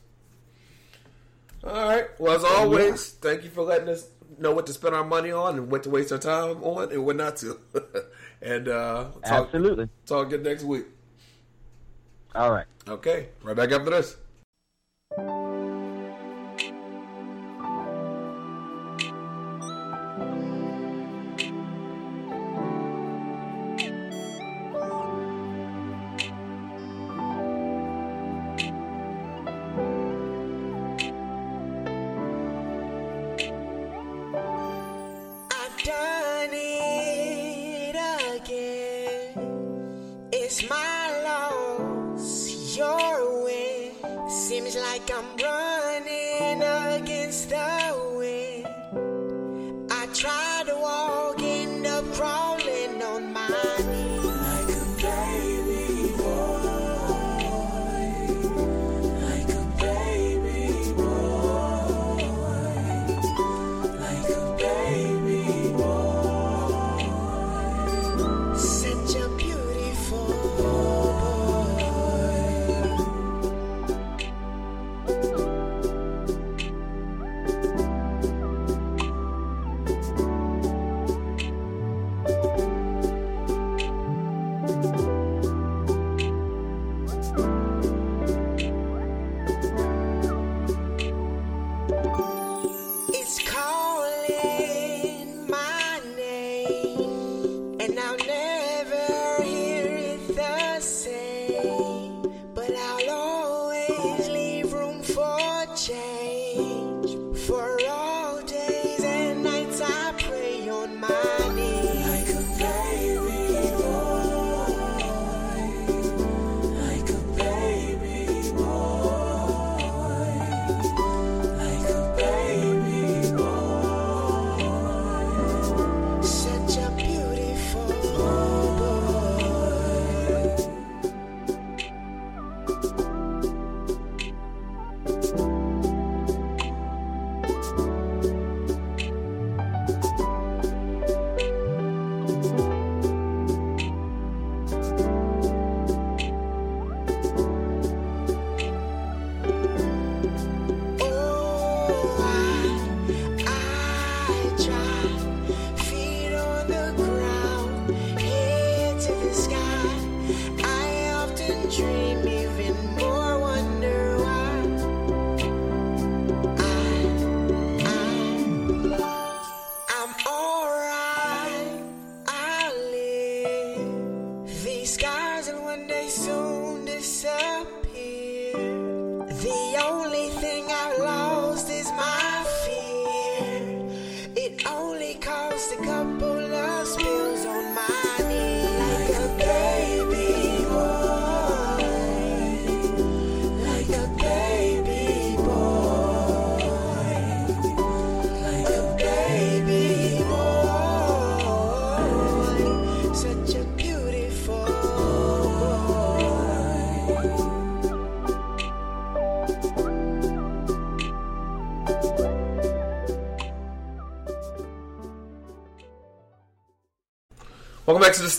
All 1.63 1.71
right. 1.73 2.07
Well, 2.19 2.35
as 2.35 2.43
always, 2.43 3.11
thank 3.11 3.45
you 3.45 3.49
for 3.49 3.63
letting 3.63 3.87
us 3.87 4.09
know 4.37 4.51
what 4.51 4.67
to 4.67 4.73
spend 4.73 4.95
our 4.95 5.03
money 5.03 5.31
on 5.31 5.57
and 5.57 5.71
what 5.71 5.83
to 5.83 5.89
waste 5.89 6.11
our 6.11 6.17
time 6.17 6.63
on 6.63 6.91
and 6.91 7.05
what 7.05 7.15
not 7.15 7.37
to. 7.37 7.59
and 8.41 8.67
uh, 8.67 9.05
talk, 9.25 9.47
Absolutely. 9.47 9.89
talk 10.05 10.27
again 10.27 10.43
next 10.43 10.63
week. 10.63 10.85
All 12.35 12.51
right. 12.51 12.65
Okay. 12.87 13.29
Right 13.43 13.55
back 13.55 13.71
after 13.71 13.89
this. 13.89 14.17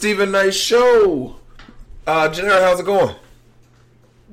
Steven 0.00 0.30
Knight 0.30 0.54
Show. 0.54 1.36
Uh, 2.06 2.26
how's 2.32 2.80
it 2.80 2.86
going? 2.86 3.14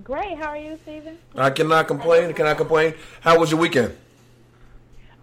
Great. 0.02 0.38
How 0.38 0.52
are 0.52 0.58
you, 0.58 0.80
Steven? 0.84 1.18
I 1.36 1.50
cannot 1.50 1.90
complain. 1.90 2.30
I 2.30 2.32
cannot 2.32 2.56
complain. 2.56 2.94
How 3.20 3.38
was 3.38 3.52
your 3.52 3.60
weekend? 3.60 3.94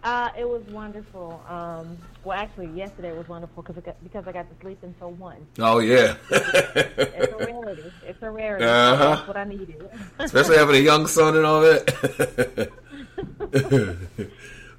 Uh, 0.03 0.29
it 0.37 0.47
was 0.47 0.61
wonderful. 0.65 1.43
Um, 1.49 1.97
well, 2.23 2.37
actually, 2.37 2.67
yesterday 2.77 3.11
was 3.17 3.27
wonderful 3.27 3.63
because 3.63 3.75
I 3.79 3.81
got, 3.87 4.03
because 4.03 4.27
I 4.27 4.33
got 4.33 4.47
to 4.47 4.55
sleep 4.61 4.77
until 4.83 5.09
one. 5.13 5.47
Oh 5.57 5.79
yeah, 5.79 6.15
It's 6.29 7.33
a 7.33 7.37
rarity. 7.39 7.91
It's 8.05 8.21
a 8.21 8.29
rarity. 8.29 8.65
Uh-huh. 8.65 9.15
That's 9.15 9.27
what 9.27 9.37
I 9.37 9.45
needed. 9.45 9.89
especially 10.19 10.57
having 10.57 10.75
a 10.75 10.79
young 10.79 11.07
son 11.07 11.37
and 11.37 11.45
all 11.47 11.61
that. 11.61 12.71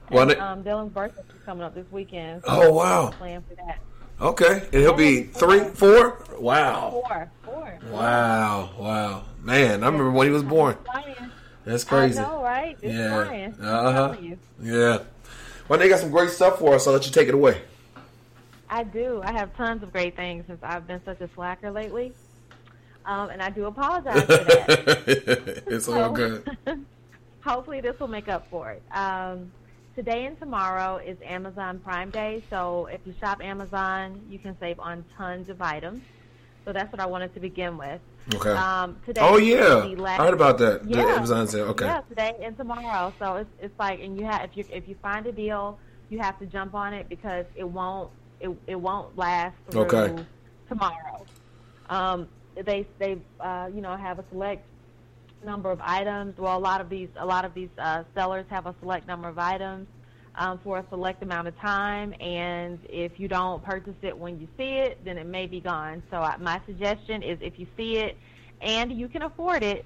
And, 0.08 0.30
um, 0.36 0.62
Dylan's 0.62 0.92
birthday 0.92 1.20
is 1.22 1.42
coming 1.44 1.64
up 1.64 1.74
this 1.74 1.90
weekend. 1.90 2.44
so 2.44 2.50
Oh, 2.52 2.72
wow. 2.72 3.10
Plan 3.10 3.42
for 3.48 3.56
that. 3.56 3.80
Okay, 4.20 4.62
and 4.72 4.74
he'll 4.82 4.92
be 4.92 5.22
three, 5.24 5.60
four. 5.60 6.24
Wow, 6.38 6.90
Four. 6.90 7.30
Four. 7.44 7.78
wow, 7.90 8.70
wow. 8.78 9.24
Man, 9.42 9.82
I 9.82 9.86
remember 9.86 10.10
when 10.10 10.26
he 10.26 10.32
was 10.32 10.42
born. 10.42 10.76
That's 11.64 11.82
crazy. 11.82 12.20
Know, 12.20 12.42
right? 12.42 12.76
It's 12.80 12.94
Yeah. 12.94 13.52
Uh-huh. 13.60 14.16
you. 14.20 14.38
Yeah. 14.62 14.98
Well, 15.68 15.78
they 15.78 15.88
got 15.88 15.98
some 15.98 16.10
great 16.10 16.30
stuff 16.30 16.58
for 16.60 16.74
us. 16.74 16.84
So 16.84 16.90
I'll 16.90 16.96
let 16.96 17.06
you 17.06 17.12
take 17.12 17.26
it 17.28 17.34
away. 17.34 17.60
I 18.70 18.84
do. 18.84 19.20
I 19.24 19.32
have 19.32 19.54
tons 19.56 19.82
of 19.82 19.92
great 19.92 20.14
things 20.14 20.44
since 20.46 20.60
I've 20.62 20.86
been 20.86 21.00
such 21.04 21.20
a 21.20 21.28
slacker 21.34 21.70
lately. 21.70 22.12
Um, 23.04 23.30
and 23.30 23.42
I 23.42 23.50
do 23.50 23.66
apologize 23.66 24.20
for 24.22 24.26
that. 24.26 25.64
it's 25.66 25.88
all 25.88 26.10
good. 26.12 26.48
Hopefully, 27.44 27.80
this 27.80 27.98
will 27.98 28.08
make 28.08 28.28
up 28.28 28.46
for 28.50 28.70
it. 28.70 28.82
Um, 28.92 29.50
today 29.96 30.26
and 30.26 30.38
tomorrow 30.38 30.98
is 30.98 31.16
Amazon 31.24 31.78
Prime 31.80 32.10
Day, 32.10 32.42
so 32.50 32.86
if 32.86 33.00
you 33.06 33.14
shop 33.18 33.42
Amazon, 33.42 34.20
you 34.28 34.38
can 34.38 34.56
save 34.60 34.78
on 34.78 35.04
tons 35.16 35.48
of 35.48 35.60
items. 35.62 36.02
So 36.66 36.72
that's 36.72 36.92
what 36.92 37.00
I 37.00 37.06
wanted 37.06 37.32
to 37.34 37.40
begin 37.40 37.78
with. 37.78 38.00
Okay. 38.34 38.50
Um, 38.50 38.96
today 39.06 39.20
Oh, 39.22 39.38
yeah. 39.38 39.94
last- 39.96 40.20
I 40.20 40.24
heard 40.24 40.34
about 40.34 40.58
that. 40.58 40.82
The 40.84 40.98
Yeah. 40.98 41.04
Amazon 41.16 41.46
sale. 41.48 41.66
Okay. 41.68 41.86
Yeah, 41.86 42.00
today 42.08 42.36
and 42.42 42.56
tomorrow. 42.56 43.12
So 43.18 43.36
it's 43.36 43.50
it's 43.60 43.78
like, 43.78 44.00
and 44.00 44.18
you 44.18 44.26
have 44.26 44.42
if 44.44 44.56
you 44.56 44.64
if 44.70 44.88
you 44.88 44.96
find 45.00 45.26
a 45.26 45.32
deal, 45.32 45.78
you 46.10 46.18
have 46.18 46.38
to 46.40 46.46
jump 46.46 46.74
on 46.74 46.92
it 46.92 47.08
because 47.08 47.46
it 47.54 47.64
won't 47.68 48.10
it 48.40 48.50
it 48.66 48.74
won't 48.74 49.16
last 49.16 49.54
through 49.70 49.82
Okay. 49.82 50.16
tomorrow. 50.68 51.24
Um, 51.88 52.28
they 52.56 52.84
they 52.98 53.18
uh, 53.40 53.70
you 53.72 53.80
know 53.80 53.96
have 53.96 54.18
a 54.18 54.24
select 54.30 54.66
number 55.44 55.70
of 55.70 55.80
items. 55.82 56.38
Well, 56.38 56.56
a 56.56 56.58
lot 56.58 56.80
of 56.80 56.88
these 56.88 57.08
a 57.16 57.26
lot 57.26 57.44
of 57.44 57.54
these 57.54 57.68
uh, 57.78 58.04
sellers 58.14 58.46
have 58.50 58.66
a 58.66 58.74
select 58.80 59.06
number 59.06 59.28
of 59.28 59.38
items 59.38 59.86
um, 60.36 60.58
for 60.62 60.78
a 60.78 60.84
select 60.90 61.22
amount 61.22 61.48
of 61.48 61.58
time, 61.58 62.14
and 62.20 62.78
if 62.88 63.18
you 63.18 63.28
don't 63.28 63.62
purchase 63.64 63.94
it 64.02 64.16
when 64.16 64.40
you 64.40 64.48
see 64.56 64.76
it, 64.76 65.04
then 65.04 65.18
it 65.18 65.26
may 65.26 65.46
be 65.46 65.60
gone. 65.60 66.02
So 66.10 66.18
I, 66.18 66.36
my 66.36 66.60
suggestion 66.66 67.22
is 67.22 67.38
if 67.40 67.58
you 67.58 67.66
see 67.76 67.98
it 67.98 68.16
and 68.60 68.92
you 68.92 69.08
can 69.08 69.22
afford 69.22 69.62
it, 69.62 69.84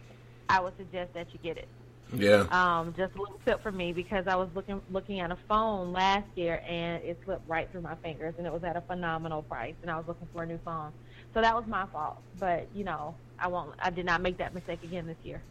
I 0.48 0.60
would 0.60 0.76
suggest 0.76 1.14
that 1.14 1.28
you 1.32 1.38
get 1.42 1.56
it. 1.56 1.68
Yeah. 2.12 2.46
Um, 2.50 2.92
just 2.96 3.14
a 3.14 3.20
little 3.20 3.40
tip 3.44 3.62
for 3.62 3.70
me 3.70 3.92
because 3.92 4.26
I 4.26 4.34
was 4.34 4.48
looking 4.54 4.80
looking 4.90 5.20
at 5.20 5.30
a 5.30 5.38
phone 5.48 5.92
last 5.92 6.26
year 6.34 6.60
and 6.66 7.02
it 7.04 7.20
slipped 7.24 7.48
right 7.48 7.70
through 7.70 7.82
my 7.82 7.94
fingers 7.96 8.34
and 8.36 8.46
it 8.46 8.52
was 8.52 8.64
at 8.64 8.76
a 8.76 8.80
phenomenal 8.80 9.42
price 9.42 9.74
and 9.82 9.90
I 9.90 9.96
was 9.96 10.06
looking 10.08 10.26
for 10.32 10.42
a 10.42 10.46
new 10.46 10.58
phone. 10.64 10.92
So 11.34 11.40
that 11.40 11.54
was 11.54 11.64
my 11.68 11.86
fault. 11.92 12.18
But 12.38 12.66
you 12.74 12.82
know, 12.82 13.14
I 13.40 13.48
won't. 13.48 13.74
I 13.78 13.90
did 13.90 14.04
not 14.04 14.20
make 14.20 14.38
that 14.38 14.54
mistake 14.54 14.82
again 14.84 15.06
this 15.06 15.16
year. 15.24 15.42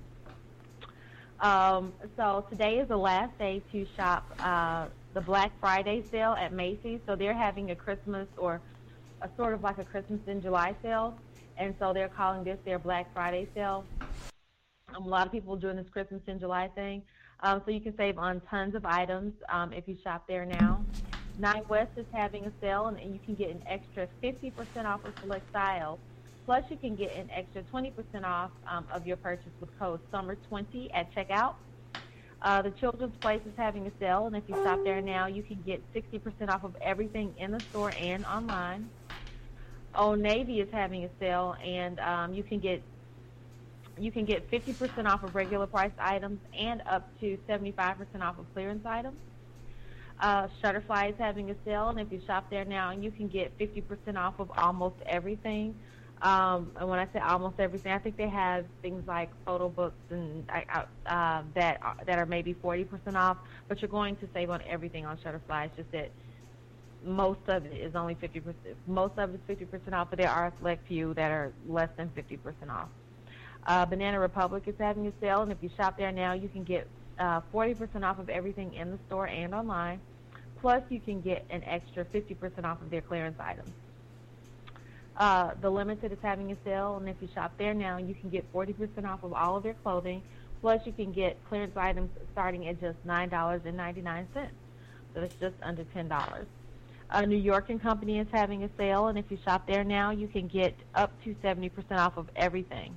Um, 1.39 1.93
so 2.15 2.45
today 2.49 2.79
is 2.79 2.89
the 2.89 2.97
last 2.97 3.37
day 3.39 3.61
to 3.71 3.85
shop 3.95 4.29
uh, 4.39 4.87
the 5.13 5.21
Black 5.21 5.51
Friday 5.59 6.03
sale 6.11 6.33
at 6.33 6.53
Macy's. 6.53 6.99
So 7.07 7.15
they're 7.15 7.33
having 7.33 7.71
a 7.71 7.75
Christmas 7.75 8.27
or 8.37 8.61
a 9.21 9.29
sort 9.35 9.53
of 9.53 9.63
like 9.63 9.77
a 9.79 9.85
Christmas 9.85 10.19
in 10.27 10.41
July 10.41 10.75
sale, 10.81 11.17
and 11.57 11.73
so 11.79 11.93
they're 11.93 12.09
calling 12.09 12.43
this 12.43 12.59
their 12.63 12.79
Black 12.79 13.11
Friday 13.13 13.47
sale. 13.53 13.83
Um, 14.95 15.03
a 15.03 15.07
lot 15.07 15.25
of 15.25 15.31
people 15.31 15.55
doing 15.55 15.77
this 15.77 15.89
Christmas 15.89 16.21
in 16.27 16.39
July 16.39 16.67
thing. 16.75 17.01
Um, 17.41 17.61
so 17.65 17.71
you 17.71 17.79
can 17.79 17.95
save 17.95 18.17
on 18.17 18.41
tons 18.49 18.75
of 18.75 18.85
items 18.85 19.33
um, 19.49 19.71
if 19.71 19.87
you 19.87 19.97
shop 20.03 20.25
there 20.27 20.45
now. 20.45 20.83
Nine 21.37 21.63
West 21.69 21.91
is 21.95 22.05
having 22.11 22.45
a 22.45 22.51
sale, 22.59 22.87
and, 22.87 22.99
and 22.99 23.13
you 23.13 23.19
can 23.25 23.33
get 23.35 23.49
an 23.49 23.63
extra 23.65 24.09
50% 24.21 24.85
off 24.85 25.05
of 25.05 25.13
select 25.21 25.49
styles. 25.49 25.99
Plus, 26.49 26.63
you 26.71 26.77
can 26.77 26.95
get 26.95 27.15
an 27.15 27.30
extra 27.30 27.61
20% 27.61 28.23
off 28.23 28.49
um, 28.67 28.84
of 28.91 29.05
your 29.05 29.17
purchase 29.17 29.51
with 29.59 29.69
code 29.77 29.99
SUMMER20 30.11 30.89
at 30.95 31.13
checkout. 31.13 31.53
Uh, 32.41 32.63
the 32.63 32.71
Children's 32.71 33.15
Place 33.17 33.41
is 33.45 33.53
having 33.55 33.85
a 33.85 33.91
sale, 33.99 34.26
and 34.26 34.35
if 34.35 34.41
you 34.47 34.55
shop 34.55 34.80
there 34.84 34.99
now, 34.99 35.27
you 35.27 35.43
can 35.43 35.61
get 35.63 35.80
60% 35.93 36.49
off 36.49 36.63
of 36.63 36.76
everything 36.81 37.35
in 37.38 37.51
the 37.51 37.59
store 37.59 37.93
and 37.99 38.26
online. 38.26 38.89
Old 39.93 40.21
Navy 40.21 40.59
is 40.59 40.67
having 40.71 41.03
a 41.03 41.09
sale, 41.19 41.55
and 41.63 41.99
um, 41.99 42.34
you 42.34 42.41
can 42.41 42.57
get 42.57 42.81
you 43.99 44.11
can 44.11 44.26
get 44.26 44.49
50% 44.49 45.05
off 45.05 45.21
of 45.21 45.35
regular 45.35 45.67
priced 45.67 45.99
items 45.99 46.39
and 46.57 46.81
up 46.89 47.07
to 47.19 47.38
75% 47.47 48.21
off 48.21 48.39
of 48.39 48.51
clearance 48.55 48.84
items. 48.88 49.17
Uh, 50.19 50.47
Shutterfly 50.63 51.11
is 51.11 51.15
having 51.19 51.51
a 51.51 51.55
sale, 51.63 51.89
and 51.89 51.99
if 51.99 52.11
you 52.11 52.19
shop 52.26 52.49
there 52.49 52.65
now, 52.65 52.89
you 52.89 53.11
can 53.11 53.27
get 53.27 53.55
50% 53.59 54.17
off 54.17 54.39
of 54.39 54.49
almost 54.57 54.95
everything. 55.05 55.76
Um, 56.21 56.71
and 56.75 56.89
when 56.89 56.99
I 56.99 57.07
say 57.13 57.19
almost 57.19 57.59
everything, 57.59 57.93
I 57.93 57.97
think 57.97 58.17
they 58.17 58.27
have 58.27 58.65
things 58.81 59.07
like 59.07 59.29
photo 59.45 59.69
books 59.69 59.95
and 60.09 60.45
uh, 60.49 60.83
uh, 61.05 61.43
that 61.53 61.79
are, 61.81 61.95
that 62.05 62.19
are 62.19 62.25
maybe 62.25 62.53
40% 62.53 63.15
off. 63.15 63.37
But 63.67 63.81
you're 63.81 63.89
going 63.89 64.17
to 64.17 64.27
save 64.33 64.49
on 64.49 64.61
everything 64.67 65.05
on 65.05 65.17
Shutterfly. 65.17 65.67
It's 65.67 65.77
just 65.77 65.91
that 65.93 66.09
most 67.05 67.39
of 67.47 67.65
it 67.65 67.73
is 67.73 67.95
only 67.95 68.15
50%. 68.15 68.53
Most 68.87 69.13
of 69.17 69.33
it 69.33 69.39
is 69.47 69.57
50% 69.57 69.93
off, 69.93 70.09
but 70.09 70.19
there 70.19 70.29
are 70.29 70.47
a 70.47 70.53
select 70.57 70.85
few 70.87 71.13
that 71.13 71.31
are 71.31 71.53
less 71.67 71.89
than 71.95 72.09
50% 72.09 72.69
off. 72.69 72.89
Uh, 73.65 73.85
Banana 73.85 74.19
Republic 74.19 74.63
is 74.67 74.75
having 74.77 75.07
a 75.07 75.13
sale, 75.21 75.41
and 75.41 75.51
if 75.51 75.57
you 75.61 75.69
shop 75.77 75.97
there 75.97 76.11
now, 76.11 76.33
you 76.33 76.49
can 76.49 76.63
get 76.63 76.87
uh, 77.17 77.41
40% 77.53 78.03
off 78.03 78.19
of 78.19 78.29
everything 78.29 78.73
in 78.73 78.91
the 78.91 78.99
store 79.07 79.27
and 79.27 79.53
online. 79.53 80.01
Plus, 80.59 80.83
you 80.89 80.99
can 80.99 81.21
get 81.21 81.45
an 81.49 81.63
extra 81.63 82.03
50% 82.05 82.65
off 82.65 82.81
of 82.81 82.89
their 82.89 83.01
clearance 83.01 83.39
items. 83.39 83.69
Uh, 85.19 85.51
the 85.59 85.69
Limited 85.69 86.13
is 86.13 86.17
having 86.21 86.51
a 86.51 86.55
sale, 86.63 86.95
and 86.95 87.09
if 87.09 87.17
you 87.19 87.27
shop 87.33 87.51
there 87.57 87.73
now, 87.73 87.97
you 87.97 88.15
can 88.15 88.29
get 88.29 88.51
40% 88.53 89.05
off 89.05 89.23
of 89.23 89.33
all 89.33 89.57
of 89.57 89.63
their 89.63 89.73
clothing. 89.75 90.23
Plus, 90.61 90.81
you 90.85 90.93
can 90.93 91.11
get 91.11 91.37
clearance 91.49 91.75
items 91.75 92.09
starting 92.31 92.67
at 92.67 92.79
just 92.79 93.05
$9.99. 93.05 94.25
So 95.13 95.21
it's 95.21 95.35
just 95.35 95.55
under 95.61 95.83
$10. 95.83 96.45
Uh, 97.11 97.21
New 97.21 97.37
York 97.37 97.69
and 97.69 97.81
Company 97.81 98.19
is 98.19 98.27
having 98.31 98.63
a 98.63 98.69
sale, 98.77 99.07
and 99.07 99.17
if 99.17 99.25
you 99.29 99.37
shop 99.43 99.67
there 99.67 99.83
now, 99.83 100.11
you 100.11 100.27
can 100.27 100.47
get 100.47 100.73
up 100.95 101.11
to 101.23 101.35
70% 101.43 101.71
off 101.91 102.15
of 102.17 102.29
everything 102.35 102.95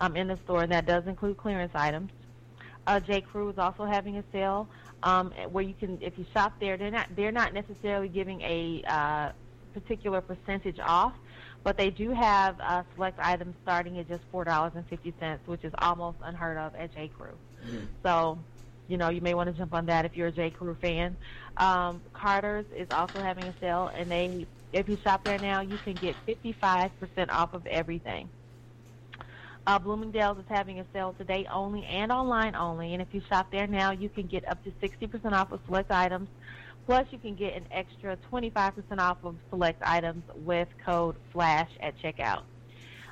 um, 0.00 0.16
in 0.16 0.26
the 0.26 0.38
store, 0.44 0.62
and 0.62 0.72
that 0.72 0.86
does 0.86 1.06
include 1.06 1.36
clearance 1.36 1.72
items. 1.74 2.10
Uh, 2.86 2.98
J. 2.98 3.20
Crew 3.20 3.48
is 3.50 3.58
also 3.58 3.84
having 3.84 4.16
a 4.16 4.24
sale 4.32 4.68
um, 5.04 5.30
where 5.52 5.62
you 5.62 5.74
can, 5.78 5.98
if 6.00 6.18
you 6.18 6.26
shop 6.32 6.54
there, 6.58 6.76
they're 6.76 6.90
not 6.90 7.08
they're 7.16 7.32
not 7.32 7.54
necessarily 7.54 8.08
giving 8.08 8.40
a 8.42 8.82
uh, 8.86 9.32
particular 9.74 10.20
percentage 10.20 10.78
off, 10.78 11.12
but 11.64 11.76
they 11.78 11.90
do 11.90 12.10
have 12.10 12.60
uh, 12.60 12.84
select 12.94 13.18
items 13.18 13.56
starting 13.62 13.98
at 13.98 14.06
just 14.08 14.22
four 14.30 14.44
dollars 14.44 14.72
and 14.76 14.86
fifty 14.88 15.14
cents, 15.18 15.46
which 15.46 15.64
is 15.64 15.72
almost 15.78 16.18
unheard 16.22 16.58
of 16.58 16.74
at 16.76 16.92
J. 16.94 17.08
Crew. 17.08 17.40
So, 18.04 18.44
you 18.86 18.98
know, 18.98 19.08
you 19.08 19.22
may 19.22 19.34
want 19.34 19.48
to 19.48 19.54
jump 19.54 19.74
on 19.74 19.86
that 19.86 20.04
if 20.04 20.16
you're 20.16 20.28
a 20.28 20.32
J. 20.32 20.50
Crew 20.50 20.76
fan. 20.80 21.16
Um, 21.56 22.02
Carter's 22.12 22.66
is 22.76 22.88
also 22.90 23.20
having 23.20 23.48
a 23.48 23.54
sale, 23.60 23.88
and 23.88 24.10
they, 24.12 24.46
if 24.72 24.88
you 24.88 24.98
shop 24.98 25.24
there 25.24 25.38
now, 25.38 25.62
you 25.62 25.78
can 25.78 25.96
get 25.98 26.16
55% 26.26 27.30
off 27.30 27.54
of 27.54 27.66
everything. 27.66 28.30
Uh, 29.66 29.78
Bloomingdale's 29.78 30.38
is 30.38 30.44
having 30.48 30.78
a 30.80 30.86
sale 30.92 31.14
today 31.14 31.46
only 31.50 31.84
and 31.86 32.12
online 32.12 32.54
only, 32.54 32.92
and 32.92 33.00
if 33.00 33.14
you 33.14 33.22
shop 33.22 33.50
there 33.50 33.66
now, 33.66 33.92
you 33.92 34.10
can 34.10 34.26
get 34.26 34.46
up 34.46 34.62
to 34.64 34.70
60% 34.72 35.32
off 35.32 35.52
of 35.52 35.60
select 35.64 35.90
items. 35.90 36.28
Plus, 36.86 37.06
you 37.10 37.18
can 37.18 37.34
get 37.34 37.54
an 37.54 37.64
extra 37.70 38.16
25% 38.30 38.98
off 38.98 39.18
of 39.24 39.36
select 39.48 39.82
items 39.82 40.22
with 40.44 40.68
code 40.84 41.16
FLASH 41.32 41.70
at 41.80 41.94
checkout. 41.98 42.42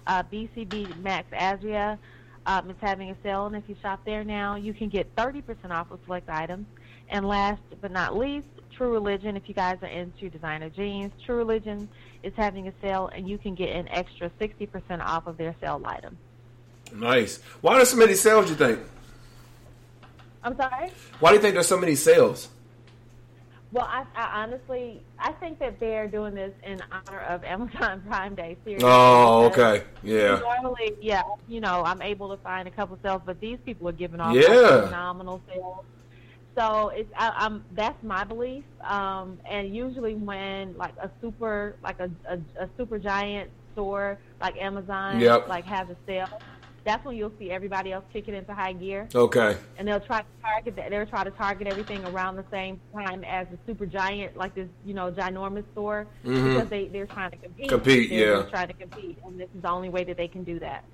Uh, 0.07 0.23
BCBG 0.24 0.99
Max 1.01 1.31
Azria 1.32 1.97
um, 2.44 2.69
is 2.69 2.77
having 2.81 3.11
a 3.11 3.16
sale, 3.23 3.47
and 3.47 3.57
if 3.57 3.62
you 3.69 3.77
shop 3.81 4.01
there 4.05 4.24
now, 4.24 4.57
you 4.57 4.74
can 4.74 4.89
get 4.89 5.15
30% 5.16 5.70
off 5.70 5.90
of 5.90 6.01
select 6.05 6.28
items. 6.28 6.66
And 7.09 7.27
last 7.27 7.62
but 7.81 7.93
not 7.93 8.16
least, 8.16 8.49
True 8.77 8.93
Religion, 8.93 9.36
if 9.36 9.49
you 9.49 9.55
guys 9.55 9.78
are 9.82 9.89
into 9.89 10.28
designer 10.28 10.69
jeans, 10.69 11.12
True 11.24 11.36
Religion 11.36 11.89
is 12.23 12.32
having 12.36 12.69
a 12.69 12.73
sale, 12.82 13.11
and 13.15 13.28
you 13.28 13.39
can 13.39 13.55
get 13.55 13.70
an 13.70 13.89
extra 13.89 14.31
60% 14.40 15.01
off 15.01 15.27
of 15.27 15.36
their 15.36 15.55
sale 15.61 15.81
items. 15.85 16.16
Nice. 16.94 17.39
Why 17.61 17.74
are 17.74 17.77
there 17.77 17.85
so 17.86 17.97
many 17.97 18.15
sales? 18.15 18.51
You 18.51 18.57
think? 18.57 18.81
I'm 20.43 20.57
sorry? 20.57 20.90
Why 21.20 21.31
do 21.31 21.36
you 21.36 21.43
think 21.43 21.55
there's 21.55 21.69
so 21.69 21.78
many 21.78 21.94
sales? 21.94 22.49
Well, 23.73 23.89
I, 23.90 24.05
I 24.15 24.43
honestly, 24.43 25.03
I 25.19 25.32
think 25.32 25.59
that 25.61 25.81
they're 25.81 26.07
doing 26.07 26.35
this 26.35 26.53
in 26.62 26.78
honor 26.90 27.20
of 27.20 27.43
Amazon 27.44 28.03
Prime 28.09 28.35
Day. 28.35 28.59
Seriously. 28.65 28.89
Oh, 28.90 29.47
okay. 29.47 29.82
Yeah. 30.03 30.40
Normally, 30.40 30.93
yeah, 31.01 31.23
you 31.49 31.61
know, 31.61 31.82
I'm 31.85 32.03
able 32.03 32.36
to 32.36 32.43
find 32.43 32.69
a 32.69 32.70
couple 32.70 32.99
sales, 33.03 33.23
but 33.24 33.40
these 33.40 33.59
people 33.65 33.89
are 33.89 33.93
giving 33.93 34.20
off 34.20 34.36
Yeah. 34.36 34.85
phenomenal 34.85 35.43
sales. 35.49 35.85
So 36.57 36.90
it's 36.90 37.11
I, 37.16 37.32
I'm 37.35 37.65
that's 37.70 38.03
my 38.03 38.24
belief. 38.24 38.65
Um, 38.86 39.40
and 39.51 39.74
usually 39.74 40.15
when 40.15 40.77
like 40.77 40.93
a 41.03 41.11
super 41.23 41.77
like 41.82 41.99
a, 41.99 42.11
a, 42.28 42.35
a 42.65 42.69
super 42.77 42.99
giant 42.99 43.51
store 43.73 44.19
like 44.39 44.55
Amazon 44.61 45.20
Yep. 45.20 45.49
like 45.49 45.65
has 45.65 45.89
a 45.89 45.97
sale, 46.07 46.28
that's 46.85 47.05
when 47.05 47.17
you'll 47.17 47.33
see 47.39 47.51
everybody 47.51 47.93
else 47.93 48.05
kicking 48.13 48.35
into 48.35 48.53
high 48.55 48.73
gear. 48.73 49.09
Okay. 49.15 49.57
And 49.79 49.87
they'll 49.87 50.01
try 50.01 50.21
to 50.21 50.27
target 50.43 50.77
that. 50.77 50.91
They'll 50.91 51.07
try 51.07 51.25
to 51.25 51.31
target 51.31 51.67
everything 51.69 52.05
around 52.07 52.37
the 52.37 52.45
same 52.51 52.81
time 52.95 53.25
as 53.25 53.47
the 53.51 53.59
super 53.67 53.87
giant, 53.87 54.37
like 54.37 54.55
this, 54.55 54.69
you 54.85 54.95
know, 54.95 55.11
ginormous 55.13 55.65
store, 55.73 56.07
Mhm. 56.25 56.55
because 56.55 56.69
they 56.71 56.89
they're 56.89 57.07
trying 57.07 57.31
to 57.31 57.37
compete. 57.37 57.69
Compete, 57.69 58.11
They're 58.11 58.37
yeah. 58.39 58.43
trying 58.51 58.69
to 58.69 58.75
compete, 58.75 59.19
and 59.25 59.39
this 59.39 59.49
is 59.55 59.63
the 59.63 59.69
only 59.71 59.89
way 59.89 60.05
that 60.05 60.17
they 60.17 60.29
can 60.29 60.45
do 60.45 60.59
that. 60.61 60.85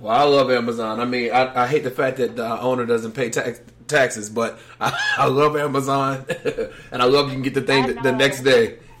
Well, 0.00 0.12
I 0.16 0.22
love 0.24 0.50
Amazon. 0.50 1.00
I 1.00 1.04
mean, 1.04 1.30
I, 1.32 1.64
I 1.64 1.66
hate 1.66 1.84
the 1.84 1.90
fact 1.90 2.16
that 2.18 2.36
the 2.36 2.60
owner 2.60 2.86
doesn't 2.86 3.12
pay 3.12 3.30
tax, 3.30 3.60
taxes, 3.86 4.30
but 4.30 4.58
I, 4.80 4.92
I 5.18 5.26
love 5.28 5.56
Amazon, 5.56 6.24
and 6.92 7.02
I 7.02 7.04
love 7.04 7.26
you 7.28 7.34
can 7.34 7.42
get 7.42 7.54
the 7.54 7.60
thing 7.62 7.86
the, 7.86 7.94
the 7.94 8.12
next 8.12 8.42
day. 8.42 8.78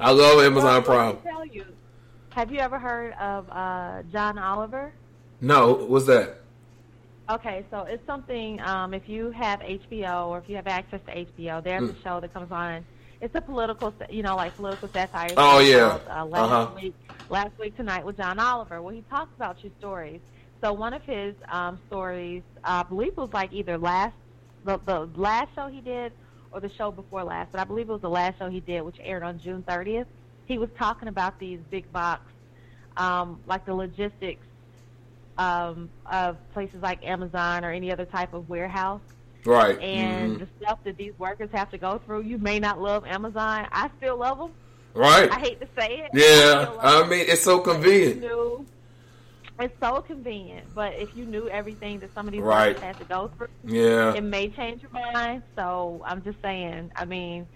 I 0.00 0.10
love 0.12 0.42
Amazon 0.42 0.82
Prime. 0.82 1.18
Have 2.38 2.52
you 2.52 2.60
ever 2.60 2.78
heard 2.78 3.14
of 3.14 3.50
uh, 3.50 4.04
John 4.12 4.38
Oliver? 4.38 4.94
No, 5.40 5.74
what's 5.74 6.06
that? 6.06 6.38
Okay, 7.28 7.66
so 7.68 7.80
it's 7.80 8.06
something. 8.06 8.60
Um, 8.60 8.94
if 8.94 9.08
you 9.08 9.32
have 9.32 9.58
HBO 9.58 10.28
or 10.28 10.38
if 10.38 10.48
you 10.48 10.54
have 10.54 10.68
access 10.68 11.00
to 11.08 11.12
HBO, 11.16 11.60
there's 11.64 11.82
Mm. 11.82 11.98
a 11.98 12.00
show 12.00 12.20
that 12.20 12.32
comes 12.32 12.52
on. 12.52 12.86
It's 13.20 13.34
a 13.34 13.40
political, 13.40 13.92
you 14.08 14.22
know, 14.22 14.36
like 14.36 14.54
political 14.54 14.88
satire. 14.94 15.34
Oh, 15.36 15.58
show 15.58 15.66
yeah. 15.66 15.88
called, 15.98 16.02
Uh, 16.16 16.24
last 16.26 16.44
Uh-huh. 16.44 16.70
week, 16.76 16.94
last 17.28 17.50
week 17.58 17.76
tonight 17.76 18.06
with 18.06 18.16
John 18.16 18.38
Oliver, 18.38 18.80
where 18.82 18.94
he 18.94 19.02
talks 19.02 19.32
about 19.34 19.58
true 19.60 19.72
stories. 19.76 20.20
So 20.62 20.72
one 20.72 20.94
of 20.94 21.02
his 21.02 21.34
um, 21.50 21.80
stories, 21.88 22.44
I 22.62 22.84
believe, 22.84 23.14
it 23.14 23.16
was 23.16 23.32
like 23.32 23.52
either 23.52 23.76
last 23.78 24.14
the, 24.62 24.78
the 24.86 25.10
last 25.16 25.48
show 25.56 25.66
he 25.66 25.80
did 25.80 26.12
or 26.52 26.60
the 26.60 26.70
show 26.70 26.92
before 26.92 27.24
last, 27.24 27.50
but 27.50 27.60
I 27.60 27.64
believe 27.64 27.88
it 27.88 27.92
was 27.92 28.00
the 28.00 28.08
last 28.08 28.38
show 28.38 28.48
he 28.48 28.60
did, 28.60 28.82
which 28.82 28.98
aired 29.02 29.24
on 29.24 29.40
June 29.40 29.64
30th. 29.64 30.06
He 30.48 30.56
was 30.56 30.70
talking 30.78 31.08
about 31.08 31.38
these 31.38 31.60
big 31.70 31.92
box, 31.92 32.22
um, 32.96 33.38
like 33.46 33.66
the 33.66 33.74
logistics 33.74 34.44
um, 35.36 35.88
of 36.10 36.36
places 36.52 36.82
like 36.82 37.04
Amazon 37.06 37.64
or 37.64 37.70
any 37.70 37.92
other 37.92 38.06
type 38.06 38.32
of 38.34 38.48
warehouse. 38.48 39.02
Right. 39.44 39.78
And 39.80 40.36
Mhm. 40.36 40.38
the 40.40 40.48
stuff 40.64 40.78
that 40.84 40.96
these 40.96 41.12
workers 41.18 41.50
have 41.52 41.70
to 41.70 41.78
go 41.78 41.98
through, 42.04 42.22
you 42.22 42.38
may 42.38 42.58
not 42.58 42.80
love 42.80 43.06
Amazon. 43.06 43.68
I 43.70 43.88
still 43.98 44.16
love 44.16 44.38
them. 44.38 44.50
Right. 44.94 45.30
I 45.30 45.38
hate 45.38 45.60
to 45.60 45.68
say 45.78 45.98
it. 45.98 46.10
Yeah, 46.12 46.72
I 46.80 47.06
mean, 47.06 47.26
it's 47.28 47.42
so 47.42 47.60
convenient. 47.60 48.20
Knew, 48.20 48.66
it's 49.60 49.74
so 49.80 50.00
convenient, 50.00 50.74
but 50.74 50.94
if 50.94 51.14
you 51.14 51.24
knew 51.24 51.48
everything 51.50 52.00
that 52.00 52.12
some 52.14 52.26
of 52.26 52.32
these 52.32 52.40
Right. 52.42 52.68
workers 52.70 52.82
had 52.82 52.98
to 52.98 53.04
go 53.04 53.30
through, 53.36 53.48
Yeah. 53.64 54.14
it 54.14 54.24
may 54.24 54.48
change 54.48 54.82
your 54.82 54.90
mind. 54.90 55.42
So 55.56 56.02
I'm 56.04 56.22
just 56.24 56.40
saying. 56.42 56.90
I 56.96 57.04
mean, 57.04 57.46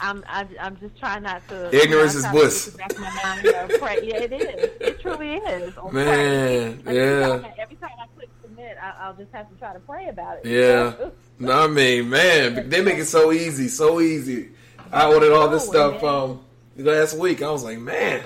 I'm 0.00 0.24
I, 0.28 0.46
I'm 0.60 0.76
just 0.78 0.98
trying 0.98 1.22
not 1.24 1.46
to. 1.48 1.74
Ignorance 1.74 2.14
you 2.14 2.18
is 2.20 2.24
know, 2.24 2.30
to 2.32 2.36
bliss. 2.38 2.68
back 2.70 2.90
of 2.92 2.98
my 3.00 3.20
mind 3.22 3.70
pray. 3.80 3.98
Yeah, 4.02 4.16
it 4.22 4.32
is. 4.32 4.70
It 4.80 5.00
truly 5.00 5.34
is. 5.36 5.74
Man, 5.92 6.82
Like, 6.84 6.94
yeah. 6.94 7.52
Every 7.58 7.76
time, 7.76 7.90
I 8.00 8.06
click 8.16 8.28
submit, 8.42 8.76
I, 8.82 8.94
I'll 9.00 9.14
just 9.14 9.32
have 9.32 9.48
to 9.50 9.54
try 9.56 9.72
to 9.72 9.80
pray 9.80 10.08
about 10.08 10.38
it. 10.38 10.46
Yeah. 10.46 10.94
No, 11.38 11.64
I 11.64 11.66
mean, 11.68 12.08
man, 12.10 12.68
they 12.70 12.82
make 12.82 12.98
it 12.98 13.06
so 13.06 13.32
easy, 13.32 13.68
so 13.68 14.00
easy. 14.00 14.50
I 14.92 15.12
ordered 15.12 15.32
all 15.32 15.48
this 15.48 15.66
stuff 15.66 16.02
um 16.02 16.40
last 16.76 17.16
week. 17.16 17.42
I 17.42 17.50
was 17.50 17.64
like, 17.64 17.78
man. 17.78 18.22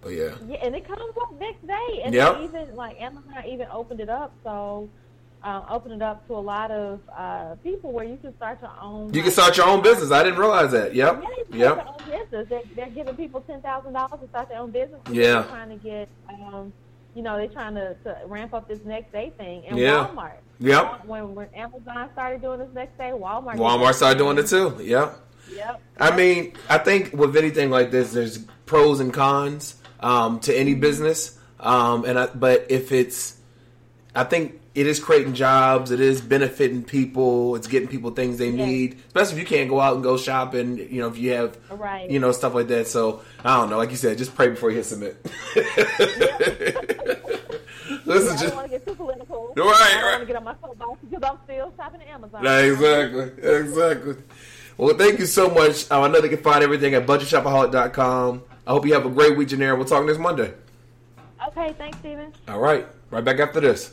But 0.00 0.10
yeah. 0.10 0.30
Yeah, 0.48 0.56
and 0.62 0.74
it 0.74 0.86
comes 0.86 1.00
up 1.22 1.38
next 1.38 1.66
day. 1.66 2.02
And 2.04 2.12
Yep. 2.14 2.38
they 2.38 2.44
even 2.44 2.76
like 2.76 3.00
Amazon 3.00 3.44
even 3.46 3.68
opened 3.70 4.00
it 4.00 4.08
up, 4.08 4.32
so 4.42 4.88
uh, 5.44 5.62
opened 5.68 5.94
it 5.94 6.02
up 6.02 6.26
to 6.28 6.34
a 6.34 6.38
lot 6.40 6.70
of 6.70 7.00
uh, 7.16 7.54
people 7.64 7.92
where 7.92 8.04
you 8.04 8.16
can 8.16 8.34
start 8.36 8.60
your 8.62 8.72
own. 8.80 9.12
You 9.12 9.22
can 9.22 9.32
start 9.32 9.56
your 9.56 9.66
own 9.66 9.82
business. 9.82 10.10
I 10.10 10.22
didn't 10.22 10.38
realize 10.38 10.70
that. 10.72 10.94
Yep. 10.94 11.22
Yeah, 11.50 11.56
Yep. 11.58 11.72
start 11.74 12.00
your 12.08 12.14
own 12.16 12.20
business. 12.22 12.48
They're, 12.48 12.62
they're 12.76 12.94
giving 12.94 13.16
people 13.16 13.40
ten 13.42 13.60
thousand 13.60 13.92
dollars 13.92 14.20
to 14.20 14.28
start 14.28 14.48
their 14.48 14.58
own 14.60 14.70
business. 14.70 15.00
Yeah. 15.10 15.22
They're 15.40 15.42
trying 15.44 15.68
to 15.70 15.76
get, 15.76 16.08
um, 16.28 16.72
you 17.14 17.22
know, 17.22 17.36
they're 17.36 17.48
trying 17.48 17.74
to, 17.74 17.94
to 18.04 18.16
ramp 18.26 18.54
up 18.54 18.68
this 18.68 18.80
next 18.84 19.12
day 19.12 19.32
thing. 19.36 19.64
And 19.66 19.78
Yeah. 19.78 20.08
Walmart. 20.14 20.32
Yep. 20.60 21.06
When, 21.06 21.34
when 21.34 21.48
Amazon 21.54 22.08
started 22.12 22.40
doing 22.40 22.60
this 22.60 22.68
next 22.72 22.96
day, 22.96 23.10
Walmart. 23.12 23.56
Walmart 23.56 23.94
started 23.94 24.18
doing 24.18 24.38
it 24.38 24.46
too. 24.46 24.76
Yep. 24.80 25.18
Yep. 25.56 25.80
I 25.98 26.16
mean, 26.16 26.54
I 26.70 26.78
think 26.78 27.12
with 27.12 27.36
anything 27.36 27.68
like 27.68 27.90
this, 27.90 28.12
there's 28.12 28.38
pros 28.64 29.00
and 29.00 29.12
cons 29.12 29.74
um, 30.00 30.38
to 30.40 30.56
any 30.56 30.74
business. 30.74 31.36
Um, 31.58 32.04
and 32.04 32.16
I, 32.18 32.26
but 32.26 32.66
if 32.70 32.92
it's, 32.92 33.38
I 34.14 34.22
think 34.24 34.60
it 34.74 34.86
is 34.86 34.98
creating 34.98 35.34
jobs. 35.34 35.90
It 35.90 36.00
is 36.00 36.20
benefiting 36.20 36.82
people. 36.82 37.56
It's 37.56 37.66
getting 37.66 37.88
people 37.88 38.10
things 38.12 38.38
they 38.38 38.48
Yeah. 38.50 38.64
need, 38.66 38.98
especially 39.08 39.34
if 39.34 39.38
you 39.40 39.46
can't 39.56 39.68
go 39.68 39.80
out 39.80 39.94
and 39.94 40.02
go 40.02 40.16
shopping. 40.16 40.78
You 40.78 41.00
know, 41.02 41.08
if 41.08 41.18
you 41.18 41.32
have, 41.32 41.56
Right. 41.70 42.10
you 42.10 42.18
know, 42.18 42.32
stuff 42.32 42.54
like 42.54 42.68
that. 42.68 42.88
So 42.88 43.20
I 43.44 43.56
don't 43.58 43.68
know. 43.70 43.76
Like 43.76 43.90
you 43.90 43.96
said, 43.96 44.16
just 44.18 44.34
pray 44.34 44.48
before 44.48 44.70
you 44.70 44.76
hit 44.76 44.86
submit. 44.86 45.16
Listen, 48.04 48.36
I 48.36 48.36
don't 48.36 48.38
just 48.40 48.54
want 48.54 48.66
to 48.66 48.70
get 48.70 48.86
too 48.86 48.94
political. 48.94 49.52
Right, 49.56 49.66
I 49.66 49.90
don't 49.94 50.02
right. 50.04 50.10
want 50.12 50.20
to 50.22 50.26
get 50.26 50.36
on 50.36 50.44
my 50.44 50.54
soapbox 50.62 50.98
because 51.08 51.22
I'm 51.30 51.38
still 51.44 51.72
shopping 51.76 52.00
at 52.02 52.08
Amazon. 52.08 52.42
Yeah, 52.44 52.58
exactly, 52.60 53.50
exactly. 53.50 54.14
Well, 54.78 54.96
thank 54.96 55.18
you 55.18 55.26
so 55.26 55.48
much. 55.50 55.90
Um, 55.90 56.02
I 56.04 56.08
know 56.08 56.20
they 56.20 56.28
can 56.30 56.38
find 56.42 56.64
everything 56.64 56.94
at 56.94 57.06
budgetshopaholic.com. 57.06 58.42
I 58.66 58.70
hope 58.70 58.86
you 58.86 58.94
have 58.94 59.04
a 59.04 59.10
great 59.10 59.36
week, 59.36 59.48
Janera. 59.48 59.76
We'll 59.76 59.84
talk 59.86 60.04
next 60.06 60.18
Monday. 60.18 60.54
Okay, 61.48 61.74
thanks, 61.76 61.98
Steven. 61.98 62.32
All 62.48 62.58
right, 62.60 62.86
right 63.10 63.24
back 63.24 63.38
after 63.40 63.60
this. 63.60 63.92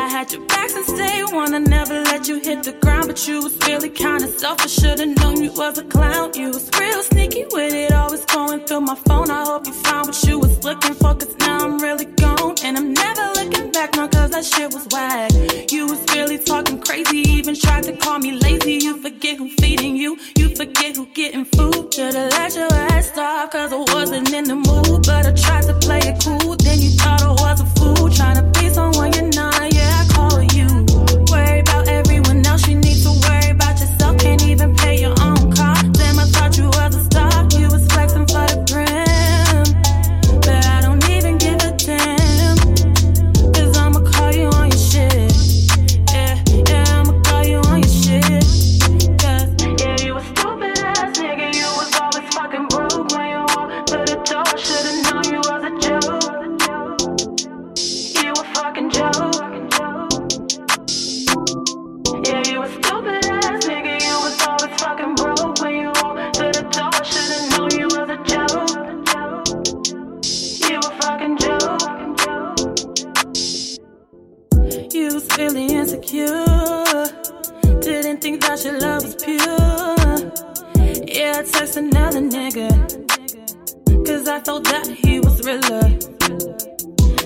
I 0.00 0.08
had 0.08 0.32
your 0.32 0.40
back 0.46 0.70
since 0.70 0.90
day 0.94 1.22
one. 1.30 1.54
I 1.54 1.58
never 1.58 2.00
let 2.04 2.26
you 2.26 2.40
hit 2.40 2.62
the 2.62 2.72
ground, 2.72 3.08
but 3.08 3.28
you 3.28 3.42
was 3.42 3.54
really 3.68 3.90
kinda 3.90 4.28
selfish. 4.38 4.72
Should've 4.80 5.14
known 5.18 5.42
you 5.44 5.52
was 5.52 5.76
a 5.76 5.84
clown. 5.84 6.32
You 6.34 6.48
was 6.48 6.70
real 6.80 7.02
sneaky 7.02 7.44
with 7.52 7.74
it, 7.74 7.92
always 7.92 8.24
going 8.24 8.60
through 8.60 8.80
my 8.80 8.94
phone. 9.06 9.30
I 9.30 9.44
hope 9.44 9.66
you 9.66 9.74
found 9.74 10.06
what 10.06 10.22
you 10.24 10.38
was 10.38 10.64
looking 10.64 10.94
for, 10.94 11.14
cause 11.14 11.34
now 11.40 11.58
I'm 11.66 11.78
really 11.78 12.06
gone. 12.06 12.54
And 12.64 12.78
I'm 12.78 12.94
never 12.94 13.26
looking 13.38 13.70
back 13.72 13.94
now, 13.94 14.08
cause 14.08 14.30
that 14.30 14.44
shit 14.44 14.72
was 14.72 14.86
whack. 14.90 15.32
You 15.70 15.86
was 15.86 16.00
really 16.14 16.38
talking 16.38 16.80
crazy, 16.80 17.18
even 17.36 17.54
tried 17.54 17.82
to 17.82 17.94
call 17.98 18.20
me 18.20 18.32
lazy. 18.32 18.76
You 18.86 19.02
forget 19.02 19.36
who 19.36 19.50
feeding 19.60 19.96
you, 19.96 20.16
you 20.38 20.56
forget 20.56 20.96
who 20.96 21.04
getting 21.12 21.44
food. 21.44 21.92
Should've 21.92 22.32
let 22.38 22.56
your 22.56 22.72
ass 22.72 23.08
stop, 23.08 23.52
cause 23.52 23.70
I 23.70 23.80
wasn't 23.92 24.32
in 24.32 24.44
the 24.44 24.56
mood. 24.56 25.04
But 25.04 25.26
I 25.26 25.32
tried 25.32 25.64
to 25.64 25.74
play 25.74 26.00
it 26.10 26.16
cool, 26.24 26.56
then 26.56 26.78
you 26.80 26.90
thought 27.00 27.22
I 27.22 27.32
was 27.32 27.60
a 27.60 27.66
fool. 27.76 28.08
Trying 28.08 28.38
to 28.42 28.59
Text 81.40 81.78
another 81.78 82.20
nigga. 82.20 82.68
Cause 84.06 84.28
I 84.28 84.40
thought 84.40 84.62
that 84.64 84.86
he 84.86 85.20
was 85.20 85.40
realer. 85.42 85.88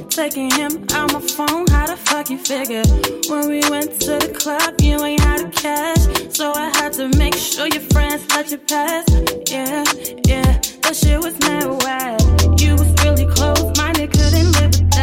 taking 0.08 0.52
him 0.52 0.86
out 0.92 1.12
my 1.12 1.20
phone. 1.20 1.66
How 1.66 1.86
the 1.86 1.96
fuck 1.96 2.30
you 2.30 2.38
figure? 2.38 2.84
When 3.28 3.48
we 3.48 3.68
went 3.68 4.00
to 4.02 4.18
the 4.18 4.32
club, 4.32 4.80
you 4.80 5.02
ain't 5.02 5.20
had 5.20 5.40
the 5.40 5.50
cash. 5.50 6.32
So 6.32 6.52
I 6.52 6.70
had 6.76 6.92
to 6.92 7.08
make 7.18 7.34
sure 7.34 7.66
your 7.66 7.82
friends 7.90 8.24
let 8.30 8.52
you 8.52 8.58
pass. 8.58 9.04
Yeah, 9.50 9.82
yeah, 10.28 10.60
that 10.82 10.94
shit 10.94 11.18
was 11.18 11.36
mad 11.40 11.66
whack. 11.82 12.20
You 12.60 12.76
was 12.76 12.92
really 13.02 13.26
close, 13.34 13.76
minded, 13.76 14.12
couldn't 14.12 14.52
live 14.52 14.93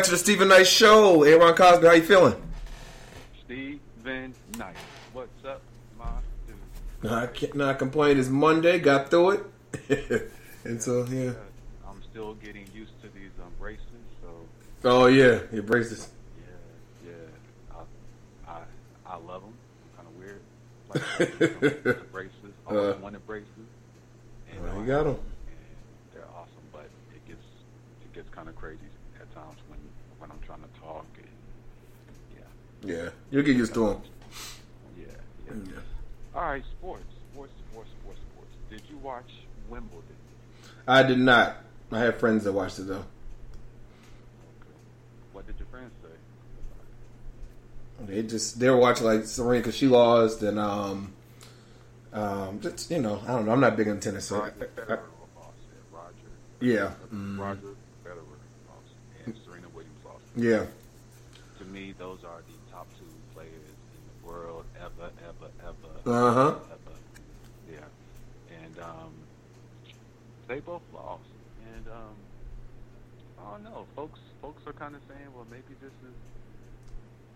back 0.00 0.06
to 0.06 0.12
the 0.12 0.16
Steven 0.16 0.48
Knight 0.48 0.66
Show. 0.66 1.24
Aaron 1.24 1.54
Cosby, 1.54 1.86
how 1.86 1.92
you 1.92 2.00
feeling? 2.02 2.34
Steven 3.44 4.34
Knight. 4.56 4.74
What's 5.12 5.44
up, 5.44 5.60
my 5.98 6.06
dude? 6.46 6.56
No, 7.02 7.14
I 7.16 7.26
can't 7.26 7.54
not 7.54 7.78
complain. 7.78 8.18
It's 8.18 8.30
Monday. 8.30 8.78
Got 8.78 9.10
through 9.10 9.44
it. 9.82 10.32
and 10.64 10.80
so 10.82 11.04
yeah. 11.10 11.32
I'm 11.86 12.02
still 12.10 12.32
getting 12.36 12.64
used 12.74 12.98
to 13.02 13.08
these 13.08 13.28
um, 13.44 13.52
braces, 13.58 13.84
so 14.22 14.28
Oh 14.88 15.04
yeah, 15.04 15.40
your 15.52 15.64
braces. 15.64 16.08
yeah, 17.04 17.12
I 17.76 18.50
I, 18.50 18.60
I 19.04 19.16
love 19.16 19.42
them. 19.42 19.52
Kind 19.96 20.08
of 20.08 20.16
weird. 20.18 20.40
Like 20.88 21.30
you 21.30 21.48
know, 21.84 21.92
the 21.92 22.04
braces. 22.10 22.32
Always 22.66 22.94
Uh, 22.94 22.98
wanted 23.02 23.26
braces. 23.26 23.48
And 24.50 24.62
Well, 24.64 24.72
I 24.76 24.80
you 24.80 24.86
got 24.86 24.96
have 25.04 25.06
'em. 25.08 25.12
and 25.12 26.14
They're 26.14 26.24
awesome, 26.34 26.64
but 26.72 26.88
it 27.14 27.28
gets 27.28 27.44
it 28.02 28.14
gets 28.14 28.30
kind 28.30 28.48
of 28.48 28.56
crazy 28.56 28.80
at 29.20 29.32
times 29.34 29.56
when 29.68 29.78
when 30.18 30.30
I'm 30.32 30.40
trying 30.46 30.62
to 30.62 30.80
talk. 30.80 31.06
And, 31.18 31.26
yeah. 32.84 32.94
Yeah, 32.94 33.08
you'll 33.30 33.42
get 33.42 33.56
used 33.56 33.74
to 33.74 33.86
them. 33.88 34.02
Yeah, 34.98 35.04
yeah. 35.48 35.72
All 36.34 36.42
right, 36.42 36.62
sports, 36.78 37.04
sports, 37.32 37.52
sports, 37.70 37.88
sports, 38.00 38.20
sports. 38.32 38.50
Did 38.70 38.82
you 38.90 38.96
watch 38.98 39.30
Wimbledon? 39.68 40.02
I 40.86 41.02
did 41.02 41.18
not. 41.18 41.56
I 41.92 41.98
had 41.98 42.18
friends 42.18 42.44
that 42.44 42.52
watched 42.52 42.78
it 42.78 42.86
though. 42.88 43.04
What 45.32 45.46
did 45.46 45.56
your 45.58 45.68
friends 45.68 45.92
say? 46.02 46.08
They 48.06 48.22
just 48.22 48.58
they 48.58 48.70
were 48.70 48.76
watching 48.78 49.06
like 49.06 49.24
Serena 49.24 49.60
because 49.60 49.76
she 49.76 49.86
lost 49.86 50.42
and 50.42 50.58
um 50.58 51.12
um 52.12 52.58
just 52.60 52.90
you 52.90 52.98
know 53.00 53.20
I 53.26 53.32
don't 53.32 53.44
know 53.46 53.52
I'm 53.52 53.60
not 53.60 53.76
big 53.76 53.88
on 53.88 54.00
tennis 54.00 54.24
so 54.26 54.40
I, 54.40 54.48
I, 54.92 54.96
Roger. 55.92 56.14
yeah 56.60 56.92
mm, 57.12 57.38
Roger 57.38 57.60
Federer 58.04 58.24
lost, 58.68 58.94
and 59.26 59.34
Serena 59.44 59.68
Williams 59.74 59.98
lost. 60.04 60.22
yeah 60.34 60.64
To 61.58 61.64
me, 61.66 61.94
those 61.98 62.20
are 62.24 62.40
ever. 66.06 66.16
Uh-huh. 66.16 66.54
Yeah. 67.70 67.78
And 68.64 68.78
um, 68.78 69.12
they 70.48 70.60
both 70.60 70.82
lost. 70.92 71.22
And 71.74 71.86
um, 71.88 72.16
I 73.38 73.50
don't 73.52 73.64
know. 73.64 73.86
Folks, 73.94 74.18
folks 74.40 74.62
are 74.66 74.72
kind 74.72 74.94
of 74.94 75.02
saying, 75.08 75.28
well, 75.34 75.46
maybe 75.50 75.74
this 75.80 75.92
is 76.02 76.14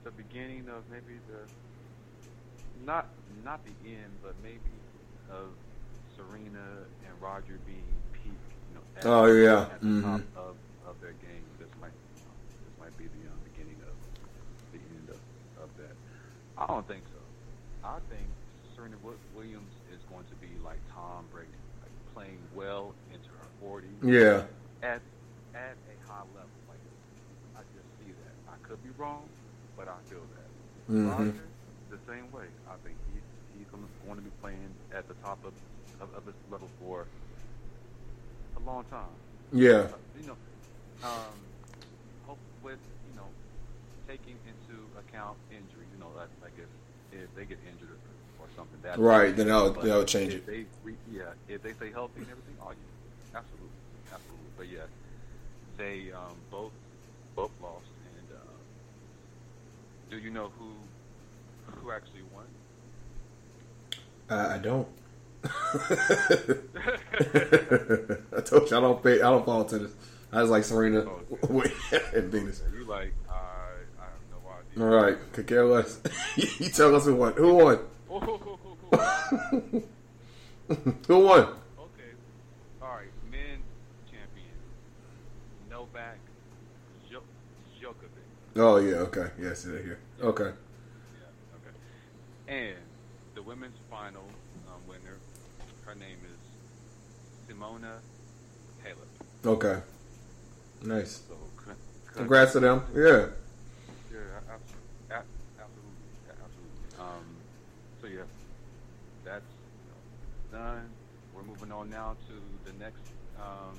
the 0.04 0.10
beginning 0.10 0.68
of 0.68 0.84
maybe 0.90 1.20
the 1.28 1.46
not 2.84 3.08
not 3.44 3.64
the 3.64 3.74
end, 3.88 4.12
but 4.22 4.34
maybe 4.42 4.74
of 5.30 5.54
Serena 6.16 6.84
and 7.06 7.14
Roger 7.20 7.58
being 7.64 7.86
peak. 8.12 8.32
You 8.68 8.74
know, 8.76 8.84
at, 8.96 9.06
Oh, 9.06 9.26
yeah. 9.26 9.70
at 9.72 9.80
the 9.80 9.86
Mhm. 9.86 10.02
top 10.02 10.20
of, 10.36 10.56
of 10.86 11.00
their 11.00 11.12
game. 11.14 11.44
This 11.58 11.68
might 11.80 11.94
this 12.64 12.74
might 12.80 12.96
be 12.96 13.04
the 13.06 13.24
um, 13.30 13.38
beginning 13.44 13.78
of 13.86 13.94
the 14.72 14.78
end 14.98 15.08
of, 15.10 15.20
of 15.62 15.70
that. 15.78 15.94
I 16.58 16.66
don't 16.66 16.86
think 16.86 17.04
so. 17.12 17.20
I 17.84 17.98
think 18.10 18.26
Serena 18.74 18.96
Wi- 18.96 19.20
Williams 19.34 19.72
is 19.92 20.00
going 20.10 20.24
to 20.26 20.34
be 20.36 20.58
like 20.64 20.80
Tom 20.92 21.26
Brady, 21.30 21.52
like 21.82 21.92
playing 22.14 22.42
well 22.54 22.94
into 23.10 23.30
her 23.32 23.50
40s. 23.60 24.02
Yeah. 24.02 24.44
At 24.82 25.02
at 25.54 25.78
a 25.88 25.96
high 26.06 26.24
level, 26.34 26.60
like 26.68 26.80
I 27.56 27.60
just 27.74 27.86
see 27.98 28.12
that. 28.12 28.34
I 28.48 28.56
could 28.62 28.82
be 28.82 28.90
wrong, 28.96 29.30
but 29.76 29.88
I 29.88 29.98
feel 30.08 30.26
that. 30.34 30.50
Mhm. 30.92 31.08
Roger, 31.10 31.48
the 31.90 31.98
same 32.06 32.30
way. 32.30 32.46
I 32.66 32.76
think 32.84 32.98
he's 33.06 33.22
he's 33.52 33.66
going 33.70 34.16
to, 34.16 34.22
be 34.22 34.30
playing 34.40 34.76
at 34.92 35.08
the 35.08 35.14
top 35.14 35.44
of, 35.44 35.54
of 36.00 36.10
of 36.14 36.26
his 36.26 36.34
level 36.50 36.70
for 36.78 37.08
a 38.56 38.60
long 38.60 38.84
time. 38.84 39.18
Yeah. 39.52 39.88
Uh, 39.92 39.98
you 40.14 40.26
know, 40.26 40.38
um, 41.02 41.52
hope 42.22 42.40
with 42.62 42.80
you 43.06 43.14
know 43.14 43.34
taking 44.08 44.38
into 44.44 44.90
account 44.98 45.38
injury. 45.50 45.86
You 45.90 45.98
know, 45.98 46.10
like, 46.14 46.30
like 46.42 46.54
if 46.58 46.70
if 47.12 47.34
they 47.34 47.44
get 47.46 47.60
injured 47.66 47.98
something, 48.56 48.78
that 48.82 48.98
Right, 48.98 49.34
then 49.36 49.48
But 49.48 49.82
that'll 49.82 50.04
change 50.04 50.34
it. 50.34 50.46
They 50.46 50.64
yeah, 51.10 51.22
if 51.48 51.62
they 51.62 51.72
stay 51.72 51.90
healthy 51.90 52.20
and 52.20 52.30
everything, 52.30 52.56
oh 52.62 52.70
yeah, 52.70 53.38
absolutely, 53.38 53.68
absolutely. 54.12 54.50
But 54.56 54.68
yeah, 54.68 54.86
they 55.76 56.12
um, 56.12 56.36
both 56.50 56.72
both 57.36 57.50
lost. 57.62 57.84
And 58.18 58.28
uh, 58.36 58.40
do 60.10 60.18
you 60.18 60.30
know 60.30 60.50
who 60.58 60.70
who 61.80 61.90
actually 61.90 62.22
won? 62.34 62.44
I, 64.30 64.54
I 64.54 64.58
don't 64.58 64.88
I 65.44 65.48
told 68.44 68.70
you 68.70 68.76
I 68.76 68.80
don't 68.80 69.02
pay 69.02 69.20
I 69.20 69.30
don't 69.30 69.44
follow 69.44 69.64
tennis 69.64 69.92
I 70.32 70.40
was 70.40 70.48
like 70.50 70.64
Serena 70.64 71.00
and 72.14 72.32
Venus 72.32 72.62
You 72.72 72.84
like 72.84 73.12
I 73.28 73.34
I 73.34 74.04
have 74.04 74.22
no 74.30 74.38
idea. 74.48 74.84
all 74.84 74.90
right 75.02 75.18
could 75.32 75.46
care 75.46 75.66
less 75.66 76.00
you 76.36 76.70
tell 76.70 76.94
us 76.96 77.04
who 77.04 77.14
won 77.16 77.34
who 77.34 77.52
won 77.54 77.78
who 78.20 79.82
won 81.18 81.40
Okay. 81.78 82.12
All 82.82 82.88
right. 82.88 83.08
Men's 83.30 83.62
champion. 84.10 84.50
Novak 85.70 86.18
Jo- 87.10 87.22
Djokovic. 87.80 88.60
oh 88.60 88.76
yeah 88.76 88.96
okay 88.96 89.28
yeah 89.40 89.50
I 89.50 89.54
see 89.54 89.70
that 89.70 89.82
here 89.82 89.98
okay 90.22 90.50
Yeah. 91.18 91.26
Okay. 91.56 91.70
And 92.48 92.76
the 93.34 93.42
women's 93.42 93.76
final 93.90 94.24
um, 94.68 94.80
winner, 94.88 95.18
her 95.84 95.94
name 95.94 96.18
is 96.24 96.38
Simona 97.56 97.98
Halep. 98.84 99.08
okay 99.46 99.80
nice 100.82 101.22
So, 101.28 101.34
con- 101.56 101.76
congrats 102.14 102.52
to 102.52 102.60
them 102.60 102.82
yeah 102.94 103.26
Yeah, 104.12 104.20
absolutely. 104.46 104.90
Absolutely. 105.10 105.96
Yeah, 106.26 106.44
absolutely. 106.44 106.98
Um, 107.00 107.26
so, 108.00 108.06
yeah, 108.06 108.26
that's 109.24 109.50
you 109.82 109.88
know, 109.90 110.00
done. 110.54 110.94
We're 111.32 111.42
moving 111.42 111.72
on 111.72 111.90
now 111.90 112.16
to 112.28 112.34
the 112.64 112.72
next, 112.78 113.02
um, 113.36 113.76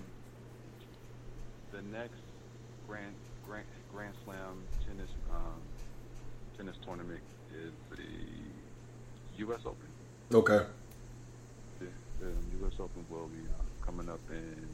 the 1.71 1.81
next 1.81 2.19
Grand 2.85 3.15
Grand 3.41 3.65
Grand 3.87 4.13
Slam 4.25 4.67
tennis 4.85 5.11
um, 5.31 5.61
tennis 6.57 6.77
tournament 6.85 7.23
is 7.49 7.73
the 7.91 8.03
U.S. 9.37 9.61
Open. 9.65 9.89
okay 10.33 10.65
The, 11.79 11.87
the 12.19 12.31
U.S. 12.59 12.73
Open 12.79 13.05
will 13.09 13.27
be 13.29 13.47
uh, 13.47 13.63
coming 13.85 14.09
up 14.09 14.21
in 14.29 14.67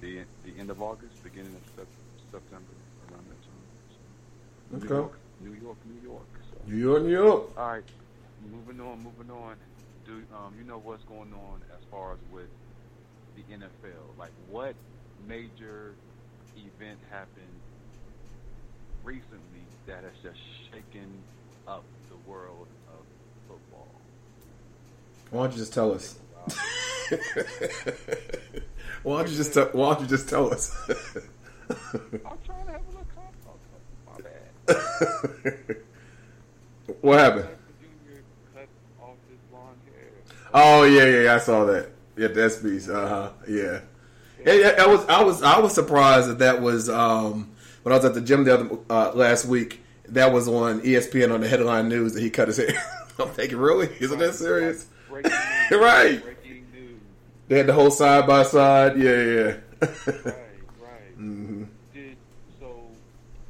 the 0.00 0.24
the 0.42 0.58
end 0.58 0.70
of 0.70 0.82
August, 0.82 1.22
beginning 1.22 1.54
of 1.54 1.62
sep- 1.76 1.88
September, 2.32 2.72
around 3.08 3.28
that 3.28 3.40
time. 3.42 3.68
So, 3.96 4.02
New 4.78 4.86
Okay. 4.86 4.88
York, 4.88 5.20
New 5.38 5.52
York, 5.52 5.78
New 5.84 6.00
York. 6.00 6.28
So. 6.50 6.58
New 6.66 6.76
York 6.76 7.02
New 7.04 7.12
York 7.12 7.50
All 7.56 7.68
right, 7.68 7.84
moving 8.40 8.80
on, 8.80 9.02
moving 9.02 9.30
on. 9.30 9.56
Do 10.10 10.16
um, 10.34 10.54
you 10.58 10.64
know 10.64 10.80
what's 10.82 11.04
going 11.04 11.32
on 11.32 11.62
as 11.72 11.84
far 11.88 12.14
as 12.14 12.18
with 12.32 12.48
the 13.36 13.42
NFL? 13.54 14.18
Like, 14.18 14.32
what 14.48 14.74
major 15.28 15.94
event 16.56 16.98
happened 17.10 17.60
recently 19.04 19.62
that 19.86 20.02
has 20.02 20.12
just 20.20 20.40
shaken 20.72 21.08
up 21.68 21.84
the 22.08 22.16
world 22.28 22.66
of 22.88 23.04
football? 23.46 23.86
why 25.30 25.44
don't 25.44 25.52
you 25.52 25.58
just 25.58 25.72
tell 25.72 25.92
us 25.92 26.16
why 29.02 29.18
don't 29.18 29.30
you 29.30 29.36
just 29.36 29.54
tell, 29.54 29.66
why 29.66 29.94
don't 29.94 30.02
you 30.02 30.08
just 30.08 30.28
tell 30.28 30.52
us? 30.52 30.74
I'm 31.70 32.38
trying 32.44 32.66
to 32.66 32.72
have 32.72 32.82
a 32.82 32.90
little 32.90 33.06
convo. 33.16 33.52
My 34.06 34.16
bad. 34.26 35.76
what 37.00 37.18
happened? 37.18 37.48
Junior 37.80 38.22
cut 38.54 38.68
off 39.00 39.16
his 39.28 39.38
blonde 39.50 39.76
hair. 39.92 40.10
Oh 40.52 40.84
yeah, 40.84 41.04
yeah, 41.04 41.34
I 41.34 41.38
saw 41.38 41.64
that. 41.66 41.90
Yeah, 42.16 42.28
that's 42.28 42.56
beast. 42.56 42.88
Uh 42.88 43.08
huh. 43.08 43.30
Yeah. 43.48 43.80
Yeah, 44.44 44.74
I 44.78 44.86
was, 44.86 45.04
I 45.06 45.22
was, 45.22 45.42
I 45.42 45.58
was 45.58 45.74
surprised 45.74 46.28
that 46.30 46.38
that 46.38 46.62
was 46.62 46.88
um, 46.88 47.50
when 47.82 47.92
I 47.92 47.96
was 47.96 48.06
at 48.06 48.14
the 48.14 48.22
gym 48.22 48.44
the 48.44 48.54
other 48.54 48.78
uh, 48.88 49.12
last 49.14 49.44
week. 49.44 49.80
That 50.08 50.32
was 50.32 50.48
on 50.48 50.80
ESPN 50.80 51.32
on 51.32 51.40
the 51.40 51.48
headline 51.48 51.88
news 51.88 52.14
that 52.14 52.20
he 52.20 52.30
cut 52.30 52.48
his 52.48 52.56
hair. 52.56 52.68
I'm 53.18 53.28
thinking, 53.28 53.58
really? 53.58 53.88
Isn't 54.00 54.18
that 54.18 54.34
serious? 54.34 54.86
Breaking 55.08 55.30
news. 55.70 55.80
right. 55.80 56.22
Breaking 56.22 56.66
news. 56.72 57.00
They 57.48 57.58
had 57.58 57.66
the 57.66 57.74
whole 57.74 57.90
side 57.92 58.26
by 58.26 58.42
side. 58.42 58.98
Yeah, 58.98 59.10
yeah. 59.10 59.42
Right, 59.44 59.60
right. 60.24 61.18
Mm-hmm. 61.18 61.64
Did 61.94 62.16
so? 62.58 62.74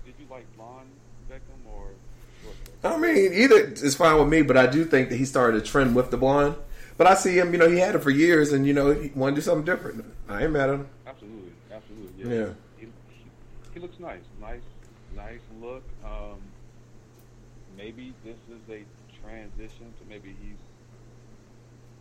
Did 0.04 0.14
you 0.18 0.26
like 0.30 0.44
blonde 0.56 0.90
Beckham 1.30 1.66
or? 1.66 1.92
I 2.84 2.98
mean, 2.98 3.32
either 3.32 3.60
is 3.60 3.94
fine 3.94 4.18
with 4.18 4.28
me, 4.28 4.42
but 4.42 4.56
I 4.58 4.66
do 4.66 4.84
think 4.84 5.08
that 5.08 5.16
he 5.16 5.24
started 5.24 5.62
a 5.62 5.64
trend 5.64 5.94
with 5.96 6.10
the 6.10 6.16
blonde. 6.18 6.56
But 7.00 7.06
I 7.06 7.14
see 7.14 7.38
him, 7.38 7.50
you 7.54 7.58
know, 7.58 7.66
he 7.66 7.78
had 7.78 7.94
it 7.94 8.00
for 8.00 8.10
years, 8.10 8.52
and 8.52 8.66
you 8.66 8.74
know, 8.74 8.92
he 8.92 9.08
wanted 9.14 9.36
to 9.36 9.40
do 9.40 9.44
something 9.46 9.64
different. 9.64 10.04
I 10.28 10.42
ain't 10.42 10.52
mad 10.52 10.68
at 10.68 10.74
him. 10.74 10.88
Absolutely, 11.06 11.52
absolutely. 11.72 12.12
Yeah. 12.22 12.40
Yeah. 12.40 12.48
He, 12.76 12.86
he, 13.08 13.24
he 13.72 13.80
looks 13.80 13.98
nice, 13.98 14.20
nice, 14.38 14.60
nice 15.16 15.40
look. 15.62 15.82
Um, 16.04 16.36
maybe 17.74 18.12
this 18.22 18.36
is 18.50 18.60
a 18.68 18.84
transition 19.24 19.94
to 19.98 20.08
maybe 20.10 20.36
he's 20.42 20.58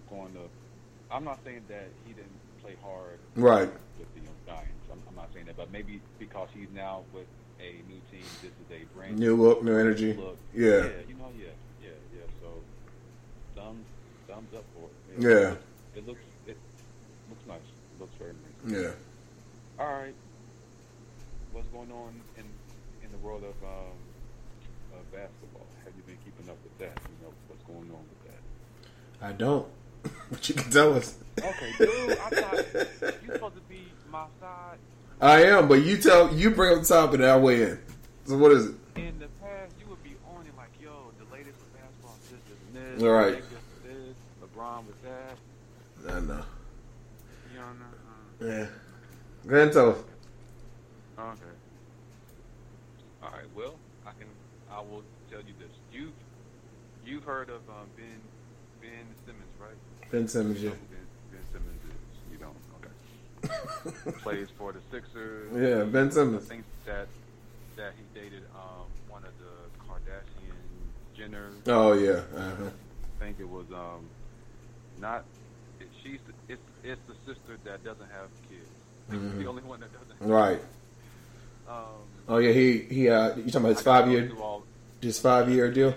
going 0.10 0.34
to. 0.34 0.42
I'm 1.10 1.24
not 1.24 1.40
saying 1.46 1.64
that 1.70 1.88
he 2.06 2.12
didn't 2.12 2.28
play 2.62 2.76
hard 2.84 3.20
Right. 3.38 3.72
with 3.98 4.14
the 4.16 4.20
young 4.20 4.36
Giants. 4.46 4.84
I'm, 4.92 5.02
I'm 5.08 5.16
not 5.16 5.30
saying 5.34 5.46
that, 5.46 5.56
but 5.56 5.72
maybe 5.72 6.02
because 6.20 6.50
he's 6.54 6.68
now 6.76 7.04
with 7.14 7.28
a 7.62 7.72
new 7.88 8.02
team, 8.12 8.28
this 8.42 8.52
is 8.52 8.70
a 8.70 8.84
brand 8.98 9.18
New 9.18 9.38
look, 9.38 9.64
new 9.64 9.78
energy. 9.80 10.12
Look. 10.12 10.36
Yeah. 10.54 10.68
yeah, 10.70 10.84
yeah, 10.84 11.46
yeah, 11.82 11.88
yeah. 12.14 12.22
So, 12.42 12.50
thumbs, 13.56 13.86
thumbs 14.28 14.54
up 14.54 14.66
for 14.76 14.90
it. 15.18 15.22
Yeah. 15.22 15.56
it 15.96 16.08
looks, 16.08 16.22
it 16.48 16.58
looks 17.30 17.46
nice. 17.48 17.58
It 17.58 18.02
looks 18.02 18.16
very 18.16 18.34
nice. 18.34 18.84
Yeah. 18.84 18.92
All 19.80 19.92
right. 19.92 20.14
What's 21.52 21.68
going 21.70 21.92
on 21.92 22.14
in 22.38 22.44
in 23.04 23.12
the 23.12 23.18
world 23.20 23.44
of 23.44 23.56
um, 23.64 23.96
of 24.94 25.12
basketball? 25.12 25.66
Have 25.84 25.94
you 25.96 26.04
been 26.04 26.18
keeping 26.24 26.50
up 26.50 26.58
with 26.64 26.78
that? 26.80 27.00
You 27.10 27.26
know 27.26 27.34
what's 27.48 27.64
going 27.64 27.90
on 27.92 28.04
with 28.10 28.24
that? 28.28 29.26
I 29.26 29.32
don't. 29.34 29.68
but 30.32 30.48
you 30.48 30.56
can 30.56 30.72
tell 30.72 30.94
us. 30.94 31.18
Okay, 31.38 31.72
dude. 31.78 32.12
I 32.12 32.30
thought 32.30 33.22
you 33.24 33.34
supposed 33.34 33.56
to 33.56 33.62
be 33.70 33.88
my 34.12 34.26
side. 34.40 34.78
I 35.22 35.44
am, 35.46 35.68
but 35.68 35.84
you 35.84 35.98
tell 35.98 36.34
you 36.34 36.52
bring 36.52 36.76
up 36.76 36.82
the 36.82 36.88
topic 36.88 37.16
and 37.16 37.26
I 37.26 37.38
weigh 37.38 37.64
in. 37.64 37.80
So 38.26 38.38
what 38.38 38.52
is 38.52 38.68
it? 38.68 38.76
In 38.96 39.20
the 39.20 39.28
past, 39.42 39.74
you 39.80 39.88
would 39.88 40.02
be 40.04 40.16
on 40.36 40.46
it 40.46 40.56
like, 40.56 40.70
yo, 40.82 41.12
the 41.20 41.26
latest 41.34 41.58
basketball, 41.74 42.16
is 42.24 42.30
this, 42.30 42.40
this, 42.48 42.58
and 42.68 42.98
this. 42.98 43.04
All 43.04 43.12
right. 43.12 43.34
Lakers 43.34 43.50
with 43.50 43.84
this, 43.84 44.16
LeBron 44.44 44.86
with 44.86 45.04
that. 45.04 45.36
I 46.10 46.20
know. 46.22 46.44
You 47.54 47.60
don't 47.60 47.80
know. 47.80 48.48
Yeah. 48.48 48.68
Go 49.48 49.56
ahead 49.56 49.68
and 49.68 49.74
tell 49.74 49.90
us. 49.92 49.98
Okay. 51.20 51.42
All 53.24 53.30
right. 53.32 53.46
Well, 53.56 53.76
I 54.06 54.12
can. 54.12 54.28
I 54.72 54.80
will 54.80 55.04
tell 55.30 55.40
you 55.40 55.54
this. 55.60 55.70
You've 55.92 56.14
you've 57.06 57.24
heard 57.24 57.50
of 57.50 57.62
um, 57.70 57.88
Ben 57.96 58.22
Ben 58.82 59.06
Simmons, 59.26 59.54
right? 59.60 60.12
Ben 60.12 60.28
Simmons, 60.28 60.64
yeah. 60.64 60.70
Ben, 60.70 60.80
ben 61.32 61.42
Simmons 61.52 61.82
is. 61.84 62.32
You 62.32 62.38
don't. 62.38 62.58
Okay. 64.04 64.12
Plays 64.24 64.48
for 64.58 64.74
the 64.74 64.80
Sixers. 64.92 65.52
Yeah, 65.56 65.84
Ben 65.84 66.12
Simmons. 66.12 66.46
I 66.46 66.50
think 66.50 66.66
that 66.86 67.08
that 67.76 67.94
he 67.98 68.20
dated 68.20 68.44
um, 68.56 68.86
one 69.10 69.24
of 69.24 69.32
the 69.40 69.84
Kardashian 69.86 70.56
Jenners. 71.18 71.68
Oh 71.68 71.94
yeah. 71.94 72.22
Uh-huh. 72.36 72.66
I 72.66 73.24
think 73.24 73.40
it 73.40 73.50
was 73.50 73.66
um 73.72 74.10
not. 75.00 75.26
It, 76.84 76.88
she's 76.88 77.08
the, 77.08 77.12
it's 77.14 77.26
the 77.26 77.34
sister 77.34 77.58
that 77.64 77.84
doesn't 77.84 78.10
have 78.12 78.30
kids. 78.50 78.66
Mhm. 79.10 79.40
the 79.40 79.48
only 79.48 79.64
one 79.64 79.80
that 79.80 79.90
doesn't. 79.92 80.20
Have 80.20 80.30
Right. 80.30 80.62
Um, 81.68 81.86
Oh 82.28 82.38
yeah, 82.38 82.52
he 82.52 82.80
he 82.80 83.10
uh 83.10 83.36
you 83.36 83.46
talking 83.46 83.62
about 83.62 83.70
his 83.70 83.82
five 83.82 84.08
year 84.10 84.32
his 85.02 85.20
five 85.20 85.50
year 85.50 85.72
deal? 85.72 85.96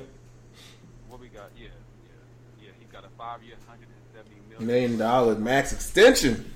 What 1.09 1.21
we 1.21 1.29
got? 1.29 1.51
Yeah, 1.59 1.65
yeah, 1.65 2.65
yeah. 2.65 2.71
He 2.79 2.87
got 2.87 3.05
a 3.05 3.09
five-year, 3.19 3.57
hundred 3.69 3.89
and 3.89 4.15
seventy 4.15 4.37
million. 4.49 4.67
Million 4.67 4.97
dollar 4.99 5.35
max 5.35 5.73
extension. 5.75 6.51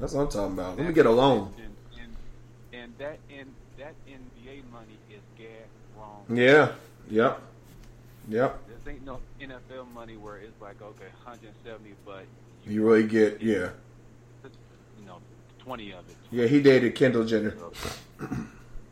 That's 0.00 0.14
what 0.14 0.22
I'm 0.22 0.28
talking 0.30 0.54
about. 0.58 0.78
Let 0.78 0.86
me 0.88 0.92
get 0.92 1.06
a 1.06 1.10
loan. 1.10 1.52
And, 1.58 1.76
and, 2.00 2.16
and 2.82 2.92
that 2.98 3.18
in 3.28 3.46
that 3.78 3.94
NBA 4.08 4.62
money 4.72 4.98
is 5.10 5.20
gag 5.38 5.48
wrong. 5.96 6.24
Yeah. 6.28 6.72
Yep. 7.08 7.40
Yep. 8.30 8.58
This 8.68 8.92
ain't 8.94 9.04
no 9.04 9.20
NFL 9.40 9.92
money 9.94 10.16
where 10.16 10.38
it's 10.38 10.60
like 10.60 10.80
okay, 10.82 11.06
hundred 11.24 11.46
and 11.46 11.54
seventy, 11.64 11.94
but 12.04 12.24
You 12.66 12.86
really 12.86 13.06
get 13.06 13.42
yeah. 13.42 13.70
you 14.98 15.06
know, 15.06 15.18
twenty 15.58 15.92
of 15.92 16.08
it. 16.08 16.16
Yeah, 16.30 16.46
he 16.46 16.60
dated 16.62 16.94
Kendall 16.94 17.24
Jenner. 17.24 17.54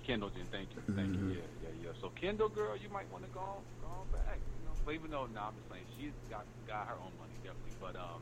Kendall 0.04 0.30
Jenner, 0.30 0.46
thank 0.50 0.68
you, 0.74 0.94
thank 0.94 1.08
Mhm. 1.10 1.30
you. 1.30 1.36
Yeah, 1.36 1.42
yeah, 1.62 1.68
yeah. 1.84 1.90
So 2.00 2.10
Kendall, 2.20 2.48
girl, 2.48 2.76
you 2.76 2.88
might 2.88 3.10
want 3.12 3.24
to 3.24 3.30
go 3.30 3.40
on, 3.40 3.60
go 3.82 3.88
on 3.88 4.06
back. 4.12 4.38
You 4.38 4.64
know, 4.66 4.72
but 4.84 4.94
even 4.94 5.10
though, 5.10 5.26
no, 5.34 5.40
I'm 5.40 5.54
just 5.60 5.68
saying 5.70 5.84
she's 5.98 6.12
got 6.30 6.44
got 6.66 6.86
her 6.88 6.94
own 6.94 7.12
money 7.20 7.34
definitely. 7.44 7.76
But 7.80 7.96
um, 7.96 8.20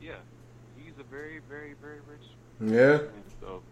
yeah, 0.00 0.20
he's 0.76 0.92
a 1.00 1.04
very, 1.04 1.40
very, 1.48 1.74
very 1.80 2.00
rich. 2.06 2.26
Yeah. 2.60 2.98
man. 3.08 3.24
So 3.40 3.62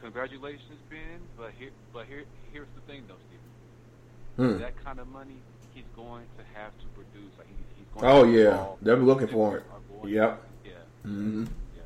congratulations, 0.00 0.80
Ben. 0.90 1.20
But 1.36 1.52
here, 1.58 1.70
but 1.92 2.06
here, 2.06 2.24
here's 2.52 2.68
the 2.74 2.80
thing, 2.90 3.04
though, 3.06 3.20
Steven. 3.28 4.54
Hmm. 4.56 4.60
That 4.60 4.82
kind 4.84 4.98
of 5.00 5.08
money, 5.08 5.36
he's 5.74 5.84
going 5.94 6.24
to 6.38 6.44
have 6.58 6.72
to 6.78 6.86
produce. 6.96 7.32
Like 7.38 7.46
he, 7.48 7.54
he's 7.76 7.86
going. 7.94 8.06
Oh 8.06 8.24
to 8.24 8.30
yeah. 8.32 8.66
They'll 8.82 8.96
be 8.96 9.02
looking 9.02 9.28
for 9.28 9.58
it. 9.58 9.64
Going- 10.02 10.14
Yep. 10.14 10.42
Yeah. 10.64 10.70
hmm 11.02 11.44
Yeah. 11.76 11.82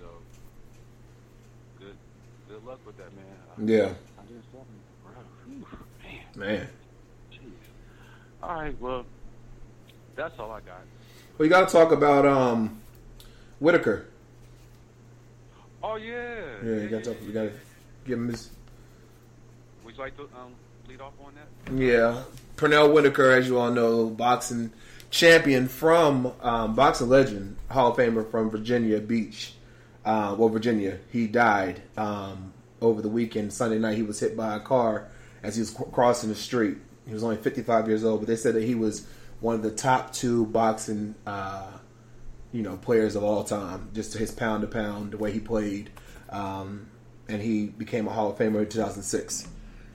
So 0.00 0.06
good. 1.78 1.94
Good 2.48 2.64
luck 2.66 2.78
with 2.86 2.96
that, 2.98 3.10
man. 3.14 3.68
Yeah. 3.68 3.84
I 4.18 4.26
did 4.26 4.42
something, 4.52 4.66
bro. 5.04 5.12
Whew, 5.46 5.66
man. 6.36 6.58
Man. 6.58 6.68
Jeez. 7.32 7.38
All 8.42 8.54
right. 8.54 8.80
Well, 8.80 9.04
that's 10.16 10.38
all 10.38 10.50
I 10.52 10.60
got. 10.60 10.80
We 11.38 11.48
got 11.48 11.68
to 11.68 11.72
talk 11.72 11.92
about 11.92 12.26
um, 12.26 12.80
Whitaker. 13.60 14.06
Oh 15.82 15.96
yeah. 15.96 16.42
Yeah, 16.62 16.74
you 16.82 16.88
got 16.88 17.04
to 17.04 17.14
talk. 17.14 17.22
You 17.26 17.32
got 17.32 17.42
to 17.44 17.52
give 18.04 18.18
him 18.18 18.28
his. 18.28 18.50
Would 19.84 19.96
you 19.96 20.00
like 20.02 20.16
to 20.18 20.22
um, 20.24 20.52
lead 20.88 21.00
off 21.00 21.12
on 21.24 21.32
that? 21.34 21.72
Yeah, 21.74 22.22
Pernell 22.56 22.92
Whitaker, 22.92 23.30
as 23.30 23.48
you 23.48 23.58
all 23.58 23.70
know, 23.70 24.08
boxing 24.10 24.70
champion 25.10 25.66
from 25.68 26.32
um, 26.40 26.74
boxing 26.74 27.08
legend, 27.08 27.56
Hall 27.70 27.90
of 27.90 27.96
Famer 27.96 28.28
from 28.30 28.48
Virginia 28.48 29.00
Beach. 29.00 29.54
Uh, 30.04 30.34
well, 30.38 30.48
Virginia. 30.48 30.98
He 31.10 31.26
died 31.26 31.82
um, 31.96 32.52
over 32.80 33.02
the 33.02 33.08
weekend. 33.08 33.52
Sunday 33.52 33.78
night, 33.78 33.96
he 33.96 34.02
was 34.02 34.18
hit 34.18 34.36
by 34.36 34.56
a 34.56 34.60
car 34.60 35.08
as 35.42 35.56
he 35.56 35.60
was 35.60 35.76
crossing 35.92 36.30
the 36.30 36.36
street. 36.36 36.78
He 37.06 37.12
was 37.12 37.24
only 37.24 37.36
55 37.36 37.88
years 37.88 38.04
old, 38.04 38.20
but 38.20 38.28
they 38.28 38.36
said 38.36 38.54
that 38.54 38.62
he 38.62 38.74
was 38.74 39.06
one 39.40 39.56
of 39.56 39.62
the 39.62 39.70
top 39.70 40.12
two 40.12 40.46
boxing, 40.46 41.14
uh, 41.26 41.66
you 42.52 42.62
know, 42.62 42.76
players 42.76 43.16
of 43.16 43.24
all 43.24 43.44
time. 43.44 43.90
Just 43.92 44.12
to 44.12 44.18
his 44.18 44.30
pound 44.30 44.62
to 44.62 44.68
pound, 44.68 45.12
the 45.12 45.16
way 45.16 45.32
he 45.32 45.40
played, 45.40 45.90
um, 46.30 46.86
and 47.28 47.42
he 47.42 47.66
became 47.66 48.06
a 48.06 48.10
Hall 48.10 48.30
of 48.30 48.38
Famer 48.38 48.60
in 48.60 48.68
2006. 48.68 49.48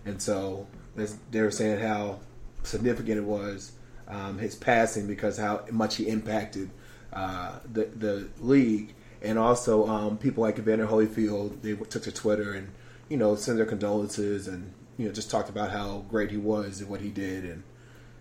And 0.05 0.21
so 0.21 0.67
they 1.31 1.41
were 1.41 1.51
saying 1.51 1.79
how 1.79 2.19
significant 2.63 3.17
it 3.17 3.23
was 3.23 3.71
um, 4.07 4.37
his 4.37 4.55
passing 4.55 5.07
because 5.07 5.37
how 5.37 5.65
much 5.71 5.95
he 5.95 6.07
impacted 6.07 6.69
uh, 7.13 7.59
the 7.71 7.85
the 7.85 8.29
league, 8.39 8.93
and 9.21 9.39
also 9.39 9.87
um, 9.87 10.17
people 10.17 10.43
like 10.43 10.59
Evander 10.59 10.87
Holyfield. 10.87 11.61
They 11.61 11.73
took 11.73 12.03
to 12.03 12.11
Twitter 12.11 12.53
and 12.53 12.69
you 13.09 13.17
know 13.17 13.35
sent 13.35 13.57
their 13.57 13.65
condolences 13.65 14.47
and 14.47 14.73
you 14.97 15.07
know 15.07 15.13
just 15.13 15.31
talked 15.31 15.49
about 15.49 15.71
how 15.71 16.05
great 16.09 16.31
he 16.31 16.37
was 16.37 16.81
and 16.81 16.89
what 16.89 17.01
he 17.01 17.09
did. 17.09 17.45
And 17.45 17.63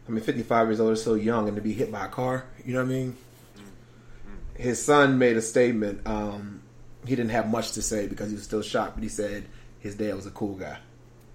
I 0.08 0.12
mean, 0.12 0.22
55 0.22 0.68
years 0.68 0.80
old 0.80 0.92
is 0.92 1.02
so 1.02 1.14
young, 1.14 1.48
and 1.48 1.56
to 1.56 1.62
be 1.62 1.72
hit 1.72 1.90
by 1.90 2.06
a 2.06 2.08
car, 2.08 2.44
you 2.64 2.72
know 2.72 2.80
what 2.80 2.90
I 2.90 2.94
mean? 2.94 3.16
His 4.56 4.82
son 4.82 5.18
made 5.18 5.36
a 5.36 5.42
statement. 5.42 6.06
Um, 6.06 6.62
he 7.04 7.16
didn't 7.16 7.32
have 7.32 7.50
much 7.50 7.72
to 7.72 7.82
say 7.82 8.06
because 8.06 8.28
he 8.28 8.36
was 8.36 8.44
still 8.44 8.62
shocked, 8.62 8.94
but 8.94 9.02
he 9.02 9.08
said 9.08 9.46
his 9.80 9.94
dad 9.94 10.14
was 10.14 10.26
a 10.26 10.30
cool 10.30 10.54
guy. 10.54 10.78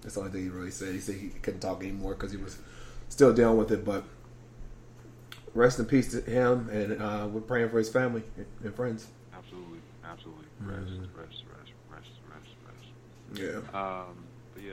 That's 0.02 0.14
the 0.14 0.20
only 0.20 0.32
thing 0.32 0.42
he 0.44 0.48
really 0.48 0.70
said. 0.70 0.94
He 0.94 1.00
said 1.00 1.16
he 1.16 1.28
couldn't 1.28 1.60
talk 1.60 1.82
anymore 1.82 2.14
because 2.14 2.32
he 2.32 2.38
was 2.38 2.58
still 3.08 3.32
dealing 3.32 3.58
with 3.58 3.70
it. 3.70 3.84
But 3.84 4.04
rest 5.54 5.78
in 5.78 5.84
peace 5.86 6.10
to 6.12 6.20
him, 6.22 6.68
and 6.70 7.00
uh, 7.00 7.26
we're 7.30 7.40
praying 7.40 7.68
for 7.70 7.78
his 7.78 7.88
family 7.88 8.22
and 8.64 8.74
friends. 8.74 9.06
Absolutely. 9.36 9.78
Absolutely. 10.04 10.44
Rest, 10.60 10.90
Mhm. 10.92 11.08
rest, 11.16 11.44
rest, 11.56 11.72
rest, 11.90 12.10
rest, 12.28 12.54
rest. 12.66 13.40
Yeah. 13.72 13.78
Um. 13.78 14.24
But 14.54 14.62
yeah. 14.62 14.72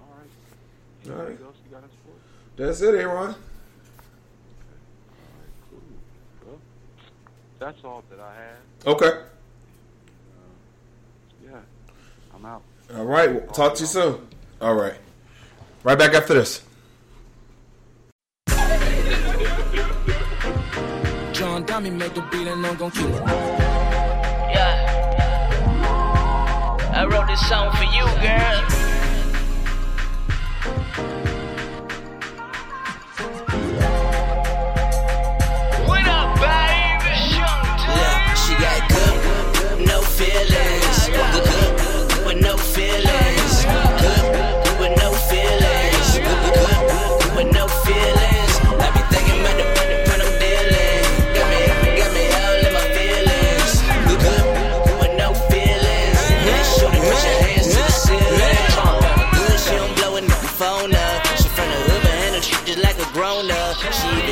All 0.00 0.08
right. 0.18 0.30
All 1.14 1.20
Anything 1.26 1.36
right. 1.36 1.46
else 1.46 1.56
you 1.64 1.70
got 1.70 1.82
in 1.84 1.90
sports? 1.90 2.24
That's 2.56 2.80
it, 2.82 2.94
Aaron. 2.94 3.16
All 3.16 3.26
right, 3.26 3.34
cool. 5.70 5.80
Well, 6.46 6.58
that's 7.58 7.82
all 7.84 8.02
that 8.10 8.20
I 8.20 8.34
have. 8.34 8.94
Okay. 8.94 9.20
Yeah, 11.44 11.58
I'm 12.34 12.44
out. 12.44 12.62
All 12.94 13.04
right. 13.04 13.32
We'll 13.32 13.46
talk 13.52 13.74
to 13.74 13.80
you 13.80 13.86
soon. 13.86 14.26
All 14.60 14.74
right. 14.74 14.94
Right 15.84 15.98
back 15.98 16.14
after 16.14 16.34
this. 16.34 16.62
John 21.52 21.66
Dummy 21.66 21.90
make 21.90 22.14
the 22.14 22.22
beat 22.30 22.48
and 22.48 22.64
I'm 22.64 22.76
gon' 22.76 22.90
keep 22.92 23.04
it. 23.04 23.22
Yeah. 24.54 24.88
I 26.94 27.04
wrote 27.04 27.26
this 27.26 27.46
song 27.46 27.70
for 27.76 27.84
you, 27.84 28.06
girl. 28.22 28.71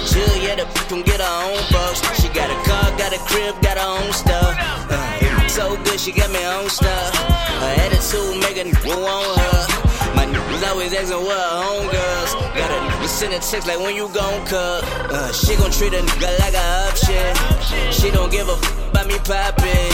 Chill, 0.07 0.37
yeah, 0.43 0.57
the 0.57 0.65
can 0.89 1.03
get 1.03 1.21
her 1.21 1.35
own 1.45 1.61
bucks. 1.73 2.01
She 2.21 2.29
got 2.29 2.49
a 2.51 2.59
car, 2.65 2.91
got 2.97 3.13
a 3.13 3.21
crib, 3.29 3.61
got 3.63 3.77
her 3.77 3.85
own 3.85 4.13
stuff. 4.13 4.57
Uh, 4.89 5.49
so 5.49 5.77
good, 5.85 6.01
she 6.01 6.13
got 6.13 6.31
me 6.31 6.45
own 6.47 6.69
stuff. 6.69 7.15
Her 7.61 7.75
attitude 7.85 8.41
make 8.41 8.57
a 8.57 8.65
nigga 8.65 8.97
want 8.97 9.39
her. 9.39 9.81
My 10.17 10.25
niggas 10.27 10.67
always 10.69 10.93
asking 10.95 11.21
where 11.21 11.37
her 11.37 11.61
homegirls. 11.61 12.33
Got 12.57 12.71
a 12.71 12.79
nigga 12.89 13.09
send 13.09 13.35
a 13.35 13.39
text 13.39 13.69
like 13.69 13.79
when 13.79 13.95
you 13.95 14.09
gon' 14.09 14.47
cut. 14.47 14.85
Uh, 15.13 15.33
she 15.33 15.57
gon' 15.57 15.71
treat 15.71 15.93
a 15.93 16.01
nigga 16.01 16.39
like 16.41 16.55
a 16.55 16.67
option. 16.89 17.93
She 17.93 18.11
don't 18.11 18.33
give 18.33 18.49
a 18.49 18.57
f 18.57 18.91
about 18.91 19.07
me 19.07 19.19
poppin'. 19.19 19.93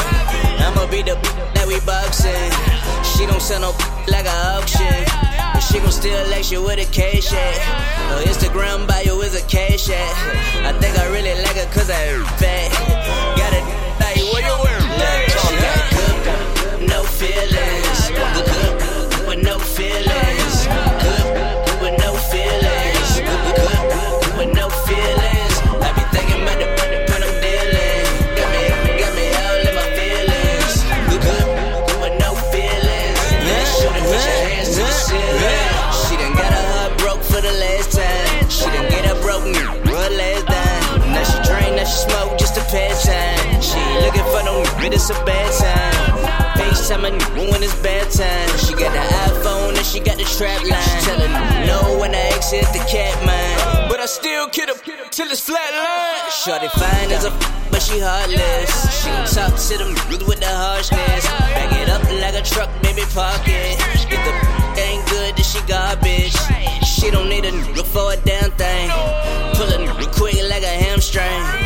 I'ma 0.62 0.86
be 0.90 1.02
the 1.02 1.18
that 1.54 1.66
we 1.66 1.80
boxing. 1.80 2.50
She 3.02 3.26
don't 3.26 3.42
sell 3.42 3.60
no 3.60 3.70
like 4.06 4.26
a 4.26 4.36
auction. 4.54 5.25
But 5.76 5.82
she 5.82 5.82
gon' 5.82 5.92
still 5.92 6.30
like 6.30 6.50
you 6.50 6.62
with 6.62 6.78
a 6.78 6.90
cash 6.90 7.32
at. 7.34 7.58
Her 8.08 8.22
Instagram 8.24 8.86
bio 8.88 9.20
is 9.20 9.34
a 9.34 9.46
cash. 9.46 9.90
I 9.90 10.72
think 10.80 10.98
I 10.98 11.06
really 11.08 11.34
like 11.42 11.56
her 11.56 11.66
cause 11.70 11.90
I 11.90 12.22
fat. 12.38 12.70
Got 13.36 13.52
a 13.52 13.60
like 14.00 14.16
where 14.32 14.42
you 14.42 14.56
wearing 14.64 14.98
that? 15.00 15.28
She 15.28 15.56
got 15.60 16.80
good, 16.80 16.88
no 16.88 17.02
feelings. 17.02 18.08
Good, 18.08 18.46
good, 18.80 19.28
with 19.28 19.44
no 19.44 19.58
feelings. 19.58 19.75
For 44.86 44.94
it's 44.94 45.10
a 45.10 45.14
bad 45.24 45.50
time. 45.58 46.54
FaceTime 46.58 47.06
a 47.06 47.10
nigga 47.10 47.50
when 47.50 47.62
it's 47.62 47.74
bad 47.82 48.10
time. 48.10 48.48
She 48.58 48.72
got 48.74 48.92
the 48.94 49.02
iPhone 49.26 49.76
and 49.76 49.86
she 49.86 50.00
got 50.00 50.16
the 50.16 50.24
trap 50.24 50.62
line. 50.62 50.82
She 50.82 51.06
tellin' 51.06 51.32
me 51.32 51.66
no 51.66 51.98
when 51.98 52.14
I 52.14 52.30
exit 52.34 52.66
the 52.72 52.82
cat 52.86 53.14
mine. 53.26 53.88
But 53.88 54.00
I 54.00 54.06
still 54.06 54.48
kid 54.48 54.68
her 54.68 54.76
till 55.10 55.28
it's 55.30 55.40
flat 55.40 55.70
line. 55.74 56.30
Shorty 56.30 56.68
fine 56.78 57.10
as 57.10 57.24
a 57.24 57.30
f- 57.30 57.70
but 57.70 57.82
she 57.82 57.98
heartless. 57.98 58.70
She 59.02 59.10
gon' 59.10 59.26
talk 59.26 59.58
to 59.58 59.74
them 59.78 59.92
with 60.26 60.40
the 60.40 60.52
harshness. 60.52 61.26
Back 61.26 61.72
it 61.74 61.88
up 61.88 62.02
like 62.22 62.34
a 62.34 62.42
truck, 62.42 62.70
baby, 62.82 63.02
park 63.12 63.42
it. 63.46 63.78
If 64.06 64.10
the 64.10 64.32
f- 64.32 64.78
ain't 64.78 65.04
good, 65.08 65.34
then 65.36 65.44
she 65.44 65.60
garbage. 65.66 66.36
She 66.86 67.10
don't 67.10 67.28
need 67.28 67.44
a 67.44 67.50
nigga 67.50 67.84
for 67.84 68.12
a 68.12 68.16
damn 68.16 68.50
thing. 68.52 68.90
Pull 69.54 69.68
a 69.68 70.06
quick 70.14 70.38
like 70.48 70.62
a 70.62 70.74
hamstring. 70.84 71.65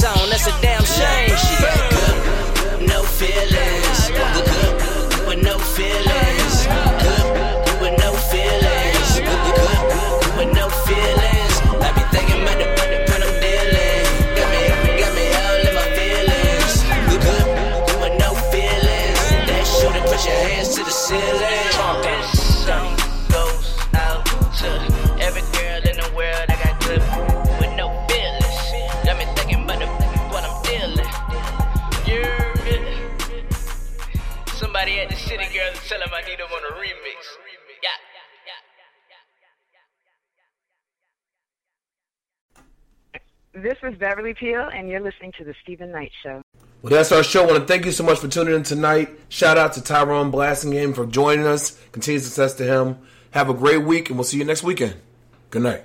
Me 0.00 0.04
that's 0.30 0.46
a 0.46 0.54
damn 0.62 0.84
shame. 0.84 1.36
She 1.36 1.60
got 1.60 1.90
good, 1.90 2.86
no 2.86 3.02
feelings. 3.02 4.06
Good, 4.06 4.46
good, 4.46 5.26
with 5.26 5.42
no 5.42 5.58
feelings. 5.58 6.66
Good, 6.66 7.02
good, 7.02 7.80
with 7.82 7.98
no 7.98 8.12
feelings. 8.30 9.18
Good, 9.18 9.26
good, 9.26 9.58
good, 9.58 10.38
with 10.38 10.54
no 10.54 10.68
feelings. 10.86 11.54
I 11.82 11.90
be 11.96 12.02
thinking 12.14 12.42
about 12.42 12.58
the 12.58 12.68
when 13.10 13.22
I'm 13.26 13.34
dealing. 13.42 14.06
Got 14.38 14.48
me, 14.54 14.62
got 15.02 15.12
me 15.18 15.26
all 15.34 15.66
in 15.66 15.74
my 15.74 15.86
feelings. 15.98 16.74
Good, 17.10 17.22
good, 17.26 17.46
good, 17.88 18.00
with 18.00 18.14
no 18.22 18.34
feelings. 18.54 19.18
That 19.50 19.66
shoot 19.66 19.96
it, 19.98 20.04
put 20.06 20.24
your 20.24 20.38
hands 20.46 20.76
to 20.76 20.84
the 20.84 20.92
ceiling. 20.92 21.57
Tell 35.88 36.02
him 36.02 36.10
I 36.12 36.20
need 36.20 36.38
him 36.38 36.46
on 36.52 36.64
a 36.70 36.74
remix. 36.76 37.16
Yeah. 37.82 37.88
This 43.54 43.78
is 43.82 43.98
Beverly 43.98 44.34
Peel, 44.34 44.68
and 44.72 44.88
you're 44.90 45.00
listening 45.00 45.32
to 45.38 45.44
The 45.44 45.54
Steven 45.62 45.90
Knight 45.90 46.12
Show. 46.22 46.42
Well, 46.82 46.92
that's 46.92 47.10
our 47.10 47.24
show. 47.24 47.44
I 47.44 47.46
want 47.46 47.58
to 47.60 47.64
thank 47.64 47.86
you 47.86 47.92
so 47.92 48.04
much 48.04 48.18
for 48.18 48.28
tuning 48.28 48.54
in 48.54 48.62
tonight. 48.62 49.18
Shout 49.30 49.56
out 49.56 49.72
to 49.72 49.82
Tyrone 49.82 50.30
Blassingame 50.30 50.94
for 50.94 51.06
joining 51.06 51.46
us. 51.46 51.80
Continued 51.90 52.22
success 52.22 52.52
to 52.56 52.64
him. 52.64 52.98
Have 53.30 53.48
a 53.48 53.54
great 53.54 53.82
week, 53.82 54.10
and 54.10 54.18
we'll 54.18 54.24
see 54.24 54.36
you 54.36 54.44
next 54.44 54.62
weekend. 54.62 54.94
Good 55.50 55.62
night. 55.62 55.84